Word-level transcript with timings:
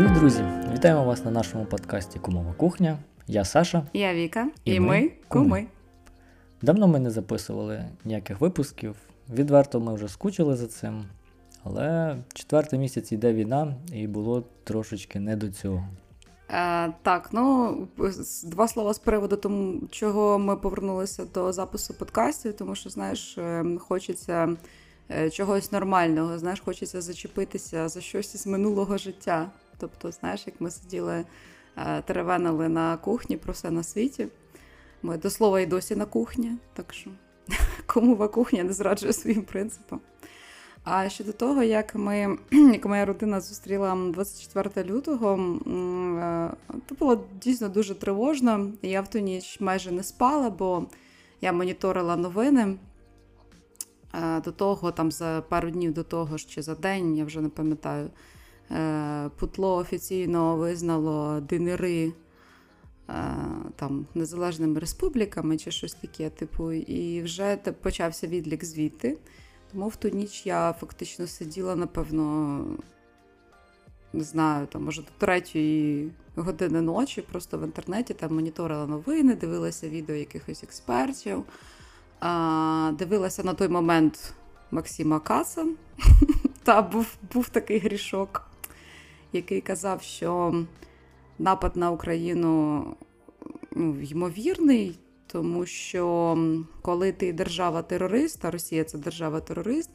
Привіт, 0.00 0.14
друзі! 0.14 0.44
Вітаємо 0.72 1.04
вас 1.04 1.24
на 1.24 1.30
нашому 1.30 1.64
подкасті 1.64 2.18
Кумова 2.18 2.52
кухня. 2.52 2.98
Я 3.26 3.44
Саша. 3.44 3.86
Я 3.92 4.14
Віка. 4.14 4.48
І, 4.64 4.74
і 4.74 4.80
ми 4.80 5.10
куми. 5.28 5.66
Давно 6.62 6.88
ми 6.88 6.98
не 6.98 7.10
записували 7.10 7.84
ніяких 8.04 8.40
випусків. 8.40 8.96
Відверто 9.34 9.80
ми 9.80 9.94
вже 9.94 10.08
скучили 10.08 10.56
за 10.56 10.66
цим. 10.66 11.04
Але 11.64 12.16
четвертий 12.34 12.78
місяць 12.78 13.12
йде 13.12 13.32
війна, 13.32 13.74
і 13.92 14.06
було 14.06 14.44
трошечки 14.64 15.20
не 15.20 15.36
до 15.36 15.50
цього. 15.50 15.88
Е, 16.50 16.92
Так, 17.02 17.28
ну 17.32 17.76
два 18.44 18.68
слова 18.68 18.94
з 18.94 18.98
приводу 18.98 19.36
тому, 19.36 19.80
чого 19.90 20.38
ми 20.38 20.56
повернулися 20.56 21.24
до 21.34 21.52
запису 21.52 21.94
подкастів, 21.94 22.56
тому 22.56 22.74
що, 22.74 22.90
знаєш, 22.90 23.38
е, 23.38 23.64
хочеться 23.78 24.56
е, 25.10 25.30
чогось 25.30 25.72
нормального, 25.72 26.38
знаєш, 26.38 26.60
хочеться 26.60 27.00
зачепитися 27.00 27.88
за 27.88 28.00
щось 28.00 28.34
із 28.34 28.46
минулого 28.46 28.98
життя. 28.98 29.50
Тобто, 29.80 30.10
знаєш, 30.10 30.46
як 30.46 30.60
ми 30.60 30.70
сиділи, 30.70 31.24
е, 31.76 32.02
теревенили 32.02 32.68
на 32.68 32.96
кухні 32.96 33.36
про 33.36 33.52
все 33.52 33.70
на 33.70 33.82
світі. 33.82 34.28
Ми 35.02 35.18
до 35.18 35.30
слова 35.30 35.60
і 35.60 35.66
досі 35.66 35.96
на 35.96 36.04
кухні, 36.04 36.52
так 36.74 36.94
що 36.94 37.10
комова 37.86 38.28
кухня 38.28 38.64
не 38.64 38.72
зраджує 38.72 39.12
своїм 39.12 39.42
принципам. 39.42 40.00
А 40.84 41.08
щодо 41.08 41.32
того, 41.32 41.62
як 41.62 41.94
ми, 41.94 42.38
як 42.50 42.86
моя 42.86 43.04
родина 43.04 43.40
зустріла 43.40 43.96
24 44.12 44.88
лютого, 44.90 45.58
це 46.88 46.94
було 46.98 47.24
дійсно 47.42 47.68
дуже 47.68 47.94
тривожно. 47.94 48.72
Я 48.82 49.00
в 49.00 49.08
ту 49.08 49.18
ніч 49.18 49.60
майже 49.60 49.92
не 49.92 50.02
спала, 50.02 50.50
бо 50.50 50.86
я 51.40 51.52
моніторила 51.52 52.16
новини. 52.16 52.76
До 54.44 54.52
того, 54.52 54.92
там 54.92 55.12
за 55.12 55.42
пару 55.48 55.70
днів 55.70 55.94
до 55.94 56.02
того 56.02 56.38
чи 56.38 56.62
за 56.62 56.74
день, 56.74 57.16
я 57.16 57.24
вже 57.24 57.40
не 57.40 57.48
пам'ятаю, 57.48 58.06
е, 58.06 58.10
Путло 59.36 59.76
офіційно 59.76 60.56
визнало 60.56 61.40
динери 61.40 62.12
е, 63.08 63.36
там 63.76 64.06
незалежними 64.14 64.80
республіками 64.80 65.58
чи 65.58 65.70
щось 65.70 65.94
таке, 65.94 66.30
типу, 66.30 66.72
і 66.72 67.22
вже 67.22 67.56
почався 67.56 68.26
відлік 68.26 68.64
звідти. 68.64 69.18
Тому 69.72 69.88
в 69.88 69.96
ту 69.96 70.08
ніч 70.08 70.46
я 70.46 70.72
фактично 70.80 71.26
сиділа, 71.26 71.76
напевно, 71.76 72.64
не 74.12 74.24
знаю, 74.24 74.66
там, 74.66 74.84
може, 74.84 75.02
до 75.02 75.08
третьої 75.18 76.10
години 76.36 76.80
ночі, 76.80 77.22
просто 77.22 77.58
в 77.58 77.62
інтернеті 77.64 78.14
там 78.14 78.34
моніторила 78.34 78.86
новини, 78.86 79.34
дивилася 79.34 79.88
відео 79.88 80.16
якихось 80.16 80.62
експертів, 80.62 81.44
а, 82.20 82.92
дивилася 82.98 83.44
на 83.44 83.54
той 83.54 83.68
момент 83.68 84.34
Максима 84.70 85.20
Каса. 85.20 85.66
Та 86.62 86.82
був, 86.82 87.06
був 87.32 87.48
такий 87.48 87.78
грішок, 87.78 88.49
який 89.32 89.60
казав, 89.60 90.02
що 90.02 90.64
напад 91.38 91.76
на 91.76 91.90
Україну 91.90 92.84
ну, 93.70 94.00
ймовірний. 94.00 94.98
Тому 95.32 95.66
що 95.66 96.38
коли 96.82 97.12
ти 97.12 97.32
держава-терорист, 97.32 98.44
а 98.44 98.50
Росія 98.50 98.84
це 98.84 98.98
держава-терорист, 98.98 99.90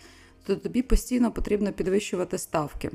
то 0.45 0.55
тобі 0.55 0.81
постійно 0.81 1.31
потрібно 1.31 1.73
підвищувати 1.73 2.37
ставки. 2.37 2.91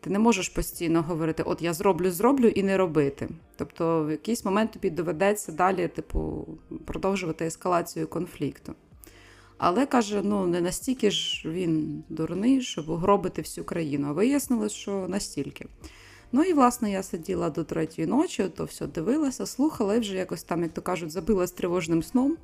Ти 0.00 0.10
не 0.10 0.18
можеш 0.18 0.48
постійно 0.48 1.02
говорити, 1.02 1.42
от 1.42 1.62
я 1.62 1.72
зроблю, 1.72 2.10
зроблю 2.10 2.48
і 2.48 2.62
не 2.62 2.76
робити. 2.76 3.28
Тобто, 3.56 4.04
в 4.04 4.10
якийсь 4.10 4.44
момент 4.44 4.72
тобі 4.72 4.90
доведеться 4.90 5.52
далі, 5.52 5.88
типу, 5.88 6.46
продовжувати 6.84 7.46
ескалацію 7.46 8.08
конфлікту. 8.08 8.74
Але 9.64 9.86
каже, 9.86 10.22
ну 10.24 10.46
не 10.46 10.60
настільки 10.60 11.10
ж 11.10 11.48
він 11.48 12.04
дурний, 12.08 12.62
щоб 12.62 12.88
угробити 12.88 13.42
всю 13.42 13.64
країну. 13.64 14.08
А 14.08 14.12
вияснилось, 14.12 14.72
що 14.72 15.06
настільки. 15.08 15.66
Ну 16.32 16.42
і 16.42 16.52
власне 16.52 16.90
я 16.90 17.02
сиділа 17.02 17.50
до 17.50 17.64
третьої 17.64 18.08
ночі, 18.08 18.44
то 18.56 18.64
все 18.64 18.86
дивилася, 18.86 19.46
слухала 19.46 19.94
і 19.94 20.00
вже 20.00 20.16
якось 20.16 20.42
там, 20.42 20.62
як 20.62 20.72
то 20.72 20.82
кажуть, 20.82 21.10
забилась 21.10 21.52
тривожним 21.52 22.02
сном. 22.02 22.36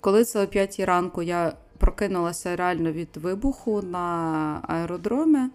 Коли 0.00 0.24
це 0.24 0.44
о 0.44 0.46
п'ятій 0.46 0.84
ранку 0.84 1.22
я 1.22 1.52
прокинулася 1.78 2.56
реально 2.56 2.92
від 2.92 3.16
вибуху 3.16 3.82
на 3.82 4.60
аеродромі. 4.68 5.48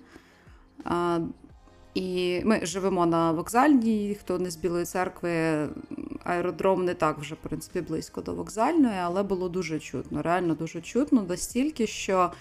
І 1.93 2.41
ми 2.45 2.59
живемо 2.63 3.05
на 3.05 3.31
вокзальній, 3.31 4.17
хто 4.19 4.39
не 4.39 4.51
з 4.51 4.55
Білої 4.55 4.85
церкви, 4.85 5.67
аеродром 6.23 6.85
не 6.85 6.93
так 6.93 7.19
вже, 7.19 7.35
в 7.35 7.37
принципі, 7.37 7.81
близько 7.81 8.21
до 8.21 8.33
вокзальної, 8.33 8.97
але 9.03 9.23
було 9.23 9.49
дуже 9.49 9.79
чутно, 9.79 10.21
реально 10.21 10.53
дуже 10.53 10.81
чутно, 10.81 11.25
настільки, 11.29 11.87
що 11.87 12.31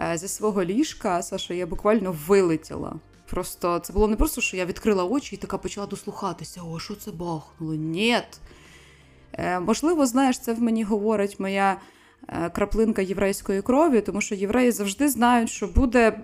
е, 0.00 0.18
зі 0.18 0.28
свого 0.28 0.64
ліжка 0.64 1.22
Саша, 1.22 1.54
я 1.54 1.66
буквально 1.66 2.16
вилетіла. 2.26 2.94
Просто 3.30 3.78
це 3.78 3.92
було 3.92 4.08
не 4.08 4.16
просто, 4.16 4.40
що 4.40 4.56
я 4.56 4.64
відкрила 4.64 5.04
очі 5.04 5.36
і 5.36 5.38
така 5.38 5.58
почала 5.58 5.86
дослухатися. 5.86 6.60
О, 6.62 6.78
що 6.78 6.94
це 6.94 7.10
бахнуло? 7.10 7.74
Ні. 7.74 8.18
Е, 9.32 9.60
Можливо, 9.60 10.06
знаєш, 10.06 10.38
це 10.38 10.52
в 10.52 10.62
мені 10.62 10.84
говорить 10.84 11.40
моя 11.40 11.76
е, 12.28 12.50
краплинка 12.50 13.02
єврейської 13.02 13.62
крові, 13.62 14.00
тому 14.00 14.20
що 14.20 14.34
євреї 14.34 14.70
завжди 14.70 15.08
знають, 15.08 15.50
що 15.50 15.66
буде 15.66 16.20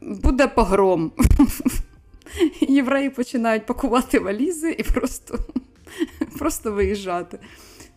буде 0.00 0.46
погром. 0.48 1.12
Євреї 2.60 3.10
починають 3.10 3.66
пакувати 3.66 4.18
валізи 4.18 4.72
і 4.78 4.82
просто, 4.82 5.38
просто 6.38 6.72
виїжджати. 6.72 7.38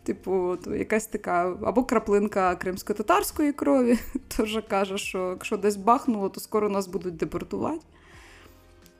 Типу, 0.03 0.57
то 0.63 0.75
якась 0.75 1.05
така 1.05 1.57
або 1.63 1.83
краплинка 1.83 2.55
кримсько-татарської 2.55 3.53
крові, 3.53 3.99
теж 4.37 4.59
каже, 4.67 4.97
що 4.97 5.29
якщо 5.29 5.57
десь 5.57 5.75
бахнуло, 5.75 6.29
то 6.29 6.39
скоро 6.39 6.69
нас 6.69 6.87
будуть 6.87 7.15
депортувати. 7.15 7.85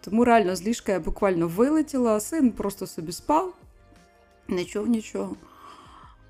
Тому 0.02 0.26
реально 0.26 0.56
з 0.56 0.64
ліжка 0.64 0.92
я 0.92 1.00
буквально 1.00 1.48
вилетіла, 1.48 2.20
син 2.20 2.52
просто 2.52 2.88
собі 2.88 3.12
спав, 3.12 3.54
не 4.48 4.66
чув 4.66 4.88
нічого. 4.88 5.36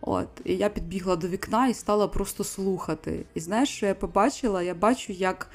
От, 0.01 0.27
І 0.45 0.55
я 0.55 0.69
підбігла 0.69 1.15
до 1.15 1.27
вікна 1.27 1.67
і 1.67 1.73
стала 1.73 2.07
просто 2.07 2.43
слухати. 2.43 3.25
І 3.33 3.39
знаєш, 3.39 3.69
що 3.69 3.85
я 3.85 3.95
побачила? 3.95 4.63
Я 4.63 4.73
бачу, 4.73 5.13
як 5.13 5.49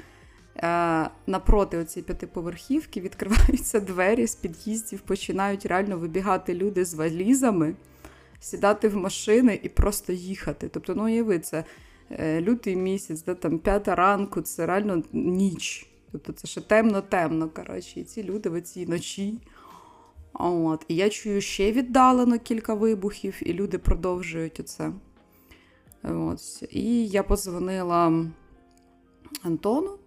напроти 1.27 1.77
оцієї 1.77 2.05
п'ятиповерхівки 2.05 3.01
відкриваються 3.01 3.79
двері 3.79 4.27
з 4.27 4.35
під'їздів, 4.35 4.99
починають 4.99 5.65
реально 5.65 5.97
вибігати 5.97 6.53
люди 6.53 6.85
з 6.85 6.93
валізами, 6.93 7.75
сідати 8.39 8.87
в 8.87 8.95
машини 8.95 9.59
і 9.63 9.69
просто 9.69 10.13
їхати. 10.13 10.69
Тобто, 10.69 10.95
ну 10.95 11.03
уяви, 11.03 11.39
це 11.39 11.63
е, 12.11 12.41
лютий 12.41 12.75
місяць, 12.75 13.23
де 13.23 13.35
там 13.35 13.59
п'ята 13.59 13.95
ранку, 13.95 14.41
це 14.41 14.65
реально 14.65 15.03
ніч. 15.13 15.89
Тобто 16.11 16.33
це 16.33 16.47
ще 16.47 16.61
темно-темно. 16.61 17.49
коротше, 17.49 17.99
І 17.99 18.03
ці 18.03 18.23
люди 18.23 18.49
в 18.49 18.61
цій 18.61 18.85
ночі. 18.85 19.39
От. 20.33 20.85
І 20.87 20.95
я 20.95 21.09
чую 21.09 21.41
ще 21.41 21.71
віддалено 21.71 22.39
кілька 22.39 22.73
вибухів, 22.73 23.35
і 23.41 23.53
люди 23.53 23.77
продовжують 23.77 24.59
оце. 24.59 24.91
От. 26.03 26.63
І 26.69 27.07
я 27.07 27.23
подзвонила 27.23 28.25
Антону, 29.43 29.91
е, 29.91 29.98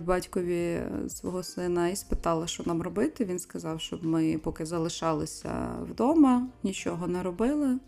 батькові 0.00 0.82
свого 1.08 1.42
сина, 1.42 1.88
і 1.88 1.96
спитала, 1.96 2.46
що 2.46 2.62
нам 2.66 2.82
робити. 2.82 3.24
Він 3.24 3.38
сказав, 3.38 3.80
щоб 3.80 4.04
ми 4.04 4.38
поки 4.38 4.66
залишалися 4.66 5.68
вдома, 5.90 6.46
нічого 6.62 7.06
не 7.06 7.22
робили. 7.22 7.78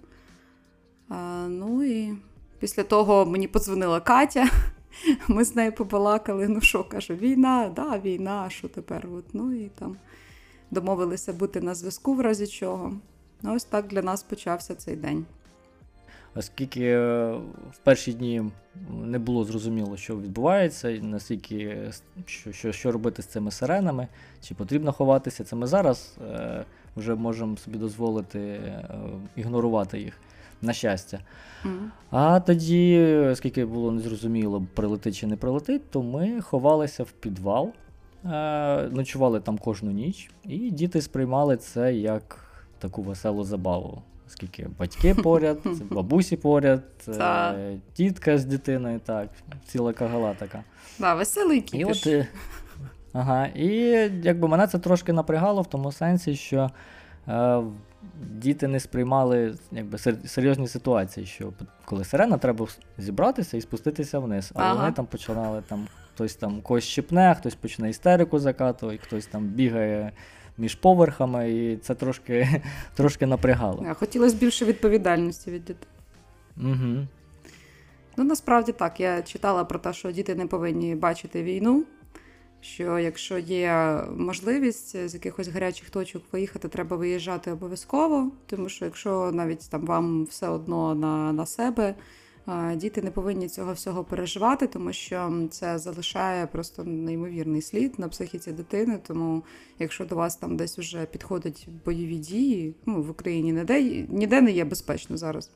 Ну 1.49 1.85
і 1.85 2.15
після 2.59 2.83
того 2.83 3.27
мені 3.27 3.49
подзвонила 3.49 4.01
Катя. 4.01 4.49
Ми 5.29 5.45
з 5.45 5.57
нею 5.57 5.73
побалакали, 5.73 6.49
ну 6.49 6.61
що, 6.61 6.85
каже, 6.85 7.15
війна, 7.15 7.73
да, 7.77 7.99
війна, 7.99 8.51
що 8.51 8.69
тепер? 8.69 9.09
От, 9.13 9.25
Ну 9.33 9.53
і 9.53 9.71
там 9.79 9.97
домовилися 10.71 11.33
бути 11.33 11.61
на 11.61 11.75
зв'язку 11.75 12.15
в 12.15 12.21
разі 12.21 12.47
чого. 12.47 12.93
Ну, 13.43 13.55
Ось 13.55 13.65
так 13.65 13.87
для 13.87 14.03
нас 14.03 14.23
почався 14.23 14.75
цей 14.75 14.97
день. 14.97 15.27
Оскільки 16.37 16.85
е, 16.85 17.33
в 17.73 17.77
перші 17.83 18.13
дні 18.13 18.43
не 19.05 19.19
було 19.19 19.45
зрозуміло, 19.45 19.97
що 19.97 20.17
відбувається, 20.17 20.99
наскільки 21.03 21.91
що 22.27 22.53
що, 22.53 22.73
що 22.73 22.93
робити 22.93 23.23
з 23.23 23.27
цими 23.27 23.51
сиренами, 23.51 24.09
чи 24.43 24.55
потрібно 24.55 24.93
ховатися, 24.93 25.45
це 25.45 25.57
ми 25.57 25.67
зараз 25.67 26.17
е, 26.31 26.65
вже 26.97 27.15
можемо 27.15 27.57
собі 27.57 27.79
дозволити 27.79 28.39
е, 28.39 28.89
ігнорувати 29.37 30.01
їх 30.01 30.19
на 30.63 30.73
щастя. 30.73 31.21
Mm. 31.65 31.79
А 32.11 32.41
тоді, 32.41 33.05
оскільки 33.33 33.65
було 33.65 33.93
незрозуміло, 33.93 34.67
прилетить 34.75 35.17
чи 35.17 35.27
не 35.27 35.37
прилетить, 35.37 35.91
то 35.91 36.03
ми 36.03 36.41
ховалися 36.41 37.03
в 37.03 37.11
підвал, 37.11 37.73
е- 38.25 38.89
ночували 38.93 39.41
там 39.41 39.59
кожну 39.59 39.91
ніч, 39.91 40.31
і 40.45 40.71
діти 40.71 41.03
сприймали 41.03 41.57
це 41.57 41.95
як 41.95 42.45
таку 42.79 43.03
веселу 43.03 43.45
забаву. 43.45 44.03
Оскільки 44.35 44.69
батьки 44.79 45.15
поряд, 45.15 45.59
бабусі 45.91 46.37
поряд, 46.37 46.83
е- 47.09 47.77
тітка 47.93 48.39
з 48.39 48.45
дитиною, 48.45 49.01
так, 49.05 49.29
ціла 49.67 49.93
кагала 49.93 50.35
така. 50.35 50.65
Да, 50.99 51.15
веселий 51.15 51.61
кіпіш. 51.61 52.07
І 52.07 52.17
от, 52.17 52.27
Ага, 53.13 53.47
і 53.47 53.69
якби 54.23 54.49
мене 54.49 54.67
це 54.67 54.79
трошки 54.79 55.13
напрягало 55.13 55.63
в 55.63 55.67
тому 55.67 55.93
сенсі, 55.93 56.37
що 56.37 56.71
е, 57.29 57.63
діти 58.31 58.69
не 58.69 58.81
сприймали 58.81 59.55
якби, 59.73 59.99
серйозні 60.27 60.69
ситуації, 60.69 61.27
що 61.27 61.53
коли 61.85 62.05
сирена, 62.05 62.39
треба 62.39 62.67
зібратися 62.99 63.57
і 63.57 63.61
спуститися 63.61 64.19
вниз. 64.19 64.53
А 64.55 64.63
ага. 64.63 64.75
вони 64.75 64.93
там 64.93 65.07
починали 65.07 65.63
там 65.69 65.87
хтось 66.15 66.35
там 66.35 66.61
когось 66.61 66.85
щепне, 66.85 67.35
хтось 67.39 67.55
почне 67.55 67.91
істерику 67.91 68.39
закатувати, 68.39 68.99
хтось 68.99 69.27
там 69.27 69.45
бігає 69.45 70.13
між 70.59 70.75
поверхами, 70.75 71.53
і 71.53 71.77
це 71.77 71.95
трошки 71.95 72.49
трошки 72.95 73.27
напрягало. 73.27 73.87
Хотілося 73.95 74.37
більше 74.37 74.65
відповідальності 74.65 75.51
від 75.51 75.65
дітей. 75.65 75.89
Угу. 76.57 77.07
Ну, 78.17 78.25
насправді 78.25 78.73
так. 78.73 79.01
Я 79.01 79.23
читала 79.23 79.65
про 79.65 79.79
те, 79.79 79.93
що 79.93 80.13
діти 80.13 80.35
не 80.35 80.47
повинні 80.47 80.95
бачити 80.95 81.43
війну. 81.43 81.85
Що 82.61 82.99
якщо 82.99 83.39
є 83.39 84.01
можливість 84.17 85.09
з 85.09 85.15
якихось 85.15 85.49
гарячих 85.49 85.91
точок 85.91 86.23
виїхати, 86.33 86.69
треба 86.69 86.97
виїжджати 86.97 87.53
обов'язково, 87.53 88.31
тому 88.47 88.69
що 88.69 88.85
якщо 88.85 89.31
навіть 89.33 89.71
там 89.71 89.87
вам 89.87 90.25
все 90.25 90.49
одно 90.49 90.95
на 90.95 91.33
на 91.33 91.47
себе, 91.47 91.95
діти 92.77 93.03
не 93.03 93.11
повинні 93.11 93.49
цього 93.49 93.73
всього 93.73 94.05
переживати, 94.05 94.67
тому 94.67 94.93
що 94.93 95.33
це 95.51 95.79
залишає 95.79 96.47
просто 96.47 96.85
неймовірний 96.85 97.63
слід 97.63 97.99
на 97.99 98.09
психіці 98.09 98.53
дитини. 98.53 98.99
Тому 99.07 99.43
якщо 99.79 100.05
до 100.05 100.17
вас 100.17 100.37
там 100.37 100.57
десь 100.57 100.79
вже 100.79 101.07
підходять 101.07 101.69
бойові 101.85 102.17
дії, 102.17 102.75
ну 102.87 103.03
в 103.03 103.11
Україні 103.11 103.53
ніде 103.53 103.83
ніде 104.09 104.41
не 104.41 104.51
є 104.51 104.65
безпечно 104.65 105.17
зараз. 105.17 105.51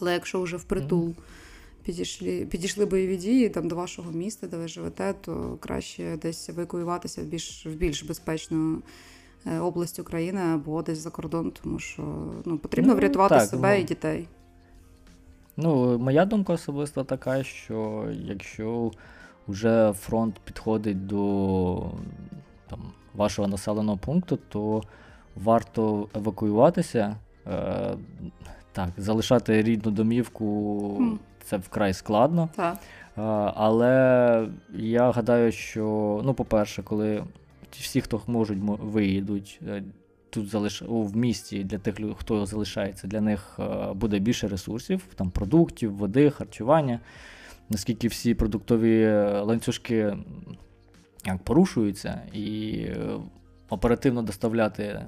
Але 0.00 0.12
якщо 0.12 0.42
вже 0.42 0.56
впритул 0.56 1.14
підійшли 1.84 2.46
підійшли 2.50 2.86
бойові 2.86 3.16
дії 3.16 3.48
там 3.48 3.68
до 3.68 3.76
вашого 3.76 4.12
міста, 4.12 4.46
де 4.46 4.56
ви 4.56 4.68
живете, 4.68 5.14
то 5.20 5.58
краще 5.60 6.18
десь 6.22 6.48
евакуюватися 6.48 7.22
в 7.22 7.24
більш 7.24 7.66
в 7.66 7.70
більш 7.70 8.02
безпечну 8.02 8.82
е, 9.46 9.58
область 9.58 9.98
України 9.98 10.40
або 10.40 10.82
десь 10.82 10.98
за 10.98 11.10
кордон, 11.10 11.52
тому 11.62 11.78
що 11.78 12.02
ну, 12.44 12.58
потрібно 12.58 12.92
ну, 12.92 12.98
врятувати 12.98 13.34
так, 13.34 13.48
себе 13.48 13.74
ну, 13.74 13.80
і 13.80 13.84
дітей. 13.84 14.28
Ну, 15.56 15.98
моя 15.98 16.24
думка 16.24 16.52
особисто 16.52 17.04
така, 17.04 17.42
що 17.42 18.08
якщо 18.24 18.90
вже 19.48 19.92
фронт 19.92 20.40
підходить 20.44 21.06
до 21.06 21.90
там, 22.68 22.80
вашого 23.14 23.48
населеного 23.48 23.98
пункту, 23.98 24.38
то 24.48 24.82
варто 25.36 26.08
евакуюватися. 26.14 27.16
Е, 27.46 27.96
так, 28.72 28.88
залишати 28.96 29.62
рідну 29.62 29.92
домівку 29.92 31.18
це 31.42 31.56
вкрай 31.56 31.94
складно. 31.94 32.48
Так. 32.56 32.78
Але 33.54 34.48
я 34.74 35.10
гадаю, 35.10 35.52
що, 35.52 36.20
ну, 36.24 36.34
по-перше, 36.34 36.82
коли 36.82 37.24
всі, 37.70 38.00
хто 38.00 38.20
можуть, 38.26 38.58
виїдуть 38.62 39.60
е, 39.68 39.82
тут 40.30 40.48
залиш... 40.48 40.82
в 40.86 41.16
місті 41.16 41.64
для 41.64 41.78
тих, 41.78 41.94
хто 42.16 42.46
залишається, 42.46 43.06
для 43.06 43.20
них 43.20 43.58
е, 43.58 43.92
буде 43.94 44.18
більше 44.18 44.48
ресурсів, 44.48 45.02
там 45.14 45.30
продуктів, 45.30 45.96
води, 45.96 46.30
харчування. 46.30 47.00
Наскільки 47.68 48.08
всі 48.08 48.34
продуктові 48.34 49.02
е, 49.02 49.40
ланцюжки 49.40 50.16
як 51.26 51.38
порушуються, 51.38 52.20
і 52.32 52.86
оперативно 53.70 54.22
доставляти 54.22 54.82
е, 54.82 55.06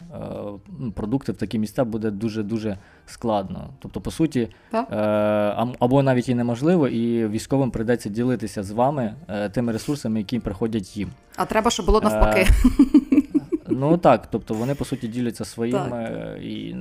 продукти 0.94 1.32
в 1.32 1.36
такі 1.36 1.58
місця 1.58 1.84
буде 1.84 2.10
дуже-дуже 2.10 2.78
складно. 3.06 3.70
Тобто, 3.78 4.00
по 4.00 4.10
суті, 4.10 4.48
е, 4.74 4.78
або 5.78 6.02
навіть 6.02 6.28
і 6.28 6.34
неможливо, 6.34 6.88
і 6.88 7.28
військовим 7.28 7.70
прийдеться 7.70 8.08
ділитися 8.08 8.62
з 8.62 8.70
вами 8.70 9.14
е, 9.28 9.48
тими 9.48 9.72
ресурсами, 9.72 10.18
які 10.18 10.38
приходять 10.38 10.96
їм. 10.96 11.10
А 11.36 11.44
треба, 11.44 11.70
щоб 11.70 11.86
було 11.86 12.00
навпаки. 12.00 12.46
Ну 13.76 13.96
так, 13.96 14.26
тобто 14.30 14.54
вони 14.54 14.74
по 14.74 14.84
суті 14.84 15.08
діляться 15.08 15.44
своїми 15.44 16.38
і. 16.42 16.74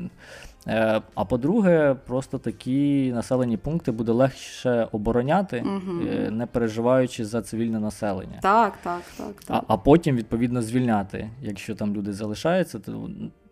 Е, 0.67 1.01
а 1.15 1.25
по-друге, 1.25 1.95
просто 2.07 2.37
такі 2.37 3.11
населені 3.11 3.57
пункти 3.57 3.91
буде 3.91 4.11
легше 4.11 4.87
обороняти, 4.91 5.63
угу. 5.65 5.93
не 6.31 6.45
переживаючи 6.45 7.25
за 7.25 7.41
цивільне 7.41 7.79
населення. 7.79 8.39
Так, 8.41 8.73
так, 8.83 9.01
так. 9.17 9.33
так. 9.47 9.63
А 9.67 9.73
а 9.73 9.77
потім, 9.77 10.15
відповідно, 10.15 10.61
звільняти. 10.61 11.29
Якщо 11.41 11.75
там 11.75 11.95
люди 11.95 12.13
залишаються, 12.13 12.79
то 12.79 13.09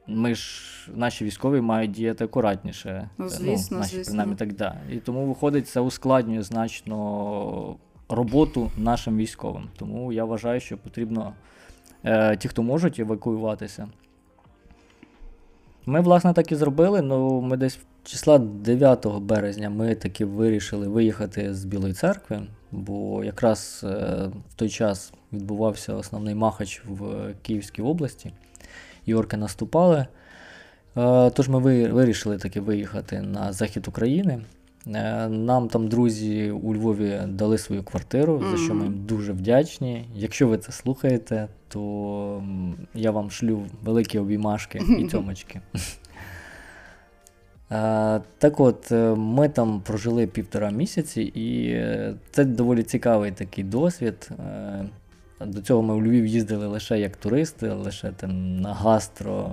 ми 0.07 0.35
ж 0.35 0.61
наші 0.95 1.25
військові 1.25 1.61
мають 1.61 1.91
діяти 1.91 2.23
акуратніше. 2.23 3.09
Ну, 3.17 3.29
звісно, 3.29 3.77
ну, 3.77 3.79
наші, 3.79 3.95
звісно. 3.95 4.11
принаймні 4.11 4.35
так 4.35 4.53
да. 4.53 4.75
І 4.91 4.97
тому 4.97 5.25
виходить, 5.25 5.67
це 5.67 5.79
ускладнює 5.79 6.41
значно 6.41 7.75
роботу 8.09 8.71
нашим 8.77 9.17
військовим. 9.17 9.69
Тому 9.77 10.13
я 10.13 10.25
вважаю, 10.25 10.59
що 10.59 10.77
потрібно 10.77 11.33
е, 12.03 12.37
ті, 12.37 12.47
хто 12.47 12.63
можуть 12.63 12.99
евакуюватися. 12.99 13.87
Ми, 15.85 16.01
власне, 16.01 16.33
так 16.33 16.51
і 16.51 16.55
зробили. 16.55 17.01
Ну, 17.01 17.41
ми 17.41 17.57
десь 17.57 17.79
числа 18.03 18.37
9 18.37 19.07
березня 19.07 19.69
ми 19.69 19.95
таки 19.95 20.25
вирішили 20.25 20.87
виїхати 20.87 21.53
з 21.53 21.65
Білої 21.65 21.93
церкви, 21.93 22.41
бо 22.71 23.23
якраз 23.23 23.81
е, 23.83 23.87
в 24.49 24.53
той 24.55 24.69
час 24.69 25.13
відбувався 25.33 25.93
основний 25.93 26.35
махач 26.35 26.81
в 26.87 27.33
Київській 27.41 27.81
області. 27.81 28.33
Йорки 29.05 29.37
наступали. 29.37 30.05
Е, 30.97 31.29
тож 31.29 31.49
ми 31.49 31.87
вирішили 31.91 32.37
таки 32.37 32.61
виїхати 32.61 33.21
на 33.21 33.53
захід 33.53 33.87
України. 33.87 34.41
Е, 34.95 35.27
нам 35.27 35.67
там 35.67 35.87
друзі 35.87 36.51
у 36.51 36.73
Львові 36.73 37.21
дали 37.27 37.57
свою 37.57 37.83
квартиру, 37.83 38.33
mm-hmm. 38.33 38.51
за 38.51 38.57
що 38.57 38.73
ми 38.73 38.83
їм 38.83 39.05
дуже 39.05 39.33
вдячні. 39.33 40.05
Якщо 40.15 40.47
ви 40.47 40.57
це 40.57 40.71
слухаєте, 40.71 41.47
то 41.67 42.43
я 42.93 43.11
вам 43.11 43.31
шлю 43.31 43.65
великі 43.83 44.19
обіймашки 44.19 44.81
і 44.99 45.07
цьомочки. 45.07 45.61
Е, 47.71 48.21
так 48.37 48.59
от, 48.59 48.91
е, 48.91 49.15
ми 49.15 49.49
там 49.49 49.81
прожили 49.81 50.27
півтора 50.27 50.71
місяці, 50.71 51.21
і 51.21 51.75
це 52.31 52.45
доволі 52.45 52.83
цікавий 52.83 53.31
такий 53.31 53.63
досвід. 53.63 54.29
До 55.45 55.61
цього 55.61 55.81
ми 55.81 55.95
в 55.95 56.03
Львів 56.03 56.25
їздили 56.25 56.67
лише 56.67 56.99
як 56.99 57.17
туристи, 57.17 57.69
лише 57.69 58.11
там 58.11 58.61
на 58.61 58.73
гастро, 58.73 59.51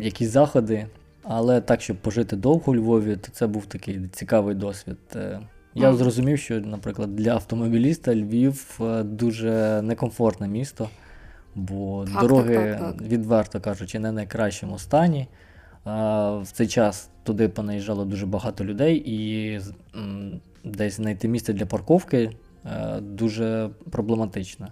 якісь 0.00 0.28
заходи. 0.28 0.86
Але 1.22 1.60
так, 1.60 1.80
щоб 1.80 1.96
пожити 1.96 2.36
довго 2.36 2.72
у 2.72 2.76
Львові, 2.76 3.16
то 3.16 3.28
це 3.32 3.46
був 3.46 3.66
такий 3.66 4.00
цікавий 4.12 4.54
досвід. 4.54 4.98
Е, 5.16 5.40
я 5.74 5.90
mm. 5.90 5.96
зрозумів, 5.96 6.38
що, 6.38 6.60
наприклад, 6.60 7.16
для 7.16 7.30
автомобіліста 7.32 8.14
Львів 8.14 8.78
е, 8.80 9.02
дуже 9.02 9.82
некомфортне 9.82 10.48
місто, 10.48 10.88
бо 11.54 12.04
так, 12.04 12.22
дороги, 12.22 12.56
так, 12.56 12.96
так, 12.96 13.02
відверто 13.02 13.60
кажучи, 13.60 13.98
не 13.98 14.10
в 14.10 14.12
найкращому 14.12 14.78
стані. 14.78 15.28
В 15.84 16.46
цей 16.52 16.68
час 16.68 17.10
туди 17.22 17.48
понаїжджало 17.48 18.04
дуже 18.04 18.26
багато 18.26 18.64
людей, 18.64 19.02
і 19.06 19.60
десь 20.64 20.96
знайти 20.96 21.28
місце 21.28 21.52
для 21.52 21.66
парковки 21.66 22.30
е, 22.64 23.00
дуже 23.00 23.70
проблематично. 23.90 24.68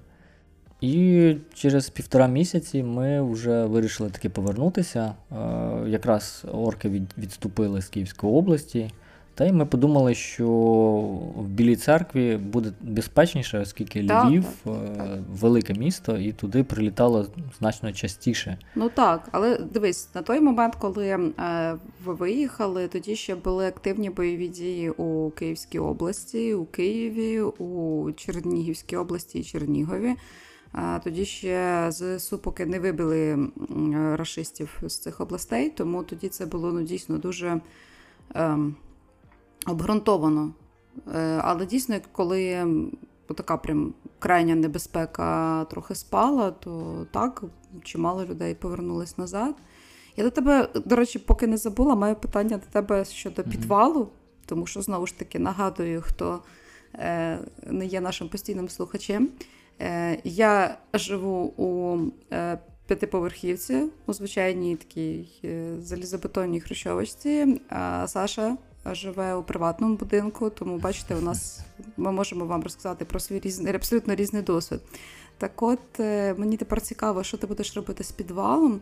І 0.80 1.34
через 1.54 1.88
півтора 1.88 2.26
місяці 2.26 2.82
ми 2.82 3.32
вже 3.32 3.64
вирішили 3.64 4.10
таки 4.10 4.28
повернутися. 4.28 5.14
Е, 5.32 5.34
якраз 5.86 6.44
орки 6.52 7.02
відступили 7.18 7.82
з 7.82 7.88
Київської 7.88 8.32
області. 8.32 8.90
Та 9.38 9.44
й 9.44 9.52
ми 9.52 9.66
подумали, 9.66 10.14
що 10.14 10.48
в 11.36 11.48
Білій 11.48 11.76
церкві 11.76 12.36
буде 12.36 12.72
безпечніше, 12.80 13.58
оскільки 13.58 14.06
так, 14.06 14.24
Львів 14.26 14.44
так, 14.64 14.74
так. 14.96 15.06
Е, 15.06 15.22
велике 15.30 15.74
місто, 15.74 16.16
і 16.16 16.32
туди 16.32 16.64
прилітало 16.64 17.26
значно 17.58 17.92
частіше. 17.92 18.58
Ну 18.74 18.88
так, 18.88 19.28
але 19.32 19.58
дивись, 19.58 20.14
на 20.14 20.22
той 20.22 20.40
момент, 20.40 20.74
коли 20.74 21.06
е, 21.08 21.74
ви 22.04 22.14
виїхали, 22.14 22.88
тоді 22.88 23.16
ще 23.16 23.34
були 23.34 23.66
активні 23.66 24.10
бойові 24.10 24.48
дії 24.48 24.90
у 24.90 25.30
Київській 25.30 25.78
області, 25.78 26.54
у 26.54 26.64
Києві, 26.64 27.40
у 27.40 28.12
Чернігівській 28.12 28.96
області 28.96 29.38
і 29.38 29.44
Чернігові. 29.44 30.14
Тоді 31.04 31.24
ще 31.24 31.86
ЗСУ 31.90 32.38
поки 32.38 32.66
не 32.66 32.80
вибили 32.80 33.48
расистів 34.16 34.80
з 34.82 34.98
цих 34.98 35.20
областей, 35.20 35.70
тому 35.70 36.02
тоді 36.02 36.28
це 36.28 36.46
було 36.46 36.72
ну, 36.72 36.82
дійсно 36.82 37.18
дуже 37.18 37.60
ем, 38.34 38.76
обґрунтовано. 39.66 40.52
Е, 41.14 41.40
але 41.44 41.66
дійсно, 41.66 41.96
коли 42.12 42.66
така 43.34 43.56
прям 43.56 43.94
крайня 44.18 44.54
небезпека 44.54 45.64
трохи 45.64 45.94
спала, 45.94 46.50
то 46.50 47.06
так, 47.10 47.44
чимало 47.82 48.24
людей 48.24 48.54
повернулись 48.54 49.18
назад. 49.18 49.54
Я 50.16 50.24
до 50.24 50.30
тебе, 50.30 50.68
до 50.74 50.96
речі, 50.96 51.18
поки 51.18 51.46
не 51.46 51.56
забула, 51.56 51.94
маю 51.94 52.16
питання 52.16 52.56
до 52.56 52.66
тебе 52.72 53.04
щодо 53.04 53.42
mm-hmm. 53.42 53.50
підвалу, 53.50 54.08
тому 54.46 54.66
що 54.66 54.82
знову 54.82 55.06
ж 55.06 55.18
таки 55.18 55.38
нагадую, 55.38 56.02
хто 56.02 56.42
е, 56.94 57.38
не 57.66 57.86
є 57.86 58.00
нашим 58.00 58.28
постійним 58.28 58.68
слухачем. 58.68 59.28
Е, 59.80 60.18
я 60.24 60.78
живу 60.94 61.52
у 61.56 61.98
е, 62.32 62.58
п'ятиповерхівці, 62.86 63.82
у 64.06 64.12
звичайній 64.12 64.76
такій 64.76 65.28
е, 65.44 65.74
залізобетонній 65.80 66.60
хрущовочці, 66.60 67.60
Саша 68.06 68.56
живе 68.86 69.34
у 69.34 69.42
приватному 69.42 69.96
будинку, 69.96 70.50
тому 70.50 70.78
бачите, 70.78 71.14
у 71.14 71.20
нас 71.20 71.60
ми 71.96 72.12
можемо 72.12 72.44
вам 72.44 72.62
розказати 72.62 73.04
про 73.04 73.20
свій 73.20 73.40
різний, 73.40 73.74
абсолютно 73.74 74.14
різний 74.14 74.42
досвід. 74.42 74.80
Так 75.38 75.62
от, 75.62 75.98
мені 76.38 76.56
тепер 76.56 76.80
цікаво, 76.80 77.22
що 77.22 77.36
ти 77.36 77.46
будеш 77.46 77.76
робити 77.76 78.04
з 78.04 78.12
підвалом, 78.12 78.80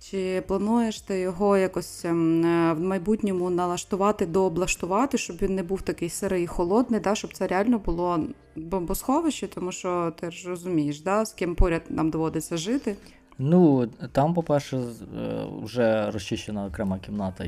Чи 0.00 0.42
плануєш 0.46 1.00
ти 1.00 1.20
його 1.20 1.56
якось 1.56 2.04
ем, 2.04 2.44
е, 2.44 2.72
в 2.72 2.80
майбутньому 2.80 3.50
налаштувати, 3.50 4.26
дооблаштувати, 4.26 5.18
щоб 5.18 5.36
він 5.42 5.54
не 5.54 5.62
був 5.62 5.82
такий 5.82 6.08
сирий 6.08 6.44
і 6.44 6.46
холодний, 6.46 7.00
да, 7.00 7.14
щоб 7.14 7.32
це 7.32 7.46
реально 7.46 7.78
було 7.78 8.20
бомбосховище, 8.56 9.46
тому 9.46 9.72
що 9.72 10.12
ти 10.20 10.30
ж 10.30 10.48
розумієш, 10.48 11.00
да, 11.00 11.24
з 11.24 11.32
ким 11.32 11.54
поряд 11.54 11.82
нам 11.88 12.10
доводиться 12.10 12.56
жити. 12.56 12.96
Ну, 13.38 13.86
там, 14.12 14.34
по-перше, 14.34 14.82
вже 15.62 16.10
розчищена 16.10 16.66
окрема 16.66 16.98
кімната, 16.98 17.44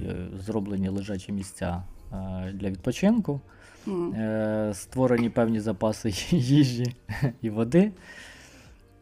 зроблені 0.46 0.88
лежачі 0.88 1.32
місця 1.32 1.82
е, 2.12 2.52
для 2.54 2.70
відпочинку, 2.70 3.40
mm. 3.86 4.74
створені 4.74 5.30
певні 5.30 5.60
запаси 5.60 6.12
їжі 6.30 6.94
і 7.42 7.50
води. 7.50 7.92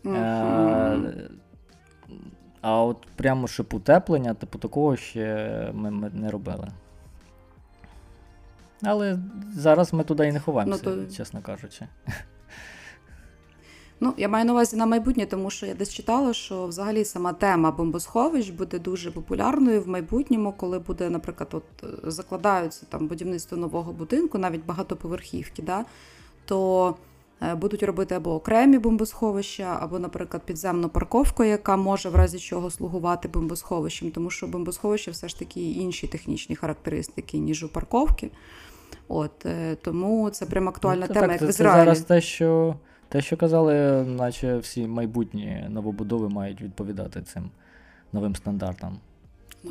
Mm-hmm. 0.05 1.29
А 2.69 2.83
от 2.83 2.97
прямо 3.17 3.49
щоб 3.49 3.67
утеплення, 3.75 4.35
типу 4.35 4.59
такого 4.59 4.97
ще 4.97 5.71
ми, 5.75 5.91
ми 5.91 6.11
не 6.15 6.31
робили. 6.31 6.69
Але 8.83 9.19
зараз 9.55 9.93
ми 9.93 10.05
туди 10.05 10.27
і 10.27 10.33
не 10.33 10.41
ховаємося, 10.41 10.83
ну, 10.87 11.05
то... 11.05 11.15
чесно 11.15 11.41
кажучи. 11.43 11.87
Ну, 14.01 14.15
я 14.17 14.29
маю 14.29 14.45
на 14.45 14.53
увазі 14.53 14.77
на 14.77 14.87
майбутнє, 14.87 15.27
тому 15.27 15.51
що 15.51 15.67
я 15.67 15.75
десь 15.75 15.95
читала, 15.95 16.33
що 16.33 16.67
взагалі 16.67 17.05
сама 17.05 17.33
тема 17.33 17.71
бомбосховищ 17.71 18.51
буде 18.51 18.79
дуже 18.79 19.11
популярною 19.11 19.83
в 19.83 19.89
майбутньому, 19.89 20.53
коли 20.53 20.79
буде, 20.79 21.11
наприклад, 21.11 21.49
от 21.53 21.65
е, 21.83 22.11
закладаються 22.11 22.87
там 22.89 23.07
будівництво 23.07 23.57
нового 23.57 23.93
будинку, 23.93 24.39
навіть 24.39 24.65
багатоповерхівки, 24.65 25.63
да, 25.63 25.85
то 26.45 26.95
будуть 27.57 27.83
робити 27.83 28.15
або 28.15 28.35
окремі 28.35 28.79
бомбосховища, 28.79 29.79
або, 29.81 29.99
наприклад, 29.99 30.43
підземну 30.47 30.89
парковку, 30.89 31.45
яка 31.45 31.77
може 31.77 32.09
в 32.09 32.15
разі 32.15 32.39
чого 32.39 32.71
слугувати 32.71 33.29
бомбосховищем, 33.29 34.11
тому 34.11 34.31
що 34.31 34.47
бомбосховище 34.47 35.11
все 35.11 35.29
ж 35.29 35.39
таки 35.39 35.71
інші 35.71 36.07
технічні 36.07 36.57
характеристики, 36.57 37.39
ніж 37.39 37.65
у 37.65 37.69
парковки. 37.69 38.31
От 39.09 39.47
е, 39.47 39.75
Тому 39.75 40.31
це 40.31 40.47
прям 40.47 40.69
актуальна 40.69 41.07
ну, 41.09 41.15
тема. 41.15 41.27
Так, 41.27 41.31
як 41.31 41.41
це, 41.41 41.47
в 41.47 41.49
Ізраїлі. 41.49 41.79
Це 41.79 41.85
зараз 41.85 42.01
те, 42.01 42.21
що 42.21 42.75
те, 43.09 43.21
що 43.21 43.37
казали, 43.37 44.05
наче 44.05 44.59
всі 44.59 44.87
майбутні 44.87 45.67
новобудови 45.69 46.29
мають 46.29 46.61
відповідати 46.61 47.23
цим 47.23 47.51
новим 48.13 48.37
стандартам. 48.37 48.99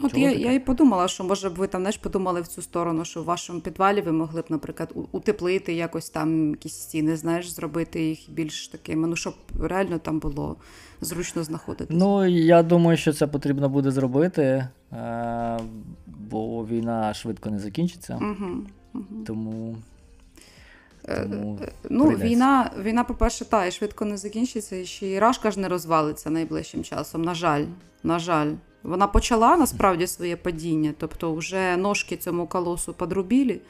От 0.03 0.17
я 0.17 0.31
я 0.31 0.53
і 0.53 0.59
подумала, 0.59 1.07
що 1.07 1.23
може 1.23 1.49
б 1.49 1.55
ви 1.55 1.67
там 1.67 1.81
знаєш, 1.81 1.97
подумали 1.97 2.41
в 2.41 2.47
цю 2.47 2.61
сторону, 2.61 3.05
що 3.05 3.21
в 3.21 3.25
вашому 3.25 3.59
підвалі 3.59 4.01
ви 4.01 4.11
могли 4.11 4.41
б, 4.41 4.45
наприклад, 4.49 4.93
утеплити 5.11 5.73
якось 5.73 6.09
там 6.09 6.49
якісь 6.49 6.73
стіни, 6.73 7.17
знаєш, 7.17 7.49
зробити 7.49 8.03
їх 8.03 8.19
більш 8.29 8.67
такими, 8.67 9.07
ну 9.07 9.15
щоб 9.15 9.33
реально 9.59 9.99
там 9.99 10.19
було 10.19 10.55
зручно 11.01 11.43
знаходитися. 11.43 11.99
Ну 11.99 12.25
я 12.25 12.63
думаю, 12.63 12.97
що 12.97 13.13
це 13.13 13.27
потрібно 13.27 13.69
буде 13.69 13.91
зробити, 13.91 14.67
е- 14.91 15.59
бо 16.07 16.65
війна 16.65 17.13
швидко 17.13 17.49
не 17.49 17.59
закінчиться. 17.59 18.19
Угу, 18.21 18.51
угу. 18.93 19.23
Тому 19.27 19.77
Е, 21.07 21.21
Тому 21.21 21.59
е, 21.63 21.71
ну, 21.89 22.09
війна, 22.09 22.71
війна, 22.81 23.03
по-перше, 23.03 23.45
та 23.45 23.65
і 23.65 23.71
швидко 23.71 24.05
не 24.05 24.17
закінчиться, 24.17 24.75
і 24.75 24.85
ще 24.85 25.07
і 25.07 25.19
Рашка 25.19 25.51
ж 25.51 25.59
не 25.59 25.67
розвалиться 25.67 26.29
найближчим 26.29 26.83
часом. 26.83 27.21
На 27.21 27.33
жаль, 27.33 27.65
на 28.03 28.19
жаль. 28.19 28.51
Вона 28.87 29.07
почала 29.07 29.57
насправді 29.57 30.07
своє 30.07 30.35
падіння, 30.35 30.93
тобто 30.97 31.33
вже 31.33 31.77
ножки 31.77 32.17
цьому 32.17 32.47
колосу 32.47 32.93
подрубілі, 32.93 33.61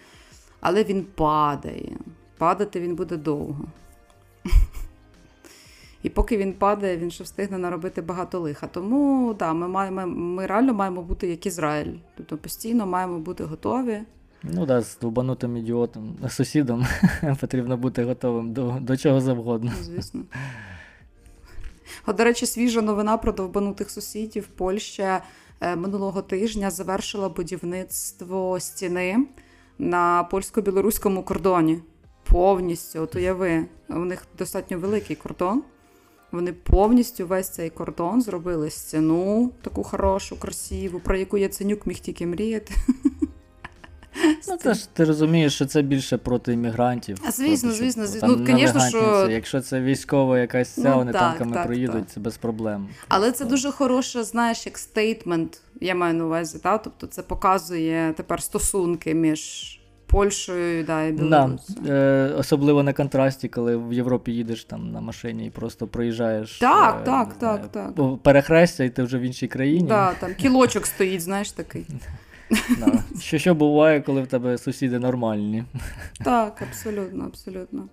але 0.59 0.83
він 0.83 1.05
падає. 1.15 1.97
Падати 2.37 2.79
він 2.79 2.95
буде 2.95 3.17
довго. 3.17 3.65
І 6.03 6.09
поки 6.09 6.37
він 6.37 6.53
падає, 6.53 6.97
він 6.97 7.11
ще 7.11 7.23
встигне 7.23 7.57
наробити 7.57 8.01
багато 8.01 8.39
лиха. 8.39 8.67
Тому 8.67 9.35
да, 9.39 9.53
ми 9.53 9.67
маємо, 9.67 10.07
ми 10.07 10.45
реально 10.45 10.73
маємо 10.73 11.01
бути 11.01 11.27
як 11.27 11.45
Ізраїль. 11.45 11.93
Тобто 12.17 12.37
постійно 12.37 12.85
маємо 12.85 13.19
бути 13.19 13.43
готові. 13.43 14.01
Ну 14.43 14.57
так, 14.57 14.67
да, 14.67 14.81
з 14.81 14.99
довбанутим 14.99 15.57
ідіотом, 15.57 16.15
сусідом 16.29 16.85
потрібно 17.41 17.77
бути 17.77 18.03
готовим 18.03 18.53
до 18.53 18.77
до 18.81 18.97
чого 18.97 19.21
завгодно. 19.21 19.71
Звісно. 19.81 20.21
От, 22.09 22.15
до 22.15 22.23
речі, 22.23 22.45
свіжа 22.45 22.81
новина 22.81 23.17
про 23.17 23.31
довбанутих 23.31 23.91
сусідів. 23.91 24.47
Польща 24.47 25.23
е, 25.61 25.75
минулого 25.75 26.21
тижня 26.21 26.71
завершила 26.71 27.29
будівництво 27.29 28.59
стіни 28.59 29.17
на 29.79 30.23
польсько-білоруському 30.23 31.23
кордоні. 31.23 31.79
Повністю, 32.23 33.01
от 33.01 33.15
уяви, 33.15 33.65
у 33.89 33.99
них 33.99 34.23
достатньо 34.37 34.79
великий 34.79 35.15
кордон. 35.15 35.63
Вони 36.31 36.53
повністю 36.53 37.27
весь 37.27 37.49
цей 37.49 37.69
кордон 37.69 38.21
зробили 38.21 38.69
стіну, 38.69 39.51
таку 39.61 39.83
хорошу, 39.83 40.39
красиву, 40.39 40.99
про 40.99 41.17
яку 41.17 41.37
Яценюк 41.37 41.85
міг 41.85 41.99
тільки 41.99 42.27
мріяти. 42.27 42.73
Ну, 44.47 44.57
це 44.57 44.73
ж 44.73 44.89
ти 44.93 45.03
розумієш, 45.03 45.55
що 45.55 45.65
це 45.65 45.81
більше 45.81 46.17
проти 46.17 46.53
іммігрантів. 46.53 47.17
А 47.25 47.31
звісно, 47.31 47.69
проти, 47.69 47.83
звісно, 47.83 48.07
звісно. 48.07 48.27
Ну, 48.27 48.45
звісно, 48.45 48.89
що... 48.89 49.27
Якщо 49.31 49.61
це 49.61 49.81
військова 49.81 50.39
якась 50.39 50.69
ця, 50.69 50.89
ну, 50.89 50.95
вони 50.95 51.11
так, 51.11 51.21
танками 51.21 51.53
так, 51.53 51.65
проїдуть, 51.65 52.05
так. 52.05 52.09
це 52.09 52.19
без 52.19 52.37
проблем. 52.37 52.87
Але 53.07 53.31
це 53.31 53.45
дуже 53.45 53.71
хороше, 53.71 54.23
знаєш, 54.23 54.65
як 54.65 54.77
стейтмент, 54.77 55.61
я 55.81 55.95
маю 55.95 56.13
на 56.13 56.25
увазі, 56.25 56.59
та? 56.59 56.77
тобто 56.77 57.07
це 57.07 57.21
показує 57.21 58.13
тепер 58.17 58.41
стосунки 58.41 59.13
між. 59.13 59.73
Польщею 60.09 60.83
да, 60.83 61.03
і 61.03 61.11
Білорусі. 61.11 61.73
Да. 61.81 61.93
Е, 61.93 62.33
Особливо 62.37 62.83
на 62.83 62.93
контрасті, 62.93 63.47
коли 63.47 63.77
в 63.77 63.93
Європі 63.93 64.31
їдеш 64.31 64.63
там 64.63 64.91
на 64.91 65.01
машині 65.01 65.47
і 65.47 65.49
просто 65.49 65.87
проїжджаєш 65.87 66.57
так, 66.57 66.97
е, 67.01 67.05
так, 67.05 67.33
так, 67.33 67.71
так. 67.71 68.17
перехрестя, 68.23 68.83
і 68.83 68.89
ти 68.89 69.03
вже 69.03 69.17
в 69.17 69.21
іншій 69.21 69.47
країні. 69.47 69.87
Да, 69.87 70.13
там 70.13 70.35
Кілочок 70.35 70.85
стоїть, 70.85 71.21
знаєш 71.21 71.51
такий. 71.51 71.87
Да. 72.77 73.03
Що 73.19 73.37
що 73.37 73.55
буває, 73.55 74.01
коли 74.01 74.21
в 74.21 74.27
тебе 74.27 74.57
сусіди 74.57 74.99
нормальні? 74.99 75.63
Так, 76.23 76.61
абсолютно, 76.61 77.25
абсолютно. 77.25 77.87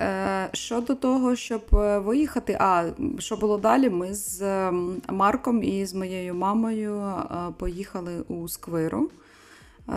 Е, 0.00 0.48
Щодо 0.52 0.94
того, 0.94 1.36
щоб 1.36 1.62
е, 1.72 1.98
виїхати, 1.98 2.56
а 2.60 2.84
що 3.18 3.36
було 3.36 3.58
далі, 3.58 3.90
ми 3.90 4.14
з 4.14 4.42
ем, 4.42 5.02
Марком 5.08 5.62
і 5.62 5.86
з 5.86 5.94
моєю 5.94 6.34
мамою 6.34 6.96
е, 7.00 7.24
поїхали 7.58 8.20
у 8.28 8.48
Сквиру 8.48 9.10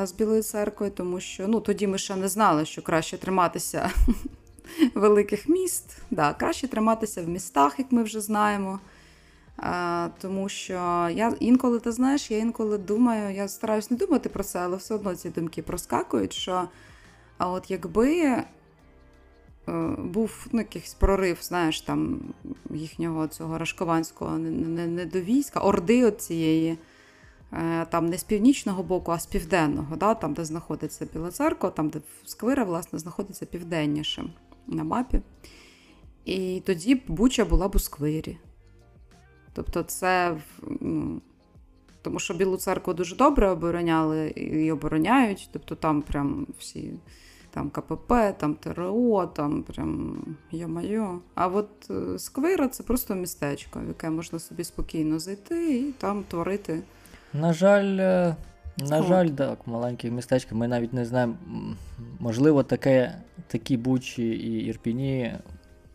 з 0.03 0.11
Білої 0.11 0.41
церкви, 0.41 0.89
тому 0.89 1.19
що 1.19 1.47
ну, 1.47 1.59
тоді 1.59 1.87
ми 1.87 1.97
ще 1.97 2.15
не 2.15 2.27
знали, 2.27 2.65
що 2.65 2.81
краще 2.81 3.17
триматися 3.17 3.89
великих 4.95 5.49
міст. 5.49 5.97
Да, 6.11 6.33
Краще 6.33 6.67
триматися 6.67 7.21
в 7.21 7.27
містах, 7.27 7.79
як 7.79 7.91
ми 7.91 8.03
вже 8.03 8.21
знаємо. 8.21 8.79
Тому 10.21 10.49
що 10.49 10.73
я 11.13 11.33
інколи, 11.39 11.79
ти 11.79 11.91
знаєш, 11.91 12.31
я 12.31 12.37
інколи 12.37 12.77
думаю, 12.77 13.35
я 13.35 13.47
стараюсь 13.47 13.91
не 13.91 13.97
думати 13.97 14.29
про 14.29 14.43
це, 14.43 14.59
але 14.59 14.77
все 14.77 14.95
одно 14.95 15.15
ці 15.15 15.29
думки 15.29 15.61
проскакують. 15.61 16.33
що 16.33 16.67
а 17.37 17.49
от 17.49 17.71
якби 17.71 18.21
е, 18.21 18.45
був 19.97 20.47
ну, 20.51 20.59
якийсь 20.59 20.93
прорив, 20.93 21.37
знаєш, 21.41 21.81
там 21.81 22.19
їхнього 22.69 23.27
цього 23.27 23.57
рашкованського 23.57 24.37
не, 24.37 25.05
до 25.05 25.21
війська, 25.21 25.59
орди 25.59 26.11
цієї, 26.11 26.77
е, 27.53 27.85
там 27.85 28.05
не 28.05 28.17
з 28.17 28.23
північного 28.23 28.83
боку, 28.83 29.11
а 29.11 29.19
з 29.19 29.25
південного, 29.25 29.95
да, 29.95 30.13
там, 30.13 30.33
де 30.33 30.45
знаходиться 30.45 31.07
Біла 31.13 31.31
церква, 31.31 31.69
там, 31.69 31.89
де 31.89 32.01
Сквира, 32.25 32.63
власне, 32.63 32.99
знаходиться 32.99 33.45
південніше 33.45 34.33
на 34.67 34.83
мапі. 34.83 35.21
І 36.25 36.61
тоді 36.65 37.01
Буча 37.07 37.45
була 37.45 37.67
б 37.67 37.75
у 37.75 37.79
Сквирі. 37.79 38.37
Тобто, 39.55 39.83
це 39.83 40.37
ну, 40.81 41.21
тому 42.01 42.19
що 42.19 42.33
Білу 42.33 42.57
церкву 42.57 42.93
дуже 42.93 43.15
добре 43.15 43.49
обороняли 43.49 44.27
і 44.27 44.71
обороняють. 44.71 45.49
Тобто 45.53 45.75
там 45.75 46.01
прям 46.01 46.47
всі 46.59 46.93
там 47.51 47.69
КПП, 47.69 48.13
там 48.37 48.55
ТРО, 48.55 49.25
там 49.35 49.63
прям 49.63 50.17
йо-майо. 50.51 51.19
А 51.35 51.47
от 51.47 51.69
е, 51.89 52.19
Сквира 52.19 52.67
це 52.67 52.83
просто 52.83 53.15
містечко, 53.15 53.79
в 53.79 53.87
яке 53.87 54.09
можна 54.09 54.39
собі 54.39 54.63
спокійно 54.63 55.19
зайти 55.19 55.77
і 55.77 55.91
там 55.91 56.23
творити. 56.23 56.81
На 57.33 57.53
жаль, 57.53 57.97
е, 57.99 58.35
на 58.77 59.03
жаль, 59.03 59.27
так, 59.27 59.67
маленьке 59.67 60.11
містечко. 60.11 60.55
Ми 60.55 60.67
навіть 60.67 60.93
не 60.93 61.05
знаємо, 61.05 61.35
можливо, 62.19 62.63
таке, 62.63 63.21
такі 63.47 63.77
бучі 63.77 64.23
і 64.23 64.65
Ірпіні 64.65 65.33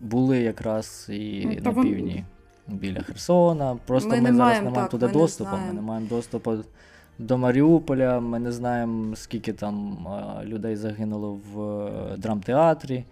були 0.01 0.39
якраз 0.39 1.07
і 1.11 1.47
ну, 1.47 1.73
на 1.73 1.83
півдні 1.83 2.25
біля 2.75 3.01
Херсона. 3.01 3.79
Просто 3.87 4.11
ми, 4.11 4.17
ми 4.17 4.31
не 4.31 4.37
зараз 4.37 4.39
маємо, 4.39 4.65
не 4.65 4.75
маємо 4.75 4.91
туди 4.91 5.09
доступу. 5.09 5.57
Ми 5.67 5.73
не 5.73 5.81
маємо 5.81 6.07
доступу 6.09 6.57
до 7.19 7.39
Маріуполя. 7.39 8.21
Ми 8.21 8.39
не 8.39 8.53
знаємо, 8.53 9.17
скільки 9.17 9.53
там 9.53 10.07
людей 10.43 10.77
загинуло 10.77 11.41
в 11.53 11.63
е, 11.63 12.17
драмтеатрі. 12.17 13.05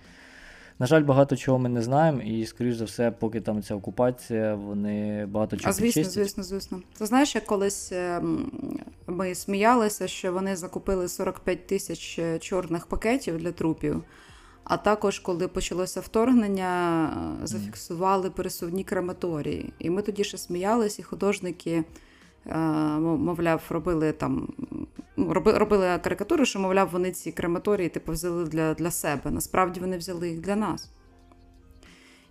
На 0.80 0.86
жаль, 0.86 1.02
багато 1.02 1.36
чого 1.36 1.58
ми 1.58 1.68
не 1.68 1.82
знаємо, 1.82 2.22
і, 2.22 2.46
скоріш 2.46 2.76
за 2.76 2.84
все, 2.84 3.10
поки 3.10 3.40
там 3.40 3.62
ця 3.62 3.74
окупація, 3.74 4.54
вони 4.54 5.26
багато 5.26 5.56
чого. 5.56 5.70
А 5.70 5.72
звісно, 5.72 6.02
підчистять. 6.02 6.24
звісно, 6.24 6.42
звісно. 6.42 6.80
Ти 6.98 7.06
знаєш, 7.06 7.34
як 7.34 7.46
колись 7.46 7.92
ем, 7.92 8.50
ми 9.06 9.34
сміялися, 9.34 10.08
що 10.08 10.32
вони 10.32 10.56
закупили 10.56 11.08
45 11.08 11.66
тисяч 11.66 12.18
е, 12.18 12.38
чорних 12.38 12.86
пакетів 12.86 13.38
для 13.38 13.52
трупів. 13.52 14.02
А 14.68 14.76
також, 14.76 15.18
коли 15.18 15.48
почалося 15.48 16.00
вторгнення, 16.00 17.04
е, 17.42 17.46
зафіксували 17.46 18.30
пересувні 18.30 18.84
крематорії. 18.84 19.72
І 19.78 19.90
ми 19.90 20.02
тоді 20.02 20.24
ще 20.24 20.38
сміялися, 20.38 21.02
і 21.02 21.04
художники 21.04 21.84
мовляв, 23.00 23.62
робили 23.68 24.12
там. 24.12 24.48
Ну, 25.16 25.32
робили 25.34 25.98
карикатури, 25.98 26.46
що, 26.46 26.58
мовляв, 26.58 26.88
вони 26.92 27.12
ці 27.12 27.32
крематорії 27.32 27.88
типу, 27.88 28.12
взяли 28.12 28.44
для 28.44 28.74
для 28.74 28.90
себе. 28.90 29.30
Насправді 29.30 29.80
вони 29.80 29.98
взяли 29.98 30.28
їх 30.28 30.40
для 30.40 30.56
нас. 30.56 30.90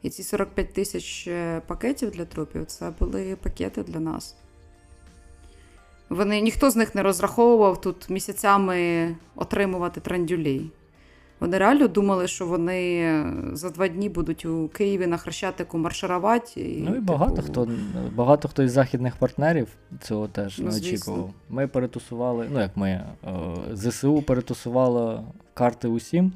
І 0.01 0.09
ці 0.09 0.23
45 0.23 0.73
тисяч 0.73 1.27
е, 1.27 1.61
пакетів 1.67 2.11
для 2.11 2.25
трупів 2.25 2.65
це 2.65 2.93
були 2.99 3.35
пакети 3.35 3.83
для 3.83 3.99
нас. 3.99 4.35
Вони, 6.09 6.41
Ніхто 6.41 6.69
з 6.69 6.75
них 6.75 6.95
не 6.95 7.03
розраховував 7.03 7.81
тут 7.81 8.09
місяцями 8.09 9.15
отримувати 9.35 10.01
трандюлей. 10.01 10.71
Вони 11.39 11.57
реально 11.57 11.87
думали, 11.87 12.27
що 12.27 12.45
вони 12.45 13.23
за 13.53 13.69
два 13.69 13.87
дні 13.87 14.09
будуть 14.09 14.45
у 14.45 14.67
Києві 14.67 15.07
на 15.07 15.17
Хрещатику 15.17 15.77
марширувати. 15.77 16.61
І, 16.61 16.81
ну 16.81 16.95
і 16.95 16.99
багато 16.99 17.35
типу... 17.35 17.47
хто 17.47 17.69
багато 18.15 18.47
хто 18.47 18.63
із 18.63 18.71
західних 18.71 19.15
партнерів 19.15 19.67
цього 20.01 20.27
теж 20.27 20.59
ну, 20.59 20.69
не 20.69 20.77
очікував. 20.77 21.33
Ми 21.49 21.67
перетусували, 21.67 22.47
ну 22.53 22.59
як 22.59 22.77
ми, 22.77 22.89
е, 22.89 23.05
ЗСУ 23.73 24.21
перетусувало 24.21 25.23
карти 25.53 25.87
усім. 25.87 26.33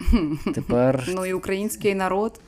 Тепер... 0.54 1.08
Ну 1.14 1.26
і 1.26 1.32
український 1.32 1.94
народ 1.94 2.40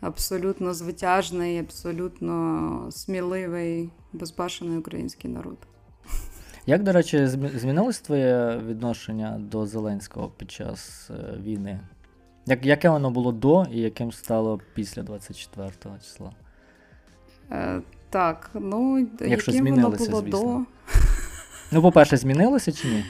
абсолютно 0.00 0.74
звитяжний, 0.74 1.58
абсолютно 1.58 2.86
сміливий, 2.90 3.90
безбашений 4.12 4.78
український 4.78 5.30
народ. 5.30 5.56
Як, 6.66 6.82
до 6.82 6.92
речі, 6.92 7.26
змінилось 7.26 8.00
твоє 8.00 8.60
відношення 8.66 9.36
до 9.40 9.66
Зеленського 9.66 10.28
під 10.28 10.50
час 10.50 11.10
е, 11.10 11.38
війни? 11.42 11.80
Як, 12.46 12.66
Яке 12.66 12.88
воно 12.88 13.10
було 13.10 13.32
до 13.32 13.64
і 13.72 13.80
яким 13.80 14.12
стало 14.12 14.60
після 14.74 15.02
24 15.02 15.70
числа? 16.00 16.32
Е, 17.50 17.80
Так, 18.10 18.50
ну 18.54 19.06
Якщо 19.20 19.52
яким 19.52 19.74
воно 19.74 19.90
було 19.90 20.20
звісно. 20.20 20.20
до. 20.22 20.60
Ну, 21.72 21.82
по-перше, 21.82 22.16
змінилося 22.16 22.72
чи 22.72 22.88
ні? 22.88 23.04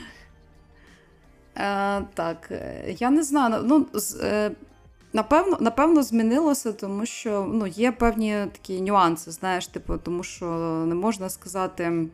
Е, 1.56 2.02
Так, 2.14 2.49
е, 2.50 2.94
я 2.99 3.11
не 3.11 3.23
знаю. 3.23 3.62
Ну, 3.64 3.87
з, 3.94 4.21
е, 4.23 4.50
Напевно, 5.14 5.56
напевно, 5.61 6.02
змінилося, 6.02 6.73
тому 6.73 7.06
що 7.06 7.47
ну, 7.52 7.66
є 7.66 7.92
певні 7.92 8.35
такі 8.52 8.80
нюанси, 8.80 9.30
знаєш, 9.30 9.66
типу, 9.66 9.99
тому 9.99 10.23
що 10.23 10.47
не 10.88 10.94
можна 10.94 11.28
сказати 11.28 12.09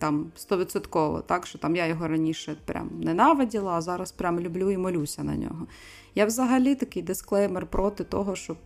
там 0.00 0.32
стовідсотково, 0.36 1.20
так 1.20 1.46
що 1.46 1.58
там 1.58 1.76
я 1.76 1.86
його 1.86 2.08
раніше 2.08 2.56
прям 2.64 2.90
ненавиділа, 3.00 3.72
а 3.72 3.80
зараз 3.80 4.12
прям 4.12 4.40
люблю 4.40 4.70
і 4.70 4.76
молюся 4.76 5.24
на 5.24 5.36
нього. 5.36 5.66
Я 6.14 6.26
взагалі 6.26 6.74
такий 6.74 7.02
дисклеймер 7.02 7.66
проти 7.66 8.04
того, 8.04 8.36
щоб 8.36 8.56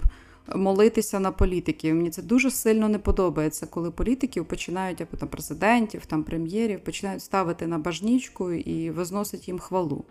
молитися 0.55 1.21
на 1.21 1.33
політиків. 1.33 1.95
Мені 1.95 2.11
це 2.11 2.23
дуже 2.23 2.50
сильно 2.50 2.88
не 2.88 2.99
подобається, 2.99 3.67
коли 3.67 3.91
політиків 3.91 4.45
починають 4.45 5.00
або 5.00 5.17
там 5.17 5.29
президентів, 5.29 6.07
там 6.07 6.23
прем'єрів 6.25 6.85
починають 6.85 7.23
ставити 7.23 7.67
на 7.67 7.79
бажнічку 7.79 8.53
і 8.53 8.91
возносять 8.91 9.49
їм 9.49 9.59
хвалу. 9.59 10.05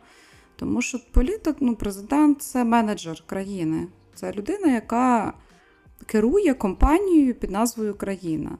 Тому 0.55 0.81
що 0.81 0.99
політик, 1.11 1.55
ну, 1.59 1.75
президент 1.75 2.41
це 2.41 2.63
менеджер 2.63 3.23
країни. 3.25 3.87
Це 4.15 4.31
людина, 4.31 4.73
яка 4.73 5.33
керує 6.05 6.53
компанією 6.53 7.33
під 7.33 7.51
назвою 7.51 7.95
Країна. 7.95 8.57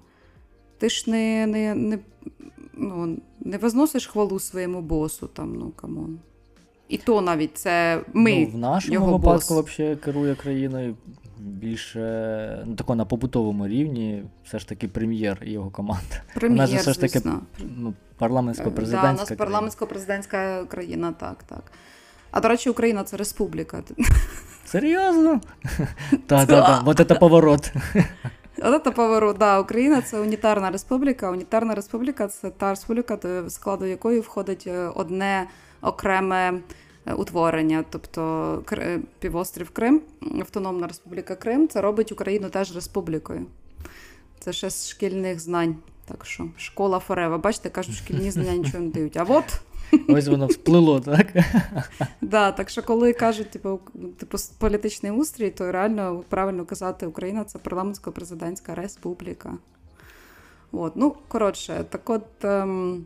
Ти 0.77 0.89
ж 0.89 1.11
не 1.11 1.47
не, 1.47 1.75
не, 1.75 1.99
ну, 2.73 3.17
не 3.39 3.57
возносиш 3.57 4.07
хвалу 4.07 4.39
своєму 4.39 4.81
босу, 4.81 5.27
там, 5.27 5.55
ну 5.55 5.71
come 5.75 6.00
on. 6.00 6.19
І 6.87 6.97
то 6.97 7.21
навіть 7.21 7.57
це 7.57 8.01
ми. 8.13 8.39
Ну, 8.39 8.47
В 8.47 8.57
нашому 8.57 8.93
його 8.93 9.17
випадку 9.17 9.55
бос. 9.55 9.65
взагалі 9.69 9.95
керує 9.95 10.35
країною 10.35 10.95
більше 11.39 12.63
ну, 12.65 12.75
тако 12.75 12.95
на 12.95 13.05
побутовому 13.05 13.67
рівні, 13.67 14.23
все 14.45 14.59
ж 14.59 14.67
таки 14.67 14.87
прем'єр 14.87 15.43
і 15.45 15.51
його 15.51 15.69
команда. 15.69 16.21
Прем'єр, 16.35 16.79
все 16.79 16.93
ж 16.93 16.99
таки 16.99 17.21
ну, 17.77 17.93
парламентсько-президентська. 18.19 19.01
Да, 19.01 19.11
у 19.11 19.15
нас 19.15 19.31
парламентсько-президентська 19.31 20.67
країна, 20.67 21.13
так, 21.19 21.43
так. 21.43 21.71
А 22.31 22.39
до 22.39 22.47
речі, 22.47 22.69
Україна 22.69 23.03
це 23.03 23.17
республіка. 23.17 23.83
Серйозно? 24.65 25.41
Так, 26.09 26.47
так, 26.47 26.47
так, 26.47 26.83
вот 26.83 26.97
це 26.97 27.15
поворот. 27.15 27.73
От 28.65 28.83
це 28.83 28.91
поворот. 28.91 29.37
Да, 29.37 29.59
Україна 29.59 30.01
це 30.01 30.19
унітарна 30.19 30.71
республіка. 30.71 31.31
Унітарна 31.31 31.75
республіка 31.75 32.27
це 32.27 32.49
та 32.49 32.69
республіка, 32.69 33.15
до 33.17 33.49
складу 33.49 33.85
якої 33.85 34.19
входить 34.19 34.63
е, 34.67 34.91
одне 34.95 35.47
окреме 35.81 36.53
е, 37.05 37.13
утворення. 37.13 37.85
Тобто 37.89 38.63
півострів 39.19 39.69
Крим, 39.69 40.01
Автономна 40.39 40.87
Республіка 40.87 41.35
Крим, 41.35 41.67
це 41.67 41.81
робить 41.81 42.11
Україну 42.11 42.49
теж 42.49 42.75
республікою. 42.75 43.45
Це 44.39 44.53
ще 44.53 44.69
з 44.69 44.89
шкільних 44.89 45.39
знань. 45.39 45.75
Так 46.05 46.25
що 46.25 46.49
школа 46.57 46.99
Форева. 46.99 47.37
Бачите, 47.37 47.69
кажуть, 47.69 47.95
шкільні 47.95 48.31
знання 48.31 48.53
нічого 48.53 48.83
не 48.83 48.89
дають. 48.89 49.17
А 49.17 49.23
от. 49.23 49.61
Ось 50.09 50.27
воно 50.27 50.47
вплило, 50.47 50.99
так? 50.99 51.27
Да, 52.21 52.51
Так 52.51 52.69
що, 52.69 52.83
коли 52.83 53.13
кажуть, 53.13 53.49
типу, 53.49 53.79
типу, 54.17 54.37
політичний 54.57 55.11
устрій, 55.11 55.49
то 55.49 55.71
реально 55.71 56.23
правильно 56.29 56.65
казати, 56.65 57.05
Україна 57.05 57.43
це 57.43 57.59
парламентсько-президентська 57.59 58.75
республіка. 58.75 59.53
От, 60.71 60.95
ну, 60.95 61.15
коротше, 61.27 61.85
так 61.89 62.09
от. 62.09 62.45
Ем, 62.45 63.05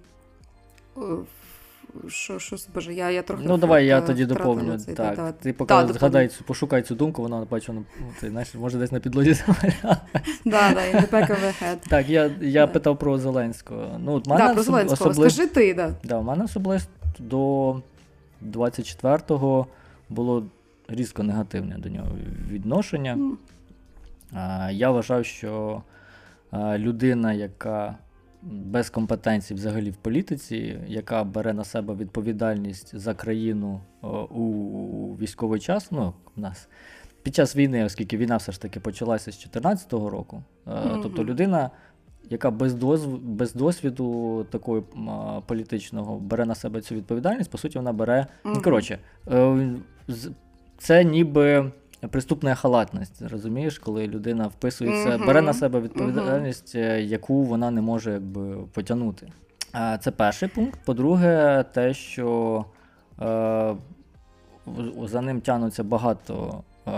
що, 2.08 2.40
що 2.40 2.56
боже, 2.74 2.94
я 2.94 3.10
я 3.10 3.22
трохи. 3.22 3.44
Ну, 3.48 3.58
давай 3.58 3.86
я 3.86 4.02
тоді 4.02 4.26
доповню. 4.26 4.78
Цей, 4.78 4.96
так, 4.96 5.16
да, 5.16 5.32
Ти 5.32 5.54
поки 5.54 5.74
да, 5.74 5.88
згадай, 5.88 6.28
цю, 6.28 6.44
пошукай 6.44 6.82
цю 6.82 6.96
думку, 6.96 7.22
вона 7.22 7.48
бачу, 7.52 7.74
ну, 7.74 7.86
ти, 8.20 8.30
знаєш, 8.30 8.56
може 8.56 8.78
десь 8.78 8.92
на 8.92 9.00
підлозі 9.00 9.34
заваляла. 9.48 10.02
Да, 10.46 10.74
да, 10.74 10.82
in 10.82 10.96
the 10.96 11.10
back 11.10 11.30
of 11.30 11.44
the 11.44 11.64
head. 11.64 11.78
Так, 11.90 12.10
я 12.10 12.32
я 12.42 12.68
питав 12.68 13.00
про 13.00 13.18
Зеленського. 13.18 14.00
Ну, 14.00 14.14
от 14.14 14.28
мене 14.28 14.48
да, 14.48 14.54
про 14.54 14.64
Зеленського, 14.64 15.10
особли... 15.12 15.30
скажи 15.30 15.48
ти, 15.48 15.74
да. 15.74 15.94
Да, 16.04 16.18
у 16.18 16.24
мене 16.24 16.44
особисто 16.44 16.92
до 17.20 17.82
24-го 18.46 19.68
було 20.10 20.44
різко 20.88 21.24
негативне 21.24 21.78
до 21.78 21.90
нього 21.90 22.10
відношення. 22.52 23.16
Mm. 23.16 23.32
А, 24.34 24.72
Я 24.72 24.92
вважав, 24.92 25.26
що 25.26 25.82
людина, 26.54 27.34
яка 27.34 27.96
без 28.42 28.90
компетенцій 28.90 29.54
взагалі 29.54 29.90
в 29.90 29.96
політиці, 29.96 30.80
яка 30.88 31.24
бере 31.24 31.54
на 31.54 31.64
себе 31.64 31.96
відповідальність 31.96 32.98
за 32.98 33.14
країну 33.14 33.82
у 34.30 35.16
військовий 35.22 35.60
час. 35.60 35.92
Ну, 35.92 36.14
у 36.38 36.42
нас 36.42 36.68
під 37.24 37.36
час 37.36 37.56
війни, 37.56 37.86
оскільки 37.86 38.18
війна 38.18 38.38
все 38.38 38.52
ж 38.52 38.62
таки 38.62 38.80
почалася 38.80 39.32
з 39.32 39.36
2014 39.36 39.94
року. 39.94 40.44
Mm-hmm. 40.66 41.00
Тобто 41.04 41.26
людина, 41.26 41.70
яка 42.30 42.52
без 42.52 42.74
досвіду, 42.74 43.18
без 43.18 43.54
досвіду 43.54 44.46
такого 44.50 44.84
політичного 45.46 46.20
бере 46.20 46.46
на 46.46 46.56
себе 46.56 46.82
цю 46.82 46.96
відповідальність, 46.96 47.52
по 47.52 47.58
суті, 47.58 47.78
вона 47.78 47.94
бере. 47.94 48.28
Mm-hmm. 48.44 48.62
коротше, 48.62 49.00
е, 49.32 49.70
це 50.78 51.04
ніби. 51.04 51.72
Приступна 52.12 52.56
халатність, 52.56 53.22
розумієш, 53.22 53.80
коли 53.80 54.08
людина 54.08 54.48
вписується, 54.48 55.10
uh-huh. 55.10 55.26
бере 55.26 55.42
на 55.42 55.54
себе 55.54 55.80
відповідальність, 55.80 56.76
uh-huh. 56.76 56.98
яку 56.98 57.44
вона 57.44 57.72
не 57.72 57.82
може 57.82 58.12
якби 58.12 58.58
потягнути. 58.74 59.28
Це 60.00 60.12
перший 60.12 60.50
пункт. 60.50 60.80
По-друге, 60.86 61.66
те, 61.74 61.94
що 61.94 62.66
е, 63.22 63.76
за 65.04 65.22
ним 65.22 65.42
тягнуться 65.42 65.84
багато 65.84 66.64
е, 66.88 66.92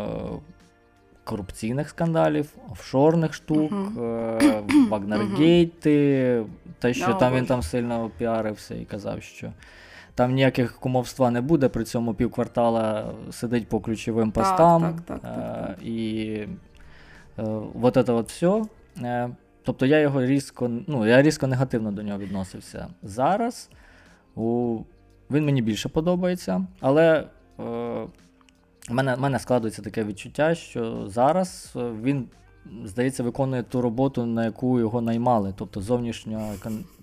корупційних 1.23 1.89
скандалів, 1.89 2.53
офшорних 2.71 3.33
штук, 3.33 3.71
uh-huh. 3.71 4.43
е, 4.43 4.63
Вагнергейти, 4.89 6.43
те, 6.79 6.93
що 6.93 7.07
no, 7.07 7.17
там 7.17 7.33
він 7.33 7.45
там 7.45 7.62
сильно 7.62 8.12
піарився 8.17 8.75
і 8.75 8.85
казав, 8.85 9.23
що. 9.23 9.51
Там 10.15 10.34
ніяких 10.34 10.80
кумовства 10.80 11.32
не 11.32 11.41
буде, 11.41 11.69
при 11.69 11.84
цьому 11.84 12.13
півквартала 12.13 13.13
сидить 13.32 13.67
по 13.67 13.80
ключовим 13.80 14.32
постам. 14.32 14.82
Так, 14.82 15.02
так, 15.02 15.19
так, 15.19 15.67
так. 15.67 15.84
І 15.84 16.28
е, 17.38 17.43
от 17.82 17.93
це 18.06 18.13
от 18.13 18.30
все. 18.30 18.63
Е, 19.02 19.30
тобто 19.63 19.86
я 19.86 20.00
його 20.00 20.26
різко 20.26 20.72
ну, 20.88 21.08
я 21.08 21.22
різко 21.22 21.48
негативно 21.48 21.91
до 21.91 22.04
нього 22.04 22.19
відносився. 22.19 22.88
Зараз 23.04 23.69
у, 24.36 24.80
він 25.32 25.45
мені 25.45 25.62
більше 25.62 25.89
подобається, 25.89 26.65
але 26.80 27.17
е, 27.19 27.26
в 28.89 28.93
мене, 28.93 29.15
мене 29.15 29.39
складується 29.39 29.82
таке 29.82 30.04
відчуття, 30.04 30.56
що 30.56 31.08
зараз 31.08 31.72
він 31.76 32.28
здається, 32.86 33.24
виконує 33.24 33.63
ту 33.63 33.82
роботу, 33.82 34.26
на 34.26 34.45
яку 34.45 34.80
його 34.80 35.02
наймали. 35.02 35.54
Тобто 35.58 35.82
зовнішня 35.82 36.54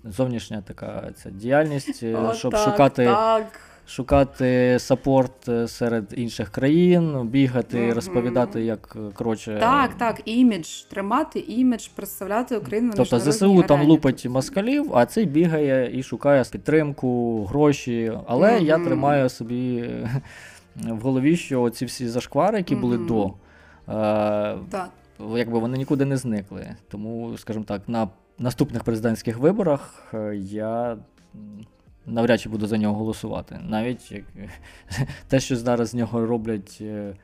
зовнішня 0.03 0.61
така 0.61 1.11
ця 1.23 1.29
діяльність, 1.29 2.03
е, 2.03 2.15
О, 2.15 2.33
щоб 2.33 2.51
так, 2.51 2.69
шукати. 2.71 3.05
Так. 3.05 3.59
Шукати 3.89 4.77
сапорт 4.79 5.49
е, 5.49 5.67
серед 5.67 6.13
інших 6.17 6.49
країн, 6.49 7.27
бігати, 7.27 7.77
mm-hmm. 7.77 7.93
розповідати, 7.93 8.63
як 8.63 8.95
е, 8.95 9.13
коротше. 9.13 9.57
Так, 9.59 9.93
так, 9.93 10.21
імідж, 10.25 10.67
тримати 10.67 11.39
імідж, 11.39 11.87
представляти 11.87 12.57
Україну. 12.57 12.93
Тобто 12.95 13.19
ЗСУ 13.19 13.63
там 13.63 13.81
лупить 13.81 14.25
москалів, 14.25 14.91
а 14.93 15.05
цей 15.05 15.25
бігає 15.25 15.99
і 15.99 16.03
шукає 16.03 16.43
підтримку, 16.51 17.43
гроші. 17.45 18.11
Але 18.27 18.51
mm-hmm. 18.51 18.63
я 18.63 18.77
тримаю 18.77 19.29
собі 19.29 19.89
в 20.75 20.99
голові, 20.99 21.37
що 21.37 21.69
ці 21.69 21.85
всі 21.85 22.07
зашквари, 22.07 22.57
які 22.57 22.75
mm-hmm. 22.75 22.79
були 22.79 22.97
до. 22.97 23.25
Е- 23.25 24.57
так 24.69 24.89
якби 25.19 25.59
вони 25.59 25.77
нікуди 25.77 26.05
не 26.05 26.17
зникли. 26.17 26.75
Тому, 26.87 27.37
скажімо 27.37 27.65
так, 27.65 27.89
на 27.89 28.09
наступних 28.39 28.83
президентських 28.83 29.37
виборах 29.37 30.03
е, 30.13 30.35
я 30.35 30.97
навряд 32.05 32.41
чи 32.41 32.49
буду 32.49 32.67
за 32.67 32.77
нього 32.77 32.95
голосувати. 32.95 33.59
Навіть 33.69 34.11
як 34.11 34.23
те, 35.27 35.39
що 35.39 35.55
зараз 35.55 35.89
з 35.89 35.93
нього 35.93 36.25
роблять 36.25 36.77
е, 36.81 37.15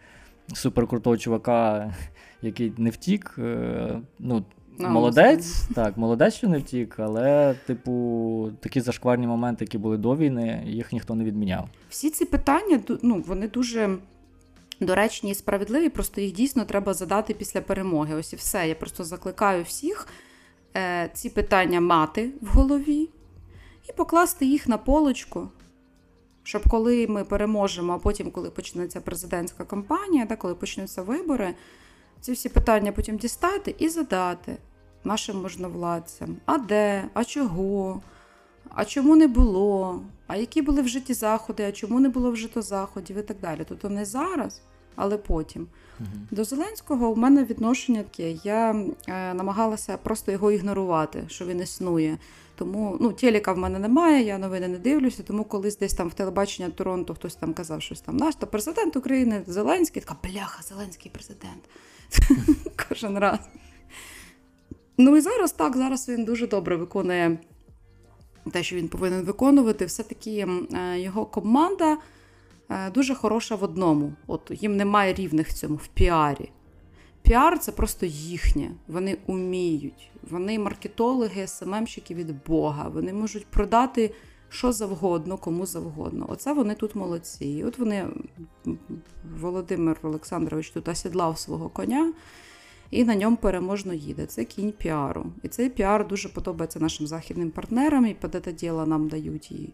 суперкрутого 0.53 1.17
чувака, 1.17 1.93
який 2.41 2.73
не 2.77 2.89
втік. 2.89 3.35
Е, 3.37 3.99
ну, 4.19 4.43
Ну, 4.79 4.89
Молодець, 4.89 5.67
так, 5.75 5.97
молодець, 5.97 6.33
що 6.33 6.47
не 6.47 6.57
втік, 6.57 6.95
але, 6.99 7.55
типу, 7.67 8.51
такі 8.59 8.81
зашкварні 8.81 9.27
моменти, 9.27 9.65
які 9.65 9.77
були 9.77 9.97
до 9.97 10.15
війни, 10.15 10.63
їх 10.65 10.93
ніхто 10.93 11.15
не 11.15 11.23
відміняв. 11.23 11.69
Всі 11.89 12.09
ці 12.09 12.25
питання 12.25 12.79
ну, 13.01 13.23
вони 13.27 13.47
дуже 13.47 13.97
доречні 14.85 15.31
і 15.31 15.35
справедливі, 15.35 15.89
просто 15.89 16.21
їх 16.21 16.33
дійсно 16.33 16.65
треба 16.65 16.93
задати 16.93 17.33
після 17.33 17.61
перемоги. 17.61 18.15
Ось 18.15 18.33
і 18.33 18.35
все. 18.35 18.67
Я 18.67 18.75
просто 18.75 19.03
закликаю 19.03 19.63
всіх 19.63 20.07
е, 20.75 21.09
ці 21.13 21.29
питання 21.29 21.81
мати 21.81 22.31
в 22.41 22.47
голові 22.47 23.09
і 23.89 23.93
покласти 23.93 24.45
їх 24.45 24.67
на 24.67 24.77
полочку. 24.77 25.49
Щоб 26.43 26.69
коли 26.69 27.07
ми 27.07 27.23
переможемо, 27.23 27.93
а 27.93 27.97
потім, 27.97 28.31
коли 28.31 28.49
почнеться 28.49 29.01
президентська 29.01 29.65
кампанія, 29.65 30.25
да, 30.25 30.35
коли 30.35 30.55
почнуться 30.55 31.01
вибори, 31.01 31.53
ці 32.21 32.31
всі 32.31 32.49
питання 32.49 32.91
потім 32.91 33.17
дістати 33.17 33.75
і 33.79 33.89
задати 33.89 34.57
нашим 35.03 35.41
можновладцям: 35.41 36.37
а 36.45 36.57
де, 36.57 37.09
а 37.13 37.23
чого, 37.23 38.01
а 38.69 38.85
чому 38.85 39.15
не 39.15 39.27
було, 39.27 40.01
а 40.27 40.35
які 40.35 40.61
були 40.61 40.81
в 40.81 40.87
житті 40.87 41.13
заходи, 41.13 41.63
а 41.63 41.71
чому 41.71 41.99
не 41.99 42.09
було 42.09 42.31
вжито 42.31 42.61
заходів 42.61 43.17
і 43.17 43.21
так 43.21 43.37
далі. 43.39 43.65
Тобто 43.69 43.89
не 43.89 44.05
зараз, 44.05 44.61
але 44.95 45.17
потім. 45.17 45.67
Угу. 45.99 46.09
До 46.31 46.43
Зеленського 46.43 47.09
у 47.09 47.15
мене 47.15 47.43
відношення 47.43 48.03
таке. 48.03 48.31
Я 48.31 48.71
е, 49.07 49.33
намагалася 49.33 49.97
просто 49.97 50.31
його 50.31 50.51
ігнорувати, 50.51 51.23
що 51.27 51.45
він 51.45 51.61
існує. 51.61 52.17
Тому 52.55 52.97
ну, 52.99 53.11
телека 53.11 53.53
в 53.53 53.57
мене 53.57 53.79
немає, 53.79 54.25
я 54.25 54.37
новини 54.37 54.67
не 54.67 54.77
дивлюся. 54.77 55.23
Тому 55.23 55.43
колись 55.43 55.77
десь 55.77 55.93
там 55.93 56.09
в 56.09 56.13
телебачення 56.13 56.69
Торонто 56.69 57.13
хтось 57.13 57.35
там 57.35 57.53
казав 57.53 57.81
щось 57.81 58.01
там. 58.01 58.17
Наш 58.17 58.35
то 58.35 58.47
президент 58.47 58.95
України 58.95 59.41
Зеленський, 59.47 60.01
така 60.01 60.15
бляха, 60.23 60.63
Зеленський 60.63 61.11
президент. 61.13 61.63
Кожен 62.89 63.19
раз. 63.19 63.39
Ну 64.97 65.17
і 65.17 65.21
зараз 65.21 65.51
так, 65.51 65.77
зараз 65.77 66.09
він 66.09 66.25
дуже 66.25 66.47
добре 66.47 66.75
виконує 66.75 67.37
те, 68.51 68.63
що 68.63 68.75
він 68.75 68.87
повинен 68.87 69.23
виконувати. 69.23 69.85
Все-таки 69.85 70.47
е, 70.73 70.99
його 70.99 71.25
команда 71.25 71.97
дуже 72.93 73.15
хороша 73.15 73.55
в 73.55 73.63
одному. 73.63 74.13
От 74.27 74.51
їм 74.51 74.77
немає 74.77 75.13
рівних 75.13 75.47
в 75.47 75.53
цьому 75.53 75.75
в 75.75 75.87
піарі. 75.87 76.51
Піар 77.21 77.59
це 77.59 77.71
просто 77.71 78.05
їхнє. 78.05 78.71
Вони 78.87 79.17
уміють. 79.25 80.11
Вони 80.29 80.59
маркетологи, 80.59 81.47
СММщики 81.47 82.15
від 82.15 82.45
Бога. 82.45 82.89
Вони 82.89 83.13
можуть 83.13 83.45
продати 83.45 84.13
що 84.53 84.71
завгодно, 84.71 85.37
кому 85.37 85.65
завгодно. 85.65 86.25
Оце 86.29 86.53
вони 86.53 86.75
тут 86.75 86.95
молодці. 86.95 87.45
І 87.45 87.63
от 87.63 87.79
вони, 87.79 88.07
Володимир 89.39 89.97
Олександрович, 90.03 90.69
тут 90.69 90.87
осідлав 90.87 91.37
свого 91.37 91.69
коня 91.69 92.13
і 92.91 93.03
на 93.03 93.15
ньому 93.15 93.37
переможно 93.37 93.93
їде. 93.93 94.25
Це 94.25 94.45
кінь 94.45 94.71
піару. 94.71 95.25
І 95.43 95.47
цей 95.47 95.69
піар 95.69 96.07
дуже 96.07 96.29
подобається 96.29 96.79
нашим 96.79 97.07
західним 97.07 97.51
партнерам, 97.51 98.05
і 98.05 98.15
це 98.43 98.51
діло 98.53 98.85
нам 98.85 99.07
дають 99.07 99.51
і 99.51 99.73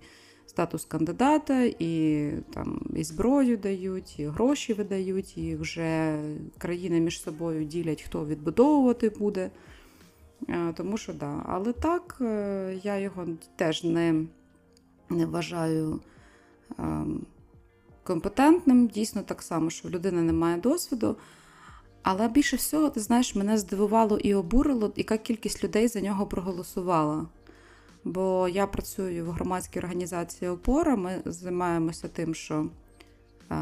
статус 0.49 0.85
кандидата, 0.85 1.63
і 1.79 2.31
там 2.53 2.81
і 2.95 3.03
зброю 3.03 3.57
дають, 3.57 4.19
і 4.19 4.25
гроші 4.25 4.73
видають, 4.73 5.37
і 5.37 5.55
вже 5.55 6.19
країни 6.57 6.99
між 6.99 7.21
собою 7.21 7.63
ділять, 7.63 8.01
хто 8.01 8.25
відбудовувати 8.25 9.09
буде. 9.09 9.51
Тому 10.75 10.97
що 10.97 11.13
да. 11.13 11.43
Але 11.45 11.73
так, 11.73 12.17
е, 12.21 12.79
я 12.83 12.97
його 12.97 13.27
теж 13.55 13.83
не 13.83 14.25
не 15.09 15.25
вважаю 15.25 15.99
компетентним. 18.03 18.87
Дійсно, 18.87 19.21
так 19.21 19.41
само, 19.41 19.69
що 19.69 19.87
в 19.87 19.91
людини 19.91 20.21
немає 20.21 20.57
досвіду. 20.57 21.15
Але 22.03 22.27
більше 22.27 22.55
всього, 22.55 22.89
ти 22.89 22.99
знаєш, 22.99 23.35
мене 23.35 23.57
здивувало 23.57 24.17
і 24.17 24.33
обурило, 24.33 24.93
яка 24.95 25.17
кількість 25.17 25.63
людей 25.63 25.87
за 25.87 26.01
нього 26.01 26.25
проголосувала. 26.25 27.25
Бо 28.09 28.47
я 28.47 28.67
працюю 28.67 29.25
в 29.25 29.29
громадській 29.29 29.79
організації 29.79 30.51
Опора. 30.51 30.95
Ми 30.95 31.21
займаємося 31.25 32.07
тим, 32.07 32.35
що 32.35 32.65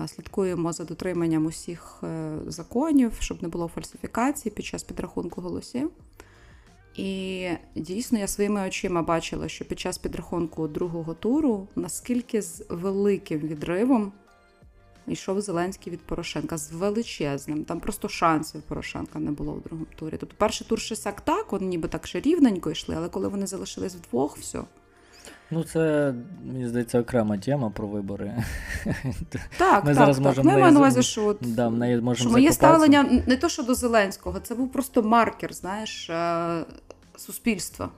слідкуємо 0.08 0.74
за 0.74 0.84
дотриманням 0.84 1.46
усіх 1.46 2.00
е, 2.04 2.38
законів, 2.48 3.14
щоб 3.20 3.44
не 3.44 3.50
було 3.50 3.68
фальсифікацій 3.68 4.50
під 4.50 4.66
час 4.66 4.84
підрахунку 4.84 5.42
голосів. 5.42 5.92
І 6.96 7.50
дійсно 7.76 8.20
я 8.20 8.28
своїми 8.28 8.68
очима 8.68 9.02
бачила, 9.02 9.48
що 9.48 9.66
під 9.66 9.80
час 9.80 9.98
підрахунку 9.98 10.68
другого 10.68 11.14
туру 11.14 11.68
наскільки 11.76 12.42
з 12.42 12.66
великим 12.70 13.40
відривом 13.40 14.12
йшов 15.08 15.41
Зеленський 15.41 15.93
від 15.93 16.02
Порошенка 16.02 16.58
з 16.58 16.72
величезним. 16.72 17.63
Там 17.63 17.80
просто 17.80 18.10
шансів 18.10 18.62
Порошенка 18.62 19.20
не 19.20 19.32
було 19.32 19.54
в 19.54 19.62
другому 19.62 19.88
турі. 19.96 20.17
Тобто 20.20 20.36
перший 20.38 20.67
тур 20.67 20.80
ще 20.80 20.96
сяк 20.96 21.22
так, 21.22 21.52
вони 21.52 21.65
ніби 21.65 21.88
так 21.88 22.08
ще 22.08 22.20
рівненько 22.20 22.72
йшли, 22.72 22.96
але 22.98 23.10
коли 23.10 23.28
вони 23.28 23.48
залишились 23.48 23.96
вдвох, 23.96 24.38
все. 24.38 24.60
Ну, 25.52 25.63
це, 25.63 26.13
мені 26.46 26.67
здається, 26.67 27.00
окрема 27.00 27.38
тема 27.38 27.70
про 27.70 27.88
вибори. 27.88 28.43
Так, 29.58 29.84
ми 29.84 29.89
так, 29.89 29.96
зараз 29.96 30.17
так. 30.17 30.26
можемо. 30.26 30.52
Ну, 30.52 30.60
я 30.60 30.72
на 30.72 30.80
увазі, 30.80 31.04
що 31.04 31.26
от, 31.26 31.38
да, 31.41 31.70
можемо 31.70 32.15
що 32.15 32.30
моє 32.30 32.52
ставлення 32.52 33.24
не 33.28 33.38
то, 33.38 33.50
що 33.50 33.63
до 33.63 33.76
Зеленського, 33.76 34.39
це 34.39 34.56
був 34.56 34.72
просто 34.72 35.04
маркер, 35.04 35.54
знаєш, 35.54 36.10
е, 36.10 36.65
суспільства. 37.17 37.89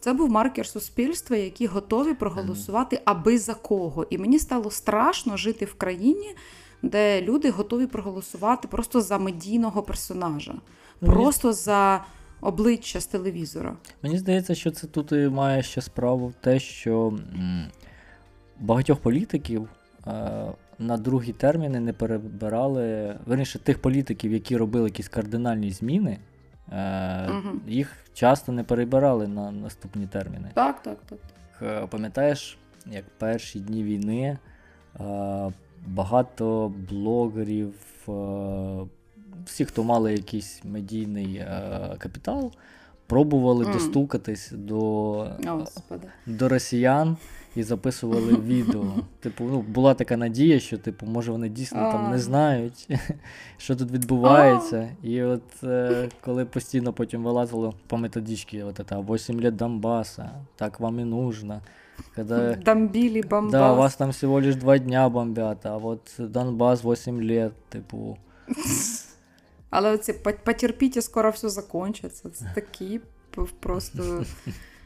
Це 0.00 0.12
був 0.12 0.30
маркер 0.30 0.66
суспільства, 0.66 1.36
які 1.36 1.66
готові 1.66 2.14
проголосувати 2.14 3.00
аби 3.04 3.38
за 3.38 3.54
кого. 3.54 4.06
І 4.10 4.18
мені 4.18 4.38
стало 4.38 4.70
страшно 4.70 5.36
жити 5.36 5.64
в 5.64 5.74
країні, 5.74 6.34
де 6.82 7.22
люди 7.22 7.50
готові 7.50 7.86
проголосувати 7.86 8.68
просто 8.68 9.00
за 9.00 9.18
медійного 9.18 9.82
персонажа, 9.82 10.54
ну, 11.00 11.12
просто 11.12 11.52
за 11.52 12.04
обличчя 12.40 13.00
з 13.00 13.06
телевізора. 13.06 13.76
Мені 14.02 14.18
здається, 14.18 14.54
що 14.54 14.70
це 14.70 14.86
тут 14.86 15.12
і 15.12 15.28
має 15.28 15.62
ще 15.62 15.80
справу 15.80 16.28
в 16.28 16.34
те, 16.34 16.60
що 16.60 17.18
багатьох 18.60 18.98
політиків. 18.98 19.68
Е- 20.06 20.52
на 20.80 20.96
другі 20.96 21.32
терміни 21.32 21.80
не 21.80 21.92
перебирали 21.92 23.16
верніше 23.26 23.58
тих 23.58 23.78
політиків, 23.78 24.32
які 24.32 24.56
робили 24.56 24.88
якісь 24.88 25.08
кардинальні 25.08 25.70
зміни, 25.70 26.18
Е, 26.72 27.30
угу. 27.30 27.58
Їх 27.66 27.96
часто 28.14 28.52
не 28.52 28.64
перебирали 28.64 29.28
на 29.28 29.50
наступні 29.50 30.06
терміни. 30.06 30.50
Так, 30.54 30.82
так, 30.82 30.98
так. 31.08 31.18
Е, 31.62 31.86
пам'ятаєш, 31.86 32.58
як 32.86 33.04
перші 33.18 33.60
дні 33.60 33.82
війни 33.84 34.38
е, 35.00 35.52
багато 35.86 36.72
блогерів, 36.90 37.74
всі, 39.44 39.64
хто 39.64 39.84
мали 39.84 40.12
якийсь 40.12 40.60
медійний 40.64 41.46
капітал, 41.98 42.52
пробували 43.06 43.64
mm. 43.64 43.72
достукатись 43.72 44.50
до, 44.50 45.30
до 46.26 46.48
росіян 46.48 47.16
і 47.56 47.62
записували 47.62 48.36
відео. 48.46 48.84
Типу, 49.20 49.44
ну, 49.44 49.62
була 49.62 49.94
така 49.94 50.16
надія, 50.16 50.60
що 50.60 50.78
типу, 50.78 51.06
може 51.06 51.32
вони 51.32 51.48
дійсно 51.48 51.92
там 51.92 52.10
не 52.10 52.18
знають, 52.18 52.88
що 53.58 53.76
тут 53.76 53.90
відбувається. 53.90 54.96
І 55.02 55.22
от 55.22 55.64
е, 55.64 56.08
коли 56.20 56.44
постійно 56.44 56.92
потім 56.92 57.24
вилазило 57.24 57.74
по 57.86 57.96
методичці, 57.96 58.62
от 58.62 58.80
это 58.80 59.14
8 59.14 59.40
лет 59.40 59.56
Донбаса, 59.56 60.30
так 60.56 60.80
вам 60.80 61.00
і 61.00 61.04
нужно. 61.04 61.60
Когда, 62.16 62.54
Домбили 62.54 63.22
Бомбас. 63.22 63.52
Да, 63.52 63.72
вас 63.74 63.96
там 63.96 64.10
всего 64.10 64.40
лишь 64.40 64.56
два 64.56 64.78
дня 64.78 65.08
бомбят, 65.08 65.66
а 65.66 65.76
вот 65.76 66.14
Донбас 66.18 66.84
8 66.84 67.22
лет, 67.30 67.52
типу. 67.68 68.18
Але 69.70 69.90
оці 69.90 70.12
потерпіть, 70.44 71.04
скоро 71.04 71.30
все 71.30 71.48
закончиться. 71.48 72.30
Це 72.30 72.52
такі 72.54 73.00
просто 73.60 74.24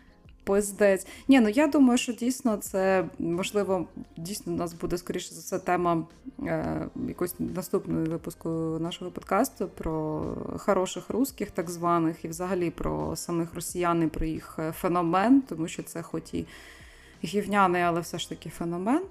Поздець. 0.45 1.07
Ні, 1.29 1.41
ну 1.41 1.49
я 1.49 1.67
думаю, 1.67 1.99
що 1.99 2.13
дійсно 2.13 2.57
це 2.57 3.09
можливо, 3.19 3.87
дійсно 4.17 4.53
у 4.53 4.57
нас 4.57 4.75
буде 4.75 4.99
скоріше 4.99 5.35
за 5.35 5.41
все 5.41 5.59
тема 5.59 6.07
е, 6.43 6.89
якось 7.09 7.35
наступного 7.39 8.05
випуску 8.05 8.49
нашого 8.81 9.11
подкасту 9.11 9.69
про 9.69 10.25
хороших 10.59 11.11
русських, 11.11 11.51
так 11.51 11.71
званих, 11.71 12.25
і 12.25 12.29
взагалі 12.29 12.71
про 12.71 13.17
самих 13.17 13.55
росіян 13.55 14.03
і 14.03 14.07
про 14.07 14.27
їх 14.27 14.57
е, 14.59 14.73
феномен, 14.73 15.43
тому 15.43 15.69
що 15.69 15.83
це 15.83 16.03
хоч 16.03 16.35
і 16.35 16.47
гівняний, 17.25 17.83
але 17.83 18.01
все 18.01 18.19
ж 18.19 18.29
таки 18.29 18.51
феномен. 18.51 19.03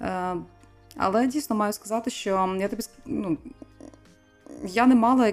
Е, 0.00 0.36
Але 0.96 1.26
дійсно 1.26 1.56
маю 1.56 1.72
сказати, 1.72 2.10
що 2.10 2.56
я 2.60 2.68
тобі 2.68 2.82
ну, 3.06 3.36
я 4.64 4.86
не 4.86 4.94
мала 4.94 5.32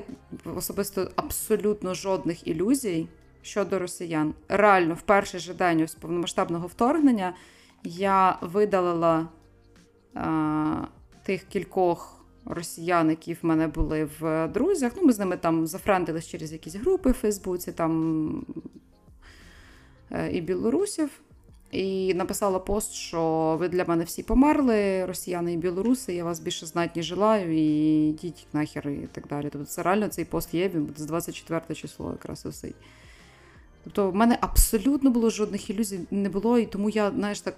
особисто 0.56 1.12
абсолютно 1.16 1.94
жодних 1.94 2.48
ілюзій 2.48 3.08
щодо 3.44 3.80
росіян. 3.80 4.34
Реально, 4.50 4.94
в 4.94 5.02
перший 5.02 5.40
же 5.40 5.54
день 5.54 5.82
ось 5.82 5.96
повномасштабного 5.96 6.68
вторгнення 6.68 7.34
я 7.84 8.38
видалила 8.42 9.28
а, 10.14 10.88
тих 11.24 11.44
кількох 11.44 12.26
росіян, 12.46 13.10
які 13.10 13.34
в 13.34 13.40
мене 13.42 13.68
були 13.68 14.10
в 14.20 14.48
друзях. 14.48 14.92
Ну, 14.96 15.04
Ми 15.04 15.14
з 15.14 15.20
ними 15.20 15.38
там 15.38 15.68
зафрендились 15.68 16.28
через 16.28 16.54
якісь 16.54 16.76
групи 16.76 17.12
в 17.12 17.14
Фейсбуці, 17.14 17.72
там 17.72 18.46
е, 20.12 20.32
і 20.32 20.42
білорусів. 20.42 21.10
І 21.72 22.14
написала 22.14 22.60
пост, 22.60 22.94
що 22.94 23.56
ви 23.60 23.70
для 23.70 23.86
мене 23.86 24.04
всі 24.04 24.24
померли, 24.24 25.06
росіяни 25.06 25.54
і 25.54 25.58
білоруси, 25.58 26.14
я 26.14 26.24
вас 26.24 26.40
більше 26.40 26.66
знать 26.66 26.96
не 26.96 27.04
желаю, 27.04 27.58
і 27.58 28.10
йдіть 28.10 28.48
нахер 28.54 28.90
і 28.90 29.08
так 29.12 29.28
далі. 29.28 29.50
Тобто 29.52 29.68
це 29.68 29.84
реально 29.84 30.08
цей 30.08 30.26
пост 30.26 30.54
є, 30.54 30.70
він 30.70 30.86
буде 30.86 31.04
з 31.04 31.06
24 31.06 31.76
число 31.76 32.12
якраз 32.12 32.46
висить. 32.46 32.76
Тобто 33.84 34.12
в 34.12 34.16
мене 34.16 34.38
абсолютно 34.42 35.10
було 35.10 35.30
жодних 35.30 35.70
ілюзій 35.70 36.00
не 36.12 36.30
було, 36.30 36.60
і 36.60 36.66
тому 36.66 36.90
я, 36.90 37.12
знаєш, 37.12 37.42
так 37.42 37.56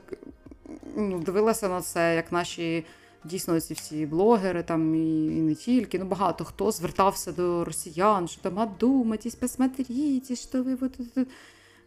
ну, 0.95 1.19
дивилася 1.19 1.69
на 1.69 1.81
це, 1.81 2.15
як 2.15 2.31
наші 2.31 2.85
дійсно 3.23 3.59
ці 3.59 3.73
всі 3.73 4.05
блогери, 4.05 4.63
там 4.63 4.95
і, 4.95 5.25
і 5.25 5.41
не 5.41 5.55
тільки, 5.55 5.99
ну 5.99 6.05
багато 6.05 6.45
хто 6.45 6.71
звертався 6.71 7.31
до 7.31 7.65
росіян, 7.65 8.27
що 8.27 8.41
там 8.41 8.57
одумайтесь, 8.57 9.35
посмотрите, 9.35 10.35
що 10.35 10.63
ви 10.63 10.75
вот 10.75 10.91
тут. 10.91 11.27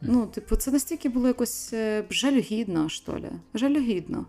Ну, 0.01 0.27
типу, 0.27 0.57
це 0.57 0.71
настільки 0.71 1.09
було 1.09 1.27
якось 1.27 1.73
е, 1.73 2.05
жалюгідно, 2.11 2.89
що 2.89 3.13
ли. 3.13 3.31
Жалюгідно. 3.55 4.27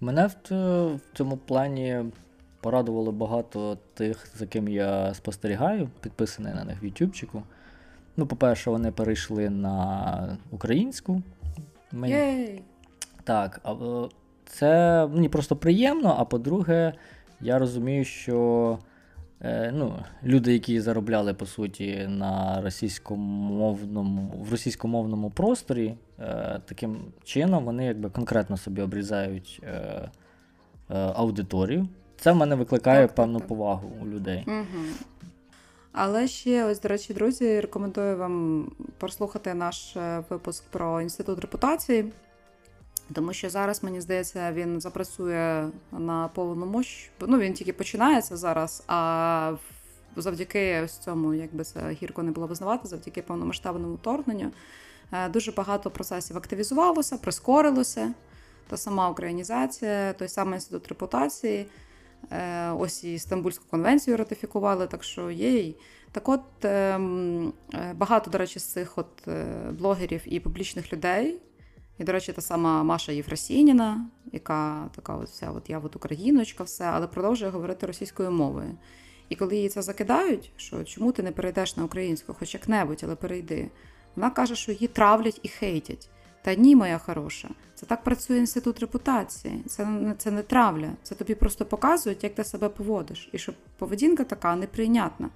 Мене 0.00 0.26
в, 0.26 0.54
в 0.94 1.16
цьому 1.16 1.36
плані 1.36 2.04
порадувало 2.60 3.12
багато 3.12 3.78
тих, 3.94 4.28
за 4.38 4.46
ким 4.46 4.68
я 4.68 5.14
спостерігаю, 5.14 5.90
підписаний 6.00 6.54
на 6.54 6.64
них 6.64 6.82
в 6.82 6.84
Ютубчику. 6.84 7.42
Ну, 8.16 8.26
по-перше, 8.26 8.70
вони 8.70 8.90
перейшли 8.90 9.50
на 9.50 10.38
українську. 10.50 11.22
Мені... 11.92 12.14
Єй! 12.14 12.62
Так, 13.24 13.60
це 14.46 15.06
мені 15.06 15.28
просто 15.28 15.56
приємно, 15.56 16.16
а 16.18 16.24
по-друге, 16.24 16.92
я 17.40 17.58
розумію, 17.58 18.04
що 18.04 18.78
е, 19.40 19.72
ну, 19.74 19.94
люди, 20.24 20.52
які 20.52 20.80
заробляли 20.80 21.34
по 21.34 21.46
суті 21.46 22.06
на 22.08 22.60
російськомовному 22.60 24.32
в 24.48 24.50
російськомовному 24.50 25.30
просторі, 25.30 25.94
е, 26.20 26.60
таким 26.64 26.96
чином 27.24 27.64
вони 27.64 27.84
якби 27.84 28.10
конкретно 28.10 28.56
собі 28.56 28.82
обрізають 28.82 29.62
е, 29.64 30.08
аудиторію. 30.88 31.88
Це 32.16 32.32
в 32.32 32.36
мене 32.36 32.54
викликає 32.54 33.06
так, 33.06 33.14
певну 33.14 33.38
так, 33.38 33.48
повагу 33.48 33.92
у 34.02 34.06
людей. 34.06 34.44
Угу. 34.46 34.84
Але 35.96 36.28
ще, 36.28 36.64
ось, 36.64 36.80
до 36.80 36.88
речі, 36.88 37.14
друзі, 37.14 37.60
рекомендую 37.60 38.16
вам 38.16 38.66
прослухати 38.98 39.54
наш 39.54 39.96
випуск 40.30 40.64
про 40.70 41.00
інститут 41.00 41.40
репутації. 41.40 42.12
Тому 43.12 43.32
що 43.32 43.50
зараз, 43.50 43.82
мені 43.84 44.00
здається, 44.00 44.52
він 44.52 44.80
запрацює 44.80 45.68
на 45.92 46.28
повну 46.28 46.66
мощ. 46.66 47.10
Ну, 47.20 47.38
він 47.38 47.52
тільки 47.52 47.72
починається 47.72 48.36
зараз, 48.36 48.84
а 48.86 49.52
завдяки 50.16 50.80
ось 50.84 50.98
цьому, 50.98 51.34
якби 51.34 51.64
це 51.64 51.90
гірко 51.90 52.22
не 52.22 52.30
було 52.30 52.46
визнавати, 52.46 52.88
завдяки 52.88 53.22
повномасштабному 53.22 53.94
вторгненню, 53.94 54.52
е, 55.12 55.28
дуже 55.28 55.52
багато 55.52 55.90
процесів 55.90 56.36
активізувалося, 56.36 57.16
прискорилося. 57.16 58.14
Та 58.68 58.76
сама 58.76 59.08
українізація, 59.08 60.12
той 60.12 60.28
самий 60.28 60.54
інститут 60.54 60.88
репутації. 60.88 61.66
Е, 62.30 62.70
ось 62.70 63.04
і 63.04 63.18
Стамбульську 63.18 63.64
конвенцію 63.70 64.16
ратифікували, 64.16 64.86
так 64.86 65.04
що 65.04 65.30
є. 65.30 65.72
Так 66.12 66.28
от 66.28 66.64
ем, 66.64 67.52
е, 67.74 67.94
багато, 67.96 68.30
до 68.30 68.38
речі, 68.38 68.58
з 68.58 68.64
цих 68.64 68.98
от 68.98 69.28
блогерів 69.70 70.22
і 70.24 70.40
публічних 70.40 70.92
людей. 70.92 71.40
І, 71.98 72.04
до 72.04 72.12
речі, 72.12 72.32
та 72.32 72.40
сама 72.40 72.82
Маша 72.82 73.12
Єфросініна, 73.12 74.06
яка 74.32 74.90
така 74.96 75.16
от 75.16 75.28
вся, 75.28 75.50
от 75.50 75.70
я 75.70 75.78
от 75.78 75.96
україночка, 75.96 76.64
все, 76.64 76.84
але 76.84 77.06
продовжує 77.06 77.50
говорити 77.50 77.86
російською 77.86 78.30
мовою. 78.30 78.74
І 79.28 79.36
коли 79.36 79.56
їй 79.56 79.68
це 79.68 79.82
закидають, 79.82 80.52
що 80.56 80.84
чому 80.84 81.12
ти 81.12 81.22
не 81.22 81.32
перейдеш 81.32 81.76
на 81.76 81.84
українську, 81.84 82.34
хоч 82.34 82.54
як-небудь, 82.54 83.00
але 83.04 83.14
перейди, 83.14 83.70
вона 84.16 84.30
каже, 84.30 84.56
що 84.56 84.72
її 84.72 84.86
травлять 84.86 85.40
і 85.42 85.48
хейтять. 85.48 86.10
Та 86.44 86.54
ні, 86.54 86.76
моя 86.76 86.98
хороша, 86.98 87.48
це 87.74 87.86
так 87.86 88.02
працює 88.02 88.38
інститут 88.38 88.80
репутації. 88.80 89.62
Це 89.66 90.14
це 90.18 90.30
не 90.30 90.42
травля. 90.42 90.90
Це 91.02 91.14
тобі 91.14 91.34
просто 91.34 91.64
показують, 91.64 92.24
як 92.24 92.34
ти 92.34 92.44
себе 92.44 92.68
поводиш. 92.68 93.28
І 93.32 93.38
що 93.38 93.52
поведінка 93.78 94.24
така 94.24 94.56
неприйнятна. 94.56 95.28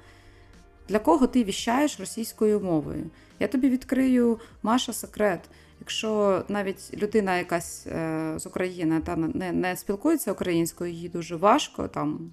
Для 0.88 0.98
кого 0.98 1.26
ти 1.26 1.44
віщаєш 1.44 2.00
російською 2.00 2.60
мовою? 2.60 3.04
Я 3.40 3.48
тобі 3.48 3.68
відкрию 3.68 4.40
Маша 4.62 4.92
секрет. 4.92 5.40
Якщо 5.80 6.42
навіть 6.48 7.02
людина 7.02 7.36
якась 7.36 7.86
е, 7.86 8.34
з 8.36 8.46
України 8.46 9.00
та 9.00 9.16
не 9.16 9.52
не 9.52 9.76
спілкується 9.76 10.32
українською, 10.32 10.92
їй 10.92 11.08
дуже 11.08 11.36
важко, 11.36 11.88
там, 11.88 12.30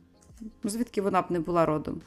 звідки 0.64 1.02
вона 1.02 1.22
б 1.22 1.26
не 1.30 1.40
була 1.40 1.66
родом, 1.66 2.02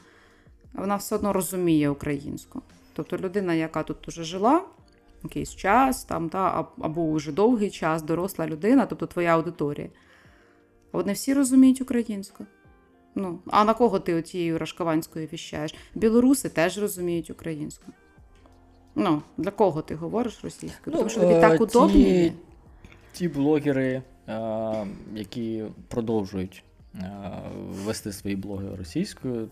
вона 0.73 0.95
все 0.95 1.15
одно 1.15 1.33
розуміє 1.33 1.89
українську. 1.89 2.61
Тобто 2.93 3.17
людина, 3.17 3.53
яка 3.53 3.83
тут 3.83 4.07
уже 4.07 4.23
жила 4.23 4.61
якийсь 5.23 5.55
час, 5.55 6.03
там, 6.03 6.29
та, 6.29 6.67
або 6.81 7.11
вже 7.11 7.31
довгий 7.31 7.69
час, 7.69 8.01
доросла 8.01 8.47
людина, 8.47 8.85
тобто 8.85 9.07
твоя 9.07 9.35
аудиторія, 9.35 9.89
вони 10.91 11.13
всі 11.13 11.33
розуміють 11.33 11.81
українську. 11.81 12.45
Ну, 13.15 13.39
А 13.47 13.63
на 13.63 13.73
кого 13.73 13.99
ти 13.99 14.21
тією 14.21 14.57
рашкованською 14.57 15.27
віщаєш? 15.33 15.75
Білоруси 15.95 16.49
теж 16.49 16.77
розуміють 16.77 17.29
українську. 17.29 17.91
Ну, 18.95 19.21
для 19.37 19.51
кого 19.51 19.81
ти 19.81 19.95
говориш 19.95 20.39
російською? 20.43 20.95
Ну, 20.95 20.97
Тому 20.97 21.09
що 21.09 21.19
тобі 21.19 21.33
е, 21.33 21.41
так 21.41 21.61
удобніше. 21.61 22.33
Ті 23.11 23.27
блогери, 23.27 24.01
е, 24.27 24.87
які 25.15 25.63
продовжують 25.87 26.63
е, 26.95 27.31
вести 27.69 28.11
свої 28.11 28.35
блоги 28.35 28.75
російською, 28.75 29.47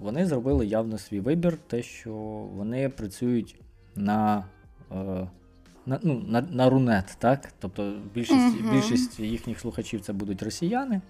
вони 0.00 0.26
зробили 0.26 0.66
явно 0.66 0.98
свій 0.98 1.20
вибір, 1.20 1.58
те, 1.66 1.82
що 1.82 2.12
вони 2.54 2.88
працюють 2.88 3.60
на 3.96 4.44
на, 5.86 6.00
ну, 6.02 6.24
на, 6.26 6.40
на 6.40 6.70
рунет, 6.70 7.16
так? 7.18 7.52
Тобто 7.58 7.94
більшість 8.14 8.56
uh 8.56 8.72
більшість 8.72 9.20
їхніх 9.20 9.60
слухачів 9.60 10.00
це 10.00 10.12
будуть 10.12 10.42
росіяни. 10.42 11.00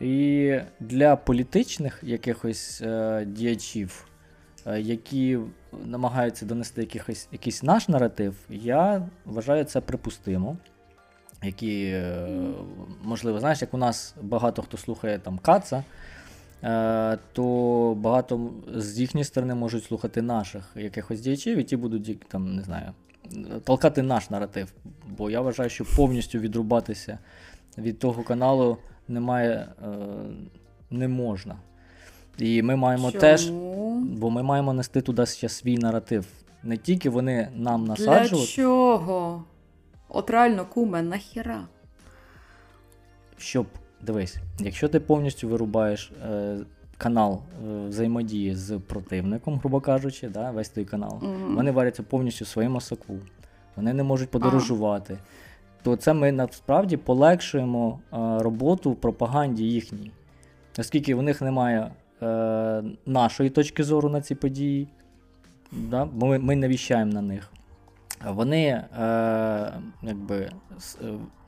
І 0.00 0.58
для 0.80 1.16
політичних 1.16 2.00
якихось 2.02 2.82
е, 2.82 3.24
діячів, 3.24 4.08
е, 4.66 4.80
які 4.80 5.38
намагаються 5.84 6.46
донести 6.46 6.80
якихось, 6.80 7.28
якийсь 7.32 7.62
наш 7.62 7.88
наратив, 7.88 8.34
я 8.50 9.08
вважаю 9.24 9.64
це 9.64 9.80
припустимо. 9.80 10.56
Які, 11.42 11.84
е, 11.84 12.28
можливо, 13.02 13.40
знаєш, 13.40 13.62
як 13.62 13.74
у 13.74 13.76
нас 13.76 14.14
багато 14.22 14.62
хто 14.62 14.76
слухає 14.76 15.18
там 15.18 15.38
Каца, 15.38 15.76
е, 15.76 15.84
то 17.32 17.96
багато 17.98 18.50
з 18.74 19.00
їхньої 19.00 19.24
сторони 19.24 19.54
можуть 19.54 19.84
слухати 19.84 20.22
наших 20.22 20.72
якихось 20.74 21.20
діячів, 21.20 21.58
і 21.58 21.64
ті 21.64 21.76
будуть 21.76 22.20
там, 22.28 22.56
не 22.56 22.62
знаю, 22.62 22.92
толкати 23.64 24.02
наш 24.02 24.30
наратив. 24.30 24.72
Бо 25.18 25.30
я 25.30 25.40
вважаю, 25.40 25.70
що 25.70 25.84
повністю 25.96 26.38
відрубатися 26.38 27.18
від 27.78 27.98
того 27.98 28.22
каналу 28.22 28.78
немає, 29.08 29.68
е, 29.82 29.88
не 30.90 31.08
можна. 31.08 31.56
І 32.38 32.62
ми 32.62 32.76
маємо 32.76 33.10
Чому? 33.10 33.20
теж, 33.20 33.50
бо 34.00 34.30
ми 34.30 34.42
маємо 34.42 34.72
нести 34.72 35.00
туди 35.00 35.26
ще 35.26 35.48
свій 35.48 35.78
наратив. 35.78 36.26
Не 36.62 36.76
тільки 36.76 37.10
вони 37.10 37.48
нам 37.54 37.84
насаджують. 37.84 38.46
Для 38.46 38.46
чого? 38.46 39.44
От 40.08 40.30
реально, 40.30 40.66
куме, 40.66 41.02
нахіра? 41.02 41.66
Щоб, 43.38 43.66
дивись, 44.02 44.36
якщо 44.58 44.88
ти 44.88 45.00
повністю 45.00 45.48
вирубаєш 45.48 46.12
е, 46.30 46.56
канал 46.98 47.40
е, 47.66 47.88
взаємодії 47.88 48.54
з 48.54 48.78
противником, 48.78 49.58
грубо 49.58 49.80
кажучи, 49.80 50.28
да, 50.28 50.50
весь 50.50 50.68
той 50.68 50.84
канал, 50.84 51.18
mm 51.22 51.54
вони 51.54 51.70
варяться 51.70 52.02
повністю 52.02 52.44
в 52.44 52.48
своєму 52.48 52.80
соку, 52.80 53.14
вони 53.76 53.92
не 53.92 54.02
можуть 54.02 54.30
подорожувати. 54.30 55.18
А. 55.22 55.26
То 55.82 55.96
це 55.96 56.12
ми 56.12 56.32
насправді 56.32 56.96
полегшуємо 56.96 57.98
е, 58.12 58.16
роботу 58.42 58.90
в 58.90 58.96
пропаганді 58.96 59.64
їхній. 59.64 60.10
Оскільки 60.78 61.14
в 61.14 61.22
них 61.22 61.42
немає 61.42 61.90
е, 62.22 62.82
нашої 63.06 63.50
точки 63.50 63.84
зору 63.84 64.08
на 64.08 64.20
ці 64.20 64.34
події, 64.34 64.88
да? 65.72 66.04
бо 66.04 66.26
ми, 66.26 66.38
ми 66.38 66.56
не 66.56 66.68
віщаємо 66.68 67.12
на 67.12 67.22
них. 67.22 67.52
Вони 68.24 68.64
е, 68.66 68.84
якби, 70.02 70.36
е, 70.36 70.50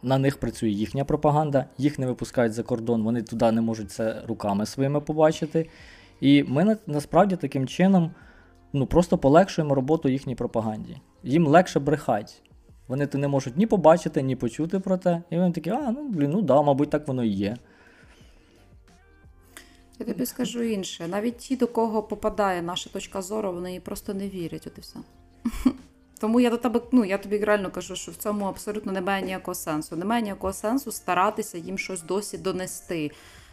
на 0.02 0.18
них 0.18 0.40
працює 0.40 0.68
їхня 0.68 1.04
пропаганда, 1.04 1.64
їх 1.78 1.98
не 1.98 2.07
випускають 2.07 2.52
за 2.52 2.62
кордон, 2.62 3.02
вони 3.02 3.22
туди 3.22 3.52
не 3.52 3.61
можуть 3.61 3.90
це 3.90 4.22
руками 4.28 4.66
своїми 4.66 5.00
побачити. 5.00 5.68
І 6.20 6.42
ми 6.42 6.76
насправді 6.87 7.37
таким 7.37 7.66
чином 7.66 8.11
ну, 8.72 8.87
просто 8.87 9.18
полегшуємо 9.18 9.74
роботу 9.74 10.09
їхній 10.09 10.35
пропаганді. 10.35 10.96
Їм 11.22 11.46
легше 11.46 11.81
брехати. 11.81 12.33
Вони 12.88 13.07
то 13.07 13.18
не 13.18 13.28
можуть 13.28 13.57
ні 13.57 13.66
побачити, 13.66 14.22
ні 14.22 14.37
почути 14.37 14.81
про 14.81 14.96
те. 14.96 15.22
І 15.31 15.37
вони 15.37 15.52
такі, 15.52 15.70
а, 15.70 15.90
ну 15.90 16.09
блін, 16.09 16.31
ну 16.31 16.42
да, 16.42 16.62
мабуть, 16.62 16.90
так 16.90 17.09
воно 17.09 17.24
і 17.24 17.28
є. 17.28 17.57
Я 19.98 20.07
тобі 20.07 20.26
скажу 20.26 20.62
інше. 20.62 21.09
Навіть 21.09 21.37
ті, 21.37 21.57
до 21.57 21.66
кого 21.66 22.02
попадає 22.02 22.62
наша 22.62 22.90
точка 22.90 23.22
зору, 23.22 23.52
вони 23.52 23.81
просто 23.81 24.14
не 24.14 24.28
вірять. 24.28 24.66
От 24.66 24.78
і 24.78 24.81
все. 24.81 24.98
Тому 26.18 26.40
я 26.40 26.50
до 26.50 26.57
тебе, 26.57 26.81
ну 26.92 27.04
я 27.04 27.18
тобі 27.18 27.38
реально 27.38 27.70
кажу, 27.70 27.96
що 27.96 28.12
в 28.12 28.16
цьому 28.16 28.44
абсолютно 28.44 28.92
немає 28.92 29.22
ніякого 29.22 29.54
сенсу. 29.54 29.96
Немає 29.96 30.22
ніякого 30.22 30.52
сенсу 30.52 30.92
старатися 30.92 31.59
їм 31.59 31.78
щось 31.78 32.02
досі 32.02 32.38
донести. 32.38 33.11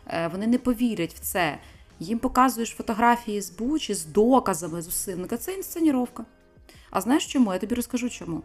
Е, 0.07 0.27
вони 0.27 0.47
не 0.47 0.57
повірять 0.57 1.13
в 1.13 1.19
це. 1.19 1.57
Їм 1.99 2.19
показуєш 2.19 2.69
фотографії 2.69 3.41
з 3.41 3.49
Бучі 3.49 3.93
з 3.93 4.05
доказами 4.05 4.81
з 4.81 4.87
усім. 4.87 5.27
Це 5.39 5.53
інсценіровка. 5.53 6.25
А 6.91 7.01
знаєш 7.01 7.25
чому? 7.25 7.53
Я 7.53 7.59
тобі 7.59 7.75
розкажу 7.75 8.09
чому. 8.09 8.41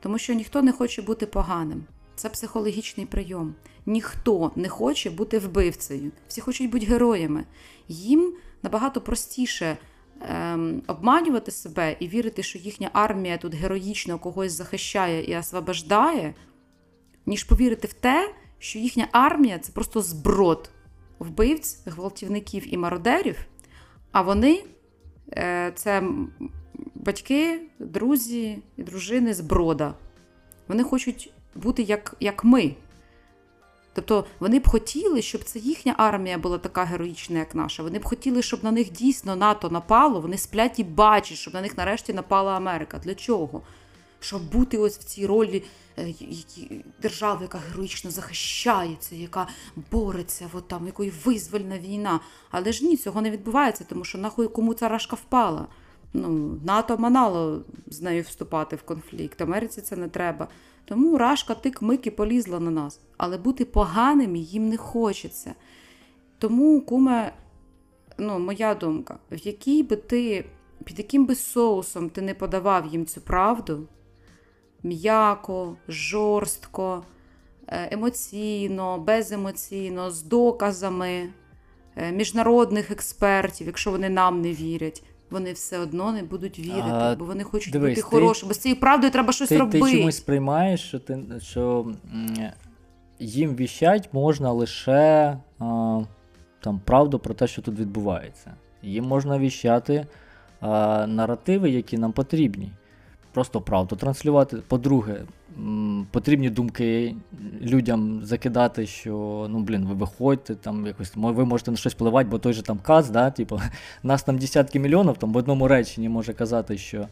Тому 0.00 0.18
що 0.18 0.34
ніхто 0.34 0.62
не 0.62 0.72
хоче 0.72 1.02
бути 1.02 1.26
поганим. 1.26 1.84
Це 2.16 2.28
психологічний 2.28 3.06
прийом. 3.06 3.54
Ніхто 3.86 4.52
не 4.56 4.68
хоче 4.68 5.10
бути 5.10 5.38
вбивцею. 5.38 6.10
Всі 6.28 6.40
хочуть 6.40 6.70
бути 6.70 6.86
героями. 6.86 7.44
Їм 7.88 8.34
набагато 8.62 9.00
простіше 9.00 9.76
ем, 10.20 10.82
обманювати 10.86 11.50
себе 11.50 11.96
і 12.00 12.08
вірити, 12.08 12.42
що 12.42 12.58
їхня 12.58 12.90
армія 12.92 13.38
тут 13.38 13.54
героїчно 13.54 14.18
когось 14.18 14.52
захищає 14.52 15.24
і 15.24 15.36
освобождає, 15.36 16.34
ніж 17.26 17.44
повірити 17.44 17.88
в 17.88 17.92
те, 17.92 18.34
що 18.58 18.78
їхня 18.78 19.08
армія 19.12 19.58
це 19.58 19.72
просто 19.72 20.02
зброд 20.02 20.70
вбивць, 21.18 21.86
гвалтівників 21.86 22.74
і 22.74 22.76
мародерів, 22.76 23.46
а 24.12 24.22
вони 24.22 24.64
е, 25.32 25.72
це 25.74 26.02
батьки, 26.94 27.60
друзі 27.78 28.58
і 28.76 28.82
дружини 28.82 29.34
зброда. 29.34 29.94
Вони 30.68 30.82
хочуть 30.82 31.32
бути 31.54 31.82
як, 31.82 32.16
як 32.20 32.44
ми. 32.44 32.74
Тобто 33.96 34.24
вони 34.40 34.58
б 34.58 34.68
хотіли, 34.68 35.22
щоб 35.22 35.44
це 35.44 35.58
їхня 35.58 35.94
армія 35.98 36.38
була 36.38 36.58
така 36.58 36.84
героїчна, 36.84 37.38
як 37.38 37.54
наша. 37.54 37.82
Вони 37.82 37.98
б 37.98 38.04
хотіли, 38.04 38.42
щоб 38.42 38.64
на 38.64 38.70
них 38.70 38.92
дійсно 38.92 39.36
НАТО 39.36 39.70
напало. 39.70 40.20
Вони 40.20 40.38
сплять 40.38 40.78
і 40.78 40.84
бачать, 40.84 41.38
щоб 41.38 41.54
на 41.54 41.60
них 41.60 41.76
нарешті 41.76 42.12
напала 42.12 42.56
Америка. 42.56 42.98
Для 42.98 43.14
чого? 43.14 43.62
Щоб 44.20 44.50
бути 44.50 44.78
ось 44.78 44.98
в 44.98 45.04
цій 45.04 45.26
ролі 45.26 45.62
е, 45.98 46.14
держави, 47.02 47.38
яка 47.42 47.58
героїчно 47.58 48.10
захищається, 48.10 49.16
яка 49.16 49.48
бореться, 49.92 50.50
от 50.52 50.68
там, 50.68 50.86
якої 50.86 51.12
визвольна 51.24 51.78
війна. 51.78 52.20
Але 52.50 52.72
ж 52.72 52.84
ні, 52.84 52.96
цього 52.96 53.20
не 53.20 53.30
відбувається, 53.30 53.84
тому 53.88 54.04
що 54.04 54.18
нахуй 54.18 54.48
кому 54.48 54.74
ця 54.74 54.88
рашка 54.88 55.16
впала. 55.16 55.66
Ну, 56.12 56.60
НАТО 56.64 56.98
манало 56.98 57.62
з 57.86 58.00
нею 58.02 58.22
вступати 58.22 58.76
в 58.76 58.82
конфлікт. 58.82 59.40
Америці 59.40 59.80
це 59.80 59.96
не 59.96 60.08
треба. 60.08 60.48
Тому 60.86 61.18
рашка 61.18 61.54
тик 61.54 61.82
мики 61.82 62.10
полізла 62.10 62.60
на 62.60 62.70
нас. 62.70 63.00
Але 63.16 63.38
бути 63.38 63.64
поганим 63.64 64.36
їм 64.36 64.68
не 64.68 64.76
хочеться. 64.76 65.54
Тому, 66.38 66.80
куме, 66.80 67.32
ну, 68.18 68.38
моя 68.38 68.74
думка, 68.74 69.18
в 69.30 69.46
якій 69.46 69.82
би 69.82 69.96
ти, 69.96 70.44
під 70.84 70.98
яким 70.98 71.26
би 71.26 71.34
соусом 71.34 72.10
ти 72.10 72.22
не 72.22 72.34
подавав 72.34 72.86
їм 72.86 73.06
цю 73.06 73.20
правду, 73.20 73.88
м'яко, 74.82 75.76
жорстко, 75.88 77.04
е, 77.66 77.88
емоційно, 77.92 78.98
беземоційно, 78.98 80.10
з 80.10 80.22
доказами 80.22 81.28
е, 81.96 82.12
міжнародних 82.12 82.90
експертів, 82.90 83.66
якщо 83.66 83.90
вони 83.90 84.08
нам 84.08 84.40
не 84.40 84.52
вірять 84.52 85.02
вони 85.30 85.52
все 85.52 85.78
одно 85.78 86.12
не 86.12 86.22
будуть 86.22 86.58
вірити, 86.58 86.82
а, 86.82 87.16
бо 87.16 87.24
вони 87.24 87.44
хочуть 87.44 87.72
дивись, 87.72 87.90
бути 87.90 88.02
хорошими. 88.02 88.48
Бо 88.48 88.54
з 88.54 88.58
цією 88.58 88.80
правдою 88.80 89.12
треба 89.12 89.32
щось 89.32 89.48
ти, 89.48 89.58
робити. 89.58 89.90
Ти 89.90 89.98
чомусь 89.98 90.16
сприймаєш, 90.16 90.80
що 90.80 90.98
ти 90.98 91.18
що 91.40 91.86
їм 93.18 93.56
віщать 93.56 94.08
можна 94.12 94.52
лише 94.52 95.38
а, 95.58 96.00
там 96.60 96.80
правду 96.84 97.18
про 97.18 97.34
те, 97.34 97.46
що 97.46 97.62
тут 97.62 97.78
відбувається. 97.78 98.54
Їм 98.82 99.04
можна 99.04 99.38
віщати 99.38 100.06
а, 100.60 101.06
наративи, 101.06 101.70
які 101.70 101.98
нам 101.98 102.12
потрібні. 102.12 102.72
Просто 103.32 103.60
правду 103.60 103.96
транслювати. 103.96 104.56
По-друге, 104.56 105.24
потрібні 106.10 106.50
думки 106.50 107.14
людям 107.62 108.24
закидати, 108.24 108.86
що 108.86 109.46
ну 109.50 109.60
блін, 109.60 109.86
ви 109.86 109.94
виходьте, 109.94 110.54
там 110.54 110.86
якось 110.86 111.12
ви 111.14 111.44
можете 111.44 111.70
на 111.70 111.76
щось 111.76 111.92
впливати, 111.92 112.28
бо 112.28 112.38
той 112.38 112.52
же 112.52 112.62
там 112.62 112.78
каз, 112.78 113.10
да, 113.10 113.30
типу, 113.30 113.60
нас 114.02 114.22
там 114.22 114.38
десятки 114.38 114.78
мільйонів, 114.78 115.16
там 115.16 115.32
в 115.32 115.36
одному 115.36 115.68
реченні 115.68 116.08
може 116.08 116.32
казати, 116.32 116.78
що 116.78 117.08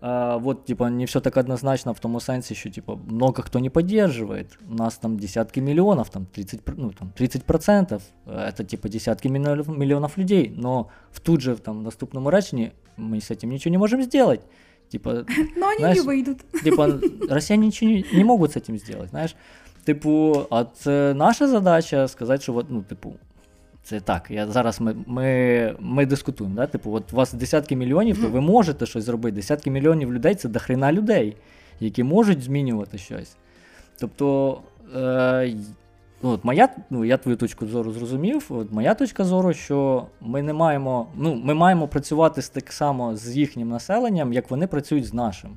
а, 0.00 0.36
вот, 0.36 0.64
типа, 0.64 0.90
не 0.90 1.04
все 1.04 1.20
так 1.20 1.36
однозначно 1.36 1.92
в 1.92 1.98
тому 1.98 2.20
сенсі, 2.20 2.54
що 2.54 2.70
типа, 2.70 2.98
много 3.08 3.42
хто 3.42 3.60
не 3.60 3.70
поддерживает. 3.70 4.58
У 4.70 4.74
нас 4.74 4.98
там 4.98 5.18
десятки 5.18 5.60
миллионов, 5.60 6.08
там 6.08 6.26
30, 6.32 6.60
ну, 6.76 6.90
там 6.90 7.12
30%, 7.20 8.00
это 8.26 8.64
типа 8.64 8.88
десятки 8.88 9.28
миллионов 9.28 10.18
людей, 10.18 10.54
но 10.56 10.86
в 11.12 11.20
тут 11.20 11.40
же 11.40 11.54
там, 11.54 11.78
в 11.78 11.82
наступному 11.82 12.30
реченні 12.30 12.70
ми 12.96 13.20
з 13.20 13.36
цим 13.36 13.50
нічого 13.50 13.72
не 13.72 13.78
можемо 13.78 14.02
сделать. 14.02 14.40
Типа, 14.90 15.12
Но 15.56 15.68
они 15.68 15.78
знаешь, 15.78 15.96
не 15.96 16.02
выйдут. 16.02 16.38
Типа, 16.64 17.00
россияне 17.28 17.66
ничего 17.66 17.90
не, 17.90 18.04
не 18.12 18.24
могут 18.24 18.52
с 18.52 18.56
этим 18.56 18.78
сделать, 18.78 19.10
знаешь. 19.10 19.36
Типу, 19.84 20.46
а 20.50 20.64
це 20.64 21.14
наша 21.14 21.48
задача 21.48 22.08
сказати, 22.08 22.42
що 22.42 22.64
ну, 22.68 22.82
типу, 22.82 23.14
це 23.82 24.00
так. 24.00 24.30
Я 24.30 24.46
Зараз 24.46 24.80
ми 24.80 24.94
ми, 25.06 25.76
ми 25.80 26.06
дискутуємо. 26.06 26.56
Да? 26.56 26.66
Типу, 26.66 26.92
от 26.92 27.12
у 27.12 27.16
вас 27.16 27.32
десятки 27.32 27.76
мільйонів, 27.76 28.22
то 28.22 28.28
ви 28.28 28.40
можете 28.40 28.86
щось 28.86 29.04
зробити. 29.04 29.36
Десятки 29.36 29.70
мільйонів 29.70 30.12
людей 30.12 30.34
це 30.34 30.48
дохрена 30.48 30.92
людей, 30.92 31.36
які 31.80 32.04
можуть 32.04 32.42
змінювати 32.42 32.98
щось. 32.98 33.36
Тобто, 33.98 34.58
е, 34.96 35.54
Ну, 36.22 36.30
от 36.30 36.44
моя, 36.44 36.68
ну, 36.90 37.04
Я 37.04 37.16
твою 37.16 37.36
точку 37.36 37.66
зору 37.66 37.92
зрозумів. 37.92 38.46
От 38.48 38.72
Моя 38.72 38.94
точка 38.94 39.24
зору, 39.24 39.52
що 39.52 40.06
ми 40.20 40.42
не 40.42 40.52
маємо 40.52 41.06
ну, 41.16 41.34
ми 41.34 41.54
маємо 41.54 41.88
працювати 41.88 42.42
так 42.42 42.72
само 42.72 43.16
з 43.16 43.36
їхнім 43.36 43.68
населенням, 43.68 44.32
як 44.32 44.50
вони 44.50 44.66
працюють 44.66 45.06
з 45.06 45.14
нашим. 45.14 45.50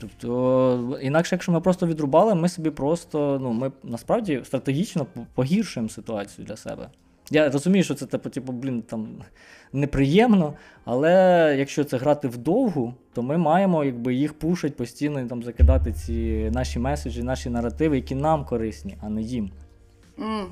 Тобто, 0.00 0.98
інакше, 1.02 1.34
якщо 1.34 1.52
ми 1.52 1.60
просто 1.60 1.86
відрубали, 1.86 2.34
ми 2.34 2.48
собі 2.48 2.70
просто 2.70 3.38
ну, 3.42 3.52
ми 3.52 3.72
насправді 3.82 4.42
стратегічно 4.44 5.06
погіршуємо 5.34 5.88
ситуацію 5.88 6.46
для 6.46 6.56
себе. 6.56 6.88
Я 7.32 7.50
розумію, 7.50 7.84
що 7.84 7.94
це 7.94 8.06
типу, 8.06 8.30
типу, 8.30 8.52
блін, 8.52 8.82
там 8.82 9.08
неприємно, 9.72 10.54
але 10.84 11.54
якщо 11.58 11.84
це 11.84 11.96
грати 11.96 12.28
вдовгу, 12.28 12.94
то 13.12 13.22
ми 13.22 13.38
маємо 13.38 13.84
якби, 13.84 14.14
їх 14.14 14.34
пушити 14.34 14.74
постійно 14.76 15.26
там 15.26 15.42
закидати 15.42 15.92
ці 15.92 16.50
наші 16.54 16.78
меседжі, 16.78 17.22
наші 17.22 17.50
наративи, 17.50 17.96
які 17.96 18.14
нам 18.14 18.44
корисні, 18.44 18.96
а 19.00 19.08
не 19.08 19.22
їм. 19.22 19.50
Mm. 20.18 20.46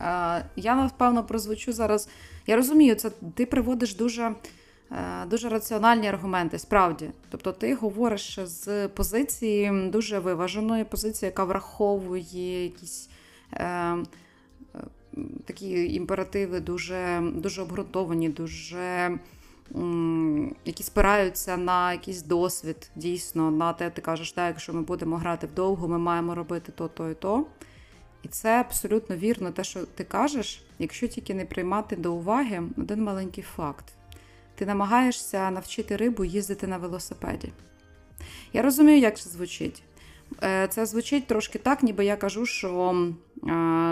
Uh, 0.00 0.42
я 0.56 0.74
напевно 0.76 1.24
прозвучу 1.24 1.72
зараз. 1.72 2.08
Я 2.46 2.56
розумію, 2.56 2.94
це 2.94 3.10
ти 3.34 3.46
приводиш 3.46 3.96
дуже 3.96 4.22
uh, 4.22 5.28
дуже 5.28 5.48
раціональні 5.48 6.08
аргументи, 6.08 6.58
справді. 6.58 7.10
Тобто 7.30 7.52
ти 7.52 7.74
говориш 7.74 8.38
з 8.42 8.88
позиції 8.88 9.90
дуже 9.90 10.18
виваженої, 10.18 10.84
позиції, 10.84 11.26
яка 11.26 11.44
враховує 11.44 12.64
якісь. 12.64 13.08
Uh, 13.52 14.04
такі 15.44 15.94
імперативи 15.94 16.60
дуже 16.60 17.22
дуже 17.34 17.62
обґрунтовані, 17.62 18.28
дуже 18.28 19.18
які 20.64 20.82
спираються 20.82 21.56
на 21.56 21.92
якийсь 21.92 22.22
досвід, 22.22 22.90
дійсно, 22.96 23.50
на 23.50 23.72
те, 23.72 23.90
ти 23.90 24.00
кажеш, 24.00 24.32
так, 24.32 24.46
якщо 24.48 24.72
ми 24.72 24.82
будемо 24.82 25.16
грати 25.16 25.46
вдовго, 25.46 25.88
ми 25.88 25.98
маємо 25.98 26.34
робити 26.34 26.72
то, 26.76 26.88
то 26.88 27.10
і 27.10 27.14
то. 27.14 27.46
І 28.22 28.28
це 28.28 28.60
абсолютно 28.60 29.16
вірно, 29.16 29.50
те, 29.50 29.64
що 29.64 29.86
ти 29.86 30.04
кажеш, 30.04 30.64
якщо 30.78 31.06
тільки 31.08 31.34
не 31.34 31.44
приймати 31.44 31.96
до 31.96 32.12
уваги 32.12 32.62
один 32.76 33.02
маленький 33.02 33.44
факт: 33.56 33.84
ти 34.54 34.66
намагаєшся 34.66 35.50
навчити 35.50 35.96
рибу 35.96 36.24
їздити 36.24 36.66
на 36.66 36.76
велосипеді. 36.76 37.52
Я 38.52 38.62
розумію, 38.62 38.98
як 38.98 39.18
це 39.18 39.30
звучить. 39.30 39.82
Е, 40.42 40.68
це 40.68 40.86
звучить 40.86 41.26
трошки 41.26 41.58
так, 41.58 41.82
ніби 41.82 42.04
я 42.04 42.16
кажу, 42.16 42.46
що 42.46 42.94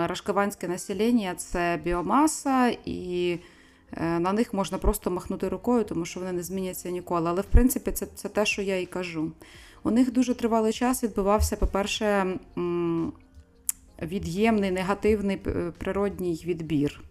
рашкаванське 0.07 0.67
населення 0.67 1.35
це 1.35 1.79
біомаса, 1.83 2.77
і 2.85 3.39
е, 3.91 4.19
на 4.19 4.33
них 4.33 4.53
можна 4.53 4.77
просто 4.77 5.11
махнути 5.11 5.49
рукою, 5.49 5.83
тому 5.83 6.05
що 6.05 6.19
вони 6.19 6.31
не 6.31 6.43
зміняться 6.43 6.89
ніколи. 6.89 7.29
Але 7.29 7.41
в 7.41 7.45
принципі 7.45 7.91
це, 7.91 8.07
це 8.15 8.29
те, 8.29 8.45
що 8.45 8.61
я 8.61 8.79
і 8.79 8.85
кажу. 8.85 9.31
У 9.83 9.91
них 9.91 10.11
дуже 10.13 10.33
тривалий 10.33 10.73
час 10.73 11.03
відбувався, 11.03 11.55
по-перше, 11.55 12.37
від'ємний 14.01 14.71
негативний 14.71 15.37
природній 15.77 16.43
відбір. 16.45 17.01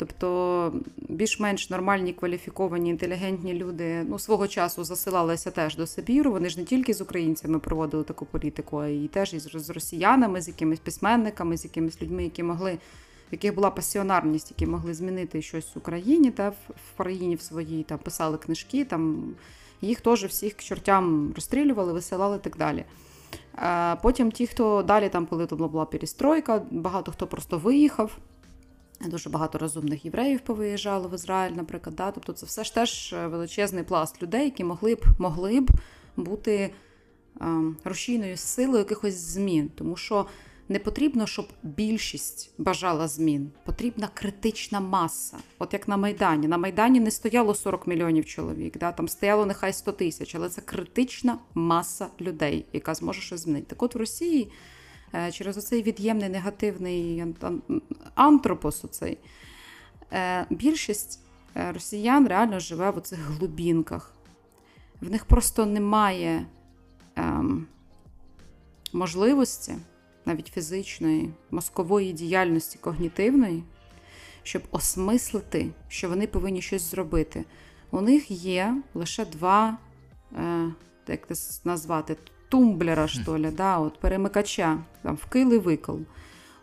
Тобто 0.00 0.72
більш-менш 0.96 1.70
нормальні, 1.70 2.12
кваліфіковані, 2.12 2.90
інтелігентні 2.90 3.54
люди 3.54 4.04
ну, 4.08 4.18
свого 4.18 4.48
часу 4.48 4.84
засилалися 4.84 5.50
теж 5.50 5.76
до 5.76 5.86
Сибіру. 5.86 6.32
Вони 6.32 6.48
ж 6.48 6.58
не 6.58 6.64
тільки 6.64 6.94
з 6.94 7.00
українцями 7.00 7.58
проводили 7.58 8.04
таку 8.04 8.26
політику, 8.26 8.78
а 8.78 8.86
й 8.86 9.08
теж 9.08 9.34
із 9.34 9.70
росіянами, 9.70 10.40
з 10.40 10.48
якимись 10.48 10.78
письменниками, 10.80 11.56
з 11.56 11.64
якимись 11.64 12.02
людьми, 12.02 12.24
які 12.24 12.42
могли, 12.42 12.72
в 12.72 13.32
яких 13.32 13.54
була 13.54 13.70
пасіонарність, 13.70 14.50
які 14.50 14.66
могли 14.66 14.94
змінити 14.94 15.42
щось 15.42 15.74
в 15.74 15.78
Україні 15.78 16.30
та 16.30 16.48
в 16.48 16.96
країні 16.96 17.34
в 17.34 17.42
своїй 17.42 17.82
там 17.82 17.98
писали 17.98 18.38
книжки. 18.38 18.84
Там 18.84 19.34
їх 19.80 20.00
теж 20.00 20.24
всіх 20.24 20.54
к 20.54 20.62
чортям 20.62 21.32
розстрілювали, 21.34 21.92
висилали 21.92 22.36
і 22.36 22.40
так 22.40 22.56
далі. 22.56 22.84
Потім 24.02 24.30
ті, 24.30 24.46
хто 24.46 24.82
далі, 24.82 25.08
там, 25.08 25.26
коли 25.26 25.46
там 25.46 25.58
була 25.58 25.84
перестройка, 25.84 26.62
багато 26.70 27.12
хто 27.12 27.26
просто 27.26 27.58
виїхав. 27.58 28.18
Дуже 29.06 29.30
багато 29.30 29.58
розумних 29.58 30.04
євреїв 30.04 30.40
повиїжджало 30.40 31.08
в 31.08 31.14
Ізраїль, 31.14 31.52
наприклад. 31.52 31.96
Да? 31.96 32.10
Тобто 32.10 32.32
це 32.32 32.46
все 32.46 32.64
ж 32.64 32.74
теж 32.74 33.12
е, 33.12 33.26
величезний 33.26 33.84
пласт 33.84 34.22
людей, 34.22 34.44
які 34.44 34.64
могли 34.64 34.94
б 34.94 35.04
могли 35.18 35.60
б 35.60 35.70
бути 36.16 36.70
е, 37.40 37.46
рушійною 37.84 38.36
силою 38.36 38.78
якихось 38.78 39.14
змін. 39.14 39.70
Тому 39.74 39.96
що 39.96 40.26
не 40.68 40.78
потрібно, 40.78 41.26
щоб 41.26 41.48
більшість 41.62 42.50
бажала 42.58 43.08
змін. 43.08 43.50
Потрібна 43.64 44.08
критична 44.14 44.80
маса. 44.80 45.36
От 45.58 45.72
як 45.72 45.88
на 45.88 45.96
Майдані. 45.96 46.48
На 46.48 46.58
Майдані 46.58 47.00
не 47.00 47.10
стояло 47.10 47.54
40 47.54 47.86
мільйонів 47.86 48.24
чоловік, 48.24 48.78
да? 48.78 48.92
там 48.92 49.08
стояло 49.08 49.46
нехай 49.46 49.72
100 49.72 49.92
тисяч, 49.92 50.34
але 50.34 50.48
це 50.48 50.60
критична 50.60 51.38
маса 51.54 52.06
людей, 52.20 52.66
яка 52.72 52.94
зможе 52.94 53.20
щось 53.20 53.40
змінити. 53.40 53.66
Так 53.66 53.82
от 53.82 53.94
в 53.94 53.98
Росії 53.98 54.50
через 55.32 55.58
оцей 55.58 55.82
від'ємний 55.82 56.28
негативний 56.28 57.24
антропос, 58.14 58.84
оцей, 58.84 59.18
е, 60.12 60.46
більшість 60.50 61.20
е, 61.56 61.72
росіян 61.72 62.28
реально 62.28 62.58
живе 62.58 62.90
в 62.90 62.98
оцих 62.98 63.18
глубінках. 63.18 64.14
В 65.00 65.10
них 65.10 65.24
просто 65.24 65.66
немає 65.66 66.46
ем, 67.16 67.66
можливості 68.92 69.74
навіть 70.26 70.46
фізичної, 70.46 71.30
мозкової 71.50 72.12
діяльності 72.12 72.78
когнітивної, 72.78 73.62
щоб 74.42 74.62
осмислити, 74.70 75.70
що 75.88 76.08
вони 76.08 76.26
повинні 76.26 76.62
щось 76.62 76.90
зробити. 76.90 77.44
У 77.90 78.00
них 78.00 78.30
є 78.30 78.82
лише 78.94 79.24
два, 79.24 79.78
е, 80.38 80.72
як 81.08 81.36
це 81.36 81.60
назвати, 81.64 82.16
тумблера, 82.50 83.08
що 83.08 83.38
ли, 83.38 83.50
да, 83.50 83.78
от 83.78 84.00
перемикача, 84.00 84.78
там, 85.02 85.16
вкил 85.16 85.52
і 85.54 85.58
викил. 85.58 86.00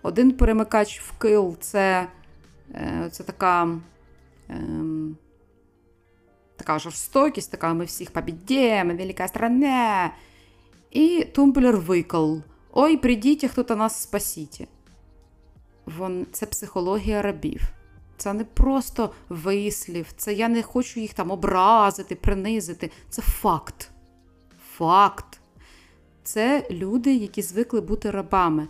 Один 0.01 0.31
перемикач 0.31 0.99
вкил 0.99 1.57
це, 1.59 2.07
е, 2.71 3.09
це 3.11 3.23
така. 3.23 3.79
Е, 4.49 4.59
Така 6.57 6.79
жорстокість, 6.79 7.51
така 7.51 7.73
ми 7.73 7.85
всіх 7.85 8.11
побідємо, 8.11 8.93
велика 8.93 9.27
страна. 9.27 10.11
І 10.91 11.27
тумблер 11.35 11.77
викл. 11.77 12.35
Ой, 12.73 12.97
прийдіть, 12.97 13.45
хто-то 13.51 13.75
нас 13.75 14.01
спасіть. 14.01 14.67
Вон, 15.85 16.25
Це 16.31 16.45
психологія 16.45 17.21
рабів. 17.21 17.61
Це 18.17 18.33
не 18.33 18.43
просто 18.43 19.13
вислів, 19.29 20.07
це 20.17 20.33
я 20.33 20.49
не 20.49 20.63
хочу 20.63 20.99
їх 20.99 21.13
там 21.13 21.31
образити, 21.31 22.15
принизити. 22.15 22.91
Це 23.09 23.21
факт. 23.21 23.91
Факт. 24.71 25.39
Це 26.27 26.67
люди, 26.71 27.15
які 27.15 27.41
звикли 27.41 27.81
бути 27.81 28.11
рабами. 28.11 28.67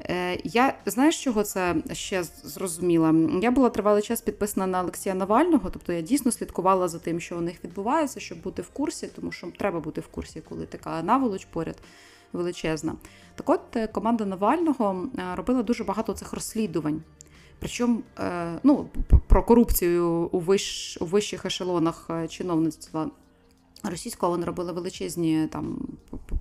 Е, 0.00 0.38
Я 0.44 0.74
знаєш, 0.86 1.24
чого 1.24 1.42
це 1.42 1.76
ще 1.92 2.22
зрозуміла? 2.22 3.14
Я 3.42 3.50
була 3.50 3.70
тривалий 3.70 4.02
час 4.02 4.20
підписана 4.20 4.66
на 4.66 4.80
Олексія 4.80 5.14
Навального, 5.14 5.70
тобто 5.70 5.92
я 5.92 6.00
дійсно 6.00 6.32
слідкувала 6.32 6.88
за 6.88 6.98
тим, 6.98 7.20
що 7.20 7.38
у 7.38 7.40
них 7.40 7.64
відбувається, 7.64 8.20
щоб 8.20 8.42
бути 8.42 8.62
в 8.62 8.68
курсі, 8.68 9.08
тому 9.16 9.32
що 9.32 9.46
треба 9.58 9.80
бути 9.80 10.00
в 10.00 10.06
курсі, 10.06 10.42
коли 10.48 10.66
така 10.66 11.02
наволоч 11.02 11.44
поряд 11.44 11.76
величезна. 12.32 12.94
Так 13.34 13.50
от 13.50 13.76
е, 13.76 13.86
команда 13.86 14.24
Навального 14.24 15.08
е, 15.18 15.22
робила 15.34 15.62
дуже 15.62 15.84
багато 15.84 16.12
цих 16.12 16.32
розслідувань. 16.32 17.02
Причому 17.58 18.02
ну, 18.62 18.88
про 19.28 19.42
корупцію 19.42 20.08
у 20.32 20.38
вищ, 20.38 20.98
у 21.00 21.04
вищих 21.04 21.44
ешелонах 21.46 22.10
чиновництва 22.28 23.10
російського 23.90 24.32
вони 24.32 24.46
робили 24.46 24.72
величезні 24.72 25.48
там 25.52 25.78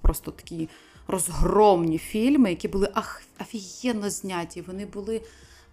просто 0.02 0.32
такі 0.32 0.70
розгромні 1.08 1.98
фільми, 1.98 2.50
які 2.50 2.68
були 2.68 2.90
офігенно 3.42 4.10
зняті. 4.10 4.62
Вони 4.68 4.86
були 4.86 5.22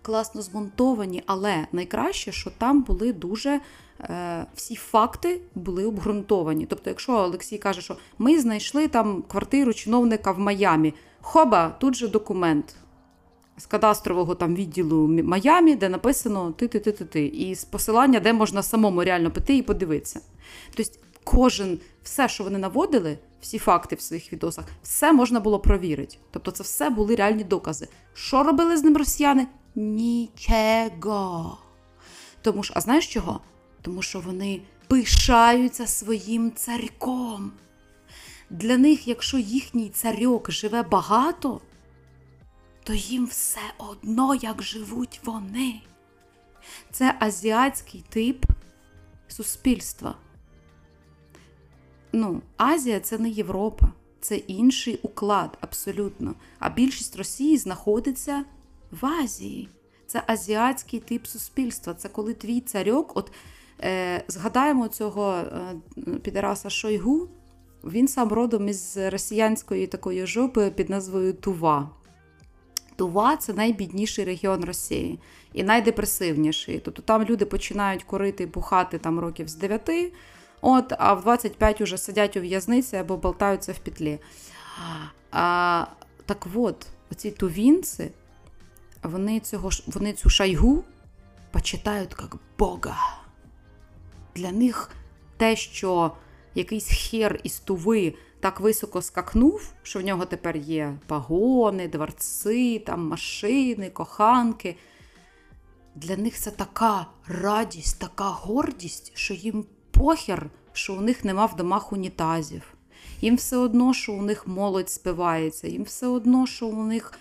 класно 0.02 0.42
змонтовані, 0.42 1.22
але 1.26 1.66
найкраще, 1.72 2.32
що 2.32 2.50
там 2.58 2.82
були 2.82 3.12
дуже 3.12 3.60
е, 4.00 4.46
всі 4.54 4.74
факти 4.74 5.40
були 5.54 5.84
обґрунтовані. 5.84 6.66
Тобто, 6.66 6.90
якщо 6.90 7.12
Олексій 7.12 7.58
каже, 7.58 7.80
що 7.80 7.96
ми 8.18 8.40
знайшли 8.40 8.88
там 8.88 9.22
квартиру 9.22 9.74
чиновника 9.74 10.32
в 10.32 10.38
Майамі, 10.38 10.94
хоба, 11.20 11.76
тут 11.80 11.94
же 11.94 12.08
документ. 12.08 12.76
З 13.56 13.66
кадастрового 13.66 14.34
там 14.34 14.54
відділу 14.54 15.08
Майамі, 15.08 15.74
де 15.76 15.88
написано 15.88 16.52
ти-ти-ти-ти-ти, 16.52 17.26
і 17.26 17.54
з 17.54 17.64
посилання, 17.64 18.20
де 18.20 18.32
можна 18.32 18.62
самому 18.62 19.04
реально 19.04 19.30
піти 19.30 19.56
і 19.56 19.62
подивитися. 19.62 20.20
Тобто, 20.74 20.92
кожен, 21.24 21.78
все, 22.02 22.28
що 22.28 22.44
вони 22.44 22.58
наводили, 22.58 23.18
всі 23.40 23.58
факти 23.58 23.96
в 23.96 24.00
своїх 24.00 24.32
відосах, 24.32 24.64
все 24.82 25.12
можна 25.12 25.40
було 25.40 25.58
провірити. 25.58 26.16
Тобто, 26.30 26.50
це 26.50 26.62
все 26.62 26.90
були 26.90 27.14
реальні 27.16 27.44
докази. 27.44 27.88
Що 28.14 28.42
робили 28.42 28.76
з 28.76 28.84
ним 28.84 28.96
росіяни? 28.96 29.46
Нічого. 29.74 31.58
Тому 32.42 32.62
що, 32.62 32.74
а 32.76 32.80
знаєш 32.80 33.06
чого? 33.06 33.40
Тому 33.82 34.02
що 34.02 34.20
вони 34.20 34.62
пишаються 34.88 35.86
своїм 35.86 36.52
царьком. 36.52 37.52
Для 38.50 38.78
них, 38.78 39.08
якщо 39.08 39.38
їхній 39.38 39.88
царьок 39.88 40.50
живе 40.50 40.82
багато, 40.82 41.60
то 42.82 42.92
їм 42.92 43.26
все 43.26 43.60
одно, 43.78 44.34
як 44.34 44.62
живуть 44.62 45.20
вони. 45.24 45.80
Це 46.90 47.16
азіатський 47.20 48.04
тип 48.08 48.44
суспільства. 49.28 50.14
Ну, 52.12 52.42
Азія 52.56 53.00
це 53.00 53.18
не 53.18 53.28
Європа, 53.28 53.88
це 54.20 54.36
інший 54.36 55.00
уклад, 55.02 55.58
абсолютно. 55.60 56.34
А 56.58 56.70
більшість 56.70 57.16
Росії 57.16 57.56
знаходиться 57.56 58.44
в 58.90 59.06
Азії. 59.06 59.68
Це 60.06 60.22
азіатський 60.26 61.00
тип 61.00 61.26
суспільства. 61.26 61.94
Це 61.94 62.08
коли 62.08 62.34
твій 62.34 62.60
царьок, 62.60 63.16
от 63.16 63.32
е, 63.80 64.24
згадаємо 64.28 64.88
цього 64.88 65.32
е, 65.32 65.74
підараса 66.22 66.70
Шойгу, 66.70 67.28
він 67.84 68.08
сам 68.08 68.28
родом 68.28 68.68
із 68.68 68.96
росіянської 68.96 69.86
такої 69.86 70.26
жопи 70.26 70.70
під 70.70 70.90
назвою 70.90 71.32
Тува. 71.32 71.90
Тува 72.96 73.36
це 73.36 73.52
найбідніший 73.52 74.24
регіон 74.24 74.64
Росії 74.64 75.18
і 75.52 75.62
найдепресивніший. 75.62 76.78
Тобто 76.84 77.02
там 77.02 77.24
люди 77.24 77.44
починають 77.44 78.04
курити 78.04 78.46
бухати 78.46 78.98
там 78.98 79.20
років 79.20 79.48
з 79.48 79.54
9, 79.54 80.12
от, 80.60 80.92
а 80.98 81.14
в 81.14 81.22
25 81.22 81.80
вже 81.80 81.98
сидять 81.98 82.36
у 82.36 82.40
в'язниці 82.40 82.96
або 82.96 83.16
болтаються 83.16 83.72
в 83.72 83.78
петлі. 83.78 84.18
А, 85.30 85.86
Так 86.26 86.46
от, 86.54 86.86
оці 87.12 87.30
тувінці 87.30 88.10
вони 89.02 89.40
цього, 89.40 89.70
вони 89.86 90.12
цю 90.12 90.30
шайгу 90.30 90.84
почитають 91.50 92.16
як 92.20 92.36
Бога. 92.58 92.96
Для 94.34 94.52
них 94.52 94.90
те, 95.36 95.56
що 95.56 96.12
якийсь 96.54 96.88
хер 96.88 97.40
із 97.42 97.60
туви 97.60 98.14
так 98.40 98.60
високо 98.60 99.02
скакнув, 99.02 99.72
що 99.82 99.98
в 99.98 100.02
нього 100.02 100.24
тепер 100.24 100.56
є 100.56 100.98
пагони, 101.06 101.88
дворці, 101.88 102.78
там 102.78 103.08
машини, 103.08 103.90
коханки. 103.90 104.76
Для 105.94 106.16
них 106.16 106.38
це 106.38 106.50
така 106.50 107.06
радість, 107.26 107.98
така 107.98 108.24
гордість, 108.24 109.12
що 109.14 109.34
їм 109.34 109.64
похер, 110.00 110.50
що 110.72 110.94
у 110.94 111.00
них 111.00 111.24
нема 111.24 111.46
в 111.46 111.56
домах 111.56 111.92
унітазів. 111.92 112.62
Їм 113.20 113.36
все 113.36 113.56
одно, 113.56 113.94
що 113.94 114.12
у 114.12 114.22
них 114.22 114.46
молодь 114.46 114.90
спивається, 114.90 115.68
їм 115.68 115.82
все 115.82 116.06
одно, 116.06 116.46
що 116.46 116.66
у 116.66 116.84
них 116.84 117.18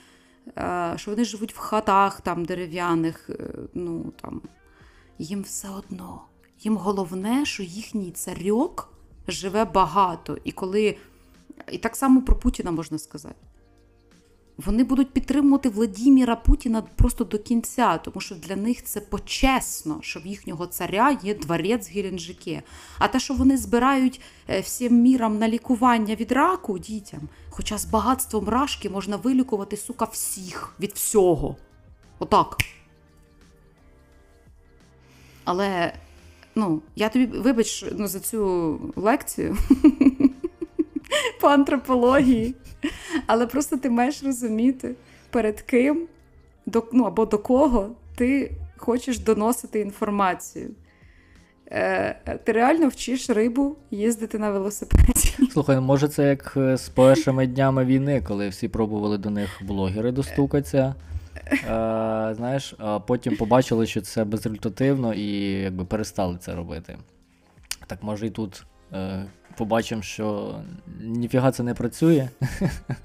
Е, 0.57 0.93
що 0.95 1.11
вони 1.11 1.25
живуть 1.25 1.53
в 1.53 1.57
хатах 1.57 2.21
там 2.21 2.45
дерев'яних, 2.45 3.29
е, 3.29 3.49
ну 3.73 4.13
там 4.21 4.41
їм 5.19 5.41
все 5.41 5.69
одно. 5.69 6.21
Їм 6.59 6.77
головне, 6.77 7.45
що 7.45 7.63
їхній 7.63 8.11
царьок 8.11 8.93
живе 9.27 9.65
багато. 9.65 10.37
І 10.43 10.51
коли. 10.51 10.97
І 11.71 11.77
так 11.77 11.95
само 11.95 12.21
про 12.21 12.35
Путіна 12.35 12.71
можна 12.71 12.97
сказати. 12.99 13.35
Вони 14.65 14.83
будуть 14.83 15.13
підтримувати 15.13 15.69
Владіміра 15.69 16.35
Путіна 16.35 16.81
просто 16.81 17.23
до 17.23 17.39
кінця, 17.39 17.97
тому 17.97 18.21
що 18.21 18.35
для 18.35 18.55
них 18.55 18.83
це 18.83 19.01
почесно, 19.01 19.99
що 20.01 20.19
в 20.19 20.25
їхнього 20.25 20.67
царя 20.67 21.17
є 21.23 21.35
дворець 21.35 21.91
Геленджике. 21.91 22.61
А 22.97 23.07
те, 23.07 23.19
що 23.19 23.33
вони 23.33 23.57
збирають 23.57 24.21
е, 24.49 24.61
всім 24.61 25.01
мірам 25.01 25.39
на 25.39 25.47
лікування 25.47 26.15
від 26.15 26.31
раку 26.31 26.79
дітям, 26.79 27.19
хоча 27.49 27.77
з 27.77 27.85
багатством 27.85 28.49
рашки 28.49 28.89
можна 28.89 29.15
вилікувати, 29.15 29.77
сука, 29.77 30.05
всіх 30.05 30.73
від 30.79 30.91
всього. 30.91 31.55
Отак. 32.19 32.57
Але, 35.43 35.93
ну, 36.55 36.81
я 36.95 37.09
тобі 37.09 37.25
вибач 37.25 37.85
ну, 37.97 38.07
за 38.07 38.19
цю 38.19 38.93
лекцію 38.95 39.57
по 41.39 41.47
антропології. 41.47 42.55
Але 43.27 43.47
просто 43.47 43.77
ти 43.77 43.89
маєш 43.89 44.23
розуміти, 44.23 44.95
перед 45.29 45.61
ким 45.61 46.07
до, 46.65 46.83
ну, 46.93 47.03
або 47.03 47.25
до 47.25 47.37
кого 47.37 47.89
ти 48.15 48.51
хочеш 48.77 49.19
доносити 49.19 49.79
інформацію. 49.79 50.69
Е, 51.71 52.39
Ти 52.43 52.51
реально 52.51 52.87
вчиш 52.87 53.29
рибу 53.29 53.75
їздити 53.91 54.39
на 54.39 54.51
велосипеді. 54.51 55.33
Слухай, 55.51 55.75
ну, 55.75 55.81
може, 55.81 56.07
це 56.07 56.29
як 56.29 56.53
е, 56.57 56.77
з 56.77 56.89
першими 56.89 57.47
днями 57.47 57.85
війни, 57.85 58.23
коли 58.27 58.49
всі 58.49 58.67
пробували 58.67 59.17
до 59.17 59.29
них 59.29 59.61
блогери 59.61 60.11
достукатися. 60.11 60.95
Е, 61.51 61.57
знаєш, 62.35 62.75
а 62.77 62.99
потім 62.99 63.35
побачили, 63.35 63.85
що 63.85 64.01
це 64.01 64.23
безрезультативно 64.23 65.13
і 65.13 65.51
якби 65.51 65.85
перестали 65.85 66.37
це 66.37 66.55
робити. 66.55 66.97
Так 67.87 68.03
може 68.03 68.27
і 68.27 68.29
тут 68.29 68.63
е, 68.63 68.68
побачимо, 69.57 70.01
що 70.01 70.55
ніфіга 71.01 71.51
це 71.51 71.63
не 71.63 71.73
працює. 71.73 72.29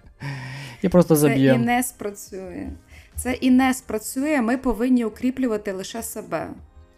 І 0.83 0.89
просто 0.89 1.17
заб'ємо. 1.17 1.59
Це 1.59 1.63
і 1.63 1.67
не 1.67 1.83
спрацює. 1.83 2.71
Це 3.17 3.33
і 3.33 3.51
не 3.51 3.75
спрацює. 3.75 4.41
Ми 4.41 4.59
повинні 4.59 5.05
укріплювати 5.05 5.73
лише 5.73 6.03
себе. 6.03 6.51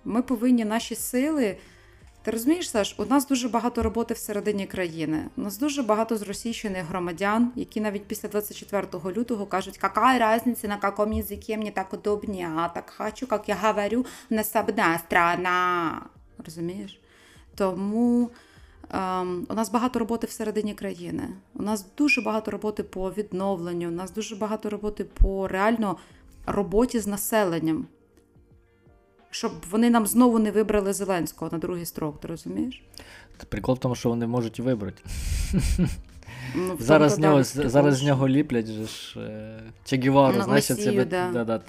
Ми 0.04 0.22
повинні 0.22 0.64
наші 0.64 0.94
сили. 0.94 1.56
Ти 2.22 2.32
розумієш, 2.32 2.70
Саш, 2.70 2.94
у 2.98 3.04
нас 3.04 3.26
дуже 3.26 3.48
багато 3.48 3.82
роботи 3.82 4.14
всередині 4.14 4.66
країни. 4.66 5.24
У 5.36 5.40
нас 5.40 5.58
дуже 5.58 5.82
багато 5.82 6.16
зросійщених 6.16 6.84
громадян, 6.86 7.52
які 7.56 7.80
навіть 7.80 8.06
після 8.06 8.28
24 8.28 8.86
лютого 9.16 9.46
кажуть, 9.46 9.78
яка 9.82 10.36
різниця, 10.36 10.68
на 10.68 10.78
якому 10.82 11.12
язикі 11.12 11.56
мені 11.56 11.70
так 11.70 11.94
удобні, 11.94 12.46
а 12.56 12.68
так 12.68 12.94
хочу, 12.96 13.28
як 13.30 13.48
я 13.48 13.56
говорю, 13.62 14.06
насабна 14.30 14.98
страна. 14.98 16.02
Розумієш? 16.44 17.00
Тому 17.54 18.30
у 19.48 19.54
нас 19.54 19.70
багато 19.70 19.98
роботи 19.98 20.26
всередині 20.26 20.74
країни. 20.74 21.28
У 21.54 21.62
нас 21.62 21.86
дуже 21.98 22.20
багато 22.20 22.50
роботи 22.50 22.82
по 22.82 23.10
відновленню, 23.10 23.88
у 23.88 23.92
нас 23.92 24.10
дуже 24.10 24.36
багато 24.36 24.70
роботи 24.70 25.04
по 25.04 25.48
реально 25.48 25.96
роботі 26.46 27.00
з 27.00 27.06
населенням 27.06 27.86
щоб 29.36 29.52
вони 29.70 29.90
нам 29.90 30.06
знову 30.06 30.38
не 30.38 30.50
вибрали 30.50 30.92
Зеленського 30.92 31.50
на 31.52 31.58
другий 31.58 31.84
строк, 31.84 32.20
ти 32.20 32.28
розумієш? 32.28 32.82
Прикол 33.48 33.74
в 33.74 33.78
тому, 33.78 33.94
що 33.94 34.08
вони 34.08 34.26
можуть 34.26 34.60
вибрати. 34.60 35.02
Ну, 36.54 36.76
зараз 36.80 37.12
з 37.12 37.18
нього 37.18 37.42
зараз 37.42 37.96
з 37.96 38.02
нього 38.02 38.28
ліплять 38.28 38.66
же 38.66 38.86
ж 38.86 39.20
е, 39.20 39.60
Чегівару, 39.84 40.36
ну, 40.38 40.44
знаєш, 40.44 40.66
це 40.66 41.04
да. 41.04 41.30
Да, 41.32 41.44
да, 41.44 41.60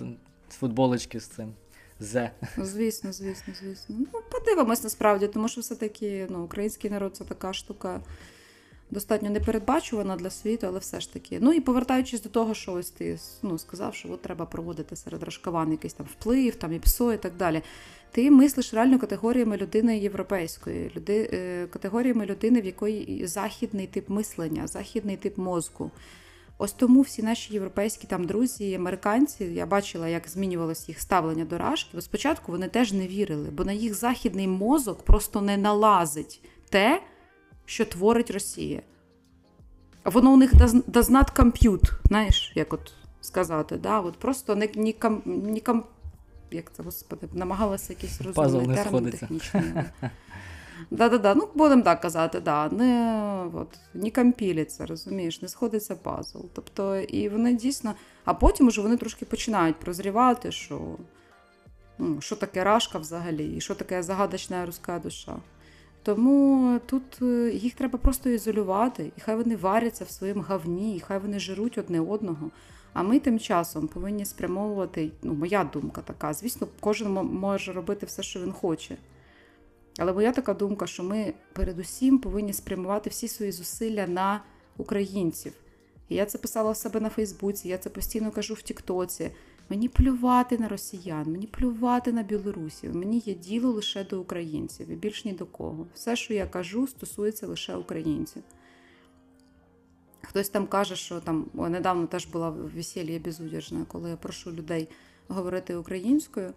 футболочки 0.49 1.19
з 1.19 1.27
цим. 1.27 1.53
Зе. 1.99 2.31
Ну, 2.57 2.65
звісно, 2.65 3.13
звісно, 3.13 3.53
звісно. 3.61 3.95
Ну, 3.99 4.19
подивимось 4.31 4.83
насправді, 4.83 5.27
тому 5.27 5.47
що 5.47 5.61
все-таки 5.61 6.27
ну, 6.29 6.43
український 6.43 6.91
народ 6.91 7.15
це 7.15 7.23
така 7.23 7.53
штука 7.53 8.01
достатньо 8.91 9.29
непередбачувана 9.29 10.15
для 10.15 10.29
світу, 10.29 10.67
але 10.67 10.79
все 10.79 10.99
ж 10.99 11.13
таки. 11.13 11.37
Ну 11.41 11.53
і 11.53 11.59
повертаючись 11.59 12.21
до 12.21 12.29
того, 12.29 12.53
що 12.53 12.73
ось 12.73 12.89
ти 12.89 13.19
ну, 13.43 13.57
сказав, 13.57 13.95
що 13.95 14.11
от 14.11 14.21
треба 14.21 14.45
проводити 14.45 14.95
серед 14.95 15.23
рашкаван 15.23 15.71
якийсь 15.71 15.93
там 15.93 16.05
вплив, 16.05 16.55
там 16.55 16.73
і 16.73 16.79
ПСО 16.79 17.13
і 17.13 17.17
так 17.17 17.35
далі. 17.37 17.61
Ти 18.11 18.31
мислиш 18.31 18.73
реально 18.73 18.99
категоріями 18.99 19.57
людини 19.57 19.99
європейської, 19.99 20.91
люди, 20.95 21.29
е, 21.33 21.67
категоріями 21.67 22.25
людини, 22.25 22.61
в 22.61 22.65
якої 22.65 23.27
західний 23.27 23.87
тип 23.87 24.09
мислення, 24.09 24.67
західний 24.67 25.17
тип 25.17 25.37
мозку. 25.37 25.91
Ось 26.57 26.73
тому 26.73 27.01
всі 27.01 27.23
наші 27.23 27.53
європейські 27.53 28.07
там 28.07 28.23
друзі, 28.23 28.73
американці, 28.73 29.43
я 29.43 29.65
бачила, 29.65 30.07
як 30.07 30.27
змінювалося 30.27 30.85
їх 30.87 30.99
ставлення 30.99 31.45
до 31.45 31.57
рашки. 31.57 32.01
Спочатку 32.01 32.51
вони 32.51 32.67
теж 32.67 32.93
не 32.93 33.07
вірили, 33.07 33.49
бо 33.49 33.65
на 33.65 33.71
їх 33.71 33.93
західний 33.93 34.47
мозок 34.47 35.03
просто 35.03 35.41
не 35.41 35.57
налазить 35.57 36.41
те, 36.69 37.01
що 37.65 37.85
творить 37.85 38.31
Росія. 38.31 38.81
Воно 40.05 40.33
у 40.33 40.37
них 40.37 40.53
does 40.53 41.09
not 41.11 41.35
compute, 41.35 41.91
знаєш, 42.05 42.51
як 42.55 42.73
от 42.73 42.93
сказати. 43.21 43.77
да? 43.77 43.99
От 43.99 44.17
Просто 44.17 44.55
не, 44.55 44.69
не, 44.75 44.93
не, 45.25 45.61
не 45.61 45.61
як 46.51 46.71
це, 46.73 46.83
господи, 46.83 47.27
намагалася 47.33 47.93
якийсь 47.93 48.21
розумний 48.21 48.77
термін 48.77 49.11
технічний. 49.11 49.63
Да-да-да, 50.91 51.35
ну 51.35 51.49
будемо 51.55 51.81
так 51.81 52.01
казати, 52.01 52.39
да, 52.39 52.69
не 52.69 53.23
от, 53.53 53.79
не 53.93 54.11
компілиться, 54.11 54.85
розумієш, 54.85 55.41
не 55.41 55.47
сходиться 55.47 55.95
пазл. 55.95 56.39
Тобто, 56.53 56.97
і 56.97 57.29
вони 57.29 57.53
дійсно, 57.53 57.93
а 58.25 58.33
потім 58.33 58.67
уже 58.67 58.81
вони 58.81 58.97
трошки 58.97 59.25
починають 59.25 59.79
прозрівати, 59.79 60.51
що 60.51 60.79
ну, 61.97 62.21
що 62.21 62.35
таке 62.35 62.63
рашка 62.63 62.99
взагалі, 62.99 63.55
і 63.57 63.61
що 63.61 63.75
таке 63.75 64.03
загадочна 64.03 64.65
руська 64.65 64.99
душа. 64.99 65.35
Тому 66.03 66.79
тут 66.85 67.21
е, 67.21 67.51
їх 67.53 67.73
треба 67.73 67.99
просто 67.99 68.29
ізолювати, 68.29 69.11
і 69.17 69.21
хай 69.21 69.35
вони 69.35 69.55
варяться 69.55 70.03
в 70.05 70.09
своєму 70.09 70.41
гавні, 70.41 70.95
і 70.95 70.99
хай 70.99 71.19
вони 71.19 71.39
жируть 71.39 71.77
одне 71.77 71.99
одного. 71.99 72.51
А 72.93 73.03
ми 73.03 73.19
тим 73.19 73.39
часом 73.39 73.87
повинні 73.87 74.25
спрямовувати, 74.25 75.11
ну, 75.23 75.33
моя 75.33 75.63
думка 75.73 76.01
така. 76.01 76.33
Звісно, 76.33 76.67
кожен 76.79 77.11
може 77.13 77.73
робити 77.73 78.05
все, 78.05 78.23
що 78.23 78.39
він 78.39 78.51
хоче. 78.51 78.97
Але 79.97 80.13
моя 80.13 80.31
така 80.31 80.53
думка, 80.53 80.87
що 80.87 81.03
ми 81.03 81.33
передусім 81.53 82.19
повинні 82.19 82.53
спрямувати 82.53 83.09
всі 83.09 83.27
свої 83.27 83.51
зусилля 83.51 84.07
на 84.07 84.43
українців. 84.77 85.53
І 86.09 86.15
я 86.15 86.25
це 86.25 86.37
писала 86.37 86.71
в 86.71 86.77
себе 86.77 86.99
на 86.99 87.09
Фейсбуці, 87.09 87.67
я 87.69 87.77
це 87.77 87.89
постійно 87.89 88.31
кажу 88.31 88.53
в 88.53 88.61
Тіктоці. 88.61 89.31
Мені 89.69 89.89
плювати 89.89 90.57
на 90.57 90.67
росіян, 90.67 91.31
мені 91.31 91.47
плювати 91.47 92.11
на 92.11 92.23
білорусів. 92.23 92.95
Мені 92.95 93.23
є 93.25 93.33
діло 93.33 93.71
лише 93.71 94.03
до 94.03 94.21
українців 94.21 94.89
і 94.89 94.95
більш 94.95 95.25
ні 95.25 95.33
до 95.33 95.45
кого. 95.45 95.87
Все, 95.93 96.15
що 96.15 96.33
я 96.33 96.47
кажу, 96.47 96.87
стосується 96.87 97.47
лише 97.47 97.75
українців. 97.75 98.43
Хтось 100.21 100.49
там 100.49 100.67
каже, 100.67 100.95
що 100.95 101.19
там 101.19 101.45
недавно 101.53 102.07
теж 102.07 102.25
була 102.25 102.49
весілля 102.49 103.19
безудержне, 103.19 103.85
коли 103.87 104.09
я 104.09 104.15
прошу 104.15 104.51
людей 104.51 104.87
говорити 105.27 105.75
українською. 105.75 106.53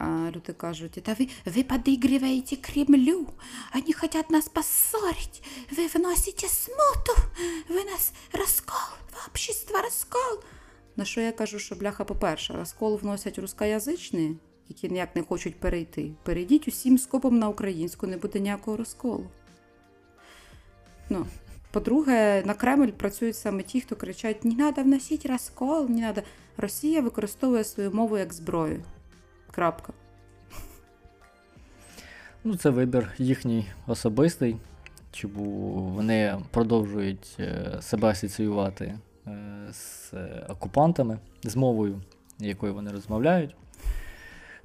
А 0.00 0.30
люди 0.30 0.52
кажуть, 0.52 1.00
та 1.02 1.16
ви 1.18 1.28
ви 1.44 1.62
подыгрываете 1.62 2.56
Кремлю, 2.56 3.26
вони 3.74 3.92
хочуть 3.92 4.30
нас 4.30 4.48
поссорить, 4.48 5.42
ви 5.76 5.86
вносите 5.86 6.48
смуту, 6.48 7.22
ви 7.68 7.84
нас 7.84 8.12
розкол, 8.32 8.96
в 9.12 9.28
общество 9.28 9.78
розкол. 9.82 10.40
На 10.96 11.04
що 11.04 11.20
я 11.20 11.32
кажу, 11.32 11.58
що 11.58 11.74
бляха, 11.74 12.04
по-перше, 12.04 12.52
розкол 12.52 12.96
вносять 12.96 13.38
рускоязичні, 13.38 14.36
які 14.68 14.88
ніяк 14.88 15.16
не 15.16 15.22
хочуть 15.22 15.60
перейти. 15.60 16.10
Перейдіть 16.22 16.68
усім 16.68 16.98
скопом 16.98 17.38
на 17.38 17.48
українську, 17.48 18.06
не 18.06 18.16
буде 18.16 18.40
ніякого 18.40 18.76
розколу. 18.76 19.26
Ну, 21.10 21.26
По-друге, 21.70 22.42
на 22.46 22.54
Кремль 22.54 22.88
працюють 22.88 23.36
саме 23.36 23.62
ті, 23.62 23.80
хто 23.80 23.96
кричать: 23.96 24.44
не 24.44 24.54
треба 24.54 24.82
вносити 24.82 25.28
розкол, 25.28 25.86
не 25.88 26.00
треба. 26.00 26.22
Росія 26.56 27.00
використовує 27.00 27.64
свою 27.64 27.92
мову 27.92 28.18
як 28.18 28.32
зброю. 28.34 28.84
Крапка. 29.58 29.92
Ну, 32.44 32.56
це 32.56 32.70
вибір 32.70 33.12
їхній 33.18 33.66
особистий, 33.86 34.56
чи 35.12 35.26
вони 35.26 36.38
продовжують 36.50 37.36
е, 37.40 37.78
себе 37.80 38.08
асоціювати 38.08 38.98
Е, 39.28 39.72
з 39.72 40.12
окупантами, 40.48 41.18
з 41.42 41.56
мовою, 41.56 42.00
якою 42.38 42.74
вони 42.74 42.90
розмовляють. 42.90 43.56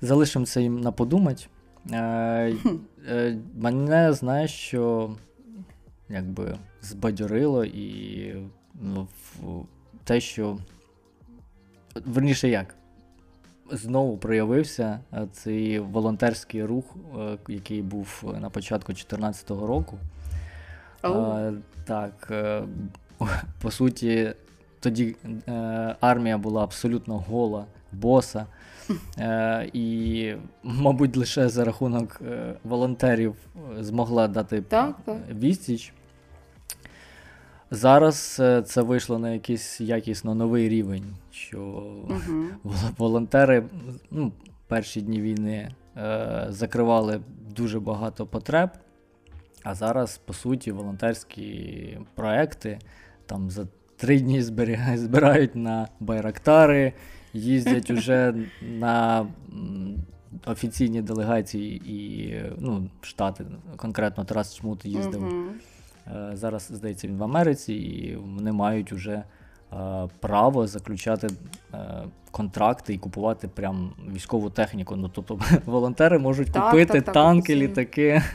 Залишимо 0.02 0.46
це 0.46 0.62
їм 0.62 0.82
на 0.82 0.92
подумать. 0.92 1.50
Е, 1.92 2.56
мене 3.56 4.14
знаєш, 4.14 4.52
що 4.52 5.16
якби 6.10 6.58
збадьорило 6.82 7.66
і 7.66 8.36
ну, 8.82 9.08
те, 10.04 10.20
що 10.20 10.58
верніше 12.06 12.50
як. 12.50 12.76
Знову 13.72 14.18
проявився 14.18 15.00
цей 15.32 15.80
волонтерський 15.80 16.64
рух, 16.64 16.96
який 17.48 17.82
був 17.82 18.36
на 18.42 18.50
початку 18.50 18.94
2014 18.94 19.50
року. 19.50 19.98
Oh. 21.04 21.58
Так, 21.86 22.32
по 23.62 23.72
суті, 23.72 24.34
тоді 24.80 25.16
е, 25.48 25.52
армія 26.02 26.38
була 26.38 26.64
абсолютно 26.64 27.18
гола, 27.18 27.66
боса. 27.92 28.46
Е, 29.20 29.70
І, 29.74 30.34
мабуть, 30.64 31.18
лише 31.18 31.50
за 31.50 31.66
рахунок 31.66 32.22
е, 32.28 32.54
волонтерів 32.64 33.36
е, 33.80 33.84
змогла 33.84 34.28
дати 34.28 34.62
так, 34.62 34.96
так. 35.06 35.18
відсіч. 35.32 35.94
Зараз 37.74 38.38
е, 38.40 38.62
це 38.62 38.82
вийшло 38.82 39.20
на 39.20 39.32
якийсь 39.32 39.82
якісно 39.82 40.36
новий 40.36 40.70
рівень, 40.70 41.16
що 41.32 41.60
угу. 42.10 42.46
волонтери 42.98 43.64
ну, 44.12 44.32
перші 44.68 45.02
дні 45.02 45.22
війни 45.22 45.72
е, 45.98 46.46
закривали 46.50 47.22
дуже 47.56 47.80
багато 47.80 48.26
потреб, 48.26 48.70
а 49.64 49.76
зараз, 49.76 50.18
по 50.18 50.34
суті, 50.34 50.72
волонтерські 50.72 51.98
проекти 52.16 52.80
там 53.26 53.50
за 53.50 53.68
три 53.98 54.20
дні 54.20 54.42
збирають 54.96 55.56
на 55.56 55.88
байрактари, 56.00 56.94
їздять 57.34 57.92
уже 57.98 58.34
на 58.62 59.28
офіційні 60.46 61.02
делегації 61.02 61.82
і 61.86 62.36
ну, 62.60 62.90
штати. 63.02 63.46
Конкретно 63.76 64.26
Тарас 64.26 64.56
Чмут 64.56 64.86
їздив. 64.86 65.24
Uh-huh. 65.24 65.50
Зараз, 66.34 66.70
здається, 66.74 67.08
він 67.08 67.18
в 67.18 67.24
Америці, 67.24 67.74
і 67.74 68.16
вони 68.16 68.52
мають 68.52 68.92
уже 68.92 69.24
право 70.20 70.68
заключати 70.68 71.28
контракти 72.34 72.94
і 72.94 72.98
купувати 72.98 73.48
прям 73.48 73.94
військову 74.16 74.50
техніку. 74.50 74.96
Ну, 74.96 75.10
тобто 75.14 75.40
волонтери 75.66 76.20
можуть 76.20 76.52
так, 76.52 76.66
купити 76.66 76.94
так, 76.94 77.04
так, 77.04 77.14
танки, 77.14 77.56
літаки. 77.56 78.22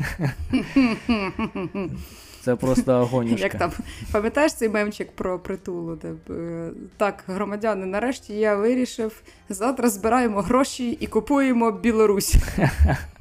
Це 2.40 2.56
просто 2.56 2.92
агонюшка. 2.92 3.42
Як 3.42 3.54
там, 3.54 3.72
Пам'ятаєш 4.12 4.54
цей 4.54 4.68
мемчик 4.68 5.12
про 5.12 5.38
притулу? 5.38 5.96
Де, 5.96 6.34
е, 6.34 6.70
так, 6.96 7.24
громадяни, 7.26 7.86
нарешті 7.86 8.34
я 8.34 8.56
вирішив, 8.56 9.22
завтра 9.48 9.88
збираємо 9.88 10.40
гроші 10.40 10.90
і 10.90 11.06
купуємо 11.06 11.72
Білорусь. 11.72 12.36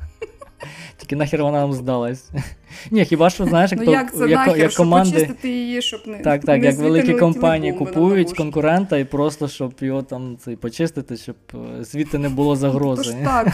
Тільки 0.98 1.16
нахер 1.16 1.44
вона 1.44 1.60
нам 1.60 1.74
здалась. 1.74 2.30
Ні, 2.92 3.06
хіба 3.06 3.30
що, 3.30 3.46
знаєш, 3.46 3.72
як, 3.72 3.80
ну, 3.80 3.86
то, 3.86 3.92
як 3.92 4.14
це 4.16 4.28
як, 4.28 4.30
нахер, 4.30 4.58
як 4.58 4.72
щоб 4.72 4.86
команди. 4.86 5.12
почистити 5.12 5.50
її, 5.50 5.82
щоб 5.82 6.08
не 6.08 6.18
Так, 6.20 6.44
так, 6.44 6.62
не 6.62 6.66
як 6.66 6.78
великі 6.78 7.14
компанії 7.14 7.74
купують 7.74 8.34
конкурента 8.34 8.98
і 8.98 9.06
просто 9.06 9.48
щоб 9.48 9.74
його 9.80 10.04
там 10.04 10.38
цей, 10.38 10.56
почистити, 10.56 11.18
щоб 11.18 11.36
е, 11.54 11.84
звідти 11.84 12.18
не 12.18 12.30
було 12.30 12.52
Тож 12.54 12.60
загрози. 12.60 13.18
так. 13.24 13.48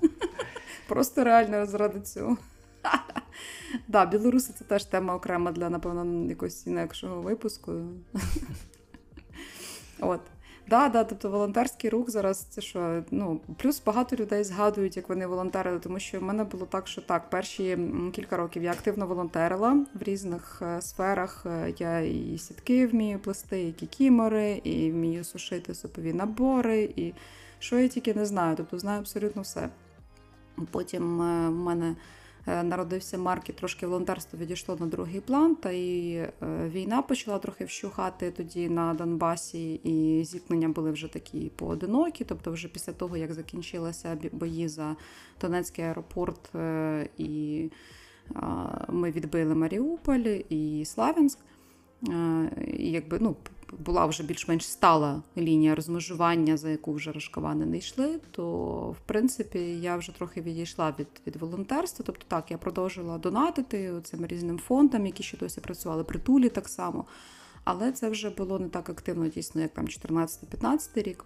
Просто 0.88 1.24
реально 1.24 1.66
заради 1.66 2.00
цього. 2.00 2.36
Да, 3.88 4.06
білоруси 4.06 4.52
це 4.58 4.64
теж 4.64 4.84
тема 4.84 5.14
окрема 5.14 5.52
для, 5.52 5.70
напевно, 5.70 6.28
якогось 6.28 6.66
інакшого 6.66 7.20
випуску. 7.22 7.72
От. 10.00 10.20
Да, 10.70 10.88
да, 10.88 11.04
тобто 11.04 11.30
волонтерський 11.30 11.90
рух 11.90 12.10
зараз 12.10 12.38
це 12.38 12.60
що, 12.60 13.02
ну, 13.10 13.40
плюс 13.56 13.82
багато 13.86 14.16
людей 14.16 14.44
згадують, 14.44 14.96
як 14.96 15.08
вони 15.08 15.26
волонтерили, 15.26 15.78
тому 15.78 15.98
що 15.98 16.20
в 16.20 16.22
мене 16.22 16.44
було 16.44 16.66
так, 16.66 16.88
що 16.88 17.00
так, 17.00 17.30
перші 17.30 17.78
кілька 18.12 18.36
років 18.36 18.62
я 18.62 18.72
активно 18.72 19.06
волонтерила 19.06 19.86
в 19.94 20.02
різних 20.02 20.62
е, 20.62 20.82
сферах. 20.82 21.46
Е, 21.46 21.74
Я 21.78 22.00
і 22.00 22.38
сітки 22.38 22.86
вмію 22.86 23.18
плести, 23.18 23.68
і 23.68 23.72
кікімори, 23.72 24.60
і 24.64 24.90
вмію 24.90 25.24
сушити 25.24 25.74
супові 25.74 26.12
набори, 26.12 26.82
і 26.96 27.12
що 27.58 27.78
я 27.78 27.88
тільки 27.88 28.14
не 28.14 28.26
знаю, 28.26 28.56
тобто 28.56 28.78
знаю 28.78 29.00
абсолютно 29.00 29.42
все. 29.42 29.68
Потім 30.70 31.22
е, 31.22 31.48
в 31.48 31.54
мене 31.54 31.96
народився 32.62 33.18
Марк 33.18 33.50
і 33.50 33.52
трошки 33.52 33.86
волонтерство 33.86 34.38
відійшло 34.38 34.76
на 34.80 34.86
другий 34.86 35.20
план, 35.20 35.54
та 35.54 35.70
і 35.70 36.12
е, 36.14 36.32
війна 36.68 37.02
почала 37.02 37.38
трохи 37.38 37.64
вщухати 37.64 38.30
тоді 38.30 38.68
на 38.68 38.94
Донбасі, 38.94 39.74
і 39.74 40.24
зіткнення 40.24 40.68
були 40.68 40.90
вже 40.90 41.08
такі 41.08 41.50
поодинокі. 41.56 42.24
Тобто, 42.24 42.52
вже 42.52 42.68
після 42.68 42.92
того, 42.92 43.16
як 43.16 43.32
закінчилися 43.32 44.18
бої 44.32 44.68
за 44.68 44.96
Донецький 45.40 45.84
аеропорт, 45.84 46.54
е, 46.54 47.08
і 47.18 47.64
е, 48.36 48.40
ми 48.88 49.10
відбили 49.10 49.54
Маріуполь 49.54 50.38
і 50.48 50.84
Славянськ. 50.84 51.38
Е, 52.08 52.50
І 52.78 52.90
якби 52.90 53.18
ну, 53.20 53.36
була 53.78 54.06
вже 54.06 54.22
більш-менш 54.22 54.66
стала 54.66 55.22
лінія 55.36 55.74
розмежування, 55.74 56.56
за 56.56 56.70
яку 56.70 56.92
вже 56.92 57.12
рашкавани 57.12 57.66
не 57.66 57.78
йшли, 57.78 58.20
то 58.30 58.44
в 58.90 59.06
принципі 59.06 59.58
я 59.58 59.96
вже 59.96 60.12
трохи 60.12 60.40
відійшла 60.40 60.94
від, 60.98 61.08
від 61.26 61.36
волонтерства. 61.36 62.04
Тобто 62.06 62.24
так, 62.28 62.50
я 62.50 62.58
продовжила 62.58 63.18
донатити 63.18 63.92
цим 64.04 64.26
різним 64.26 64.58
фондам, 64.58 65.06
які 65.06 65.22
ще 65.22 65.36
досі 65.36 65.60
працювали, 65.60 66.04
притулі 66.04 66.48
так 66.48 66.68
само. 66.68 67.04
Але 67.64 67.92
це 67.92 68.08
вже 68.08 68.30
було 68.30 68.58
не 68.58 68.68
так 68.68 68.90
активно, 68.90 69.28
дійсно, 69.28 69.60
як 69.60 69.72
там 69.74 69.86
14-15 69.86 71.02
рік. 71.02 71.24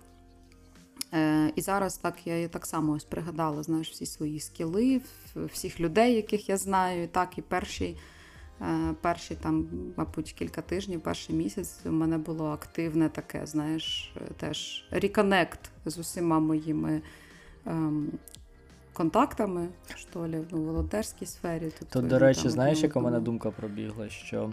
Е, 1.14 1.52
і 1.56 1.60
зараз 1.60 1.96
так 1.96 2.26
я 2.26 2.48
так 2.48 2.66
само 2.66 2.92
ось 2.92 3.04
пригадала, 3.04 3.62
знаєш, 3.62 3.90
всі 3.90 4.06
свої 4.06 4.40
скіли, 4.40 5.00
всіх 5.36 5.80
людей, 5.80 6.14
яких 6.14 6.48
я 6.48 6.56
знаю. 6.56 7.04
І 7.04 7.06
так, 7.06 7.38
і 7.38 7.42
перший, 7.42 7.96
перші 9.00 9.34
там, 9.34 9.66
мабуть, 9.96 10.32
кілька 10.32 10.62
тижнів, 10.62 11.00
перший 11.00 11.36
місяць 11.36 11.80
у 11.86 11.92
мене 11.92 12.18
було 12.18 12.46
активне 12.46 13.08
таке, 13.08 13.46
знаєш, 13.46 14.12
е, 14.16 14.20
теж 14.36 14.84
реконект 14.90 15.70
з 15.84 15.98
усіма 15.98 16.40
моїми 16.40 17.02
ем, 17.66 18.12
контактами, 18.92 19.68
що 19.94 20.26
ну, 20.26 20.44
в 20.50 20.64
волонтерській 20.64 21.26
сфері. 21.26 21.72
Тут, 21.92 22.06
до 22.06 22.18
речі, 22.18 22.48
знаєш, 22.48 22.82
яка 22.82 22.98
у 22.98 23.02
мене 23.02 23.20
думка 23.20 23.50
пробігла, 23.50 24.08
що 24.08 24.52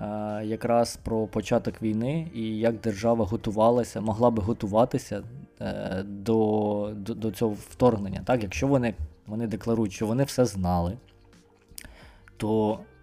е, 0.00 0.04
якраз 0.44 0.96
про 0.96 1.26
початок 1.26 1.82
війни 1.82 2.30
і 2.34 2.58
як 2.58 2.80
держава 2.80 3.24
готувалася, 3.24 4.00
могла 4.00 4.30
би 4.30 4.42
готуватися 4.42 5.22
е, 5.60 6.02
до, 6.02 6.92
до, 6.96 7.14
до 7.14 7.30
цього 7.30 7.52
вторгнення. 7.52 8.22
Так? 8.24 8.42
Якщо 8.42 8.66
вони, 8.66 8.94
вони 9.26 9.46
декларують, 9.46 9.92
що 9.92 10.06
вони 10.06 10.24
все 10.24 10.44
знали, 10.44 10.98
то 12.36 12.78
е, 12.80 12.93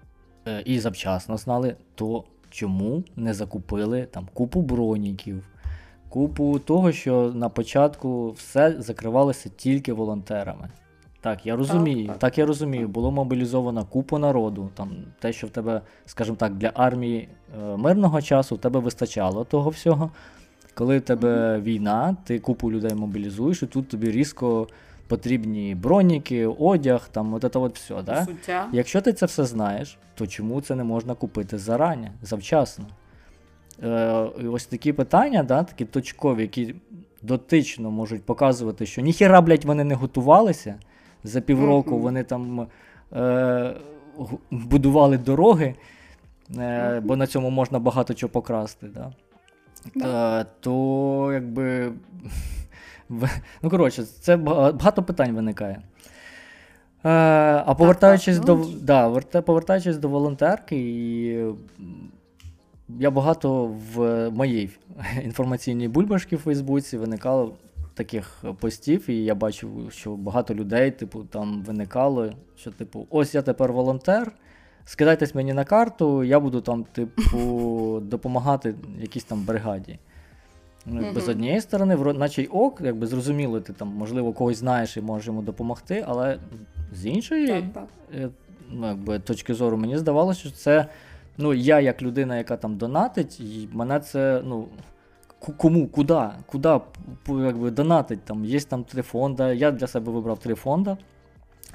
і 0.66 0.80
завчасно 0.80 1.38
знали, 1.38 1.76
то 1.96 2.24
чому 2.50 3.04
не 3.16 3.34
закупили 3.34 4.06
там 4.12 4.28
купу 4.34 4.62
броніків, 4.62 5.48
купу 6.10 6.60
того, 6.60 6.92
що 6.92 7.32
на 7.36 7.50
початку 7.50 8.32
все 8.32 8.76
закривалося 8.82 9.50
тільки 9.58 9.94
волонтерами. 9.94 10.70
Так, 11.22 11.46
я 11.46 11.56
розумію, 11.56 12.08
так, 12.08 12.18
так. 12.18 12.38
я 12.38 12.46
розумію. 12.46 12.88
Було 12.88 13.12
мобілізовано 13.12 13.86
купу 13.86 14.18
народу. 14.18 14.70
Там 14.74 14.92
те, 15.20 15.34
що 15.34 15.48
в 15.48 15.50
тебе, 15.50 15.82
скажімо 16.06 16.38
так, 16.40 16.56
для 16.56 16.72
армії 16.74 17.30
е, 17.64 17.78
мирного 17.78 18.22
часу 18.22 18.56
в 18.56 18.58
тебе 18.58 18.80
вистачало 18.80 19.44
того 19.44 19.70
всього. 19.70 20.12
Коли 20.74 20.98
в 20.98 21.02
тебе 21.02 21.60
війна, 21.60 22.18
ти 22.24 22.40
купу 22.40 22.72
людей 22.72 22.94
мобілізуєш, 22.96 23.64
і 23.64 23.66
тут 23.66 23.88
тобі 23.88 24.12
різко 24.12 24.68
потрібні 25.12 25.76
броніки, 25.76 26.48
одяг, 26.48 27.10
там 27.12 27.34
от 27.34 27.42
це 27.54 27.60
от 27.60 27.76
все. 27.76 28.02
Да? 28.02 28.26
Суття. 28.26 28.68
Якщо 28.74 29.02
ти 29.02 29.14
це 29.14 29.26
все 29.26 29.46
знаєш, 29.46 29.98
то 30.16 30.28
чому 30.28 30.62
це 30.62 30.76
не 30.76 30.84
можна 30.84 31.16
купити 31.16 31.58
зарані, 31.58 32.12
завчасно? 32.22 32.86
Е, 33.84 33.90
ось 34.52 34.66
такі 34.66 34.94
питання, 34.94 35.44
да, 35.44 35.64
такі 35.64 35.86
точкові, 35.86 36.42
які 36.42 36.76
дотично 37.22 37.92
можуть 37.92 38.24
показувати, 38.24 38.86
що 38.86 39.02
ніхіра, 39.02 39.42
блядь, 39.42 39.66
вони 39.66 39.84
не 39.84 39.96
готувалися. 39.96 40.76
За 41.24 41.42
півроку 41.42 41.92
Мгм. 41.92 42.02
вони 42.02 42.24
там 42.24 42.68
е, 43.14 43.74
будували 44.52 45.18
дороги, 45.18 45.76
е, 46.58 47.00
бо 47.00 47.16
на 47.16 47.28
цьому 47.28 47.50
можна 47.50 47.80
багато 47.80 48.14
чого 48.14 48.32
покрасти. 48.32 48.88
Да? 48.88 49.12
Е, 50.42 50.46
то 50.60 51.30
якби. 51.34 51.92
Ну, 53.62 53.70
коротше, 53.70 54.04
це 54.04 54.38
багато 54.38 55.04
питань 55.04 55.36
виникає. 55.36 55.82
Е, 57.04 57.10
а 57.66 57.76
повертаючись 57.78 58.38
так, 58.38 58.46
до, 58.46 58.56
ну. 58.56 58.68
да, 58.82 59.10
повертаючись 59.42 59.98
до 59.98 60.10
волонтерки, 60.10 60.78
і 60.78 61.46
я 63.00 63.12
багато 63.12 63.76
в 63.96 64.30
моїй 64.30 64.70
інформаційній 65.24 65.88
бульбашці 65.88 66.36
в 66.36 66.40
Фейсбуці 66.40 66.98
виникало 66.98 67.54
таких 67.94 68.44
постів, 68.60 69.10
і 69.10 69.24
я 69.24 69.36
бачив, 69.36 69.70
що 69.92 70.16
багато 70.16 70.56
людей, 70.56 70.92
типу, 70.92 71.24
там 71.24 71.64
виникало, 71.64 72.30
що, 72.56 72.72
типу, 72.72 73.08
ось 73.10 73.36
я 73.36 73.42
тепер 73.42 73.74
волонтер, 73.74 74.32
скидайтесь 74.86 75.36
мені 75.36 75.54
на 75.54 75.64
карту, 75.66 76.24
я 76.24 76.40
буду 76.40 76.62
там, 76.62 76.84
типу, 76.84 78.00
допомагати 78.04 78.76
якійсь 79.00 79.24
там 79.24 79.44
бригаді. 79.44 80.00
Ну, 80.86 81.02
якби, 81.06 81.22
З 81.22 81.30
однієї 81.30 81.62
сторони, 81.62 81.96
наче 81.96 82.42
й 82.42 82.46
ок, 82.52 82.82
якби 82.84 83.08
зрозуміло, 83.08 83.62
ти 83.62 83.74
там, 83.74 83.88
можливо, 83.88 84.34
когось 84.34 84.58
знаєш 84.58 84.98
і 84.98 85.02
можеш 85.02 85.28
йому 85.28 85.42
допомогти, 85.42 86.06
але 86.08 86.38
з 86.94 87.06
іншої 87.06 87.48
Так, 87.48 87.64
так. 87.74 87.88
е, 88.16 88.30
ну, 88.72 88.88
якби, 88.88 89.20
точки 89.20 89.54
зору, 89.54 89.78
мені 89.78 89.98
здавалося, 89.98 90.40
що 90.40 90.52
це. 90.52 90.86
Ну, 91.38 91.54
я 91.54 91.80
як 91.80 92.02
людина, 92.02 92.38
яка 92.38 92.58
там 92.58 92.78
донатить, 92.78 93.40
і 93.40 93.70
мене 93.74 94.00
це, 94.00 94.42
ну. 94.46 94.68
Кому, 95.58 95.88
куди, 95.88 96.22
куди 96.46 96.80
якби, 97.30 97.72
донатить? 97.72 98.22
Там, 98.24 98.46
є 98.46 98.60
там 98.60 98.84
три 98.84 99.02
фонда. 99.02 99.54
Я 99.54 99.72
для 99.72 99.88
себе 99.88 100.12
вибрав 100.12 100.40
три 100.40 100.56
фонда. 100.56 100.98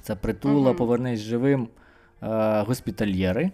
Це 0.03 0.15
притула, 0.15 0.69
Мгм. 0.69 0.77
повернись 0.79 1.21
живим, 1.21 1.69
е, 2.23 2.61
госпітальєри. 2.61 3.51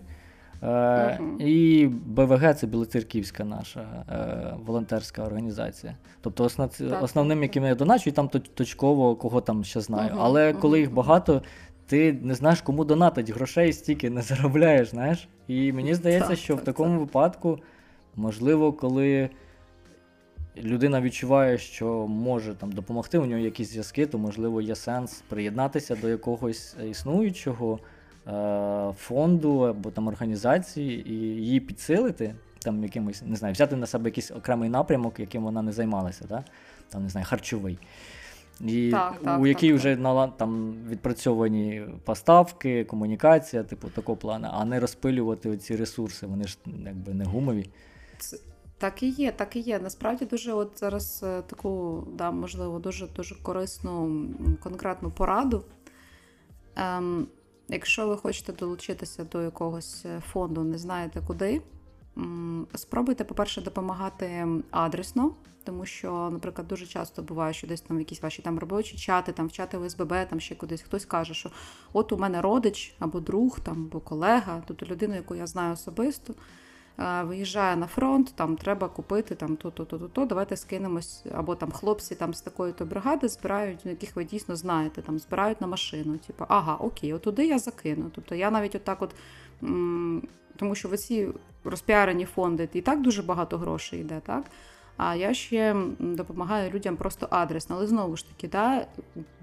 Е, 0.62 1.18
Мгм. 1.20 1.40
І 1.40 1.86
БВГ 2.06 2.54
це 2.54 2.66
Білоцерківська 2.66 3.44
наша 3.44 4.04
е, 4.10 4.56
волонтерська 4.66 5.22
організація. 5.22 5.96
Тобто 6.20 6.44
основ, 6.44 6.70
Так, 6.78 7.02
основним, 7.02 7.38
так, 7.38 7.42
яким 7.42 7.64
я 7.64 7.74
доначу, 7.74 8.10
і 8.10 8.12
там 8.12 8.28
точково 8.28 9.16
кого 9.16 9.40
там 9.40 9.64
ще 9.64 9.80
знаю. 9.80 10.10
Мгм, 10.10 10.20
Але 10.22 10.52
коли 10.52 10.78
мгм, 10.78 10.80
їх 10.80 10.94
багато, 10.94 11.42
ти 11.86 12.12
не 12.22 12.34
знаєш, 12.34 12.60
кому 12.60 12.84
донатить, 12.84 13.30
грошей 13.30 13.72
стільки 13.72 14.10
не 14.10 14.22
заробляєш, 14.22 14.88
знаєш. 14.88 15.28
І 15.48 15.72
мені 15.72 15.94
здається, 15.94 16.28
Так, 16.28 16.38
що 16.38 16.54
в 16.54 16.56
так, 16.56 16.64
такому 16.64 17.00
випадку, 17.00 17.58
можливо, 18.16 18.72
коли 18.72 19.30
людина 20.56 21.00
відчуває, 21.00 21.58
що 21.58 22.06
може 22.06 22.54
там 22.54 22.72
допомогти, 22.72 23.18
у 23.18 23.26
нього 23.26 23.42
якісь 23.42 23.70
зв'язки, 23.70 24.06
то 24.06 24.18
можливо 24.18 24.60
є 24.60 24.74
сенс 24.74 25.22
приєднатися 25.28 25.96
до 25.96 26.08
якогось 26.08 26.76
існуючого 26.90 27.78
фонду 28.96 29.58
або 29.58 29.90
там 29.90 30.08
організації 30.08 31.10
і 31.10 31.14
її 31.14 31.60
підсилити, 31.60 32.34
там 32.58 32.82
якимось, 32.82 33.22
не 33.26 33.36
знаю, 33.36 33.54
взяти 33.54 33.76
на 33.76 33.86
себе 33.86 34.04
якийсь 34.04 34.30
окремий 34.30 34.68
напрямок, 34.68 35.20
яким 35.20 35.42
вона 35.42 35.62
не 35.62 35.72
займалася, 35.72 36.24
да? 36.28 36.44
там, 36.88 37.02
не 37.02 37.08
знаю, 37.08 37.26
харчовий. 37.26 37.78
І 38.60 38.90
Так, 38.90 39.20
так, 39.24 39.40
у 39.40 39.46
якій 39.46 39.68
так, 39.68 39.76
вже 39.76 39.96
там 40.36 40.74
відпрацьовані 40.88 41.86
поставки, 42.04 42.84
комунікація, 42.84 43.62
типу 43.62 43.88
такого 43.88 44.16
плану, 44.16 44.48
а 44.52 44.64
не 44.64 44.80
розпилювати 44.80 45.50
оці 45.50 45.76
ресурси, 45.76 46.26
вони 46.26 46.44
ж 46.44 46.58
якби 46.86 47.14
не 47.14 47.24
гумові. 47.24 47.70
Так 48.78 49.02
і 49.02 49.08
є, 49.08 49.32
так 49.32 49.56
і 49.56 49.60
є. 49.60 49.78
Насправді 49.78 50.24
дуже 50.24 50.52
от 50.52 50.70
зараз 50.80 51.20
е, 51.26 51.42
таку, 51.42 52.04
да, 52.14 52.30
можливо, 52.30 52.78
дуже 52.78 53.06
дуже 53.06 53.34
корисну 53.34 54.26
конкретну 54.62 55.10
пораду. 55.10 55.64
Ем, 56.76 57.26
якщо 57.68 58.08
ви 58.08 58.16
хочете 58.16 58.52
долучитися 58.52 59.24
до 59.24 59.42
якогось 59.42 60.02
е, 60.04 60.20
фонду, 60.32 60.64
не 60.64 60.78
знаєте 60.78 61.22
куди, 61.26 61.62
Спробуйте, 62.74 63.24
по-перше, 63.24 63.60
допомагати 63.60 64.46
адресно, 64.70 65.34
тому 65.64 65.86
що, 65.86 66.28
наприклад, 66.32 66.68
дуже 66.68 66.86
часто 66.86 67.22
буває, 67.22 67.54
що 67.54 67.66
десь 67.66 67.80
там 67.80 67.98
якісь 67.98 68.22
ваші 68.22 68.42
там 68.42 68.58
робочі 68.58 68.96
чати, 68.96 69.32
там 69.32 69.46
в 69.46 69.52
чати 69.52 69.78
ОСББ, 69.78 70.14
там 70.30 70.40
ще 70.40 70.54
кудись 70.54 70.82
хтось 70.82 71.04
каже, 71.04 71.34
що 71.34 71.50
от 71.92 72.12
у 72.12 72.18
мене 72.18 72.40
родич 72.40 72.94
або 72.98 73.20
друг, 73.20 73.60
там, 73.60 73.88
або 73.88 74.00
колега, 74.00 74.62
тобто 74.66 74.86
людину, 74.86 75.14
яку 75.14 75.34
я 75.34 75.46
знаю 75.46 75.72
особисто, 75.72 76.34
виїжджає 76.98 77.76
на 77.76 77.86
фронт, 77.86 78.32
там 78.34 78.56
треба 78.56 78.88
купити 78.88 79.34
там 79.34 79.56
то-то, 79.56 79.84
то-то, 79.84 80.24
давайте 80.24 80.56
скинемось, 80.56 81.24
або 81.34 81.54
там 81.54 81.70
хлопці 81.72 82.14
там 82.14 82.34
з 82.34 82.40
такої-то 82.40 82.84
бригади 82.84 83.28
збирають, 83.28 83.86
яких 83.86 84.16
ви 84.16 84.24
дійсно 84.24 84.56
знаєте, 84.56 85.02
там 85.02 85.18
збирають 85.18 85.60
на 85.60 85.66
машину. 85.66 86.18
Типу, 86.18 86.44
ага, 86.48 86.74
окей, 86.74 87.12
отуди 87.12 87.46
я 87.46 87.58
закину. 87.58 88.10
Тобто 88.14 88.34
я 88.34 88.50
навіть 88.50 88.74
отак 88.74 89.02
от. 89.02 89.14
Тому 90.56 90.74
що 90.74 90.88
в 90.88 90.98
ці 90.98 91.28
розпіарені 91.64 92.24
фонди 92.24 92.68
і 92.72 92.80
так 92.80 93.02
дуже 93.02 93.22
багато 93.22 93.58
грошей 93.58 94.00
йде, 94.00 94.20
так? 94.26 94.44
А 94.96 95.14
я 95.14 95.34
ще 95.34 95.76
допомагаю 95.98 96.70
людям 96.70 96.96
просто 96.96 97.26
адресно. 97.30 97.76
Але 97.76 97.86
знову 97.86 98.16
ж 98.16 98.28
таки, 98.28 98.48
да, 98.48 98.86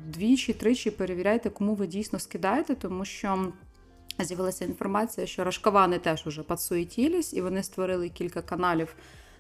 двічі-тричі 0.08 0.92
перевіряйте, 0.92 1.50
кому 1.50 1.74
ви 1.74 1.88
дійсно 1.88 2.20
скидаєте, 2.20 2.76
тому 2.76 3.06
що 3.06 3.52
з'явилася 4.26 4.66
інформація, 4.66 5.28
що 5.28 5.44
рашкавани 5.44 6.00
теж 6.00 6.28
уже 6.28 6.44
підсуетілись, 6.44 7.34
і 7.34 7.42
вони 7.42 7.64
створили 7.64 8.10
кілька 8.10 8.42
каналів 8.42 8.96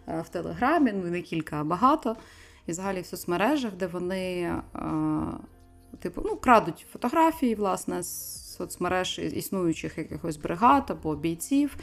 е, 0.07 0.21
в 0.21 0.29
Телеграмі, 0.29 0.91
ну 0.91 1.09
не 1.09 1.21
кілька, 1.21 1.61
а 1.61 1.63
багато. 1.63 2.15
І 2.67 2.71
взагалі 2.71 3.01
в 3.01 3.05
соцмережах, 3.05 3.73
де 3.73 3.87
вони 3.87 4.41
е, 4.41 4.61
типу, 5.99 6.21
ну, 6.25 6.35
крадуть 6.35 6.85
фотографії, 6.91 7.55
власне, 7.55 8.03
з 8.03 8.55
соцмереж 8.55 9.19
існуючих 9.19 9.97
якихось 9.97 10.37
бригад 10.37 10.83
або 10.87 11.15
бійців. 11.15 11.77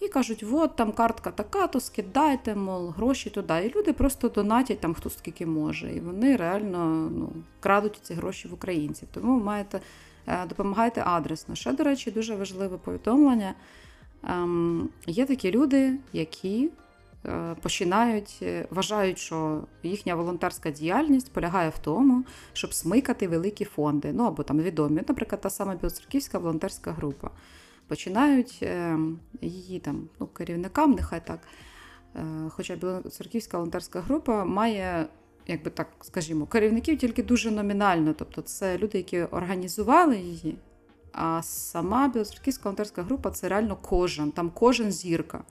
І 0.00 0.08
кажуть, 0.08 0.44
от 0.52 0.76
там 0.76 0.92
картка 0.92 1.30
така, 1.30 1.66
то 1.66 1.80
скидайте, 1.80 2.54
мол, 2.54 2.88
гроші 2.88 3.30
туди. 3.30 3.54
І 3.64 3.78
люди 3.78 3.92
просто 3.92 4.28
донатять 4.28 4.80
там 4.80 4.94
хто 4.94 5.10
скільки 5.10 5.46
може. 5.46 5.92
І 5.92 6.00
вони 6.00 6.36
реально 6.36 7.10
ну, 7.16 7.32
крадуть 7.60 8.00
ці 8.02 8.14
гроші 8.14 8.48
в 8.48 8.54
українців. 8.54 9.08
Тому 9.12 9.38
ви 9.38 9.44
маєте 9.44 9.80
допомагайте 10.48 11.02
адресно. 11.06 11.54
Ще, 11.54 11.72
до 11.72 11.84
речі, 11.84 12.10
дуже 12.10 12.34
важливе 12.34 12.78
повідомлення. 12.78 13.54
Ем, 14.28 14.88
Є 15.06 15.26
такі 15.26 15.50
люди, 15.50 15.94
які 16.12 16.70
е, 17.26 17.54
починають, 17.62 18.38
е, 18.42 18.66
вважають, 18.70 19.18
що 19.18 19.60
їхня 19.82 20.14
волонтерська 20.14 20.70
діяльність 20.70 21.32
полягає 21.32 21.70
в 21.70 21.78
тому, 21.78 22.24
щоб 22.52 22.74
смикати 22.74 23.28
великі 23.28 23.64
фонди. 23.64 24.12
Ну 24.12 24.24
або 24.24 24.42
там 24.42 24.60
відомі, 24.60 25.02
наприклад, 25.08 25.40
та 25.40 25.50
сама 25.50 25.74
Білоцерківська 25.74 26.38
волонтерська 26.38 26.92
група 26.92 27.30
починають 27.92 28.58
е, 28.62 28.98
її 29.40 29.78
там 29.78 30.08
ну, 30.20 30.26
керівникам, 30.26 30.92
нехай 30.92 31.26
так. 31.26 31.40
Е, 32.16 32.24
хоча 32.50 32.76
Білоцерківська 32.76 33.56
волонтерська 33.56 34.00
група 34.00 34.44
має, 34.44 35.06
як 35.46 35.62
би 35.62 35.70
так 35.70 35.88
скажімо, 36.00 36.46
керівників 36.46 36.98
тільки 36.98 37.22
дуже 37.22 37.50
номінально. 37.50 38.14
Тобто 38.18 38.42
це 38.42 38.78
люди, 38.78 38.98
які 38.98 39.22
організували 39.22 40.16
її. 40.16 40.58
А 41.12 41.42
сама 41.42 42.08
Білоцерківська 42.08 42.62
волонтерська 42.64 43.02
група 43.02 43.30
це 43.30 43.48
реально 43.48 43.76
кожен, 43.76 44.32
там 44.32 44.50
кожен 44.50 44.92
зірка. 44.92 45.44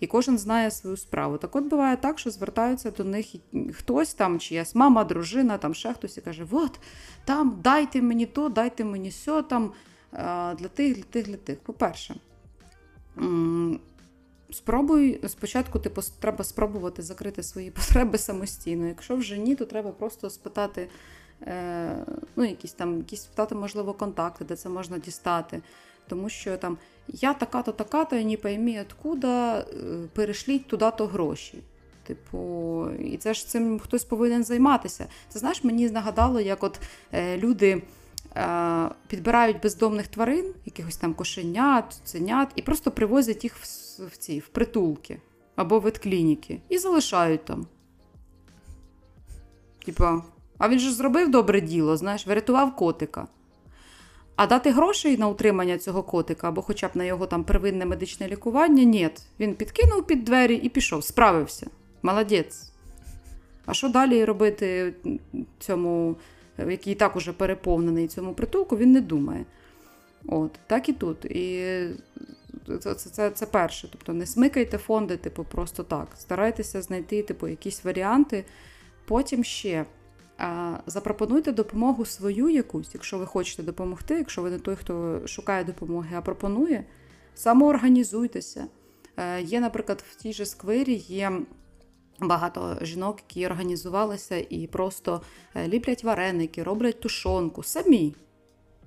І 0.00 0.06
кожен 0.06 0.38
знає 0.38 0.70
свою 0.70 0.96
справу. 0.96 1.38
Так 1.38 1.56
от 1.56 1.64
буває 1.64 1.96
так, 1.96 2.18
що 2.18 2.30
звертаються 2.30 2.90
до 2.90 3.04
них 3.04 3.26
хтось 3.72 4.14
там, 4.14 4.40
чиясь 4.40 4.74
мама, 4.74 5.04
дружина, 5.04 5.58
там 5.58 5.74
ще 5.74 5.92
хтось 5.92 6.18
і 6.18 6.20
каже: 6.20 6.46
От, 6.50 6.80
там 7.24 7.60
дайте 7.62 8.02
мені 8.02 8.26
то, 8.26 8.48
дайте 8.48 8.84
мені 8.84 9.10
сьо, 9.10 9.42
там 9.42 9.72
для 10.58 10.68
тих, 10.74 10.96
для 10.96 11.02
тих, 11.02 11.26
для 11.26 11.36
тих. 11.36 11.58
По-перше, 11.58 12.14
спробуй 14.52 15.20
спочатку 15.28 15.78
типу, 15.78 16.02
треба 16.20 16.44
спробувати 16.44 17.02
закрити 17.02 17.42
свої 17.42 17.70
потреби 17.78 18.18
самостійно. 18.18 18.86
Якщо 18.86 19.16
вже 19.16 19.38
ні, 19.38 19.54
то 19.54 19.64
треба 19.64 19.90
просто 19.90 20.30
спитати, 20.30 20.88
е, 21.42 22.06
ну, 22.36 22.44
якісь 22.44 22.72
там, 22.72 22.98
якісь 22.98 23.22
спитати, 23.22 23.54
можливо, 23.54 23.92
контакти, 23.92 24.44
де 24.44 24.56
це 24.56 24.68
можна 24.68 24.98
дістати. 24.98 25.62
Тому 26.08 26.28
що 26.28 26.56
там 26.56 26.78
я 27.08 27.34
така-то, 27.34 27.72
така-то, 27.72 28.16
і 28.16 28.24
не 28.24 28.36
поймі, 28.36 28.80
откуда, 28.80 29.58
е, 29.58 29.64
перешліть 30.14 30.66
туди-то 30.66 31.06
гроші. 31.06 31.58
Типу, 32.06 32.86
і 32.98 33.16
це 33.16 33.34
ж 33.34 33.48
цим 33.48 33.78
хтось 33.78 34.04
повинен 34.04 34.44
займатися. 34.44 35.06
Це 35.28 35.38
знаєш, 35.38 35.64
мені 35.64 35.90
нагадало, 35.90 36.40
як 36.40 36.64
от 36.64 36.80
е, 37.12 37.36
люди. 37.36 37.82
Е, 38.36 38.88
підбирають 39.06 39.60
бездомних 39.60 40.06
тварин, 40.06 40.54
якихось 40.64 40.96
там 40.96 41.14
кошенят, 41.14 42.00
ценят, 42.04 42.52
і 42.56 42.62
просто 42.62 42.90
привозять 42.90 43.44
їх 43.44 43.56
в, 43.56 43.62
в 44.06 44.16
ці 44.16 44.38
в 44.38 44.48
притулки 44.48 45.18
або 45.56 45.80
ветклініки 45.80 46.60
і 46.68 46.78
залишають 46.78 47.44
там. 47.44 47.66
Типа, 49.86 50.22
а 50.58 50.68
він 50.68 50.78
же 50.78 50.92
зробив 50.92 51.30
добре 51.30 51.60
діло, 51.60 51.96
знаєш, 51.96 52.26
врятував 52.26 52.76
котика. 52.76 53.26
А 54.36 54.46
дати 54.46 54.70
грошей 54.70 55.16
на 55.16 55.28
утримання 55.28 55.78
цього 55.78 56.02
котика 56.02 56.48
або 56.48 56.62
хоча 56.62 56.88
б 56.88 56.90
на 56.94 57.04
його 57.04 57.26
там 57.26 57.44
первинне 57.44 57.86
медичне 57.86 58.28
лікування 58.28 58.82
ні. 58.84 59.10
Він 59.40 59.54
підкинув 59.54 60.06
під 60.06 60.24
двері 60.24 60.54
і 60.54 60.68
пішов, 60.68 61.04
справився. 61.04 61.66
Молодець. 62.02 62.72
А 63.66 63.74
що 63.74 63.88
далі 63.88 64.24
робити 64.24 64.94
цьому 65.58 66.16
який 66.58 66.94
так 66.94 67.16
уже 67.16 67.32
переповнений 67.32 68.08
цьому 68.08 68.34
притулку, 68.34 68.76
він 68.76 68.92
не 68.92 69.00
думає. 69.00 69.44
От, 70.26 70.50
Так 70.66 70.88
і 70.88 70.92
тут. 70.92 71.24
І 71.24 71.86
це 72.80 72.94
це, 72.94 73.30
це 73.30 73.46
перше. 73.46 73.88
Тобто 73.92 74.12
не 74.12 74.26
смикайте 74.26 74.78
фонди, 74.78 75.16
типу, 75.16 75.44
просто 75.44 75.82
так. 75.82 76.08
Старайтеся 76.18 76.82
знайти 76.82 77.22
типу, 77.22 77.48
якісь 77.48 77.84
варіанти. 77.84 78.44
Потім 79.04 79.44
ще 79.44 79.84
а, 80.38 80.76
запропонуйте 80.86 81.52
допомогу 81.52 82.04
свою 82.04 82.48
якусь, 82.48 82.90
якщо 82.94 83.18
ви 83.18 83.26
хочете 83.26 83.62
допомогти, 83.62 84.14
якщо 84.14 84.42
ви 84.42 84.50
не 84.50 84.58
той, 84.58 84.76
хто 84.76 85.20
шукає 85.26 85.64
допомоги, 85.64 86.16
а 86.16 86.20
пропонує, 86.20 86.84
самоорганізуйтеся. 87.34 88.66
Е, 89.16 89.42
Є, 89.42 89.60
наприклад, 89.60 90.04
в 90.10 90.16
тій 90.16 90.32
же 90.32 90.46
сквері 90.46 90.94
є 90.94 91.32
Багато 92.22 92.78
жінок, 92.82 93.18
які 93.28 93.46
організувалися 93.46 94.46
і 94.50 94.66
просто 94.66 95.22
е, 95.54 95.68
ліплять 95.68 96.04
вареники, 96.04 96.62
роблять 96.62 97.00
тушонку 97.00 97.62
самі. 97.62 98.14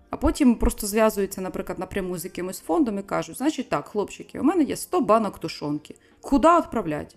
А 0.10 0.18
потім 0.18 0.56
просто 0.56 0.88
зв'язуються, 0.88 1.42
наприклад, 1.42 1.80
напряму 1.80 2.18
з 2.18 2.26
якимось 2.26 2.60
фондом 2.60 3.00
і 3.00 3.02
кажуть: 3.02 3.38
значить 3.38 3.70
так, 3.70 3.88
хлопчики, 3.88 4.40
у 4.40 4.44
мене 4.44 4.64
є 4.64 4.76
100 4.76 5.02
банок 5.02 5.40
тушонки. 5.40 5.96
Куди 6.22 6.48
відправлять? 6.48 7.16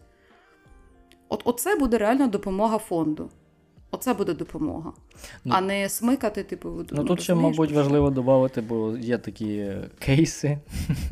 От 1.28 1.42
Оце 1.44 1.76
буде 1.76 1.98
реальна 1.98 2.26
допомога 2.26 2.78
фонду. 2.78 3.30
Оце 3.90 4.14
буде 4.14 4.34
допомога. 4.34 4.92
Ну, 5.44 5.54
а 5.56 5.60
не 5.60 5.88
смикати, 5.88 6.42
типу. 6.42 6.68
Ну, 6.68 6.84
ну 6.90 7.04
тут 7.04 7.20
ще, 7.20 7.34
мабуть, 7.34 7.72
важливо 7.72 8.10
додати, 8.10 8.60
бо 8.60 8.96
є 8.96 9.18
такі 9.18 9.72
кейси, 9.98 10.58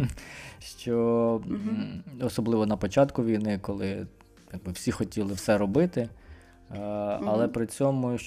що 0.78 0.98
угу. 1.46 2.26
особливо 2.26 2.66
на 2.66 2.76
початку 2.76 3.24
війни, 3.24 3.58
коли 3.62 4.06
якби 4.52 4.72
всі 4.72 4.92
хотіли 4.92 5.34
все 5.34 5.58
робити, 5.58 6.08
е, 6.70 6.78
але 7.26 7.48
при 7.48 7.66
цьому 7.66 8.18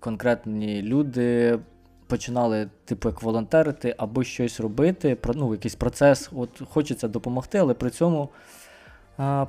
конкретні 0.00 0.82
люди 0.82 1.58
починали, 2.06 2.68
типу, 2.84 3.08
як 3.08 3.22
волонтерити 3.22 3.94
або 3.98 4.24
щось 4.24 4.60
робити, 4.60 5.16
ну, 5.34 5.52
якийсь 5.52 5.74
процес, 5.74 6.30
от 6.32 6.62
хочеться 6.68 7.08
допомогти, 7.08 7.58
але 7.58 7.74
при 7.74 7.90
цьому. 7.90 8.28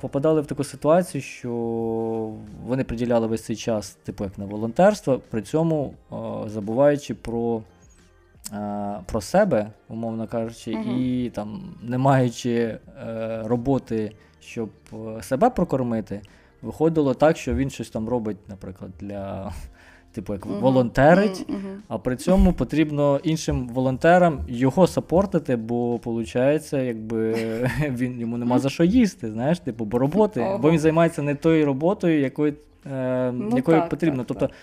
Попадали 0.00 0.40
в 0.40 0.46
таку 0.46 0.64
ситуацію, 0.64 1.22
що 1.22 1.50
вони 2.64 2.84
приділяли 2.84 3.26
весь 3.26 3.44
цей 3.44 3.56
час, 3.56 3.90
типу 3.90 4.24
як 4.24 4.38
на 4.38 4.44
волонтерство, 4.44 5.20
при 5.30 5.42
цьому 5.42 5.94
забуваючи 6.46 7.14
про 7.14 7.62
про 9.06 9.20
себе, 9.20 9.70
умовно 9.88 10.26
кажучи, 10.26 10.70
uh 10.70 10.98
і 10.98 11.30
там 11.30 11.74
не 11.82 11.98
маючи 11.98 12.50
е, 12.50 12.78
роботи 13.44 14.12
щоб 14.44 14.70
е, 14.92 15.22
себе 15.22 15.50
прокормити, 15.50 16.20
виходило 16.62 17.14
так, 17.14 17.36
що 17.36 17.54
він 17.54 17.70
щось 17.70 17.90
там 17.90 18.08
робить, 18.08 18.36
наприклад, 18.48 18.90
для. 19.00 19.52
Типу, 20.12 20.32
як 20.32 20.46
uh-huh. 20.46 20.60
волонтерить, 20.60 21.46
uh-huh. 21.48 21.76
а 21.88 21.98
при 21.98 22.16
цьому 22.16 22.52
потрібно 22.52 23.20
іншим 23.22 23.68
волонтерам 23.68 24.40
його 24.48 24.86
сапортити, 24.86 25.56
бо 25.56 25.96
виходить, 25.96 26.72
якби 26.72 27.34
він 27.88 28.20
йому 28.20 28.36
нема 28.36 28.58
за 28.58 28.68
що 28.68 28.84
їсти, 28.84 29.32
знаєш, 29.32 29.58
типу, 29.58 29.84
бо 29.84 29.98
роботи, 29.98 30.40
uh-huh. 30.40 30.58
бо 30.58 30.70
він 30.70 30.78
займається 30.78 31.22
не 31.22 31.34
тою 31.34 31.66
роботою, 31.66 32.20
якою 32.20 32.54
е, 32.92 33.32
ну, 33.32 33.56
якою 33.56 33.80
так, 33.80 33.88
потрібно. 33.88 34.24
Так, 34.24 34.26
тобто, 34.26 34.46
так. 34.46 34.56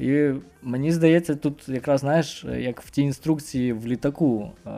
і 0.00 0.30
мені 0.62 0.92
здається, 0.92 1.34
тут 1.34 1.68
якраз 1.68 2.00
знаєш, 2.00 2.46
як 2.58 2.80
в 2.80 2.90
тій 2.90 3.02
інструкції 3.02 3.72
в 3.72 3.86
літаку, 3.86 4.50
е, 4.66 4.70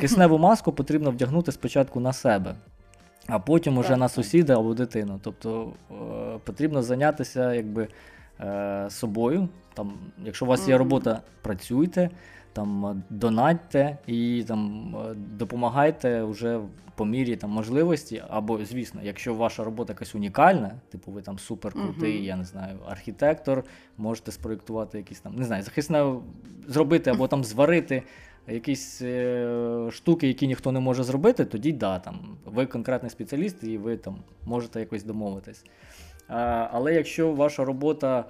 кисневу 0.00 0.38
маску 0.38 0.72
потрібно 0.72 1.10
вдягнути 1.10 1.52
спочатку 1.52 2.00
на 2.00 2.12
себе 2.12 2.54
а 3.28 3.38
потім 3.38 3.78
уже 3.78 3.96
на 3.96 4.08
сусіда 4.08 4.58
або 4.58 4.74
дитину. 4.74 5.20
Тобто 5.22 5.72
е, 5.90 5.94
потрібно 6.44 6.82
зайнятися 6.82 7.54
якби, 7.54 7.88
е, 8.40 8.86
собою. 8.90 9.48
Там, 9.74 9.92
Якщо 10.24 10.44
у 10.44 10.48
вас 10.48 10.68
є 10.68 10.78
робота, 10.78 11.20
працюйте. 11.42 12.10
там 12.52 13.02
донатьте 13.10 13.98
і 14.06 14.44
там 14.48 14.94
допомагайте 15.16 16.22
вже 16.22 16.60
по 16.94 17.04
мірі 17.04 17.36
там 17.36 17.50
можливості. 17.50 18.22
Або, 18.28 18.64
звісно, 18.64 19.00
якщо 19.04 19.34
ваша 19.34 19.64
робота 19.64 19.92
якась 19.92 20.14
унікальна, 20.14 20.70
типу 20.90 21.10
ви 21.12 21.22
там 21.22 21.38
супер 21.38 21.72
крутий, 21.72 22.20
uh-huh. 22.20 22.24
я 22.24 22.36
не 22.36 22.44
знаю, 22.44 22.78
архітектор, 22.88 23.64
можете 23.98 24.32
спроєктувати 24.32 24.98
якісь 24.98 25.20
там, 25.20 25.34
не 25.34 25.44
знаю, 25.44 25.62
захисне 25.62 26.14
зробити 26.66 27.10
або 27.10 27.28
там 27.28 27.44
зварити 27.44 28.02
якісь 28.48 29.02
е, 29.02 29.88
штуки, 29.90 30.28
які 30.28 30.46
ніхто 30.46 30.72
не 30.72 30.80
може 30.80 31.04
зробити, 31.04 31.44
тоді 31.44 31.72
да, 31.72 31.98
там, 31.98 32.36
ви 32.44 32.66
конкретний 32.66 33.10
спеціаліст 33.10 33.64
і 33.64 33.78
ви 33.78 33.96
там 33.96 34.16
можете 34.44 34.80
якось 34.80 35.04
домовитись. 35.04 35.64
А, 36.28 36.68
Але 36.72 36.94
якщо 36.94 37.32
ваша 37.32 37.64
робота 37.64 38.24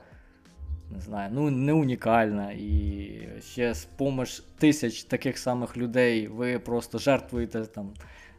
не 0.95 1.01
знаю, 1.01 1.31
ну 1.35 1.51
не 1.51 1.73
унікальна, 1.73 2.53
і 2.53 3.11
ще 3.41 3.75
з 3.75 3.85
поміж 3.85 4.43
тисяч 4.59 5.05
таких 5.05 5.39
самих 5.39 5.77
людей 5.77 6.29
ви 6.29 6.59
просто 6.59 6.99
жертвуєте 6.99 7.61
там. 7.61 7.91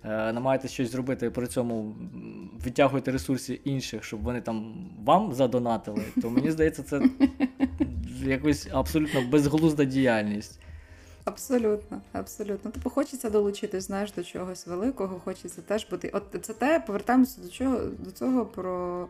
Е, 0.03 0.34
намагаєтесь 0.34 0.71
щось 0.71 0.91
зробити, 0.91 1.25
і 1.25 1.30
при 1.30 1.47
цьому 1.47 1.95
витягуєте 2.63 3.11
ресурси 3.11 3.59
інших, 3.63 4.03
щоб 4.03 4.21
вони 4.21 4.41
там 4.41 4.75
вам 5.03 5.34
задонатили, 5.34 6.03
то 6.21 6.30
мені 6.30 6.51
здається, 6.51 6.84
це 6.84 7.01
якось 8.23 8.67
абсолютно 8.71 9.21
безглузда 9.32 9.84
діяльність. 9.84 10.59
Абсолютно, 11.30 12.01
абсолютно. 12.13 12.71
Тобто 12.73 12.89
хочеться 12.89 13.30
долучитись, 13.30 13.84
знаєш, 13.84 14.11
до 14.11 14.23
чогось 14.23 14.67
великого, 14.67 15.19
хочеться 15.19 15.61
теж 15.61 15.89
бути. 15.89 16.09
От 16.13 16.23
це 16.41 16.53
те, 16.53 16.80
повертаємося 16.80 17.41
до 17.41 17.49
чого 17.49 17.77
до 17.77 18.11
цього, 18.11 18.45
про 18.45 19.07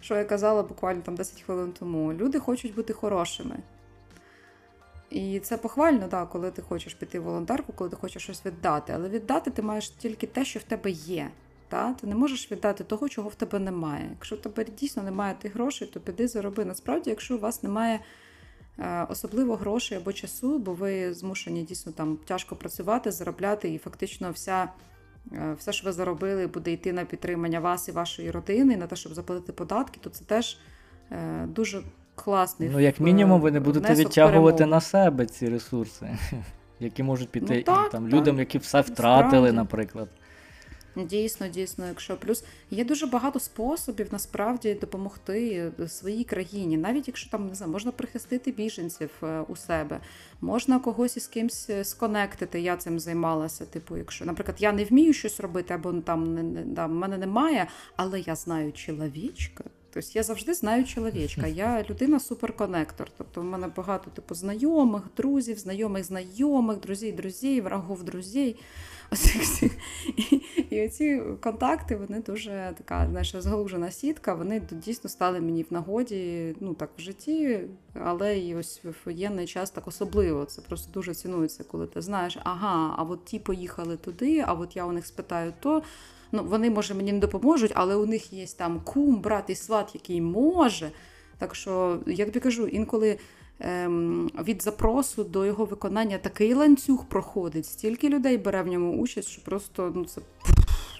що 0.00 0.14
я 0.14 0.24
казала 0.24 0.62
буквально 0.62 1.02
там 1.02 1.16
10 1.16 1.42
хвилин 1.42 1.72
тому. 1.78 2.12
Люди 2.12 2.38
хочуть 2.38 2.74
бути 2.74 2.92
хорошими. 2.92 3.56
І 5.10 5.40
це 5.40 5.56
похвально, 5.56 6.08
да, 6.08 6.26
коли 6.26 6.50
ти 6.50 6.62
хочеш 6.62 6.94
піти 6.94 7.20
в 7.20 7.22
волонтерку, 7.22 7.72
коли 7.72 7.90
ти 7.90 7.96
хочеш 7.96 8.22
щось 8.22 8.46
віддати. 8.46 8.92
Але 8.92 9.08
віддати 9.08 9.50
ти 9.50 9.62
маєш 9.62 9.88
тільки 9.88 10.26
те, 10.26 10.44
що 10.44 10.60
в 10.60 10.62
тебе 10.62 10.90
є. 10.90 11.30
Та? 11.68 11.92
Ти 11.92 12.06
не 12.06 12.14
можеш 12.14 12.52
віддати 12.52 12.84
того, 12.84 13.08
чого 13.08 13.28
в 13.28 13.34
тебе 13.34 13.58
немає. 13.58 14.08
Якщо 14.10 14.36
в 14.36 14.38
тебе 14.38 14.64
дійсно 14.64 15.02
немає 15.02 15.34
тих 15.34 15.54
грошей, 15.54 15.88
то 15.88 16.00
піди 16.00 16.28
зароби. 16.28 16.64
Насправді, 16.64 17.10
якщо 17.10 17.36
у 17.36 17.38
вас 17.38 17.62
немає 17.62 18.00
особливо 19.08 19.56
грошей 19.56 19.98
або 19.98 20.12
часу, 20.12 20.58
бо 20.58 20.72
ви 20.72 21.14
змушені 21.14 21.62
дійсно 21.62 21.92
там 21.92 22.18
тяжко 22.24 22.56
працювати, 22.56 23.10
заробляти, 23.10 23.74
і 23.74 23.78
фактично 23.78 24.30
вся. 24.30 24.68
Е, 25.32 25.54
все, 25.58 25.72
що 25.72 25.86
ви 25.86 25.92
заробили, 25.92 26.46
буде 26.46 26.72
йти 26.72 26.92
на 26.92 27.04
підтримання 27.04 27.60
вас 27.60 27.88
і 27.88 27.92
вашої 27.92 28.30
родини, 28.30 28.76
на 28.76 28.86
те, 28.86 28.96
щоб 28.96 29.14
заплатити 29.14 29.52
податки, 29.52 29.98
то 30.02 30.10
це 30.10 30.24
теж 30.24 30.58
е, 31.10 31.46
дуже 31.46 31.82
класний. 32.14 32.70
Ну, 32.72 32.80
як 32.80 33.00
мінімум, 33.00 33.40
ви 33.40 33.50
не 33.50 33.60
будете 33.60 33.94
відтягувати 33.94 34.66
на 34.66 34.80
себе 34.80 35.26
ці 35.26 35.48
ресурси, 35.48 36.18
які 36.80 37.02
можуть 37.02 37.28
піти 37.28 37.54
ну, 37.56 37.62
так, 37.62 37.90
там, 37.90 38.04
так. 38.04 38.12
людям, 38.12 38.38
які 38.38 38.58
все 38.58 38.80
втратили, 38.80 39.48
Справді. 39.48 39.56
наприклад. 39.56 40.08
Дійсно, 40.96 41.48
дійсно, 41.48 41.86
якщо 41.86 42.16
плюс 42.16 42.44
є 42.70 42.84
дуже 42.84 43.06
багато 43.06 43.40
способів 43.40 44.08
насправді 44.12 44.74
допомогти 44.74 45.72
своїй 45.88 46.24
країні, 46.24 46.76
навіть 46.76 47.08
якщо 47.08 47.30
там 47.30 47.48
не 47.48 47.54
знаю, 47.54 47.72
можна 47.72 47.92
прихистити 47.92 48.52
біженців 48.52 49.10
е, 49.22 49.40
у 49.48 49.56
себе, 49.56 50.00
можна 50.40 50.78
когось 50.78 51.16
із 51.16 51.26
кимсь 51.26 51.70
е, 51.70 51.84
сконектити. 51.84 52.60
Я 52.60 52.76
цим 52.76 53.00
займалася. 53.00 53.66
Типу, 53.66 53.96
якщо, 53.96 54.24
наприклад, 54.24 54.56
я 54.60 54.72
не 54.72 54.84
вмію 54.84 55.12
щось 55.12 55.40
робити, 55.40 55.74
або 55.74 55.92
там 55.92 56.34
не, 56.34 56.42
не 56.42 56.74
там, 56.74 56.98
мене 56.98 57.18
немає, 57.18 57.66
але 57.96 58.20
я 58.20 58.36
знаю 58.36 58.72
чоловічка. 58.72 59.64
Тобто 59.94 60.08
я 60.14 60.22
завжди 60.22 60.54
знаю 60.54 60.84
чоловічка. 60.84 61.46
Я 61.46 61.84
людина 61.90 62.20
суперконектор. 62.20 63.10
Тобто 63.18 63.40
в 63.40 63.44
мене 63.44 63.68
багато 63.76 64.10
типу 64.10 64.34
знайомих, 64.34 65.02
друзів, 65.16 65.58
знайомих, 65.58 66.04
знайомих, 66.04 66.80
друзів, 66.80 67.16
друзів, 67.16 67.64
врагов, 67.64 68.04
друзів. 68.04 68.56
І, 70.16 70.40
і 70.70 70.86
оці 70.86 71.22
контакти, 71.40 71.96
вони 71.96 72.22
дуже 72.22 72.74
така 72.78 73.06
знаєш, 73.10 73.34
розгалужена 73.34 73.90
сітка, 73.90 74.34
вони 74.34 74.62
дійсно 74.70 75.10
стали 75.10 75.40
мені 75.40 75.62
в 75.62 75.72
нагоді, 75.72 76.54
ну 76.60 76.74
так 76.74 76.90
в 76.98 77.00
житті, 77.00 77.60
але 77.94 78.38
і 78.38 78.54
ось 78.54 78.80
в 78.84 78.94
воєнний 79.04 79.46
час 79.46 79.70
так 79.70 79.88
особливо. 79.88 80.44
Це 80.44 80.62
просто 80.62 80.92
дуже 80.92 81.14
цінується, 81.14 81.64
коли 81.64 81.86
ти 81.86 82.00
знаєш, 82.00 82.38
ага, 82.44 82.94
а 82.98 83.02
от 83.02 83.24
ті 83.24 83.38
поїхали 83.38 83.96
туди, 83.96 84.44
а 84.46 84.52
от 84.52 84.76
я 84.76 84.84
у 84.84 84.92
них 84.92 85.06
спитаю 85.06 85.52
то. 85.60 85.82
Ну, 86.32 86.44
Вони, 86.44 86.70
може, 86.70 86.94
мені 86.94 87.12
не 87.12 87.18
допоможуть, 87.18 87.72
але 87.74 87.96
у 87.96 88.06
них 88.06 88.32
є 88.32 88.46
там 88.46 88.80
кум, 88.84 89.20
брат 89.20 89.50
і 89.50 89.54
сват, 89.54 89.90
який 89.94 90.20
може. 90.20 90.90
Так 91.38 91.54
що, 91.54 91.98
я 92.06 92.24
тобі 92.24 92.40
кажу, 92.40 92.66
інколи 92.66 93.18
ем, 93.60 94.30
від 94.44 94.62
запросу 94.62 95.24
до 95.24 95.46
його 95.46 95.64
виконання 95.64 96.18
такий 96.18 96.54
ланцюг 96.54 97.04
проходить, 97.04 97.66
стільки 97.66 98.08
людей 98.08 98.38
бере 98.38 98.62
в 98.62 98.66
ньому 98.66 98.98
участь, 98.98 99.28
що 99.28 99.42
просто 99.42 99.92
ну, 99.94 100.04
це 100.04 100.20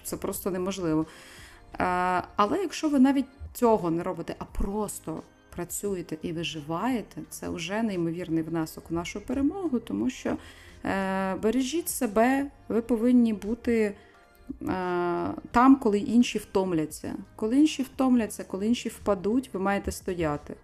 це 0.03 0.17
просто 0.17 0.51
неможливо. 0.51 1.05
Е, 1.79 2.23
але 2.35 2.57
якщо 2.61 2.89
ви 2.89 2.99
навіть 2.99 3.25
цього 3.53 3.91
не 3.91 4.03
робите, 4.03 4.35
а 4.39 4.45
просто 4.45 5.23
працюєте 5.55 6.17
і 6.21 6.31
виживаєте, 6.31 7.21
це 7.29 7.49
вже 7.49 7.83
неймовірний 7.83 8.43
внесок 8.43 8.83
у 8.91 8.93
нашу 8.93 9.21
перемогу, 9.21 9.79
тому 9.79 10.09
що 10.09 10.37
е, 10.85 11.35
бережіть 11.35 11.89
себе, 11.89 12.45
ви 12.69 12.81
повинні 12.81 13.33
бути. 13.33 13.95
Е, 14.61 15.29
там, 15.51 15.75
коли 15.75 15.99
інші 15.99 16.37
втомляться. 16.37 17.13
Коли 17.35 17.59
інші 17.59 17.83
втомляться, 17.83 18.43
коли 18.43 18.67
інші 18.67 18.89
впадуть, 18.89 19.49
ви 19.53 19.59
маєте 19.59 19.91
стояти. 19.91 20.55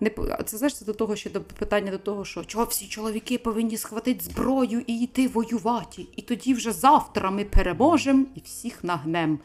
Не 0.00 0.10
це 0.44 0.56
знаєш, 0.56 0.76
це 0.76 0.84
до 0.84 0.92
того, 0.92 1.16
що 1.16 1.30
до 1.30 1.40
питання 1.40 1.90
до 1.90 1.98
того, 1.98 2.24
що 2.24 2.44
чого 2.44 2.64
всі 2.64 2.86
чоловіки 2.86 3.38
повинні 3.38 3.76
схватити 3.76 4.24
зброю 4.24 4.82
і 4.86 5.00
йти 5.00 5.28
воювати. 5.28 6.06
І 6.16 6.22
тоді 6.22 6.54
вже 6.54 6.72
завтра 6.72 7.30
ми 7.30 7.44
переможемо 7.44 8.24
і 8.34 8.40
всіх 8.44 8.84
нагнем. 8.84 9.38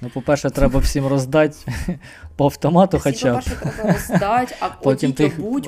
Ну, 0.00 0.10
по-перше, 0.14 0.50
треба 0.50 0.80
всім 0.80 1.06
роздати 1.06 1.56
по 2.36 2.44
автомату, 2.44 2.98
хоча 2.98 3.34
б. 3.34 3.44
По-перше, 3.44 3.56
треба 3.56 3.92
роздати, 3.92 4.54
а 4.60 4.68
потім 4.68 5.12
тих, 5.12 5.40
будь, 5.40 5.66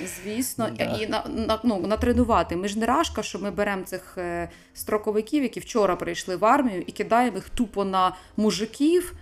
Звісно, 0.00 0.68
да. 0.78 0.84
і 0.84 1.06
на, 1.06 1.24
на, 1.28 1.58
ну, 1.64 1.86
натренувати. 1.86 2.56
Ми 2.56 2.68
ж 2.68 2.78
не 2.78 2.86
рашка, 2.86 3.22
що 3.22 3.38
ми 3.38 3.50
беремо 3.50 3.82
цих 3.82 4.18
е, 4.18 4.48
строковиків, 4.74 5.42
які 5.42 5.60
вчора 5.60 5.96
прийшли 5.96 6.36
в 6.36 6.44
армію, 6.44 6.84
і 6.86 6.92
кидаємо 6.92 7.36
їх 7.36 7.48
тупо 7.48 7.84
на 7.84 8.14
мужиків, 8.36 9.14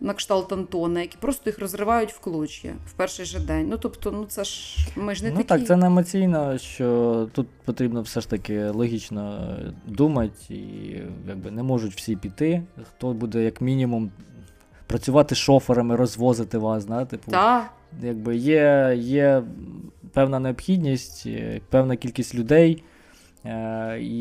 на 0.00 0.14
кшталт 0.14 0.52
Антона, 0.52 1.00
які 1.00 1.16
просто 1.20 1.50
їх 1.50 1.58
розривають 1.58 2.12
в 2.12 2.20
клоч'я 2.20 2.74
в 2.86 2.92
перший 2.92 3.24
же 3.24 3.40
день. 3.40 3.68
Ну 3.68 3.78
тобто, 3.78 4.10
ну 4.10 4.24
це 4.24 4.44
ж 4.44 4.76
ми 4.96 5.14
ж 5.14 5.24
не 5.24 5.30
ну, 5.30 5.36
такі. 5.36 5.48
так, 5.48 5.66
це 5.66 5.76
не 5.76 5.86
емоційно, 5.86 6.58
що 6.58 7.28
тут 7.32 7.46
потрібно 7.64 8.02
все 8.02 8.20
ж 8.20 8.30
таки 8.30 8.68
логічно 8.68 9.56
думати, 9.86 10.54
і 10.54 11.02
якби 11.28 11.50
не 11.50 11.62
можуть 11.62 11.94
всі 11.94 12.16
піти. 12.16 12.62
Хто 12.88 13.12
буде 13.12 13.44
як 13.44 13.60
мінімум 13.60 14.10
працювати 14.86 15.34
шоферами, 15.34 15.96
розвозити 15.96 16.58
вас, 16.58 16.84
да? 16.84 17.04
типу, 17.04 17.32
якби 18.02 18.36
є, 18.36 18.94
є 18.98 19.42
певна 20.16 20.38
необхідність, 20.38 21.28
певна 21.70 21.96
кількість 21.96 22.34
людей. 22.34 22.84
Е, 23.44 23.98
і 24.00 24.18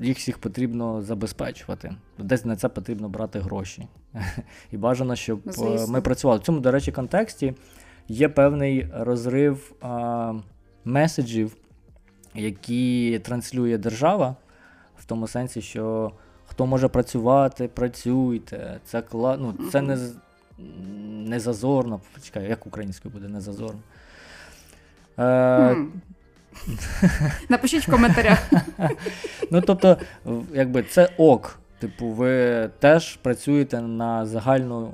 їх 0.00 0.18
всіх 0.18 0.38
потрібно 0.38 1.02
забезпечувати. 1.02 1.94
Десь 2.18 2.44
на 2.44 2.56
це 2.56 2.68
потрібно 2.68 3.08
брати 3.08 3.40
гроші. 3.40 3.88
І 4.72 4.76
бажано, 4.76 5.16
щоб 5.16 5.40
е, 5.46 5.52
Звісно. 5.52 5.86
ми 5.88 6.00
працювали. 6.00 6.40
В 6.40 6.42
цьому, 6.42 6.60
до 6.60 6.70
речі, 6.70 6.92
контексті 6.92 7.54
є 8.08 8.28
певний 8.28 8.88
розрив 8.92 9.72
меседжів, 10.84 11.56
які 12.34 13.20
транслює 13.24 13.78
держава, 13.78 14.36
в 14.98 15.04
тому 15.04 15.28
сенсі, 15.28 15.62
що 15.62 16.12
хто 16.46 16.66
може 16.66 16.88
працювати, 16.88 17.68
працюйте. 17.68 18.80
Це 18.84 19.02
кла... 19.02 19.36
ну, 19.36 19.54
це 19.72 19.82
не 19.82 19.98
не 21.08 21.40
зазорно. 21.40 22.00
Чекай, 22.22 22.48
як 22.48 22.66
українською 22.66 23.14
буде 23.14 23.28
не 23.28 23.40
зазорно. 23.40 23.80
Е, 25.18 25.76
Напишіть 27.48 27.88
в 27.88 27.90
коментарях. 27.90 28.50
Ну, 29.50 29.60
тобто, 29.60 29.96
якби 30.54 30.82
це 30.82 31.08
ок. 31.16 31.58
Типу, 31.78 32.06
ви 32.06 32.70
теж 32.78 33.16
працюєте 33.16 33.80
на 33.80 34.26
загальну 34.26 34.92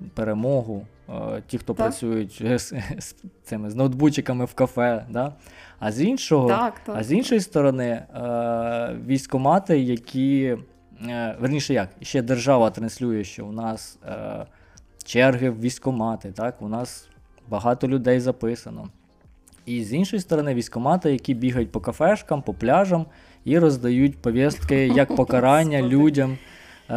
е, 0.00 0.08
перемогу. 0.14 0.86
Е, 1.08 1.42
ті, 1.46 1.58
хто 1.58 1.74
так. 1.74 1.76
працюють 1.76 2.42
з, 2.58 2.72
з 2.98 3.14
цими 3.44 3.70
з 3.70 3.74
ноутбучиками 3.74 4.44
в 4.44 4.54
кафе. 4.54 5.04
Да? 5.10 5.32
А 5.78 5.92
з 5.92 6.02
іншого, 6.02 6.48
так, 6.48 6.74
так. 6.84 6.96
а 6.98 7.04
з 7.04 7.12
іншої 7.12 7.40
сторони, 7.40 7.86
е, 7.86 8.96
військомати, 9.06 9.78
які. 9.78 10.56
Е, 11.08 11.36
верніше 11.40 11.74
як, 11.74 11.88
ще 12.02 12.22
держава 12.22 12.70
транслює, 12.70 13.24
що 13.24 13.46
у 13.46 13.52
нас 13.52 13.98
е, 14.08 14.46
черги 15.04 15.50
в 15.50 15.60
військомати, 15.60 16.32
так? 16.32 16.62
у 16.62 16.68
нас 16.68 17.08
багато 17.48 17.88
людей 17.88 18.20
записано. 18.20 18.88
І 19.66 19.84
з 19.84 19.92
іншої 19.92 20.20
сторони, 20.20 20.54
військомати, 20.54 21.12
які 21.12 21.34
бігають 21.34 21.72
по 21.72 21.80
кафешкам, 21.80 22.42
по 22.42 22.54
пляжам 22.54 23.06
і 23.44 23.58
роздають 23.58 24.18
повістки 24.18 24.86
як 24.86 25.16
покарання 25.16 25.82
людям. 25.82 26.38
Е, 26.90 26.96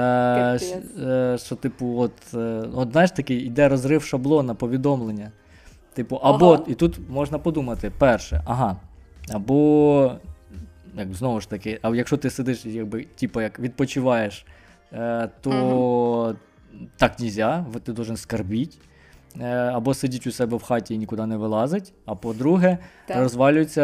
е, 1.00 1.38
Що, 1.38 1.56
типу, 1.56 2.00
от, 2.00 2.14
е, 2.34 2.38
от 2.76 2.92
знаєш, 2.92 3.12
такий 3.12 3.38
іде 3.38 3.70
розрив 3.70 4.04
шаблона, 4.04 4.54
повідомлення. 4.56 5.32
Типу, 5.94 6.16
або 6.16 6.54
Ага. 6.54 6.64
і 6.68 6.74
тут 6.74 7.00
можна 7.10 7.40
подумати, 7.40 7.92
перше, 7.98 8.44
ага, 8.46 8.78
або 9.34 10.12
як 10.98 11.14
знову 11.14 11.42
ж 11.42 11.50
таки, 11.50 11.80
а 11.82 11.96
якщо 11.96 12.18
ти 12.18 12.30
сидиш, 12.30 12.66
якби, 12.66 13.06
типу, 13.16 13.42
як 13.42 13.60
відпочиваєш, 13.60 14.46
е, 14.94 15.30
то 15.42 16.36
так 16.98 17.20
нельзя, 17.20 17.66
ти 17.84 17.94
должен 17.94 18.18
скарбіть. 18.18 18.78
Е, 19.42 19.46
або 19.46 19.94
сидіть 19.94 20.28
у 20.28 20.32
себе 20.32 20.58
в 20.58 20.64
хаті 20.64 20.94
і 20.94 20.98
нікуди 20.98 21.26
не 21.26 21.38
вилазить. 21.38 21.94
А 22.06 22.16
по-друге, 22.16 22.78
Так. 23.06 23.18
розвалюється 23.18 23.82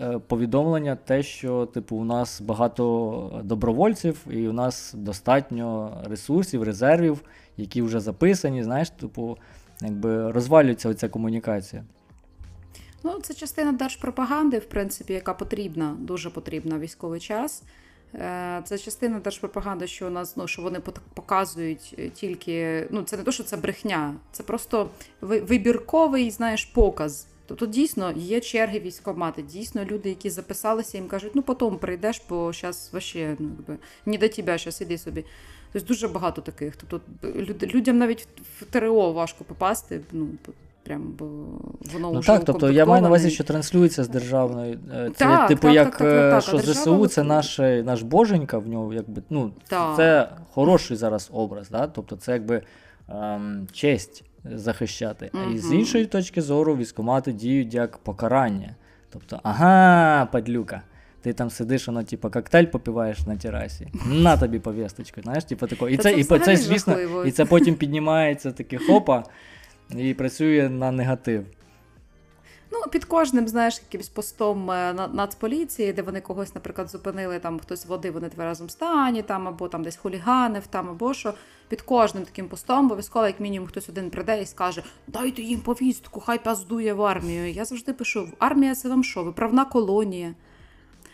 е, 0.00 0.18
повідомлення, 0.18 0.96
те, 0.96 1.22
що 1.22 1.66
типу, 1.66 1.96
у 1.96 2.04
нас 2.04 2.40
багато 2.40 3.42
добровольців, 3.44 4.26
і 4.30 4.48
у 4.48 4.52
нас 4.52 4.94
достатньо 4.96 5.96
ресурсів, 6.10 6.62
резервів, 6.62 7.20
які 7.56 7.82
вже 7.82 8.00
записані. 8.00 8.62
Знаєш, 8.62 8.90
типу, 8.90 9.38
якби 9.80 10.32
розвалюється 10.32 10.88
оця 10.88 11.08
комунікація. 11.08 11.84
Ну, 13.02 13.20
це 13.22 13.34
частина 13.34 13.72
держпропаганди, 13.72 14.58
в 14.58 14.64
принципі, 14.64 15.12
яка 15.12 15.34
потрібна, 15.34 15.96
дуже 15.98 16.30
потрібна 16.30 16.76
в 16.76 16.80
військовий 16.80 17.20
час. 17.20 17.62
Е, 18.14 18.62
Це 18.64 18.78
частина 18.78 19.20
держпропаганди, 19.20 19.86
що 19.86 20.06
у 20.06 20.10
нас 20.10 20.36
ну, 20.36 20.48
що 20.48 20.62
вони 20.62 20.80
показують 21.14 21.94
е, 21.98 22.08
тільки. 22.08 22.86
Ну, 22.90 23.02
це 23.02 23.16
не 23.16 23.22
то, 23.22 23.32
що 23.32 23.44
це 23.44 23.56
брехня, 23.56 24.14
це 24.32 24.42
просто 24.42 24.90
ви- 25.20 25.40
вибірковий, 25.40 26.30
знаєш, 26.30 26.64
показ. 26.64 27.26
Тобто 27.46 27.66
дійсно 27.66 28.12
є 28.16 28.40
черги 28.40 28.80
військкомати, 28.80 29.42
дійсно 29.42 29.84
люди, 29.84 30.08
які 30.08 30.30
записалися, 30.30 30.98
їм 30.98 31.08
кажуть, 31.08 31.32
ну 31.34 31.42
потім 31.42 31.78
прийдеш, 31.78 32.22
бо 32.28 32.52
зараз 32.52 32.90
вообще 32.92 33.36
ну, 33.38 33.50
не 34.06 34.18
до 34.18 34.28
тебе, 34.28 34.58
зараз 34.58 34.80
іди 34.80 34.98
собі. 34.98 35.24
Тобто 35.72 35.88
дуже 35.88 36.08
багато 36.08 36.42
таких. 36.42 36.76
Тобто 36.76 37.00
люд- 37.24 37.74
людям 37.74 37.98
навіть 37.98 38.28
в 38.60 38.64
ТРО 38.64 39.12
важко 39.12 39.44
попасти. 39.44 40.00
Ну, 40.12 40.28
прям 40.88 41.14
бо 41.18 41.24
воно 41.92 42.12
Ну 42.12 42.18
вже 42.18 42.26
так, 42.26 42.44
тобто 42.44 42.70
я 42.70 42.86
маю 42.86 43.02
на 43.02 43.08
увазі, 43.08 43.30
що 43.30 43.44
транслюється 43.44 44.04
з 44.04 44.08
державної. 44.08 44.78
е, 44.94 45.10
Це 45.16 45.24
Так, 45.24 45.48
типу 45.48 45.62
так, 45.62 45.74
як 45.74 45.90
так, 45.90 45.98
так, 45.98 46.08
е, 46.08 46.30
так, 46.30 46.42
що 46.42 46.58
ЗСУ 46.58 47.06
це 47.06 47.22
наш, 47.22 47.58
наш 47.58 48.02
боженька, 48.02 48.58
в 48.58 48.68
нього 48.68 48.94
якби 48.94 49.22
ну 49.30 49.52
Так. 49.68 49.96
це 49.96 50.28
хороший 50.52 50.96
зараз 50.96 51.30
образ, 51.32 51.70
да? 51.70 51.86
тобто 51.86 52.16
це 52.16 52.32
якби 52.32 52.62
ем, 53.08 53.66
честь 53.72 54.24
захищати. 54.54 55.30
А 55.34 55.50
і 55.54 55.58
з 55.58 55.72
іншої 55.72 56.06
точки 56.06 56.42
зору 56.42 56.76
військомати 56.76 57.32
діють 57.32 57.74
як 57.74 57.98
покарання. 57.98 58.74
Тобто, 59.12 59.40
ага, 59.42 60.26
падлюка. 60.26 60.82
Ти 61.22 61.32
там 61.32 61.50
сидиш, 61.50 61.86
воно, 61.86 62.02
типу, 62.02 62.30
коктейль 62.30 62.64
попиваєш 62.66 63.26
на 63.26 63.36
терасі. 63.36 63.88
На 64.06 64.36
тобі 64.36 64.58
повісточку, 64.58 65.20
знаєш, 65.22 65.44
типу 65.44 65.66
такого. 65.66 65.88
І 65.88 65.96
це, 65.96 66.02
це 66.02 66.20
і 66.20 66.24
це, 66.24 66.56
звісно, 66.56 66.92
жахливо. 66.92 67.24
і 67.24 67.30
це 67.30 67.44
потім 67.44 67.74
піднімається 67.74 68.52
таке 68.52 68.78
хопа 68.78 69.24
і 69.96 70.14
працює 70.14 70.68
на 70.68 70.90
негатив. 70.92 71.44
Ну, 72.72 72.78
під 72.92 73.04
кожним, 73.04 73.48
знаєш, 73.48 73.80
якимось 73.86 74.08
постом 74.08 74.70
е, 74.70 74.92
на- 74.92 75.08
Нацполіції, 75.08 75.92
де 75.92 76.02
вони 76.02 76.20
когось, 76.20 76.54
наприклад, 76.54 76.90
зупинили, 76.90 77.38
там 77.38 77.58
хтось 77.60 77.86
води, 77.86 78.10
вони 78.10 78.28
тверезому 78.28 78.70
стані, 78.70 79.22
там, 79.22 79.48
або 79.48 79.68
там 79.68 79.82
десь 79.84 79.96
хуліганив, 79.96 80.66
там, 80.66 80.88
або 80.88 81.14
що. 81.14 81.34
Під 81.68 81.82
кожним 81.82 82.24
таким 82.24 82.48
постом 82.48 82.86
обов'язково, 82.86 83.26
як 83.26 83.40
мінімум, 83.40 83.68
хтось 83.68 83.88
один 83.88 84.10
прийде 84.10 84.42
і 84.42 84.46
скаже: 84.46 84.82
дайте 85.06 85.42
їм 85.42 85.60
повістку, 85.60 86.20
хай 86.20 86.44
паздує 86.44 86.92
в 86.94 87.02
армію. 87.02 87.50
Я 87.50 87.64
завжди 87.64 87.92
пишу: 87.92 88.28
армія 88.38 88.74
це 88.74 88.88
вам 88.88 89.04
що? 89.04 89.22
Виправна 89.22 89.64
колонія. 89.64 90.34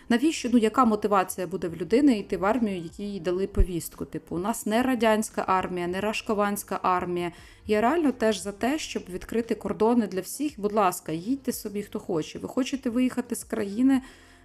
Навіщо, 0.09 0.49
ну 0.53 0.59
яка 0.59 0.85
мотивація 0.85 1.47
буде 1.47 1.69
в 1.69 1.77
людини 1.77 2.19
йти 2.19 2.37
в 2.37 2.45
армію, 2.45 2.83
якій 2.83 3.21
дали 3.21 3.47
повістку? 3.47 4.05
Типу, 4.05 4.37
у 4.37 4.39
нас 4.39 4.67
не 4.67 4.83
радянська 4.83 5.45
армія, 5.47 5.87
не 5.87 6.01
рашкованська 6.01 6.81
армія. 6.83 7.33
Я 7.67 7.81
реально 7.81 8.13
теж 8.13 8.43
за 8.43 8.53
те, 8.53 8.79
щоб 8.79 9.03
відкрити 9.11 9.55
кордони 9.55 10.07
для 10.07 10.21
всіх. 10.21 10.61
Будь 10.61 10.73
ласка, 10.73 11.13
їдьте 11.13 11.53
собі, 11.53 11.83
хто 11.83 11.99
хоче. 11.99 12.39
Ви 12.39 12.49
хочете 12.49 12.91
виїхати 12.91 13.35
з 13.35 13.45
країни, 13.45 14.03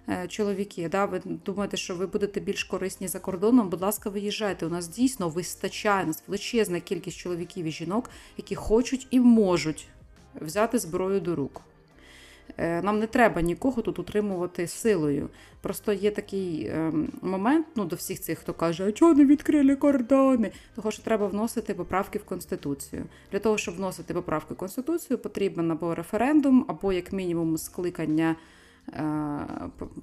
е, 0.08 0.28
чоловіки? 0.28 0.88
Да? 0.88 1.04
Ви 1.04 1.22
думаєте, 1.24 1.76
що 1.76 1.94
ви 1.94 2.06
будете 2.06 2.40
більш 2.40 2.64
корисні 2.64 3.08
за 3.08 3.18
кордоном? 3.18 3.68
Будь 3.68 3.80
ласка, 3.80 4.10
виїжджайте. 4.10 4.66
У 4.66 4.70
нас 4.70 4.88
дійсно 4.88 5.28
вистачає 5.28 6.04
у 6.04 6.06
нас 6.06 6.22
величезна 6.26 6.80
кількість 6.80 7.16
чоловіків 7.16 7.66
і 7.66 7.70
жінок, 7.70 8.10
які 8.36 8.54
хочуть 8.54 9.06
і 9.10 9.20
можуть 9.20 9.88
взяти 10.40 10.78
зброю 10.78 11.20
до 11.20 11.36
рук. 11.36 11.62
Е, 12.56 12.82
Нам 12.82 12.98
не 12.98 13.06
треба 13.06 13.40
нікого 13.40 13.82
тут 13.82 13.98
утримувати 13.98 14.66
силою. 14.66 15.28
Просто 15.60 15.92
є 15.92 16.10
такий 16.10 16.68
ем, 16.68 17.08
момент 17.22 17.66
ну, 17.76 17.84
до 17.84 17.96
всіх 17.96 18.20
цих, 18.20 18.38
хто 18.38 18.54
каже, 18.54 18.88
а 18.88 18.92
чого 18.92 19.14
не 19.14 19.24
відкрили 19.24 19.76
кордони? 19.76 20.50
Того, 20.74 20.90
що 20.90 21.02
треба 21.02 21.26
вносити 21.26 21.74
поправки 21.74 22.18
в 22.18 22.24
Конституцію. 22.24 23.04
Для 23.32 23.38
того, 23.38 23.58
щоб 23.58 23.76
вносити 23.76 24.14
поправки 24.14 24.54
в 24.54 24.56
Конституцію, 24.56 25.18
потрібен 25.18 25.70
або 25.70 25.94
референдум, 25.94 26.64
або 26.68 26.92
як 26.92 27.12
мінімум 27.12 27.58
скликання 27.58 28.36
е, 28.88 29.02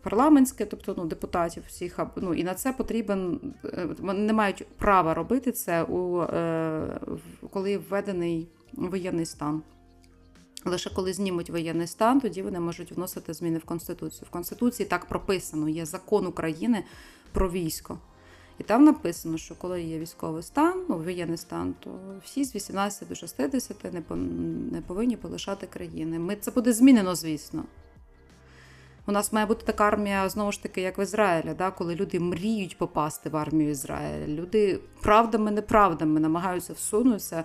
парламентське, 0.04 0.66
тобто 0.66 0.96
ну, 0.98 1.06
депутатів 1.06 1.64
всіх. 1.68 2.00
Ну, 2.16 2.34
і 2.34 2.44
на 2.44 2.54
це 2.54 2.74
потрібен, 2.74 3.40
е, 3.66 3.88
вони 4.00 4.20
не 4.20 4.34
мають 4.34 4.68
права 4.78 5.14
робити 5.14 5.52
це, 5.52 5.84
у, 5.84 6.26
коли 7.50 7.78
введений 7.78 8.48
воєнний 8.74 9.26
стан. 9.26 9.62
Лише 10.68 10.90
коли 10.90 11.14
знімуть 11.14 11.50
воєнний 11.50 11.88
стан, 11.88 12.22
тоді 12.22 12.42
вони 12.42 12.60
можуть 12.60 12.92
вносити 12.92 13.34
зміни 13.34 13.58
в 13.58 13.64
Конституцію. 13.64 14.28
В 14.28 14.30
Конституції 14.30 14.90
так 14.90 15.06
прописано, 15.06 15.70
є 15.70 15.86
закон 15.86 16.28
України 16.28 16.84
про 17.32 17.50
військо. 17.50 17.98
І 18.60 18.64
там 18.64 18.84
написано, 18.84 19.38
що 19.38 19.56
коли 19.56 19.82
є 19.82 20.00
військовий 20.00 20.44
стан, 20.44 20.86
ну, 20.90 20.98
воєнний 20.98 21.38
стан, 21.38 21.76
то 21.80 22.00
всі 22.24 22.44
з 22.44 22.56
18 22.56 23.08
до 23.08 23.16
60 23.16 23.84
не, 23.94 24.02
не 24.72 24.82
повинні 24.82 25.18
полишати 25.18 25.68
країни. 25.68 26.20
Ми, 26.20 26.36
це 26.36 26.52
буде 26.52 26.74
змінено, 26.74 27.16
звісно. 27.16 27.64
У 29.08 29.12
нас 29.12 29.34
має 29.34 29.46
бути 29.46 29.66
така 29.66 29.88
армія, 29.88 30.30
знову 30.30 30.52
ж 30.52 30.64
таки, 30.64 30.82
як 30.82 30.98
в 30.98 31.00
Ізраїлі, 31.00 31.56
да, 31.58 31.72
коли 31.72 31.96
люди 31.96 32.20
мріють 32.20 32.78
попасти 32.78 33.30
в 33.30 33.38
армію 33.38 33.70
Ізраїля. 33.70 34.28
Люди 34.28 34.80
правдами, 35.02 35.52
неправдами 35.52 36.20
намагаються 36.20 36.74
всунутися, 36.74 37.44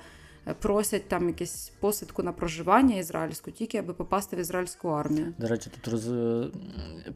просять 0.61 1.09
там 1.09 1.29
якусь 1.29 1.73
посвідку 1.81 2.23
на 2.23 2.33
проживання 2.33 2.97
ізраїльську, 2.97 3.51
тільки 3.51 3.79
аби 3.79 3.95
попасти 3.95 4.37
в 4.37 4.39
ізраїльську 4.39 4.89
армію. 4.89 5.35
До 5.39 5.47
речі, 5.49 5.71
тут 5.75 5.93
роз... 5.93 6.11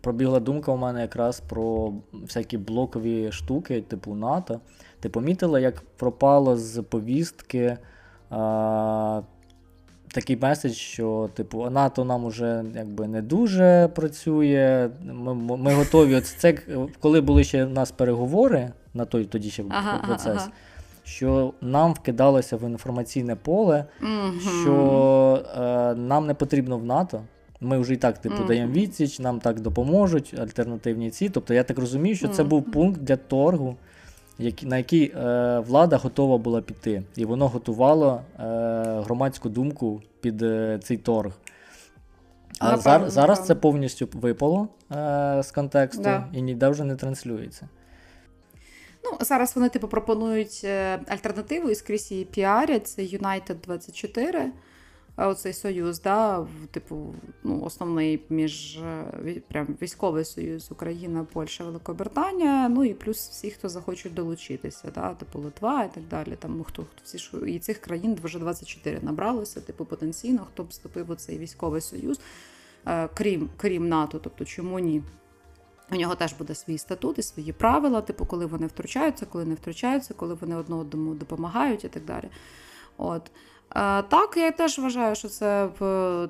пробігла 0.00 0.40
думка 0.40 0.72
у 0.72 0.76
мене 0.76 1.00
якраз 1.00 1.40
про 1.40 1.92
всякі 2.12 2.58
блокові 2.58 3.32
штуки, 3.32 3.80
типу 3.80 4.14
НАТО. 4.14 4.60
Ти 5.00 5.08
помітила, 5.08 5.60
як 5.60 5.82
пропало 5.96 6.56
з 6.56 6.82
повістки 6.82 7.76
а, 8.30 9.20
такий 10.08 10.36
меседж, 10.36 10.72
що 10.72 11.30
типу 11.34 11.70
НАТО 11.70 12.04
нам 12.04 12.24
уже 12.24 12.64
якби 12.74 13.08
не 13.08 13.22
дуже 13.22 13.88
працює. 13.94 14.90
Ми, 15.04 15.34
ми 15.34 15.74
готові. 15.74 16.14
От 16.14 16.26
це 16.26 16.52
коли 17.00 17.20
були 17.20 17.44
ще 17.44 17.64
в 17.64 17.70
нас 17.70 17.90
переговори 17.90 18.72
на 18.94 19.04
той 19.04 19.24
тоді 19.24 19.50
ще 19.50 19.64
Ага, 19.68 19.90
ага, 19.90 20.06
процес. 20.06 20.36
ага. 20.36 20.50
Що 21.06 21.52
нам 21.60 21.92
вкидалося 21.92 22.56
в 22.56 22.62
інформаційне 22.68 23.36
поле, 23.36 23.84
Мгм. 24.00 24.40
що 24.62 25.42
е, 25.58 25.94
нам 25.94 26.26
не 26.26 26.34
потрібно 26.34 26.78
в 26.78 26.84
НАТО. 26.84 27.20
Ми 27.60 27.78
вже 27.78 27.94
і 27.94 27.96
так, 27.96 28.18
типу, 28.18 28.44
даємо 28.44 28.72
відсіч, 28.72 29.18
нам 29.20 29.40
так 29.40 29.60
допоможуть, 29.60 30.34
альтернативні 30.38 31.10
ці. 31.10 31.28
Тобто 31.28 31.54
я 31.54 31.62
так 31.64 31.78
розумію, 31.78 32.16
що 32.16 32.28
це 32.28 32.44
був 32.44 32.72
пункт 32.72 33.00
для 33.00 33.16
торгу, 33.16 33.76
який- 34.38 34.68
на 34.68 34.76
який 34.76 35.12
е, 35.16 35.58
влада 35.58 35.96
готова 35.96 36.38
була 36.38 36.60
піти. 36.60 37.02
І 37.16 37.24
воно 37.24 37.48
готувало 37.48 38.20
е, 38.40 38.42
громадську 39.04 39.48
думку 39.48 40.02
під 40.20 40.42
е, 40.42 40.78
цей 40.82 40.96
торг. 40.96 41.32
А 42.60 42.64
Напевно, 42.64 42.82
зар, 42.82 43.10
зараз 43.10 43.38
напевно. 43.38 43.46
це 43.46 43.54
повністю 43.54 44.08
випало 44.12 44.68
е, 44.92 45.42
з 45.42 45.50
контексту 45.52 46.02
Да. 46.02 46.24
і 46.32 46.42
ніде 46.42 46.68
вже 46.68 46.84
не 46.84 46.96
транслюється. 46.96 47.68
Ну, 49.12 49.18
зараз 49.20 49.56
вони 49.56 49.68
типу 49.68 49.88
пропонують 49.88 50.60
е, 50.64 51.00
альтернативу 51.08 51.70
і 51.70 51.74
скрізь 51.74 52.10
її 52.10 52.24
піарять. 52.24 52.86
Це 52.86 53.02
United 53.02 53.54
24, 53.64 54.52
оцей 55.16 55.52
союз, 55.52 56.00
да, 56.00 56.46
типу, 56.70 57.14
ну, 57.44 57.62
основний 57.62 58.22
між 58.28 58.76
е, 58.76 59.42
прям 59.48 59.66
військовий 59.82 60.24
союз 60.24 60.72
Україна, 60.72 61.26
Польща, 61.32 61.64
Великобританія. 61.64 62.68
Ну 62.68 62.84
і 62.84 62.94
плюс 62.94 63.28
всі, 63.28 63.50
хто 63.50 63.68
захочуть 63.68 64.14
долучитися, 64.14 64.90
да, 64.94 65.14
типу 65.14 65.38
Литва 65.38 65.84
і 65.84 65.94
так 65.94 66.04
далі. 66.10 66.36
Там 66.38 66.56
ну, 66.58 66.64
хто 66.64 66.82
хто 66.82 67.02
всі 67.04 67.18
ж 67.18 67.30
і 67.46 67.58
цих 67.58 67.78
країн 67.78 68.18
вже 68.22 68.38
24 68.38 68.98
набралося, 69.02 69.60
типу 69.60 69.84
потенційно, 69.84 70.46
хто 70.52 70.62
б 70.62 70.68
вступив 70.68 71.10
у 71.10 71.14
цей 71.14 71.38
військовий 71.38 71.80
союз, 71.80 72.20
е, 72.86 73.08
крім, 73.14 73.50
крім 73.56 73.88
НАТО, 73.88 74.20
тобто 74.22 74.44
чому 74.44 74.78
ні? 74.78 75.02
У 75.92 75.96
нього 75.96 76.14
теж 76.14 76.32
буде 76.32 76.54
свій 76.54 76.78
статут 76.78 77.18
і 77.18 77.22
свої 77.22 77.52
правила, 77.52 78.00
типу, 78.00 78.26
коли 78.26 78.46
вони 78.46 78.66
втручаються, 78.66 79.26
коли 79.26 79.44
не 79.44 79.54
втручаються, 79.54 80.14
коли 80.14 80.34
вони 80.34 80.56
одне 80.56 80.76
одному 80.76 81.14
допомагають 81.14 81.84
і 81.84 81.88
так 81.88 82.04
далі. 82.04 82.28
От. 82.96 83.30
Е, 83.70 84.02
Так, 84.02 84.36
я 84.36 84.50
теж 84.50 84.78
вважаю, 84.78 85.14
що 85.14 85.28
це 85.28 85.68
в 85.78 85.80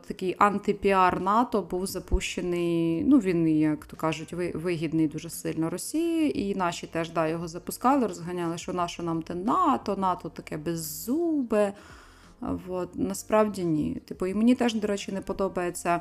такий 0.07 0.37
антипіар 0.39 1.21
НАТО 1.21 1.63
був 1.63 1.87
запущений. 1.87 3.05
Ну, 3.05 3.19
він, 3.19 3.49
як 3.49 3.87
то 3.87 3.97
кажуть, 3.97 4.33
вигідний 4.55 5.09
дуже 5.09 5.31
сильно 5.31 5.71
Росії, 5.71 6.41
і 6.41 6.55
наші 6.55 6.87
теж 6.87 7.11
да, 7.11 7.29
його 7.29 7.49
запускали, 7.49 8.07
розганяли, 8.07 8.59
що 8.59 8.73
наше 8.73 9.03
нам 9.03 9.23
те 9.23 9.35
НАТО, 9.35 9.97
НАТО 9.97 10.29
таке 10.29 10.57
беззубе. 10.57 11.73
От, 12.69 12.89
насправді 12.95 13.65
ні. 13.65 13.95
Типу, 13.95 14.27
і 14.27 14.35
мені 14.35 14.55
теж, 14.55 14.75
до 14.75 14.87
речі, 14.87 15.13
не 15.13 15.21
подобається 15.21 15.91
е, 15.95 16.01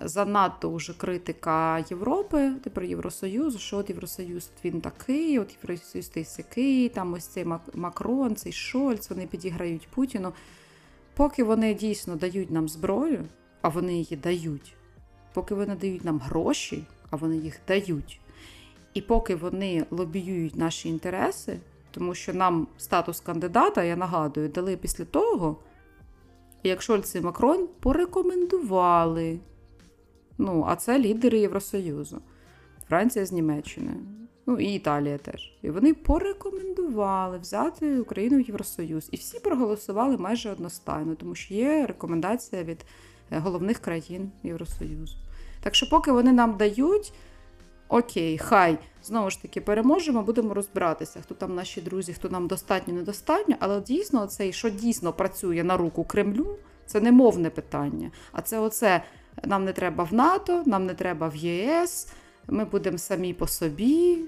занадто 0.00 0.74
вже 0.74 0.94
критика 0.94 1.84
Європи, 1.90 2.52
тепер 2.64 2.84
Євросоюзу, 2.84 3.58
що 3.58 3.76
от 3.76 3.90
Євросоюз 3.90 4.50
він 4.64 4.80
такий, 4.80 5.38
от 5.38 5.56
Євросоюз 5.62 6.08
той 6.08 6.24
сякий, 6.24 6.88
там 6.88 7.12
ось 7.12 7.26
цей 7.26 7.46
Макрон, 7.74 8.36
цей 8.36 8.52
Шольц, 8.52 9.10
вони 9.10 9.26
підіграють 9.26 9.88
Путіну. 9.94 10.32
Поки 11.16 11.44
вони 11.44 11.74
дійсно 11.74 12.16
дають 12.16 12.50
нам 12.50 12.68
зброю, 12.68 13.24
а 13.62 13.68
вони 13.68 13.94
її 13.94 14.16
дають, 14.16 14.74
поки 15.34 15.54
вони 15.54 15.74
дають 15.76 16.04
нам 16.04 16.18
гроші, 16.18 16.84
а 17.10 17.16
вони 17.16 17.36
їх 17.36 17.60
дають. 17.68 18.20
І 18.94 19.00
поки 19.00 19.34
вони 19.34 19.86
лобіюють 19.90 20.56
наші 20.56 20.88
інтереси, 20.88 21.58
тому 21.90 22.14
що 22.14 22.34
нам 22.34 22.66
статус 22.78 23.20
кандидата, 23.20 23.82
я 23.84 23.96
нагадую, 23.96 24.48
дали 24.48 24.76
після 24.76 25.04
того, 25.04 25.56
як 26.68 26.82
Шольц 26.82 27.14
і 27.14 27.20
Макрон 27.20 27.68
порекомендували. 27.80 29.38
Ну, 30.38 30.64
а 30.68 30.76
це 30.76 30.98
лідери 30.98 31.38
Євросоюзу, 31.38 32.20
Франція 32.88 33.26
з 33.26 33.32
Німеччиною, 33.32 33.96
ну 34.46 34.58
і 34.58 34.64
Італія 34.64 35.18
теж. 35.18 35.58
І 35.62 35.70
вони 35.70 35.94
порекомендували 35.94 37.38
взяти 37.38 38.00
Україну 38.00 38.38
в 38.38 38.40
Євросоюз. 38.40 39.08
І 39.12 39.16
всі 39.16 39.40
проголосували 39.40 40.16
майже 40.16 40.50
одностайно, 40.50 41.14
тому 41.14 41.34
що 41.34 41.54
є 41.54 41.86
рекомендація 41.86 42.62
від 42.62 42.84
е, 43.30 43.38
головних 43.38 43.78
країн 43.78 44.30
Євросоюзу. 44.42 45.16
Так 45.62 45.74
що, 45.74 45.90
поки 45.90 46.12
вони 46.12 46.32
нам 46.32 46.56
дають. 46.56 47.12
Окей, 47.94 48.38
хай 48.38 48.78
знову 49.02 49.30
ж 49.30 49.42
таки 49.42 49.60
переможемо, 49.60 50.22
будемо 50.22 50.54
розбиратися, 50.54 51.20
хто 51.20 51.34
там 51.34 51.54
наші 51.54 51.80
друзі, 51.80 52.12
хто 52.12 52.28
нам 52.28 52.46
достатньо, 52.46 52.94
недостатньо. 52.94 53.56
Але 53.60 53.80
дійсно, 53.80 54.26
цей, 54.26 54.52
що 54.52 54.70
дійсно 54.70 55.12
працює 55.12 55.64
на 55.64 55.76
руку 55.76 56.04
Кремлю, 56.04 56.56
це 56.86 57.00
не 57.00 57.12
мовне 57.12 57.50
питання. 57.50 58.10
А 58.32 58.42
це 58.42 58.58
оце 58.58 59.02
нам 59.44 59.64
не 59.64 59.72
треба 59.72 60.04
в 60.04 60.14
НАТО, 60.14 60.62
нам 60.66 60.86
не 60.86 60.94
треба 60.94 61.28
в 61.28 61.36
ЄС, 61.36 62.08
ми 62.48 62.64
будемо 62.64 62.98
самі 62.98 63.34
по 63.34 63.46
собі. 63.46 64.18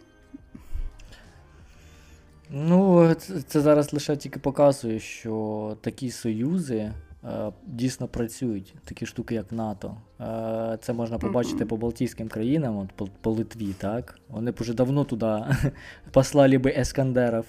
Ну, 2.50 3.14
це, 3.46 3.60
зараз 3.60 3.92
лише 3.92 4.16
тільки 4.16 4.38
показує, 4.38 5.00
що 5.00 5.76
такі 5.80 6.10
союзи. 6.10 6.92
Е, 7.26 7.52
дійсно 7.66 8.08
працюють 8.08 8.74
такі 8.84 9.06
штуки, 9.06 9.34
як 9.34 9.52
НАТО. 9.52 9.96
Е, 10.20 10.78
це 10.80 10.92
можна 10.92 11.18
побачити 11.18 11.66
по 11.66 11.76
Балтійським 11.76 12.28
країнам, 12.28 12.78
от 12.78 12.92
по, 12.92 13.08
по 13.20 13.30
Литві, 13.30 13.74
так? 13.78 14.18
Вони 14.28 14.50
б 14.50 14.54
уже 14.60 14.74
давно 14.74 15.04
туди 15.04 15.44
послали 16.12 16.58
би 16.58 16.74
ескандерів. 16.76 17.44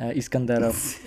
Е, 0.00 0.12
іскандерів. 0.12 1.00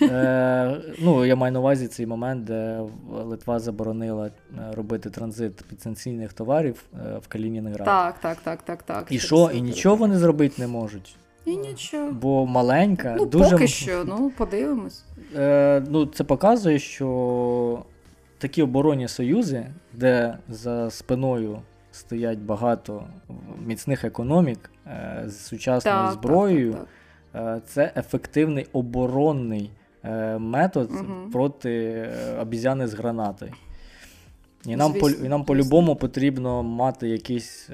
ну, 1.00 1.24
Я 1.24 1.36
маю 1.36 1.52
на 1.52 1.58
увазі 1.58 1.88
цей 1.88 2.06
момент, 2.06 2.44
де 2.44 2.80
Литва 3.10 3.58
заборонила 3.58 4.30
робити 4.72 5.10
транзит 5.10 5.56
підсанкційних 5.68 6.32
товарів 6.32 6.84
в 7.22 7.28
Калінінград. 7.28 7.84
Так, 7.84 8.18
так, 8.20 8.38
так, 8.40 8.62
так, 8.62 8.82
так. 8.82 9.06
І 9.10 9.18
що? 9.18 9.50
І 9.54 9.60
нічого 9.60 9.96
вони 9.96 10.18
зробити 10.18 10.54
не 10.58 10.66
можуть. 10.66 11.16
І 11.44 11.56
нічого. 11.56 12.12
Бо 12.12 12.46
маленька, 12.46 13.16
ну, 13.18 13.26
дуже. 13.26 13.50
Поки 13.50 13.66
що, 13.66 14.04
ну 14.04 14.32
подивимось. 14.36 15.04
Е, 15.36 15.82
Ну, 15.88 16.06
Це 16.06 16.24
показує, 16.24 16.78
що 16.78 17.84
такі 18.40 18.62
оборонні 18.62 19.08
союзи, 19.08 19.66
де 19.92 20.38
за 20.48 20.90
спиною 20.90 21.62
стоять 21.92 22.38
багато 22.38 23.04
міцних 23.66 24.04
економік 24.04 24.70
е, 24.86 25.22
з 25.26 25.46
сучасною 25.46 25.96
так, 25.96 26.12
зброєю, 26.12 26.72
так, 26.72 26.86
так, 27.32 27.58
е, 27.58 27.60
це 27.66 27.92
ефективний 27.96 28.66
оборонний 28.72 29.70
е, 30.04 30.38
метод 30.38 30.90
угу. 30.92 31.30
проти 31.32 32.04
обізяни 32.40 32.86
з 32.86 32.94
гранатою. 32.94 33.52
І 34.64 34.76
нам 34.76 34.92
звісно, 34.92 35.08
по, 35.18 35.24
і 35.26 35.28
нам 35.28 35.44
по-любому 35.44 35.96
потрібно 35.96 36.62
мати 36.62 37.08
якийсь 37.08 37.70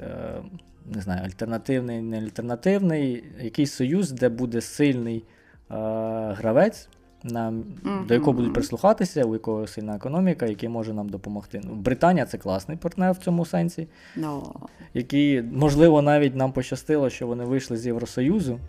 не 0.95 1.01
знаю, 1.01 1.21
альтернативний, 1.25 2.01
не 2.01 2.17
альтернативний, 2.17 3.23
якийсь 3.41 3.71
союз, 3.71 4.11
де 4.11 4.29
буде 4.29 4.61
сильний 4.61 5.23
гравець 5.69 6.89
на, 7.23 7.51
mm-hmm. 7.51 8.05
до 8.07 8.13
якого 8.13 8.33
будуть 8.33 8.53
прислухатися, 8.53 9.23
у 9.23 9.33
якого 9.33 9.67
сильна 9.67 9.95
економіка, 9.95 10.45
який 10.45 10.69
може 10.69 10.93
нам 10.93 11.09
допомогти. 11.09 11.61
Ну, 11.63 11.75
Британія 11.75 12.25
це 12.25 12.37
класний 12.37 12.77
партнер 12.77 13.11
в 13.11 13.17
цьому 13.17 13.45
сенсі, 13.45 13.87
no. 14.17 14.43
який, 14.93 15.41
можливо, 15.41 16.01
навіть 16.01 16.35
нам 16.35 16.51
пощастило, 16.51 17.09
що 17.09 17.27
вони 17.27 17.43
вийшли 17.43 17.77
з 17.77 17.85
Євросоюзу, 17.85 18.59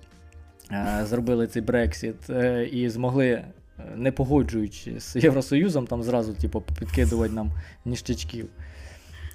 е, 0.73 1.01
зробили 1.05 1.47
цей 1.47 1.63
Брексіт 1.63 2.31
е, 2.31 2.69
і 2.73 2.89
змогли. 2.89 3.27
Е, 3.27 3.45
не 3.97 4.13
погоджуючись 4.13 5.05
з 5.05 5.17
Євросоюзом, 5.17 5.87
там 5.87 6.03
зразу 6.03 6.35
типу, 6.35 6.61
підкидувати 6.79 7.35
нам 7.35 7.51
ніштячків. 7.85 8.49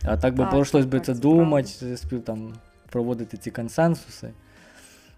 А 0.05 0.17
так 0.17 0.35
би 0.35 0.45
прийшлось 0.45 0.85
би 0.85 0.99
це 0.99 1.13
думати, 1.13 1.97
спів 1.97 2.23
там 2.23 2.53
проводити 2.89 3.37
ці 3.37 3.51
консенсуси. 3.51 4.29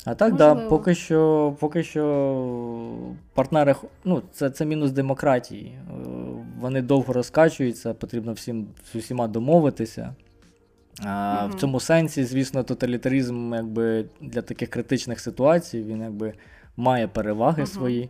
А 0.06 0.16
так, 0.16 0.36
да, 0.36 0.56
поки 0.56 0.96
що 0.96 1.54
поки 1.60 1.84
що 1.84 2.04
партнери, 3.34 3.76
ну, 4.04 4.22
це 4.32 4.50
це 4.50 4.66
мінус 4.66 4.92
демократії. 4.92 5.66
Е, 5.66 5.94
вони 6.60 6.82
довго 6.82 7.14
розкачуються, 7.14 7.94
потрібно 7.94 8.34
всім 8.34 8.68
з 8.94 8.96
усіма 8.96 9.28
домовитися. 9.28 10.16
А, 11.04 11.06
mm-hmm. 11.08 11.56
В 11.56 11.60
цьому 11.60 11.80
сенсі, 11.80 12.24
звісно, 12.24 12.64
тоталітаризм 12.64 13.54
якби, 13.54 14.06
для 14.22 14.42
таких 14.42 14.70
критичних 14.70 15.20
ситуацій 15.20 15.84
він 15.84 16.02
якби 16.02 16.34
має 16.78 17.08
переваги 17.08 17.64
mm-hmm. 17.64 17.74
свої. 17.74 18.10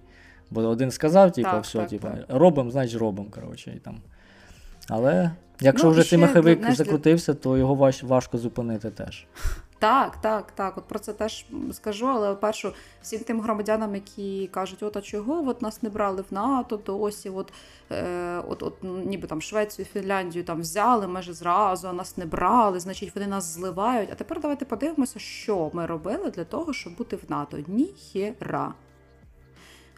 Бо 0.51 0.61
один 0.61 0.91
сказав, 0.91 1.31
типу, 1.31 1.59
все, 1.61 1.79
так, 1.79 1.89
типу, 1.89 2.07
так. 2.07 2.25
робимо, 2.29 2.71
значить 2.71 2.99
робимо. 2.99 3.29
коротше, 3.31 3.73
і 3.75 3.79
там. 3.79 4.01
Але 4.89 5.31
якщо 5.61 5.87
ну, 5.87 5.93
вже 5.93 6.03
цей 6.03 6.19
маховик 6.19 6.71
закрутився, 6.71 7.33
то 7.33 7.57
його 7.57 7.75
важ, 7.75 8.03
важко 8.03 8.37
зупинити 8.37 8.89
теж. 8.89 9.27
Так, 9.79 10.17
так, 10.21 10.51
так. 10.51 10.77
От 10.77 10.83
про 10.83 10.99
це 10.99 11.13
теж 11.13 11.45
скажу, 11.71 12.07
але 12.07 12.35
першу 12.35 12.73
всім 13.01 13.19
тим 13.19 13.41
громадянам, 13.41 13.95
які 13.95 14.49
кажуть, 14.53 14.83
от 14.83 14.97
а 14.97 15.01
чого 15.01 15.49
от 15.49 15.61
нас 15.61 15.83
не 15.83 15.89
брали 15.89 16.21
в 16.21 16.33
НАТО, 16.33 16.77
то 16.77 16.99
ось 16.99 17.25
і 17.25 17.29
от, 17.29 17.53
е, 17.91 18.41
от, 18.47 18.63
от 18.63 18.73
ніби 18.83 19.27
там 19.27 19.41
Швецію, 19.41 19.85
Фінляндію 19.85 20.43
там 20.43 20.61
взяли 20.61 21.07
майже 21.07 21.33
зразу, 21.33 21.87
а 21.87 21.93
нас 21.93 22.17
не 22.17 22.25
брали, 22.25 22.79
значить 22.79 23.15
вони 23.15 23.27
нас 23.27 23.53
зливають. 23.53 24.09
А 24.11 24.15
тепер 24.15 24.41
давайте 24.41 24.65
подивимося, 24.65 25.19
що 25.19 25.71
ми 25.73 25.85
робили 25.85 26.31
для 26.31 26.43
того, 26.43 26.73
щоб 26.73 26.95
бути 26.95 27.15
в 27.15 27.23
НАТО. 27.29 27.57
Ніхера. 27.67 28.73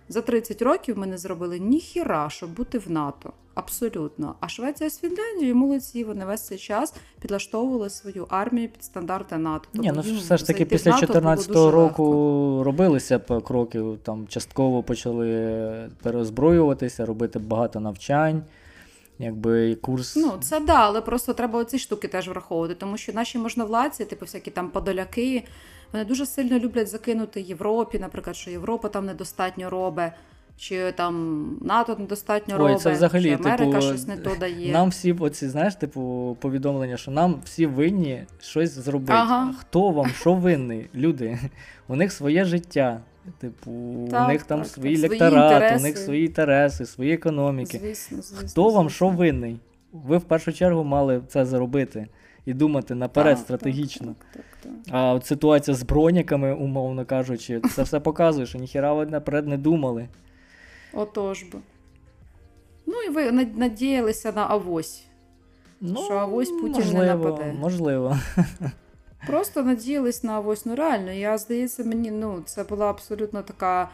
За 0.10 0.22
30 0.22 0.62
років 0.62 0.98
ми 0.98 1.08
не 1.08 1.18
зробили 1.18 1.60
ніхіра, 1.60 2.30
щоб 2.30 2.50
бути 2.50 2.78
в 2.78 2.92
НАТО. 2.92 3.34
Абсолютно. 3.58 4.36
А 4.40 4.48
Швеція 4.48 4.90
з 4.90 5.00
Фінляндією 5.00 5.56
молодці, 5.56 6.04
вони 6.04 6.26
весь 6.26 6.46
цей 6.46 6.58
час 6.58 6.94
підлаштовували 7.22 7.90
свою 7.90 8.26
армію 8.30 8.70
під 8.70 8.84
стандарти 8.84 9.38
НАТО. 9.38 9.70
Ні, 9.74 9.92
ну 9.96 10.02
все 10.02 10.38
ж 10.38 10.48
таки 10.48 10.66
після 10.66 10.92
2014 10.92 11.56
року 11.56 12.04
легко. 12.04 12.64
робилися 12.64 13.20
кроки, 13.20 13.84
там 14.04 14.28
частково 14.28 14.84
почали 14.84 15.90
переозброюватися, 16.04 17.06
робити 17.06 17.40
багато 17.40 17.80
навчань. 17.80 18.44
Якби 19.20 19.76
курс. 19.76 20.16
Ну, 20.16 20.34
це 20.42 20.60
да, 20.60 20.76
але 20.76 21.02
просто 21.02 21.34
треба 21.34 21.60
оці 21.60 21.80
штуки 21.80 22.08
теж 22.08 22.30
враховувати, 22.30 22.76
тому 22.76 22.98
що 22.98 23.14
наші 23.14 23.38
можновладці, 23.38 24.06
типу 24.06 24.26
всякі 24.26 24.52
там 24.52 24.70
подоляки, 24.70 25.44
вони 25.94 26.06
дуже 26.06 26.26
сильно 26.26 26.60
люблять 26.60 26.88
закинути 26.88 27.42
Європі, 27.42 28.00
наприклад, 28.00 28.36
що 28.36 28.52
Європа 28.52 28.90
там 28.90 29.06
недостатньо 29.06 29.70
робить 29.70 30.12
чи 30.58 30.92
там 30.92 31.46
НАТО 31.62 31.96
недостатньо 32.00 32.56
Ой, 32.56 32.60
робить, 32.60 32.82
це 32.82 32.92
взагалі, 32.92 33.24
чи 33.24 33.34
Америка 33.34 33.66
типу, 33.66 33.82
щось 33.82 34.08
не 34.08 34.18
то 34.18 34.36
дає. 34.40 34.74
Нам 34.74 34.90
всі 34.90 35.14
оці, 35.14 35.50
знаєш, 35.50 35.76
типу, 35.76 36.38
повідомлення, 36.40 36.98
що 36.98 37.12
нам 37.12 37.42
всі 37.46 37.66
винні 37.66 38.24
щось 38.40 38.72
зробити. 38.72 39.14
Ага. 39.14 39.54
Хто 39.60 39.90
вам 39.90 40.08
що 40.08 40.34
винний? 40.34 40.90
Люди? 40.96 41.40
У 41.88 41.96
них 41.96 42.12
своє 42.12 42.46
життя. 42.46 43.00
Типу, 43.40 44.08
так, 44.12 44.26
у 44.26 44.32
них 44.32 44.44
там 44.44 44.60
так, 44.60 44.68
свої 44.68 45.02
так, 45.02 45.12
лекторати, 45.12 45.76
у 45.78 45.80
них 45.80 45.98
свої 45.98 46.26
інтереси, 46.26 46.86
свої 46.86 47.14
економіки. 47.14 47.80
Звісно, 47.84 48.22
звісно, 48.22 48.48
Хто 48.48 48.70
вам 48.70 48.90
що 48.90 49.10
винний? 49.10 49.60
Ви 49.94 50.18
в 50.18 50.24
першу 50.24 50.54
чергу 50.54 50.84
мали 50.84 51.22
це 51.28 51.46
зробити 51.46 52.08
і 52.48 52.54
думати 52.54 52.96
наперед 52.96 53.40
стратегічно. 53.40 54.16
А 54.92 55.14
от 55.14 55.26
ситуація 55.26 55.76
з 55.78 55.84
броняками, 55.84 56.54
умовно 56.54 57.06
кажучи, 57.06 57.62
це 57.76 57.84
все 57.84 58.00
показує, 58.00 58.46
що 58.46 58.58
ніхіра 58.58 58.94
ви 58.94 59.06
наперед 59.06 59.48
не 59.48 59.58
думали. 59.58 60.08
Отож 60.94 61.44
би. 61.44 61.60
Ну 62.86 63.02
і 63.02 63.10
ви 63.10 63.32
надіялися 63.32 64.32
на 64.32 64.48
авось. 64.48 65.04
Ну, 65.82 66.04
що 66.06 66.14
авось 66.14 66.50
Путін 66.50 66.72
можливо, 66.72 67.00
не 67.00 67.16
нападе. 67.16 67.54
Можливо. 67.60 68.18
Просто 69.28 69.64
надіялись 69.64 70.24
на 70.24 70.34
авось. 70.34 70.66
Ну 70.66 70.76
реально, 70.76 71.12
я 71.12 71.38
здається, 71.38 71.84
мені 71.84 72.12
ну, 72.12 72.42
це 72.46 72.64
була 72.64 72.90
абсолютно 72.90 73.42
така 73.42 73.90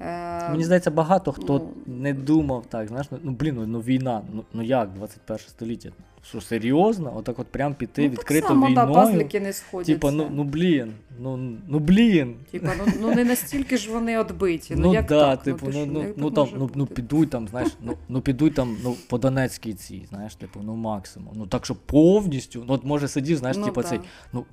Е, 0.00 0.50
Мені 0.50 0.64
здається, 0.64 0.90
багато 0.90 1.32
хто 1.32 1.58
ну, 1.58 1.94
не 1.94 2.14
думав 2.14 2.66
так, 2.66 2.88
знаєш, 2.88 3.06
ну 3.22 3.32
блін, 3.32 3.54
ну, 3.54 3.66
ну 3.66 3.80
війна, 3.80 4.22
ну, 4.32 4.44
ну 4.52 4.62
як, 4.62 4.92
21 4.92 5.38
століття? 5.38 5.90
Що 6.28 6.40
серйозно? 6.40 7.12
Отак 7.16 7.38
от 7.38 7.46
прям 7.46 7.74
піти 7.74 8.02
ну, 8.02 8.08
відкрито 8.08 8.40
так 8.40 8.48
само, 8.48 8.66
да, 8.66 8.70
війною. 8.70 8.94
пазлики 8.94 9.40
не 9.40 9.52
сходяться. 9.52 9.92
Типа, 9.92 10.10
ну, 10.10 10.28
ну 10.30 10.44
блін, 10.44 10.92
ну, 11.18 11.56
ну 11.68 11.78
блін. 11.78 12.36
Типа, 12.50 12.72
ну, 12.78 12.92
ну 13.00 13.14
не 13.14 13.24
настільки 13.24 13.76
ж 13.76 13.90
вони 13.90 14.20
відбиті. 14.20 14.74
Ну, 14.76 14.82
Ну 14.82 14.94
як 14.94 15.06
да, 15.06 15.36
так? 15.36 15.42
типу, 15.42 15.66
ну 15.72 15.86
ну, 15.86 16.00
що, 16.02 16.08
ну, 16.08 16.14
ну 16.16 16.30
там, 16.30 16.48
ну, 16.56 16.70
ну 16.74 16.86
підуть 16.86 17.30
там, 17.30 17.48
знаєш, 17.48 17.68
ну, 17.82 17.94
ну 18.08 18.20
підуть 18.20 18.54
там, 18.54 18.76
ну, 18.84 18.96
по 19.08 19.18
Донецькій 19.18 19.74
цій, 19.74 20.06
знаєш, 20.08 20.34
типу, 20.34 20.60
ну 20.62 20.76
максимум. 20.76 21.32
Ну 21.36 21.46
так 21.46 21.64
що 21.64 21.74
повністю, 21.74 22.64
ну 22.68 22.74
от 22.74 22.84
може 22.84 23.08
сидів, 23.08 23.36
знаєш, 23.36 23.56
Ну, 23.56 23.64
типу 23.64 23.82
да. 23.82 23.88
цей, 23.88 24.00
ну, 24.32 24.44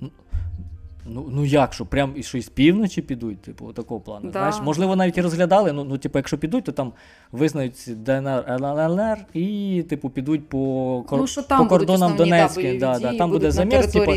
ну, 1.08 1.26
ну, 1.30 1.44
як, 1.44 1.72
що 1.72 1.86
прям 1.86 2.12
і 2.16 2.22
що 2.22 2.38
із 2.38 2.48
півночі 2.48 3.02
підуть, 3.02 3.42
типу, 3.42 3.72
такого 3.72 4.00
плану. 4.00 4.30
Да. 4.30 4.38
Знаєш, 4.38 4.56
можливо, 4.62 4.96
навіть 4.96 5.18
і 5.18 5.20
розглядали, 5.20 5.72
ну, 5.72 5.84
ну, 5.84 5.98
типу, 5.98 6.18
якщо 6.18 6.38
підуть, 6.38 6.64
то 6.64 6.72
там 6.72 6.92
визнають 7.32 7.88
ДНР, 7.96 8.44
ЛНР 8.48 9.26
і, 9.34 9.84
типу, 9.88 10.10
підуть 10.10 10.48
по, 10.48 10.58
кор- 11.08 11.18
ну, 11.18 11.26
що 11.26 11.42
там 11.42 11.58
по 11.58 11.66
кордонам 11.68 12.12
основні, 12.12 12.78
Да, 12.78 12.98
да, 12.98 13.18
там 13.18 13.30
буде 13.30 13.50
заміс, 13.50 13.86
типу, 13.86 14.12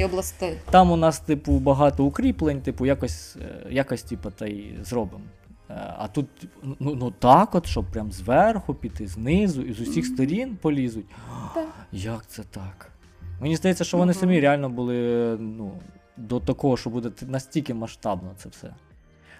там 0.71 0.91
у 0.91 0.95
нас, 0.95 1.19
типу, 1.19 1.59
багато 1.59 2.05
укріплень, 2.05 2.61
типу, 2.61 2.85
якось, 2.85 3.35
е, 3.41 3.67
якось 3.69 4.03
типу, 4.03 4.31
та 4.31 4.45
й 4.47 4.73
зробимо. 4.83 5.23
Е, 5.69 5.93
А 5.97 6.07
тут, 6.07 6.25
ну, 6.63 6.95
ну 6.95 7.13
так, 7.19 7.55
от, 7.55 7.67
щоб 7.67 7.85
прям 7.91 8.11
зверху 8.11 8.73
піти, 8.73 9.07
знизу, 9.07 9.61
і 9.61 9.73
з 9.73 9.79
усіх 9.79 10.05
сторін 10.05 10.57
полізуть. 10.61 11.05
Так. 11.53 11.67
Як 11.91 12.27
це 12.27 12.43
так? 12.51 12.91
Мені 13.41 13.55
здається, 13.55 13.83
що 13.83 13.97
вони 13.97 14.11
Мгм. 14.11 14.19
самі 14.19 14.39
реально 14.39 14.69
були 14.69 14.95
ну, 15.39 15.71
до 16.19 16.39
такого, 16.39 16.77
що 16.77 16.89
буде 16.89 17.11
настільки 17.27 17.73
масштабно 17.73 18.31
це 18.37 18.49
все. 18.49 18.73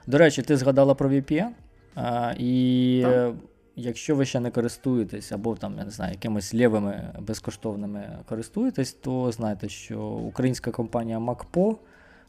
До 0.08 0.18
речі, 0.18 0.42
ти 0.42 0.58
згадала 0.58 0.96
про 0.96 1.10
VPN, 1.10 1.50
а, 1.96 2.34
і 2.38 3.02
Так. 3.04 3.14
е, 3.14 3.34
якщо 3.76 4.16
ви 4.16 4.26
ще 4.26 4.40
не 4.40 4.52
користуєтесь, 4.52 5.32
або 5.32 5.56
там, 5.56 5.76
я 5.78 5.86
не 5.86 5.92
знаю, 5.92 6.12
якимись 6.12 6.54
лівими 6.54 7.14
безкоштовними 7.20 8.18
користуєтесь, 8.30 8.94
то 8.94 9.32
знайте, 9.32 9.70
що 9.70 10.02
українська 10.02 10.72
компанія 10.72 11.20
MacPo 11.20 11.76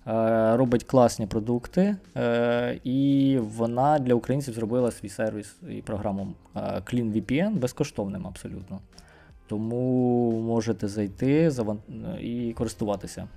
е, 0.07 0.57
робить 0.57 0.85
класні 0.85 1.27
продукти, 1.27 1.97
е, 2.17 2.81
і 2.85 3.39
вона 3.41 3.99
для 3.99 4.15
українців 4.15 4.55
зробила 4.55 4.91
свій 4.91 5.09
сервіс 5.09 5.57
і 5.71 5.83
програму 5.83 6.35
е, 6.57 6.61
CleanVPN 6.61 7.59
безкоштовним 7.59 8.27
абсолютно. 8.27 8.81
Тому 9.47 10.33
можете 10.33 10.89
зайти 10.89 11.53
і 12.21 12.53
користуватися. 12.53 13.29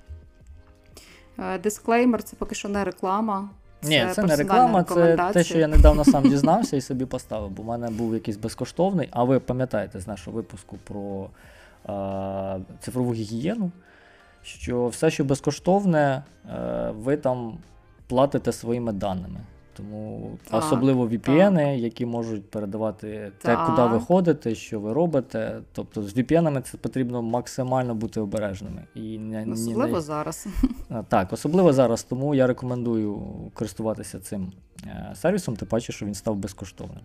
Е, 1.40 1.58
Дисклеймер 1.58 2.24
це 2.24 2.36
поки 2.36 2.56
що 2.56 2.70
не 2.70 2.84
реклама. 2.84 3.50
Ні, 3.84 4.08
це 4.14 4.24
не 4.24 4.36
реклама, 4.36 4.84
це 4.84 5.30
те, 5.34 5.44
що 5.44 5.60
я 5.60 5.68
недавно 5.68 6.06
сам 6.06 6.24
дізнався 6.30 6.78
і 6.78 6.82
собі 6.82 7.06
поставив, 7.06 7.50
бо 7.50 7.64
в 7.64 7.66
мене 7.66 7.90
був 7.90 8.14
якийсь 8.14 8.38
безкоштовний, 8.38 9.10
а 9.12 9.24
ви 9.24 9.40
пам'ятаєте 9.40 10.00
з 10.00 10.08
нашого 10.08 10.38
випуску 10.38 10.78
про 10.84 11.30
е, 11.90 12.60
цифрову 12.80 13.14
гігієну, 13.14 13.72
що 14.44 14.88
все, 14.88 15.10
що 15.10 15.24
безкоштовне, 15.24 16.24
е, 16.50 16.92
ви 16.98 17.18
там 17.18 17.58
платите 18.08 18.52
своїми 18.52 18.92
даними. 18.92 19.40
Тому 19.74 20.32
Так, 20.50 20.64
особливо 20.64 21.08
VPN, 21.08 21.76
які 21.78 22.06
можуть 22.06 22.50
передавати 22.52 23.32
те, 23.42 23.58
куди 23.66 23.82
ви 23.88 24.00
ходите, 24.00 24.56
що 24.56 24.80
ви 24.80 24.94
робите. 24.94 25.62
Тобто 25.72 26.04
з 26.04 26.18
VPN 26.18 26.62
це 26.62 26.78
потрібно 26.78 27.22
максимально 27.22 27.96
бути 27.96 28.20
обережними. 28.20 28.84
І 28.96 29.18
не, 29.20 29.46
ні- 29.46 29.52
Особливо 29.54 29.96
не- 29.96 30.02
зараз. 30.02 30.48
Так, 31.08 31.34
особливо 31.34 31.74
зараз, 31.74 32.04
тому 32.04 32.36
я 32.36 32.48
рекомендую 32.48 33.22
користуватися 33.54 34.20
цим 34.20 34.52
е, 34.86 35.12
сервісом, 35.16 35.56
тим 35.56 35.68
паче, 35.68 35.94
що 35.94 36.06
він 36.06 36.14
став 36.14 36.36
безкоштовним. 36.36 37.04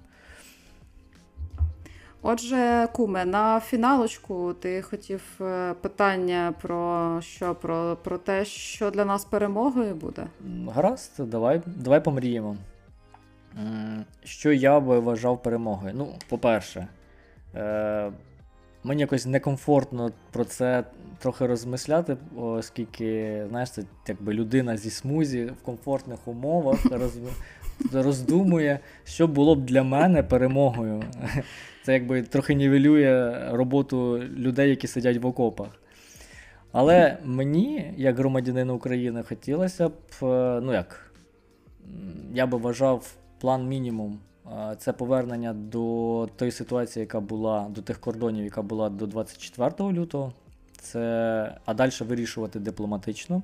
Отже, 2.22 2.88
Куме, 2.92 3.24
на 3.24 3.60
фіналочку 3.60 4.54
ти 4.54 4.82
хотів 4.82 5.22
е, 5.40 5.74
питання 5.74 6.54
про 6.62 7.18
що? 7.20 7.54
Про, 7.54 7.96
про 8.04 8.18
те, 8.18 8.44
що 8.44 8.90
для 8.90 9.04
нас 9.04 9.24
перемогою 9.24 9.94
буде? 9.94 10.26
Гаразд, 10.68 11.12
давай, 11.18 11.62
давай 11.66 12.04
помріємо. 12.04 12.56
Що 14.24 14.52
я 14.52 14.80
би 14.80 14.98
вважав 14.98 15.42
перемогою? 15.42 15.92
Ну, 15.96 16.08
по-перше, 16.28 16.88
е, 17.54 18.12
мені 18.84 19.00
якось 19.00 19.26
некомфортно 19.26 20.10
про 20.30 20.44
це 20.44 20.84
трохи 21.18 21.46
розмисляти, 21.46 22.16
оскільки, 22.36 23.42
знаєш, 23.48 23.70
це 23.70 23.82
якби 24.08 24.34
людина 24.34 24.76
зі 24.76 24.90
смузі 24.90 25.44
в 25.44 25.62
комфортних 25.62 26.28
умовах 26.28 26.84
роз, 26.90 27.18
роздумує, 27.92 28.80
що 29.04 29.26
було 29.26 29.54
б 29.54 29.64
для 29.64 29.82
мене 29.82 30.22
перемогою. 30.22 31.02
Це 31.89 31.94
якби 31.94 32.23
трохи 32.23 32.55
нівелює 32.55 33.40
роботу 33.52 34.19
людей, 34.19 34.70
які 34.70 34.86
сидять 34.86 35.16
в 35.16 35.27
окопах. 35.27 35.69
Але 36.73 37.19
мені, 37.24 37.94
як 37.97 38.19
громадянину 38.19 38.74
України, 38.74 39.23
хотілося 39.23 39.89
б, 39.89 39.93
е, 40.23 40.60
ну 40.62 40.73
як, 40.73 41.12
я 42.35 42.47
би 42.47 42.59
вважав 42.59 43.15
план 43.40 43.69
мінімум. 43.69 44.19
е, 44.47 44.77
Це 44.78 44.93
повернення 44.93 45.52
до 45.52 46.28
тої 46.36 46.51
ситуації, 46.51 47.01
яка 47.01 47.20
була, 47.20 47.66
до 47.70 47.82
тих 47.82 48.01
кордонів, 48.01 48.44
яка 48.44 48.62
була 48.62 48.89
до 48.89 49.06
24 49.06 49.93
лютого. 49.93 50.32
Це, 50.81 51.55
а 51.65 51.74
далі 51.74 51.90
вирішувати 52.01 52.59
дипломатично. 52.59 53.43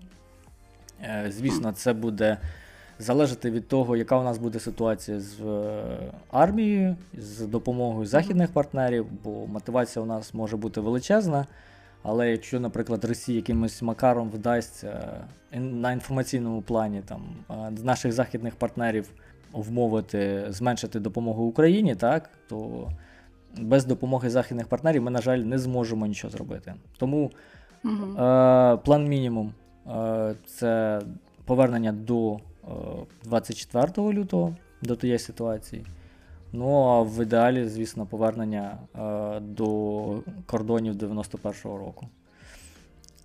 Е, 1.03 1.27
Звісно, 1.29 1.73
це 1.73 1.93
буде 1.93 2.39
залежати 2.99 3.51
від 3.51 3.69
того, 3.69 3.97
яка 3.97 4.19
у 4.19 4.23
нас 4.23 4.39
буде 4.39 4.61
ситуація 4.61 5.21
з 5.21 5.41
е, 5.41 5.83
армією, 6.31 6.97
з 7.19 7.41
допомогою 7.41 8.07
західних 8.07 8.53
партнерів, 8.53 9.07
бо 9.25 9.47
мотивація 9.47 10.03
у 10.03 10.07
нас 10.07 10.35
може 10.35 10.57
бути 10.57 10.81
величезна. 10.81 11.47
Але 12.03 12.31
якщо, 12.31 12.61
наприклад, 12.61 13.05
Росія 13.05 13.37
якимось 13.37 13.83
макаром 13.83 14.31
вдасться 14.31 15.21
на 15.53 15.93
інформаційному 15.93 16.62
плані 16.62 17.03
там, 17.07 17.23
е, 17.51 17.71
наших 17.85 18.12
західних 18.12 18.55
партнерів 18.55 19.09
вмовити 19.53 20.45
зменшити 20.49 21.01
допомогу 21.01 21.45
Україні, 21.45 21.95
так, 21.95 22.31
то 22.49 22.89
без 23.59 23.85
допомоги 23.85 24.31
західних 24.31 24.66
партнерів 24.66 25.03
ми, 25.03 25.11
на 25.11 25.21
жаль, 25.21 25.39
не 25.39 25.59
зможемо 25.59 26.07
нічого 26.07 26.31
зробити. 26.31 26.75
Тому 26.99 27.31
Угу. 27.85 28.25
Е, 28.25 28.77
план 28.77 29.05
мінімум 29.09 29.53
е, 29.87 30.35
це 30.47 31.01
повернення 31.45 31.93
до 31.93 32.33
е, 32.35 32.39
24 33.24 34.09
лютого, 34.12 34.57
до 34.82 34.97
тієї 34.97 35.19
ситуації. 35.19 35.85
Ну, 36.53 36.82
а 36.82 37.03
в 37.03 37.23
ідеалі, 37.23 37.69
звісно, 37.69 38.07
повернення 38.07 38.78
е, 38.97 39.41
до 39.41 40.05
кордонів 40.47 40.95
91-го 40.95 41.78
року. 41.78 42.07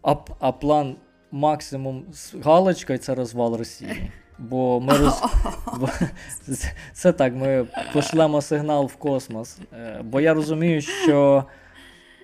А, 0.04 0.16
а 0.40 0.52
план 0.52 0.96
максимум 1.32 2.04
з 2.14 2.36
галочкою 2.44 3.00
це 3.00 3.16
розвал 3.16 3.56
Росії. 3.56 4.12
Бо 4.40 4.80
ми 4.80 4.98
роз... 4.98 5.22
бо 5.80 5.90
це- 6.94 7.12
так, 7.12 7.36
ми 7.36 7.68
пошлемо 7.94 8.42
сигнал 8.42 8.86
в 8.86 8.96
космос. 8.96 9.60
Е, 9.74 10.02
Бо 10.04 10.20
я 10.22 10.34
розумію, 10.34 10.82
що 10.82 11.44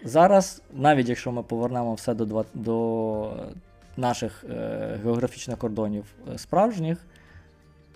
зараз, 0.03 0.61
навіть 0.73 1.09
якщо 1.09 1.31
ми 1.31 1.43
повернемо 1.43 1.93
все 1.93 2.13
до, 2.13 2.25
два- 2.25 2.45
до 2.53 3.33
наших 3.97 4.43
е, 4.49 4.99
географічних 5.03 5.57
кордонів 5.57 6.03
е, 6.33 6.37
справжніх, 6.37 6.97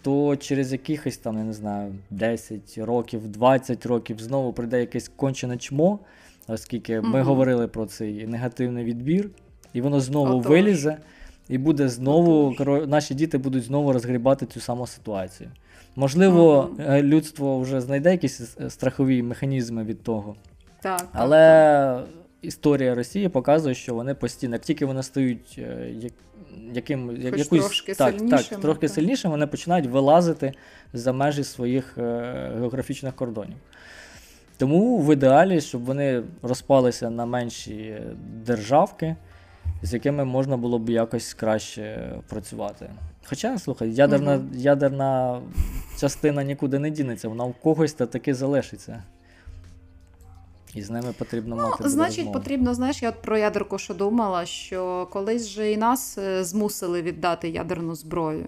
то 0.01 0.35
через 0.35 0.71
якихось 0.71 1.17
там, 1.17 1.37
я 1.37 1.43
не 1.43 1.53
знаю, 1.53 1.95
10 2.09 2.77
років, 2.77 3.27
20 3.27 3.85
років 3.85 4.19
знову 4.19 4.53
прийде 4.53 4.79
якесь 4.79 5.11
кончене 5.15 5.57
чмо, 5.57 5.99
оскільки 6.47 7.01
ми 7.01 7.09
Мгм. 7.09 7.21
говорили 7.27 7.67
про 7.67 7.85
цей 7.85 8.27
негативний 8.27 8.83
відбір, 8.83 9.29
і 9.73 9.81
воно 9.81 9.99
знову 9.99 10.37
Отож. 10.39 10.51
вилізе, 10.51 10.97
і 11.49 11.57
буде 11.57 11.89
знову, 11.89 12.51
коро- 12.55 12.87
наші 12.87 13.13
діти 13.15 13.37
будуть 13.37 13.63
знову 13.63 13.93
розгрібати 13.93 14.45
цю 14.45 14.59
саму 14.59 14.87
ситуацію. 14.87 15.49
Можливо, 15.95 16.69
е, 16.79 17.01
людство 17.03 17.59
вже 17.59 17.81
знайде 17.81 18.11
якісь 18.11 18.57
е, 18.61 18.69
страхові 18.69 19.23
механізми 19.23 19.83
від 19.83 20.03
того. 20.03 20.35
Так, 20.81 20.97
так, 21.01 21.29
так. 21.29 22.05
Історія 22.41 22.95
Росії 22.95 23.29
показує, 23.29 23.75
що 23.75 23.95
вони 23.95 24.13
постійно, 24.13 24.55
як 24.55 24.61
тільки 24.61 24.85
вони 24.85 25.03
стають 25.03 25.55
е, 25.57 25.89
як, 25.99 26.13
яким, 26.73 27.17
я- 27.21 27.29
Хоч 27.31 27.39
якусь, 27.39 27.59
трошки 27.65 27.93
так, 27.93 28.15
так, 28.29 28.45
трохи 28.45 28.79
так. 28.87 28.89
сильнішими, 28.89 29.31
вони 29.31 29.47
починають 29.47 29.87
вилазити 29.87 30.53
за 30.93 31.13
межі 31.13 31.43
своїх 31.43 31.97
е, 31.97 32.01
географічних 32.59 33.15
кордонів. 33.15 33.57
Тому 34.57 34.97
в 34.97 35.13
ідеалі, 35.13 35.61
щоб 35.61 35.83
вони 35.85 36.23
розпалися 36.41 37.09
на 37.09 37.25
менші 37.25 37.97
державки, 38.45 39.15
з 39.81 39.93
якими 39.93 40.25
можна 40.25 40.57
було 40.57 40.79
б 40.79 40.89
якось 40.89 41.33
краще 41.33 42.11
працювати. 42.29 42.89
Хоча, 43.25 43.57
слухай, 43.59 43.91
ядерна, 43.93 44.35
Мгм. 44.35 44.49
ядерна 44.55 45.41
частина 45.99 46.43
нікуди 46.43 46.79
не 46.79 46.89
дінеться, 46.89 47.29
вона 47.29 47.43
в 47.43 47.53
когось 47.53 47.93
та 47.93 48.05
таки 48.05 48.33
залишиться. 48.33 49.03
І 50.73 50.81
з 50.81 50.89
ними 50.89 51.13
потрібно 51.17 51.55
мати. 51.55 51.69
Ну, 51.69 51.77
буде 51.77 51.89
значить, 51.89 52.17
розмову. 52.17 52.39
потрібно, 52.39 52.73
знаєш, 52.73 53.03
я 53.03 53.09
от 53.09 53.21
про 53.21 53.37
ядерку 53.37 53.77
що 53.77 53.93
думала, 53.93 54.45
що 54.45 55.07
колись 55.11 55.47
же 55.47 55.71
і 55.71 55.77
нас 55.77 56.17
е, 56.17 56.43
змусили 56.43 57.01
віддати 57.01 57.49
ядерну 57.49 57.95
зброю. 57.95 58.45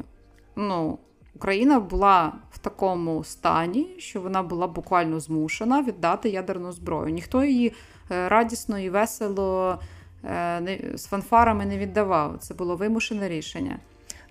Ну, 0.56 0.98
Україна 1.36 1.80
була 1.80 2.34
в 2.52 2.58
такому 2.58 3.24
стані, 3.24 3.88
що 3.98 4.22
вона 4.22 4.44
була 4.44 4.68
буквально 4.68 5.20
змушена 5.20 5.84
віддати 5.84 6.30
ядерну 6.30 6.72
зброю. 6.72 7.14
Ніхто 7.14 7.44
її 7.44 7.74
е, 8.12 8.30
радісно 8.30 8.80
і 8.80 8.90
весело 8.90 9.80
е, 10.26 10.92
з 10.96 11.06
фанфарами 11.06 11.66
не 11.66 11.78
віддавав. 11.78 12.38
Це 12.40 12.54
було 12.54 12.76
вимушене 12.76 13.30
рішення. 13.30 13.80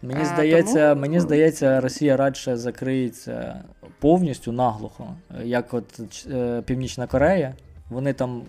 Мені 0.03 0.25
здається, 0.25 0.89
тому... 0.89 1.01
мені 1.01 1.21
здається, 1.21 1.81
Росія 1.81 2.17
радше 2.17 2.57
закриється 2.57 3.65
повністю 3.99 4.53
наглухо, 4.53 5.09
як 5.45 5.75
от 5.75 6.27
Північна 6.67 7.07
Корея. 7.07 7.55
Вони 7.91 8.12
там 8.12 8.43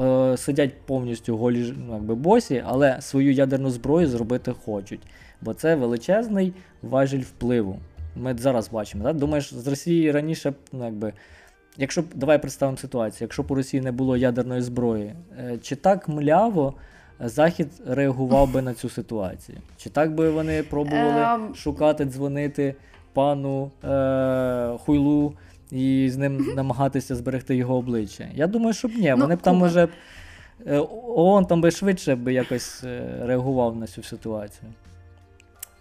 е, 0.00 0.36
сидять 0.36 0.72
повністю 0.86 1.36
голі 1.36 1.74
ну, 1.86 1.94
якби 1.94 2.14
босі, 2.14 2.62
але 2.66 3.00
свою 3.00 3.32
ядерну 3.32 3.70
зброю 3.70 4.06
зробити 4.06 4.54
хочуть. 4.64 5.00
Бо 5.40 5.54
це 5.54 5.74
величезний 5.74 6.52
важіль 6.82 7.22
впливу. 7.22 7.78
Ми 8.16 8.36
зараз 8.38 8.70
бачимо. 8.70 9.04
Так? 9.04 9.16
Думаєш, 9.16 9.54
з 9.54 9.66
Росії 9.66 10.10
раніше, 10.10 10.52
ну 10.72 10.84
якби. 10.84 11.12
Якщо 11.76 12.04
давай 12.14 12.38
представимо 12.38 12.76
ситуацію, 12.76 13.18
якщо 13.24 13.42
б 13.42 13.50
у 13.50 13.54
Росії 13.54 13.80
не 13.80 13.92
було 13.92 14.16
ядерної 14.16 14.62
зброї, 14.62 15.14
е, 15.38 15.58
чи 15.62 15.76
так 15.76 16.08
мляво 16.08 16.74
Захід 17.20 17.68
реагував 17.86 18.52
би 18.52 18.62
на 18.62 18.74
цю 18.74 18.88
ситуацію? 18.88 19.58
Чи 19.76 19.90
так 19.90 20.14
би 20.14 20.30
вони 20.30 20.62
пробували 20.62 21.20
um... 21.20 21.54
шукати, 21.54 22.04
дзвонити 22.04 22.74
пану 23.12 23.70
е- 23.84 24.78
Хуйлу 24.78 25.32
і 25.70 26.10
з 26.10 26.16
ним 26.16 26.52
намагатися 26.56 27.16
зберегти 27.16 27.56
його 27.56 27.76
обличчя? 27.76 28.28
Я 28.34 28.46
думаю, 28.46 28.74
що 28.74 28.88
б 28.88 28.90
ні. 28.94 29.10
Ну, 29.10 29.16
вони 29.16 29.36
б 29.36 29.42
там 29.42 29.56
може 29.56 29.88
е, 30.66 30.78
ООН 31.06 31.46
там 31.46 31.60
би 31.60 31.70
швидше 31.70 32.14
би 32.14 32.32
якось 32.32 32.84
е, 32.84 33.20
реагував 33.22 33.76
на 33.76 33.86
цю 33.86 34.02
ситуацію. 34.02 34.72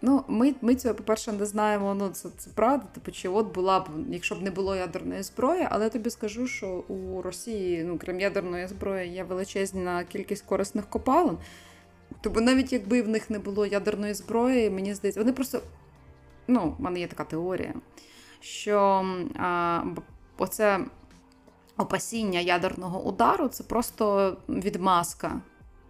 Ну, 0.05 0.23
ми 0.27 0.55
ми 0.61 0.75
цього, 0.75 0.95
по-перше, 0.95 1.31
не 1.31 1.45
знаємо. 1.45 1.95
Ну, 1.95 2.09
це 2.09 2.29
це 2.37 2.49
правда. 2.55 2.85
Типу, 2.93 3.11
чи 3.11 3.29
от 3.29 3.55
була 3.55 3.79
б, 3.79 3.87
якщо 4.09 4.35
б 4.35 4.41
не 4.41 4.51
було 4.51 4.75
ядерної 4.75 5.23
зброї, 5.23 5.67
але 5.69 5.83
я 5.83 5.89
тобі 5.89 6.09
скажу, 6.09 6.47
що 6.47 6.67
у 6.67 7.21
Росії, 7.21 7.83
ну 7.83 7.97
крім 7.97 8.19
ядерної 8.19 8.67
зброї, 8.67 9.13
є 9.13 9.23
величезна 9.23 10.03
кількість 10.03 10.45
корисних 10.45 10.89
копалин. 10.89 11.37
Тобто, 12.21 12.41
навіть 12.41 12.73
якби 12.73 13.01
в 13.01 13.07
них 13.07 13.29
не 13.29 13.39
було 13.39 13.65
ядерної 13.65 14.13
зброї, 14.13 14.69
мені 14.69 14.93
здається, 14.93 15.19
вони 15.19 15.33
просто. 15.33 15.61
Ну, 16.47 16.75
в 16.79 16.81
мене 16.81 16.99
є 16.99 17.07
така 17.07 17.23
теорія, 17.23 17.73
що 18.43 19.05
а, 19.39 19.83
оце 20.37 20.79
опасіння 21.77 22.39
ядерного 22.39 23.03
удару 23.03 23.47
це 23.47 23.63
просто 23.63 24.37
відмазка 24.49 25.41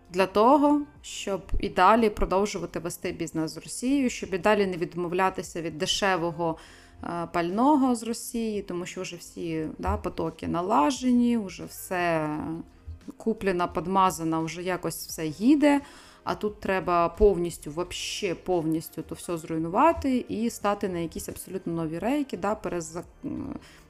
для 0.09 0.25
того, 0.25 0.81
щоб 1.01 1.41
і 1.59 1.69
далі 1.69 2.09
продовжувати 2.09 2.79
вести 2.79 3.11
бізнес 3.11 3.51
з 3.51 3.57
Росією, 3.57 4.09
щоб 4.09 4.33
і 4.33 4.37
далі 4.37 4.65
не 4.67 4.77
відмовлятися 4.77 5.61
від 5.61 5.77
дешевого 5.77 6.57
е, 7.03 7.27
пального 7.33 7.95
з 7.95 8.03
Росії, 8.03 8.61
тому 8.61 8.85
що 8.85 9.01
вже 9.01 9.15
всі 9.15 9.67
да, 9.79 9.97
потоки 9.97 10.47
налажені, 10.47 11.37
вже 11.37 11.65
все 11.65 12.37
куплено, 13.17 13.69
подмазано, 13.73 14.43
вже 14.43 14.63
якось 14.63 15.07
все 15.07 15.27
їде. 15.27 15.81
А 16.23 16.35
тут 16.35 16.59
треба 16.59 17.09
повністю, 17.09 17.71
вообще 17.71 18.35
повністю 18.35 19.01
то 19.01 19.15
все 19.15 19.37
зруйнувати 19.37 20.25
і 20.29 20.49
стати 20.49 20.89
на 20.89 20.99
якісь 20.99 21.29
абсолютно 21.29 21.73
нові 21.73 21.99
рейки, 21.99 22.37
да, 22.37 22.55
перезак... 22.55 23.05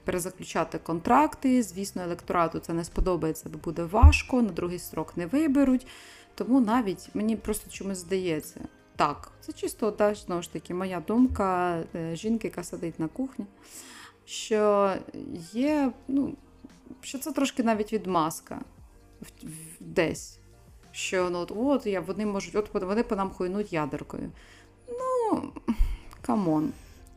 перезаключати 0.03 0.77
контракти. 0.77 1.63
Звісно, 1.63 2.01
електорату 2.01 2.59
це 2.59 2.73
не 2.73 2.83
сподобається, 2.83 3.49
бо 3.49 3.57
буде 3.57 3.83
важко, 3.83 4.41
на 4.41 4.49
другий 4.49 4.79
строк 4.79 5.17
не 5.17 5.25
виберуть. 5.25 5.87
Тому 6.35 6.59
навіть 6.59 7.09
мені 7.13 7.35
просто 7.35 7.69
чомусь 7.69 7.97
здається. 7.97 8.61
Так, 8.95 9.31
це 9.41 9.53
чисто 9.53 9.91
та, 9.91 10.15
знову 10.15 10.41
ж 10.41 10.53
таки 10.53 10.73
моя 10.73 11.03
думка 11.07 11.77
е, 11.95 12.15
жінки, 12.15 12.47
яка 12.47 12.63
сидить 12.63 12.99
на 12.99 13.07
кухні, 13.07 13.45
що 14.25 14.93
є, 15.53 15.91
ну, 16.07 16.35
що 17.01 17.19
це 17.19 17.31
трошки 17.31 17.63
навіть 17.63 17.93
відмазка 17.93 18.61
десь. 19.79 20.39
Що 20.93 21.29
ну, 21.29 21.39
от, 21.39 21.51
от 21.55 21.85
я, 21.85 22.01
вони 22.01 22.25
можуть, 22.25 22.55
от 22.55 22.83
вони 22.83 23.03
по 23.03 23.15
нам 23.15 23.29
хуйнуть 23.29 23.73
ядеркою. 23.73 24.29
Ну, 24.87 25.41
come 26.21 26.49
on. 26.49 26.69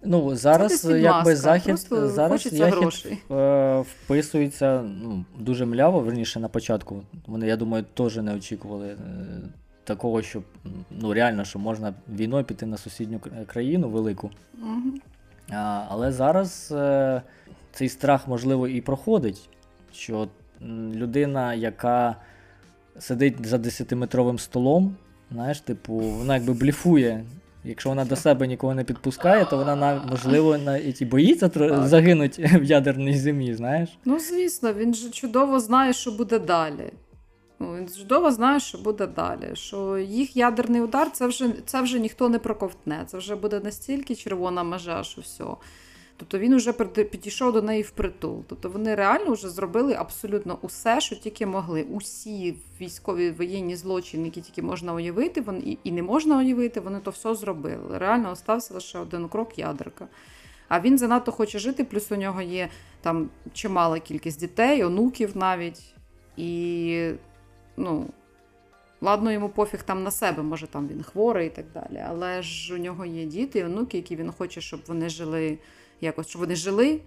Ну, 0.05 0.37
зараз 0.37 0.85
якби 0.85 1.37
захід 1.37 1.79
зараз 1.91 2.43
захід 2.43 3.19
е, 3.31 3.81
вписується 3.81 4.83
ну, 4.83 5.25
дуже 5.39 5.67
мляво, 5.67 6.01
верніше 6.01 6.41
на 6.41 6.49
початку. 6.49 7.03
Вони, 7.27 7.47
я 7.47 7.57
думаю, 7.57 7.85
теж 7.95 8.17
не 8.17 8.35
очікували 8.35 8.89
е, 8.89 8.97
такого, 9.85 10.23
що 10.23 10.43
ну, 10.91 11.15
реально, 11.15 11.45
що 11.45 11.59
можна 11.59 11.95
війною 12.09 12.45
піти 12.45 12.67
на 12.67 12.77
сусідню 12.77 13.21
країну 13.47 13.89
велику. 13.89 14.31
Угу. 14.63 14.99
А, 15.51 15.85
Але 15.89 16.13
зараз 16.13 16.73
е, 16.73 17.23
цей 17.73 17.89
страх, 17.89 18.29
можливо, 18.29 18.69
і 18.69 18.81
проходить. 18.81 19.49
Що 19.93 20.29
людина, 20.95 21.55
яка 21.55 22.17
сидить 22.99 23.47
за 23.47 23.57
10-метровим 23.57 24.39
столом, 24.39 24.97
знаєш, 25.33 25.61
типу, 25.61 25.95
вона 25.95 26.35
якби 26.35 26.53
бліфує. 26.53 27.25
Якщо 27.65 27.89
вона 27.89 28.05
до 28.05 28.17
себе 28.17 28.47
нікого 28.47 28.75
не 28.75 28.85
підпускає, 28.85 29.45
то 29.45 29.57
вона 29.57 30.03
можливо 30.11 30.59
навіть 30.59 31.03
і 31.03 31.05
боїться 31.05 31.49
так. 31.49 31.87
загинути 31.87 32.51
в 32.61 32.65
ядерній 32.65 33.17
зимі, 33.17 33.55
знаєш? 33.55 33.99
Ну, 34.05 34.19
звісно, 34.19 34.73
він 34.73 34.95
же 34.95 35.11
чудово 35.11 35.61
знає, 35.61 35.93
що 35.93 36.11
буде 36.11 36.39
далі. 36.39 36.93
Ну, 37.59 37.77
Він 37.77 37.89
чудово 37.89 38.31
знає, 38.31 38.61
що 38.61 38.79
буде 38.79 39.07
далі. 39.07 39.51
Що 39.53 39.99
їх 39.99 40.37
ядерний 40.37 40.81
удар 40.81 41.11
це 41.13 41.27
вже 41.27 41.49
це 41.67 41.83
вже 41.83 41.99
ніхто 41.99 42.29
не 42.29 42.39
проковтне. 42.39 43.05
Це 43.07 43.19
вже 43.19 43.37
буде 43.37 43.61
настільки 43.61 44.15
червона 44.15 44.63
межа, 44.63 45.03
що 45.03 45.21
все. 45.21 45.45
Тобто 46.17 46.39
він 46.39 46.57
вже 46.57 46.73
підійшов 46.73 47.53
до 47.53 47.63
неї 47.63 47.83
впритул. 47.83 48.45
Тобто 48.49 48.69
вони 48.69 48.95
реально 48.95 49.33
вже 49.33 49.49
зробили 49.49 49.95
абсолютно 49.95 50.59
усе, 50.63 51.01
що 51.01 51.17
тільки 51.17 51.47
могли. 51.47 51.83
Усі 51.83 52.57
військові 52.81 53.31
воєнні 53.31 53.77
злочини, 53.77 54.25
які 54.25 54.41
тільки 54.41 54.63
можна 54.63 54.95
уявити, 54.95 55.41
вони 55.41 55.79
і 55.85 55.93
не 55.93 56.03
можна 56.03 56.39
уявити, 56.39 56.81
вони 56.81 57.01
то 57.01 57.11
все 57.11 57.35
зробили. 57.35 57.99
Реально 57.99 58.31
остався 58.31 58.75
лише 58.75 58.99
один 58.99 59.29
крок 59.29 59.59
ядерка. 59.59 60.09
А 60.69 60.81
він 60.81 60.99
занадто 60.99 61.33
хоче 61.33 61.59
жити, 61.59 61.85
плюс 61.85 62.13
у 62.13 62.17
нього 62.17 62.43
є 62.43 62.69
там 63.01 63.29
чимала 63.53 63.99
кількість 63.99 64.41
дітей, 64.41 64.85
онуків 64.85 65.37
навіть. 65.37 65.95
І, 66.37 67.11
ну, 67.77 68.07
ладно, 69.01 69.33
йому 69.33 69.49
пофіг 69.49 69.83
там 69.83 70.03
на 70.03 70.11
себе, 70.11 70.43
може 70.43 70.67
там 70.67 70.89
він 70.89 71.03
хворий 71.03 71.47
і 71.47 71.51
так 71.51 71.65
далі. 71.75 72.05
Але 72.09 72.43
ж 72.43 72.75
у 72.75 72.79
нього 72.79 73.05
є 73.05 73.25
діти 73.25 73.59
і 73.59 73.65
онуки, 73.65 73.97
які 73.97 74.17
він 74.17 74.33
хоче, 74.33 74.61
щоб 74.61 74.81
вони 74.87 75.09
жили 75.09 75.59
якось, 76.01 76.27
щоб 76.29 76.41
вони 76.41 76.57
жили 76.57 77.01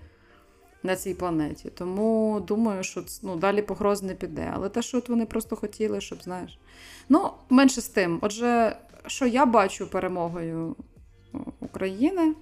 на 0.84 0.96
цій 0.96 1.14
планеті. 1.14 1.70
Тому 1.70 2.40
думаю, 2.48 2.84
що 2.84 3.04
ну, 3.24 3.36
далі 3.36 3.62
погроз 3.62 4.04
не 4.04 4.16
піде. 4.16 4.52
Але 4.54 4.70
те, 4.70 4.82
що 4.82 4.98
от 4.98 5.10
вони 5.10 5.26
просто 5.26 5.56
хотіли, 5.56 6.02
щоб 6.02 6.24
знаєш. 6.24 6.60
Ну, 7.10 7.30
менше 7.50 7.82
з 7.82 7.88
тим. 7.88 8.20
Отже, 8.22 8.78
що 9.08 9.28
я 9.28 9.46
бачу 9.46 9.90
перемогою 9.90 10.76
України. 11.60 12.36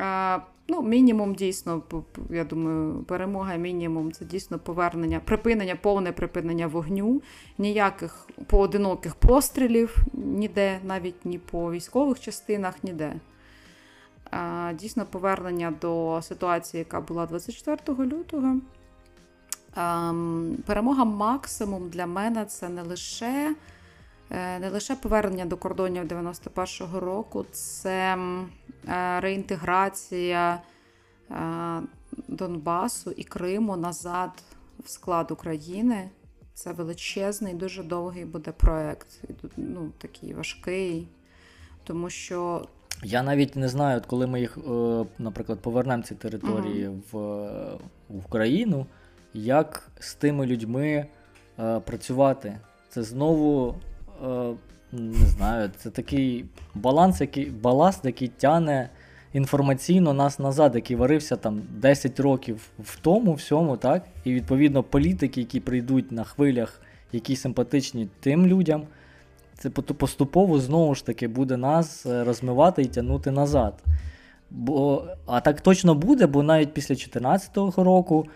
А, 0.00 0.38
Ну, 0.68 0.82
мінімум 0.82 1.34
дійсно, 1.34 1.82
я 2.30 2.44
думаю, 2.44 3.04
перемога 3.08 3.56
мінімум 3.56 4.12
це 4.12 4.24
дійсно 4.24 4.58
повернення, 4.58 5.20
припинення, 5.24 5.76
повне 5.76 6.12
припинення 6.12 6.66
вогню, 6.66 7.22
ніяких 7.58 8.28
поодиноких 8.46 9.14
пострілів 9.14 9.96
ніде, 10.12 10.80
навіть 10.84 11.24
ні 11.24 11.38
по 11.38 11.72
військових 11.72 12.20
частинах, 12.20 12.84
ніде 12.84 13.14
дійсно 14.74 15.06
повернення 15.06 15.74
до 15.80 16.20
ситуації, 16.22 16.78
яка 16.78 17.00
була 17.00 17.26
24 17.26 18.08
лютого. 18.08 18.56
Перемога 20.66 21.04
максимум 21.04 21.88
для 21.88 22.06
мене 22.06 22.44
це 22.44 22.68
не 22.68 22.82
лише 22.82 23.54
е, 24.30 24.58
не 24.58 24.70
лише 24.70 24.96
повернення 24.96 25.44
до 25.44 25.56
кордонів 25.56 26.04
91-го 26.04 27.00
року, 27.00 27.46
це 27.52 28.18
е, 28.88 29.20
реінтеграція 29.20 30.62
е, 31.30 31.82
Донбасу 32.28 33.10
і 33.10 33.24
Криму 33.24 33.76
назад 33.76 34.30
в 34.84 34.90
склад 34.90 35.30
України. 35.30 36.10
Це 36.54 36.72
величезний, 36.72 37.54
дуже 37.54 37.82
довгий 37.82 38.24
буде 38.24 38.52
проект, 38.52 39.08
ну, 39.56 39.92
такий 39.98 40.34
важкий, 40.34 41.08
тому 41.84 42.10
що 42.10 42.68
я 43.02 43.22
навіть 43.22 43.56
не 43.56 43.68
знаю, 43.68 43.96
от 43.98 44.06
коли 44.06 44.26
ми 44.26 44.40
їх, 44.40 44.58
е, 44.58 45.04
наприклад, 45.18 45.58
повернемо 45.58 46.02
ці 46.02 46.14
території 46.14 46.88
uh-huh. 46.88 47.00
в, 47.12 47.18
в 48.08 48.26
Україну, 48.26 48.86
як 49.34 49.90
з 50.00 50.14
тими 50.14 50.46
людьми 50.46 51.06
е, 51.58 51.80
працювати. 51.80 52.58
Це 52.88 53.02
знову 53.02 53.74
е, 54.24 54.52
не 54.92 55.26
знаю, 55.26 55.70
це 55.76 55.90
такий 55.90 56.44
баланс, 56.74 57.20
який, 57.20 57.50
баласт, 57.50 58.04
який 58.04 58.28
тяне 58.28 58.90
інформаційно 59.32 60.12
нас 60.12 60.38
назад, 60.38 60.74
який 60.74 60.96
варився 60.96 61.36
там 61.36 61.62
10 61.70 62.20
років 62.20 62.70
в 62.78 62.98
тому 62.98 63.34
всьому, 63.34 63.76
так? 63.76 64.02
І 64.24 64.32
відповідно 64.32 64.82
політики, 64.82 65.40
які 65.40 65.60
прийдуть 65.60 66.12
на 66.12 66.24
хвилях, 66.24 66.80
які 67.12 67.36
симпатичні 67.36 68.08
тим 68.20 68.46
людям 68.46 68.82
це 69.62 69.70
поступово 69.70 70.58
знову 70.58 70.94
ж 70.94 71.06
таки 71.06 71.28
буде 71.28 71.56
нас 71.56 72.06
е, 72.06 72.24
розмивати 72.24 72.82
і 72.82 72.86
тягнути 72.86 73.30
назад. 73.30 73.74
Бо, 74.50 75.04
А 75.26 75.40
так 75.40 75.60
точно 75.60 75.94
буде, 75.94 76.26
бо 76.26 76.42
навіть 76.42 76.74
після 76.74 76.94
2014 76.94 77.56
року 77.76 78.26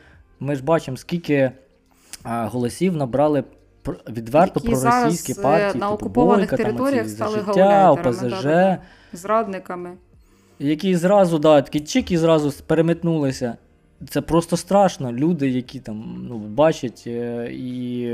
ми 0.40 0.56
ж 0.56 0.64
бачимо, 0.64 0.96
скільки 0.96 1.50
а, 2.22 2.46
голосів 2.46 2.96
набрали 2.96 3.44
відверто 4.08 4.60
Які 4.64 4.68
проросійські 4.68 5.32
зараз 5.32 5.38
е, 5.38 5.42
партії, 5.42 5.80
на 5.80 5.86
типу 5.86 5.94
окупованих 5.94 6.50
Бойка, 6.50 6.64
територіях 6.64 7.06
там, 7.06 7.14
стали 7.14 7.38
життя, 7.38 7.92
ОПЗЖ, 7.92 8.20
да-да-да. 8.22 8.78
зрадниками. 9.12 9.90
які 10.58 10.96
зразу, 10.96 11.38
да, 11.38 11.62
такі 11.62 11.80
чик 11.80 12.10
і 12.10 12.16
зразу 12.16 12.52
переметнулися. 12.66 13.56
Це 14.08 14.20
просто 14.20 14.56
страшно. 14.56 15.12
Люди, 15.12 15.48
які 15.48 15.80
там 15.80 16.26
ну, 16.28 16.38
бачать, 16.38 17.04
е, 17.06 17.50
і 17.52 18.10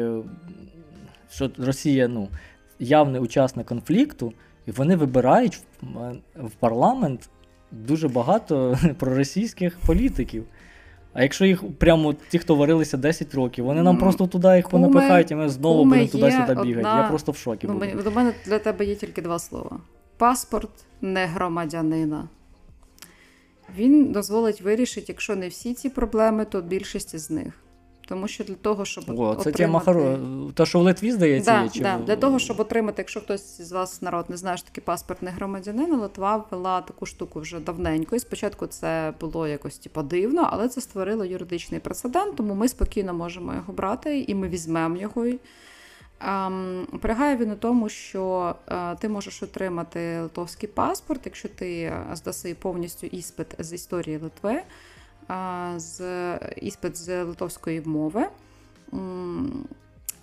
що 1.31 1.51
Росія 1.59 2.09
ну, 2.09 2.29
явний 2.83 3.21
учасник 3.21 3.67
конфлікту, 3.67 4.33
і 4.67 4.71
вони 4.71 4.97
вибирають 4.97 5.61
в, 5.83 5.87
в 6.37 6.51
парламент 6.59 7.29
дуже 7.73 8.09
багато 8.09 8.79
проросійських 8.99 9.79
політиків. 9.87 10.45
А 11.15 11.23
якщо 11.23 11.45
їх 11.45 11.63
прямо 11.79 12.15
ті, 12.29 12.39
хто 12.39 12.55
варилися 12.55 12.97
10 12.97 13.35
років, 13.35 13.65
вони 13.65 13.83
нам 13.83 13.99
просто 13.99 14.27
туди 14.27 14.57
їх 14.57 14.69
понапихають, 14.69 15.31
і 15.31 15.35
ми 15.35 15.49
знову 15.49 15.85
будемо 15.85 16.07
туди-сюди 16.07 16.55
бігати. 16.55 16.79
одна- 16.79 17.03
Я 17.03 17.09
просто 17.09 17.33
в 17.33 17.37
шокі 17.37 17.67
Ну, 17.67 17.75
буду. 17.79 18.03
до 18.03 18.11
мене 18.11 18.33
для 18.47 18.59
тебе 18.59 18.85
є 18.85 18.95
тільки 18.95 19.23
два 19.23 19.39
слова: 19.39 19.81
паспорт 20.17 20.71
не 21.01 21.27
громадянина. 21.27 22.29
Він 23.77 24.13
дозволить 24.13 24.61
вирішити, 24.61 25.05
якщо 25.09 25.37
не 25.37 25.49
всі 25.49 25.75
ці 25.75 25.89
проблеми, 25.89 26.45
то 26.45 26.63
більшість 26.63 27.15
із 27.15 27.31
них. 27.31 27.62
Тому 28.13 28.29
що 28.29 28.45
для 28.45 28.55
того, 28.55 28.85
щоб 28.85 29.05
О, 29.09 29.35
це 29.35 29.41
отримати... 29.41 29.53
тема 29.53 29.81
хоро. 29.81 30.19
Та, 30.55 30.67
що 30.67 30.79
в 30.79 30.83
Литві, 30.83 31.13
здається, 31.13 31.51
Да, 31.51 31.63
є. 31.63 31.69
Чи... 31.69 31.81
да. 31.81 31.99
Для 31.99 32.17
того, 32.17 32.39
щоб 32.39 32.61
отримати, 32.61 33.03
якщо 33.03 33.21
хтось 33.21 33.61
з 33.61 33.73
вас 33.73 34.03
народ 34.03 34.25
не 34.29 34.37
знає, 34.37 34.57
що 34.57 34.67
таке 34.67 34.81
паспорт 34.81 35.23
не 35.23 35.31
громадянина, 35.31 35.97
Литва 35.97 36.37
ввела 36.51 36.81
таку 36.81 37.07
штуку 37.07 37.41
вже 37.41 37.61
давненько. 37.61 38.17
І 38.17 38.19
спочатку 38.19 38.67
це 38.67 39.13
було 39.21 39.49
якось 39.49 39.79
типу, 39.79 40.03
дивно, 40.03 40.49
але 40.53 40.69
це 40.69 40.81
створило 40.81 41.25
юридичний 41.25 41.81
прецедент, 41.81 42.37
тому 42.37 42.55
ми 42.55 42.69
спокійно 42.69 43.15
можемо 43.15 43.55
його 43.55 43.73
брати 43.73 44.25
і 44.29 44.35
ми 44.35 44.49
візьмемо 44.49 44.97
його. 44.97 45.27
Ем, 46.21 46.87
Полягає 47.03 47.37
він 47.37 47.51
у 47.51 47.57
тому, 47.57 47.89
що 47.89 48.55
е, 48.69 48.95
ти 48.95 49.09
можеш 49.09 49.43
отримати 49.43 50.21
литовський 50.21 50.69
паспорт, 50.69 51.21
якщо 51.25 51.49
ти 51.49 51.83
е, 51.83 52.07
здаси 52.13 52.57
повністю 52.61 53.07
іспит 53.07 53.47
з 53.59 53.73
історії 53.73 54.19
Литви, 54.19 54.63
з 55.77 56.01
іспит 56.57 56.97
з 56.97 57.25
литовської 57.25 57.81
мови. 57.81 58.27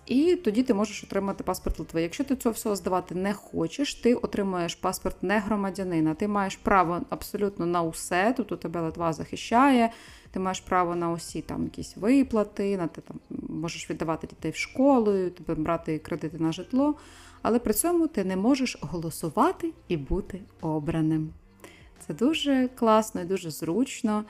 І 0.10 0.36
тоді 0.36 0.64
ти 0.64 0.74
можеш 0.74 1.04
отримати 1.04 1.44
паспорт 1.44 1.80
Литви. 1.80 2.02
Якщо 2.02 2.24
ти 2.24 2.36
цього 2.36 2.54
всього 2.54 2.76
здавати 2.76 3.16
не 3.16 3.34
хочеш, 3.34 3.96
ти 3.96 4.16
отримуєш 4.16 4.76
паспорт 4.76 5.24
не 5.24 5.40
громадянина. 5.40 6.14
Ти 6.14 6.28
маєш 6.28 6.56
право 6.56 7.02
абсолютно 7.10 7.66
на 7.66 7.82
усе. 7.82 8.36
У 8.40 8.44
тебе 8.44 8.82
Литва 8.82 9.14
захищає, 9.14 9.92
ти 10.32 10.40
маєш 10.40 10.60
право 10.60 10.96
на 10.96 11.12
усі 11.12 11.42
там 11.42 11.64
якісь 11.64 11.98
виплати, 11.98 12.78
на 12.78 12.88
ти 12.88 13.02
там 13.02 13.20
можеш 13.50 13.90
віддавати 13.90 14.28
дітей 14.28 14.52
в 14.52 14.56
школу, 14.56 15.30
тебе 15.30 15.56
брати 15.56 16.00
кредити 16.00 16.38
на 16.38 16.52
житло. 16.52 16.96
Але 17.42 17.60
при 17.60 17.74
цьому 17.74 18.08
ти 18.08 18.24
не 18.24 18.36
можеш 18.36 18.78
голосувати 18.82 19.74
і 19.88 19.98
бути 19.98 20.42
обраним. 20.62 21.30
Це 22.08 22.14
дуже 22.14 22.70
класно 22.76 23.22
і 23.22 23.26
дуже 23.26 23.52
зручно. 23.52 24.26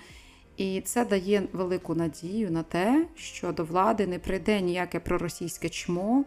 І 0.60 0.82
це 0.82 1.06
дає 1.06 1.44
велику 1.54 1.96
надію 1.96 2.52
на 2.52 2.64
те, 2.64 3.06
що 3.16 3.52
до 3.52 3.64
влади 3.64 4.08
не 4.08 4.20
прийде 4.20 4.62
ніяке 4.62 5.00
проросійське 5.00 5.70
чмо 5.70 6.26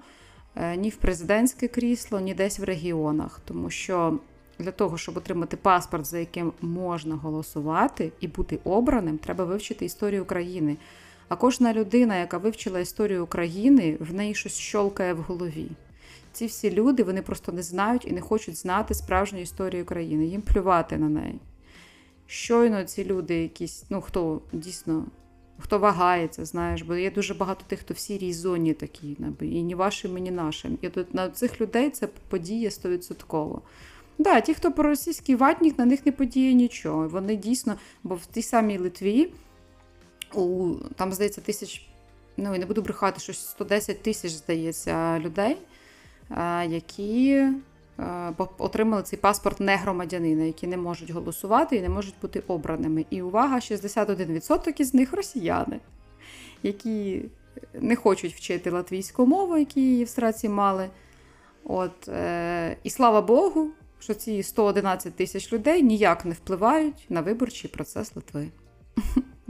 е, 0.56 0.76
ні 0.76 0.88
в 0.88 0.96
президентське 0.96 1.68
крісло, 1.68 2.20
ні 2.20 2.34
десь 2.34 2.59
в 2.59 2.64
регіонах. 2.64 3.40
Тому 3.44 3.70
що 3.70 4.18
для 4.59 4.70
того, 4.70 4.98
щоб 4.98 5.16
отримати 5.16 5.56
паспорт, 5.56 6.06
за 6.06 6.18
яким 6.18 6.52
можна 6.60 7.16
голосувати 7.16 8.12
і 8.20 8.28
бути 8.28 8.59
обраним, 8.64 9.18
треба 9.18 9.44
вивчити 9.44 9.84
історію 9.84 10.22
України. 10.22 10.76
А 11.28 11.36
кожна 11.36 11.72
людина, 11.72 12.16
яка 12.16 12.38
вивчила 12.38 12.80
історію 12.80 13.24
України, 13.24 13.96
в 14.00 14.14
неї 14.14 14.34
щось 14.34 14.59
щолкає 14.59 15.14
в 15.14 15.18
голові. 15.18 15.68
Ці 16.32 16.46
всі 16.46 16.70
люди 16.70 17.02
вони 17.02 17.22
просто 17.22 17.52
не 17.52 17.62
знають 17.62 18.04
і 18.06 18.12
не 18.12 18.20
хочуть 18.20 18.56
знати 18.56 18.94
справжню 18.94 19.40
історію 19.40 19.82
України. 19.82 20.26
Їм 20.26 20.42
плювати 20.42 20.96
на 20.96 21.09
неї 21.09 21.40
щойно 22.32 22.84
ці 22.84 23.04
люди, 23.04 23.42
якісь, 23.42 23.84
ну 23.90 24.00
хто 24.00 24.40
дійсно, 24.52 25.06
хто 25.59 25.78
вагається, 25.78 26.44
знаєш, 26.44 26.82
бо 26.82 26.94
є 26.94 27.10
дуже 27.10 27.34
багато 27.34 27.64
тих, 27.66 27.80
хто 27.80 27.94
в 27.94 27.98
сірій 27.98 28.32
зоні 28.32 28.74
такі, 28.74 29.16
і 29.40 29.62
ні 29.62 29.74
вашим, 29.74 30.18
і 30.18 30.20
ні 30.20 30.30
нашим. 30.30 30.78
І 30.82 30.88
тут 30.88 31.14
на 31.14 31.30
цих 31.30 31.60
людей 31.60 31.90
це 31.90 32.09
подіє 32.28 32.70
стовідсотково. 32.70 33.62
Да, 34.18 34.40
ті, 34.40 34.54
хто 34.54 34.72
проросійський 34.72 35.34
ватник, 35.36 35.78
на 35.78 35.84
них 35.84 36.06
не 36.06 36.12
подіє 36.12 36.54
нічого. 36.54 37.09
Вони 37.09 37.36
дійсно, 37.36 37.74
бо 38.02 38.14
в 38.14 38.26
тій 38.26 38.42
самій 38.42 38.78
Литві, 38.78 39.32
у, 40.34 40.74
там, 40.96 41.12
здається, 41.12 41.40
тисяч, 41.40 41.86
ну 42.36 42.54
і 42.54 42.59
не 42.59 42.66
буду 42.66 42.82
брехати, 42.82 43.20
щось 43.20 43.48
110 43.48 44.02
тисяч, 44.02 44.32
здається, 44.32 45.18
людей, 45.18 45.56
які 46.68 47.46
отримали 48.58 49.02
цей 49.02 49.18
паспорт 49.18 49.60
не 49.60 49.76
громадянина, 49.76 50.44
які 50.44 50.66
не 50.66 50.76
можуть 50.76 51.10
голосувати 51.10 51.76
і 51.76 51.80
не 51.80 51.88
можуть 51.88 52.14
бути 52.22 52.42
обраними. 52.46 53.04
І 53.10 53.22
увага, 53.22 53.56
61% 53.56 54.80
із 54.80 54.94
них 54.94 55.12
росіяни, 55.12 55.80
які 56.62 57.22
не 57.74 57.96
хочуть 57.96 58.34
вчити 58.34 58.70
латвійську 58.70 59.26
мову, 59.26 59.58
які 59.58 59.80
її 59.80 60.04
в 60.04 60.08
страці 60.08 60.48
мали. 60.48 60.90
От, 61.64 62.08
е, 62.08 62.76
І 62.82 62.90
слава 62.90 63.22
Богу, 63.22 63.70
що 63.98 64.14
ці 64.14 64.42
111 64.42 65.16
тисяч 65.16 65.52
людей 65.52 65.82
ніяк 65.82 66.24
не 66.24 66.32
впливають 66.32 67.06
на 67.08 67.20
виборчий 67.20 67.70
процес 67.70 68.16
Литви. 68.16 68.48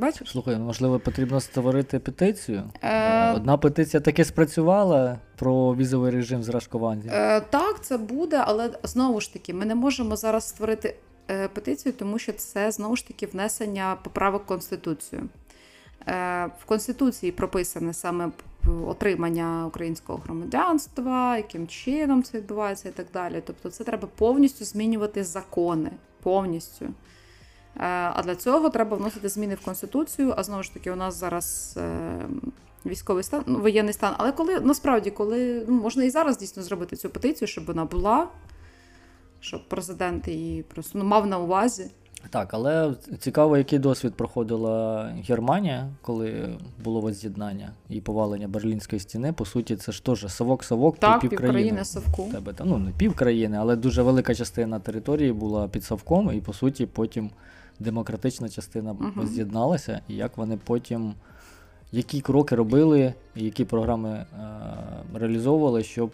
Бачиш? 0.02 0.30
Слухай, 0.30 0.56
ну, 0.58 0.64
можливо, 0.64 0.98
потрібно 0.98 1.40
створити 1.40 1.98
петицію. 1.98 2.62
Е... 2.82 3.32
Одна 3.32 3.56
петиція 3.56 4.00
таки 4.00 4.24
спрацювала 4.24 5.18
про 5.36 5.74
візовий 5.74 6.10
режим 6.10 6.42
з 6.42 6.48
Рашкованді. 6.48 7.08
Е, 7.12 7.40
Так, 7.40 7.84
це 7.84 7.98
буде, 7.98 8.42
але 8.46 8.70
знову 8.82 9.20
ж 9.20 9.32
таки, 9.32 9.54
ми 9.54 9.64
не 9.64 9.74
можемо 9.74 10.16
зараз 10.16 10.48
створити 10.48 10.94
е, 11.30 11.48
петицію, 11.48 11.92
тому 11.92 12.18
що 12.18 12.32
це 12.32 12.70
знову 12.70 12.96
ж 12.96 13.08
таки 13.08 13.26
внесення 13.26 13.96
поправок 14.04 14.42
в 14.42 14.46
Конституцію. 14.46 15.28
Е, 16.08 16.46
В 16.60 16.64
Конституції 16.64 17.32
прописане 17.32 17.94
саме 17.94 18.30
отримання 18.86 19.66
українського 19.66 20.20
громадянства, 20.24 21.36
яким 21.36 21.66
чином 21.66 22.22
це 22.22 22.38
відбувається 22.38 22.88
і 22.88 22.92
так 22.92 23.06
далі. 23.14 23.42
Тобто, 23.46 23.70
це 23.70 23.84
треба 23.84 24.08
повністю 24.16 24.64
змінювати 24.64 25.24
закони. 25.24 25.90
Повністю. 26.22 26.88
А 27.76 28.22
для 28.24 28.34
цього 28.34 28.70
треба 28.70 28.96
вносити 28.96 29.28
зміни 29.28 29.54
в 29.54 29.64
Конституцію. 29.64 30.34
А 30.36 30.42
знову 30.42 30.62
ж 30.62 30.74
таки, 30.74 30.90
у 30.90 30.96
нас 30.96 31.20
зараз 31.20 31.74
е, 31.80 32.18
військовий 32.86 33.24
стан, 33.24 33.42
ну, 33.46 33.60
воєнний 33.60 33.94
стан. 33.94 34.14
Але 34.18 34.32
коли 34.32 34.60
насправді, 34.60 35.10
коли 35.10 35.64
ну, 35.68 35.80
можна 35.80 36.04
і 36.04 36.10
зараз 36.10 36.38
дійсно 36.38 36.62
зробити 36.62 36.96
цю 36.96 37.10
петицію, 37.10 37.48
щоб 37.48 37.64
вона 37.64 37.84
була, 37.84 38.28
щоб 39.40 39.68
президент 39.68 40.28
її 40.28 40.62
просто 40.62 40.98
ну, 40.98 41.04
мав 41.04 41.26
на 41.26 41.38
увазі. 41.38 41.90
Так, 42.30 42.54
але 42.54 42.94
цікаво, 43.18 43.56
який 43.56 43.78
досвід 43.78 44.14
проходила 44.14 45.04
Германія, 45.28 45.88
коли 46.02 46.58
було 46.84 47.00
воз'єднання 47.00 47.72
і 47.88 48.00
повалення 48.00 48.48
Берлінської 48.48 49.00
стіни. 49.00 49.32
По 49.32 49.44
суті, 49.44 49.76
це 49.76 49.92
ж 49.92 50.04
теж 50.04 50.24
совок-совок 50.24 50.98
так, 50.98 51.20
пів 51.20 51.36
країни. 51.36 51.84
совку. 51.84 52.28
Тебе, 52.32 52.54
ну, 52.64 52.78
не 52.78 52.90
пів 52.90 53.14
країни, 53.14 53.56
але 53.60 53.76
дуже 53.76 54.02
велика 54.02 54.34
частина 54.34 54.78
території 54.78 55.32
була 55.32 55.68
під 55.68 55.84
совком, 55.84 56.32
і 56.32 56.40
по 56.40 56.52
суті, 56.52 56.86
потім 56.86 57.30
демократична 57.80 58.48
частина 58.48 58.92
uh-huh. 58.92 59.26
з'єдналася, 59.26 60.00
і 60.08 60.14
як 60.14 60.36
вони 60.36 60.58
потім, 60.64 61.14
які 61.92 62.20
кроки 62.20 62.56
робили, 62.56 63.14
і 63.36 63.44
які 63.44 63.64
програми 63.64 64.10
е- 64.10 65.18
реалізовували, 65.18 65.84
щоб 65.84 66.10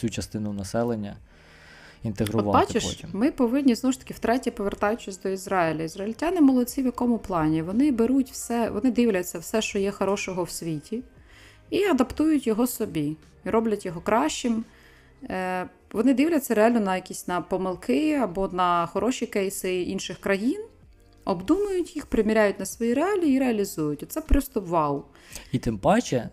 цю 0.00 0.10
частину 0.10 0.52
населення 0.52 1.16
інтегрувати. 2.02 2.48
От 2.48 2.54
бачиш, 2.54 2.84
потім. 2.84 3.10
Ми 3.12 3.30
повинні 3.30 3.74
знову 3.74 3.92
ж 3.92 4.00
таки 4.00 4.14
втретє, 4.14 4.50
повертаючись 4.50 5.20
до 5.20 5.28
Ізраїля. 5.28 5.82
Ізраїльтяни 5.82 6.40
молодці 6.40 6.82
в 6.82 6.84
якому 6.84 7.18
плані? 7.18 7.62
Вони 7.62 7.92
беруть 7.92 8.30
все, 8.30 8.70
вони 8.70 8.90
дивляться 8.90 9.38
все, 9.38 9.62
що 9.62 9.78
є 9.78 9.90
хорошого 9.90 10.42
в 10.42 10.50
світі, 10.50 11.02
і 11.70 11.84
адаптують 11.84 12.46
його 12.46 12.66
собі, 12.66 13.16
і 13.44 13.50
роблять 13.50 13.86
його 13.86 14.00
кращим. 14.00 14.64
Е- 15.30 15.66
вони 15.92 16.14
дивляться 16.14 16.54
реально 16.54 16.80
на 16.80 16.96
якісь 16.96 17.28
на 17.28 17.40
помилки 17.40 18.14
або 18.14 18.48
на 18.48 18.86
хороші 18.86 19.26
кейси 19.26 19.82
інших 19.82 20.18
країн 20.18 20.64
обдумують 21.24 21.96
їх, 21.96 22.06
приміряють 22.06 22.58
на 22.58 22.66
свої 22.66 22.94
реалії 22.94 23.36
і 23.36 23.38
реалізують. 23.38 24.04
Це 24.08 24.20
просто 24.20 24.60
вау. 24.60 25.04
І 25.52 25.58
тим 25.58 25.78
паче, 25.78 26.28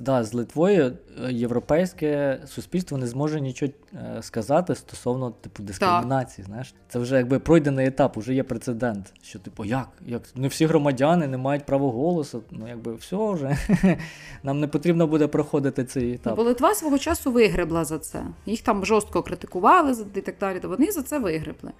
да, 0.00 0.24
з 0.24 0.34
Литвою 0.34 0.98
європейське 1.30 2.40
суспільство 2.46 2.98
не 2.98 3.06
зможе 3.06 3.40
нічого 3.40 3.72
е, 3.94 4.22
сказати 4.22 4.74
стосовно 4.74 5.30
типу 5.30 5.62
дискримінації. 5.62 6.36
Так. 6.36 6.46
Знаєш, 6.46 6.74
це 6.88 6.98
вже 6.98 7.16
якби 7.16 7.38
пройдений 7.38 7.86
етап, 7.86 8.16
вже 8.16 8.34
є 8.34 8.42
прецедент. 8.42 9.12
Що, 9.22 9.38
типу, 9.38 9.64
як? 9.64 9.88
Як 10.06 10.22
не 10.34 10.48
всі 10.48 10.66
громадяни 10.66 11.26
не 11.26 11.36
мають 11.36 11.66
права 11.66 11.90
голосу. 11.90 12.42
Ну, 12.50 12.68
якби 12.68 12.94
все 12.94 13.32
вже 13.32 13.58
нам 14.42 14.60
не 14.60 14.68
потрібно 14.68 15.06
буде 15.06 15.26
проходити 15.26 15.84
цей 15.84 16.14
етап. 16.14 16.36
Бо 16.36 16.42
Литва 16.42 16.74
свого 16.74 16.98
часу 16.98 17.32
вигребла 17.32 17.84
за 17.84 17.98
це. 17.98 18.24
Їх 18.46 18.62
там 18.62 18.84
жорстко 18.84 19.22
критикували 19.22 19.96
і 20.14 20.20
так 20.20 20.34
далі. 20.40 20.60
То 20.60 20.68
вони 20.68 20.90
за 20.90 21.02
це 21.02 21.18
вигребли. 21.18 21.72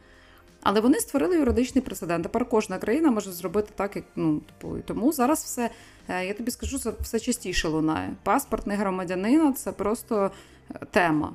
Але 0.62 0.80
вони 0.80 1.00
створили 1.00 1.36
юридичний 1.36 1.84
прецедент. 1.84 2.22
Тепер 2.22 2.44
кожна 2.48 2.78
країна 2.78 3.10
може 3.10 3.32
зробити 3.32 3.70
так, 3.76 3.96
як 3.96 4.04
ну 4.16 4.40
типу, 4.40 4.76
тому 4.86 5.12
зараз 5.12 5.42
все 5.44 5.70
е, 6.08 6.26
я 6.26 6.34
тобі 6.34 6.50
скажу, 6.50 6.78
це 6.78 6.92
все 7.00 7.20
частіше 7.20 7.68
лунає. 7.68 8.14
Паспорт 8.22 8.66
не 8.66 8.76
громадянина 8.76 9.52
це 9.52 9.72
просто 9.72 10.30
е, 10.70 10.78
тема. 10.90 11.34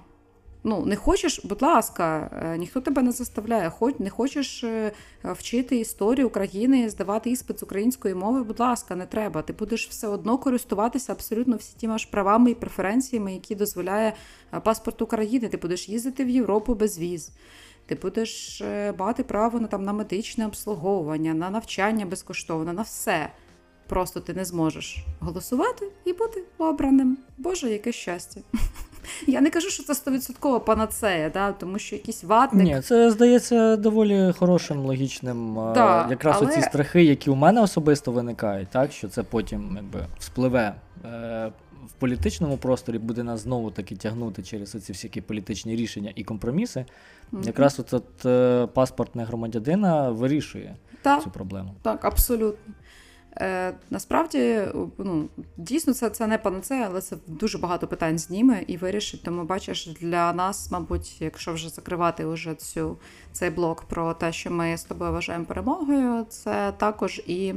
Ну, 0.63 0.85
не 0.85 0.95
хочеш, 0.95 1.45
будь 1.45 1.61
ласка, 1.61 2.29
е, 2.43 2.57
ніхто 2.57 2.81
тебе 2.81 3.01
не 3.01 3.11
заставляє. 3.11 3.69
Хоч 3.69 3.99
не 3.99 4.09
хочеш 4.09 4.65
вчити 5.23 5.77
історію 5.77 6.27
України, 6.27 6.89
здавати 6.89 7.29
іспит 7.29 7.59
з 7.59 7.63
української 7.63 8.15
мови, 8.15 8.43
будь 8.43 8.59
ласка, 8.59 8.95
не 8.95 9.05
треба. 9.05 9.41
Ти 9.41 9.53
будеш 9.53 9.87
все 9.89 10.07
одно 10.07 10.37
користуватися 10.37 11.11
абсолютно 11.11 11.57
всі 11.57 11.75
тими 11.79 11.97
ж 11.97 12.07
правами 12.11 12.51
і 12.51 12.55
преференціями, 12.55 13.33
які 13.33 13.55
дозволяє 13.55 14.13
паспорт 14.63 15.01
України. 15.01 15.47
Ти 15.47 15.57
будеш 15.57 15.89
їздити 15.89 16.25
в 16.25 16.29
Європу 16.29 16.75
без 16.75 16.99
віз. 16.99 17.31
Ти 17.87 17.95
будеш 17.95 18.61
е, 18.61 18.93
мати 18.99 19.23
право 19.23 19.59
на 19.59 19.67
там 19.67 19.83
на 19.83 19.93
медичне 19.93 20.45
обслуговування, 20.45 21.33
на 21.33 21.49
навчання 21.49 22.05
безкоштовне, 22.05 22.73
на 22.73 22.81
все. 22.81 23.29
Просто 23.87 24.19
ти 24.19 24.33
не 24.33 24.45
зможеш 24.45 24.97
голосувати 25.19 25.85
і 26.05 26.13
бути 26.13 26.43
обраним. 26.57 27.17
Боже, 27.37 27.69
яке 27.69 27.91
щастя. 27.91 28.41
Я 29.27 29.41
не 29.41 29.49
кажу, 29.49 29.69
що 29.69 29.83
це 29.83 29.95
стовідсотково 29.95 30.59
панацея, 30.59 31.29
да? 31.29 31.51
тому 31.51 31.79
що 31.79 31.95
якийсь 31.95 32.23
ватник. 32.23 32.63
Ні, 32.63 32.81
це 32.81 33.11
здається 33.11 33.75
доволі 33.75 34.33
хорошим, 34.39 34.77
логічним. 34.85 35.59
е, 35.59 35.71
Да, 35.73 36.07
якраз 36.09 36.35
але- 36.39 36.47
оці 36.51 36.61
страхи, 36.61 37.03
які 37.03 37.29
у 37.29 37.35
мене 37.35 37.61
особисто 37.61 38.11
виникають, 38.11 38.69
так 38.69 38.91
що 38.91 39.07
це 39.09 39.23
потім 39.23 39.73
якби 39.75 40.05
вспливе. 40.19 40.75
е, 41.05 41.51
В 41.87 41.91
політичному 41.99 42.57
просторі 42.57 42.97
буде 42.97 43.23
нас 43.23 43.39
знову 43.41 43.71
таки 43.71 43.95
тягнути 43.95 44.43
через 44.43 44.71
ці 44.71 44.93
всякі 44.93 45.21
політичні 45.21 45.75
рішення 45.75 46.11
і 46.15 46.23
компроміси. 46.23 46.85
Мгм. 47.31 47.43
Якраз 47.43 47.79
от, 47.79 47.93
от 47.93 48.25
е, 48.25 48.67
паспортне 48.67 49.23
громадянина 49.23 50.09
вирішує 50.09 50.75
Так, 51.01 51.23
цю 51.23 51.29
проблему. 51.29 51.75
так, 51.81 52.05
абсолютно. 52.05 52.73
Е, 53.41 53.73
насправді, 53.89 54.61
ну, 54.97 55.29
дійсно, 55.57 55.93
це, 55.93 56.09
це 56.09 56.27
не 56.27 56.37
панацея, 56.37 56.87
але 56.89 57.01
це 57.01 57.15
дуже 57.27 57.57
багато 57.57 57.87
питань 57.87 58.17
зніме 58.17 58.63
і 58.67 58.77
вирішить. 58.77 59.23
Тому 59.23 59.43
бачиш, 59.43 59.87
для 60.01 60.33
нас, 60.33 60.71
мабуть, 60.71 61.21
якщо 61.21 61.53
вже 61.53 61.69
закривати 61.69 62.25
уже 62.25 62.55
цю, 62.55 62.97
цей 63.31 63.49
блок 63.49 63.83
про 63.83 64.13
те, 64.13 64.31
що 64.31 64.51
ми 64.51 64.77
з 64.77 64.83
тобою 64.83 65.11
вважаємо 65.11 65.45
перемогою, 65.45 66.25
це 66.29 66.73
також 66.77 67.21
і 67.27 67.53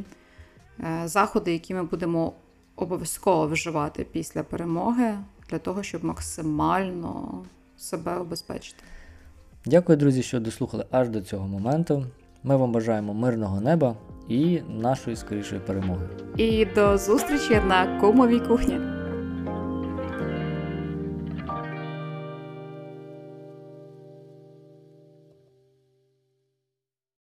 е, 0.81 1.02
заходи, 1.05 1.52
які 1.52 1.74
ми 1.74 1.82
будемо 1.82 2.32
обов'язково 2.77 3.47
вживати 3.47 4.07
після 4.13 4.43
перемоги, 4.43 5.15
для 5.51 5.59
того, 5.59 5.83
щоб 5.83 6.05
максимально 6.05 7.45
себе 7.77 8.17
обезпечити. 8.17 8.83
Дякую, 9.67 9.99
друзі, 9.99 10.23
що 10.23 10.41
дослухали 10.41 10.85
аж 10.91 11.09
до 11.09 11.21
цього 11.21 11.49
моменту. 11.49 12.07
Ми 12.45 12.57
вам 12.57 12.73
бажаємо 12.73 13.15
мирного 13.15 13.61
неба 13.61 13.97
і 14.29 14.61
нашої 14.69 15.17
скорішої 15.17 15.61
перемоги. 15.61 16.09
І 16.37 16.65
до 16.65 16.99
зустрічі 16.99 17.61
на 17.69 18.01
кумовій 18.01 18.41
кухні. 18.41 18.99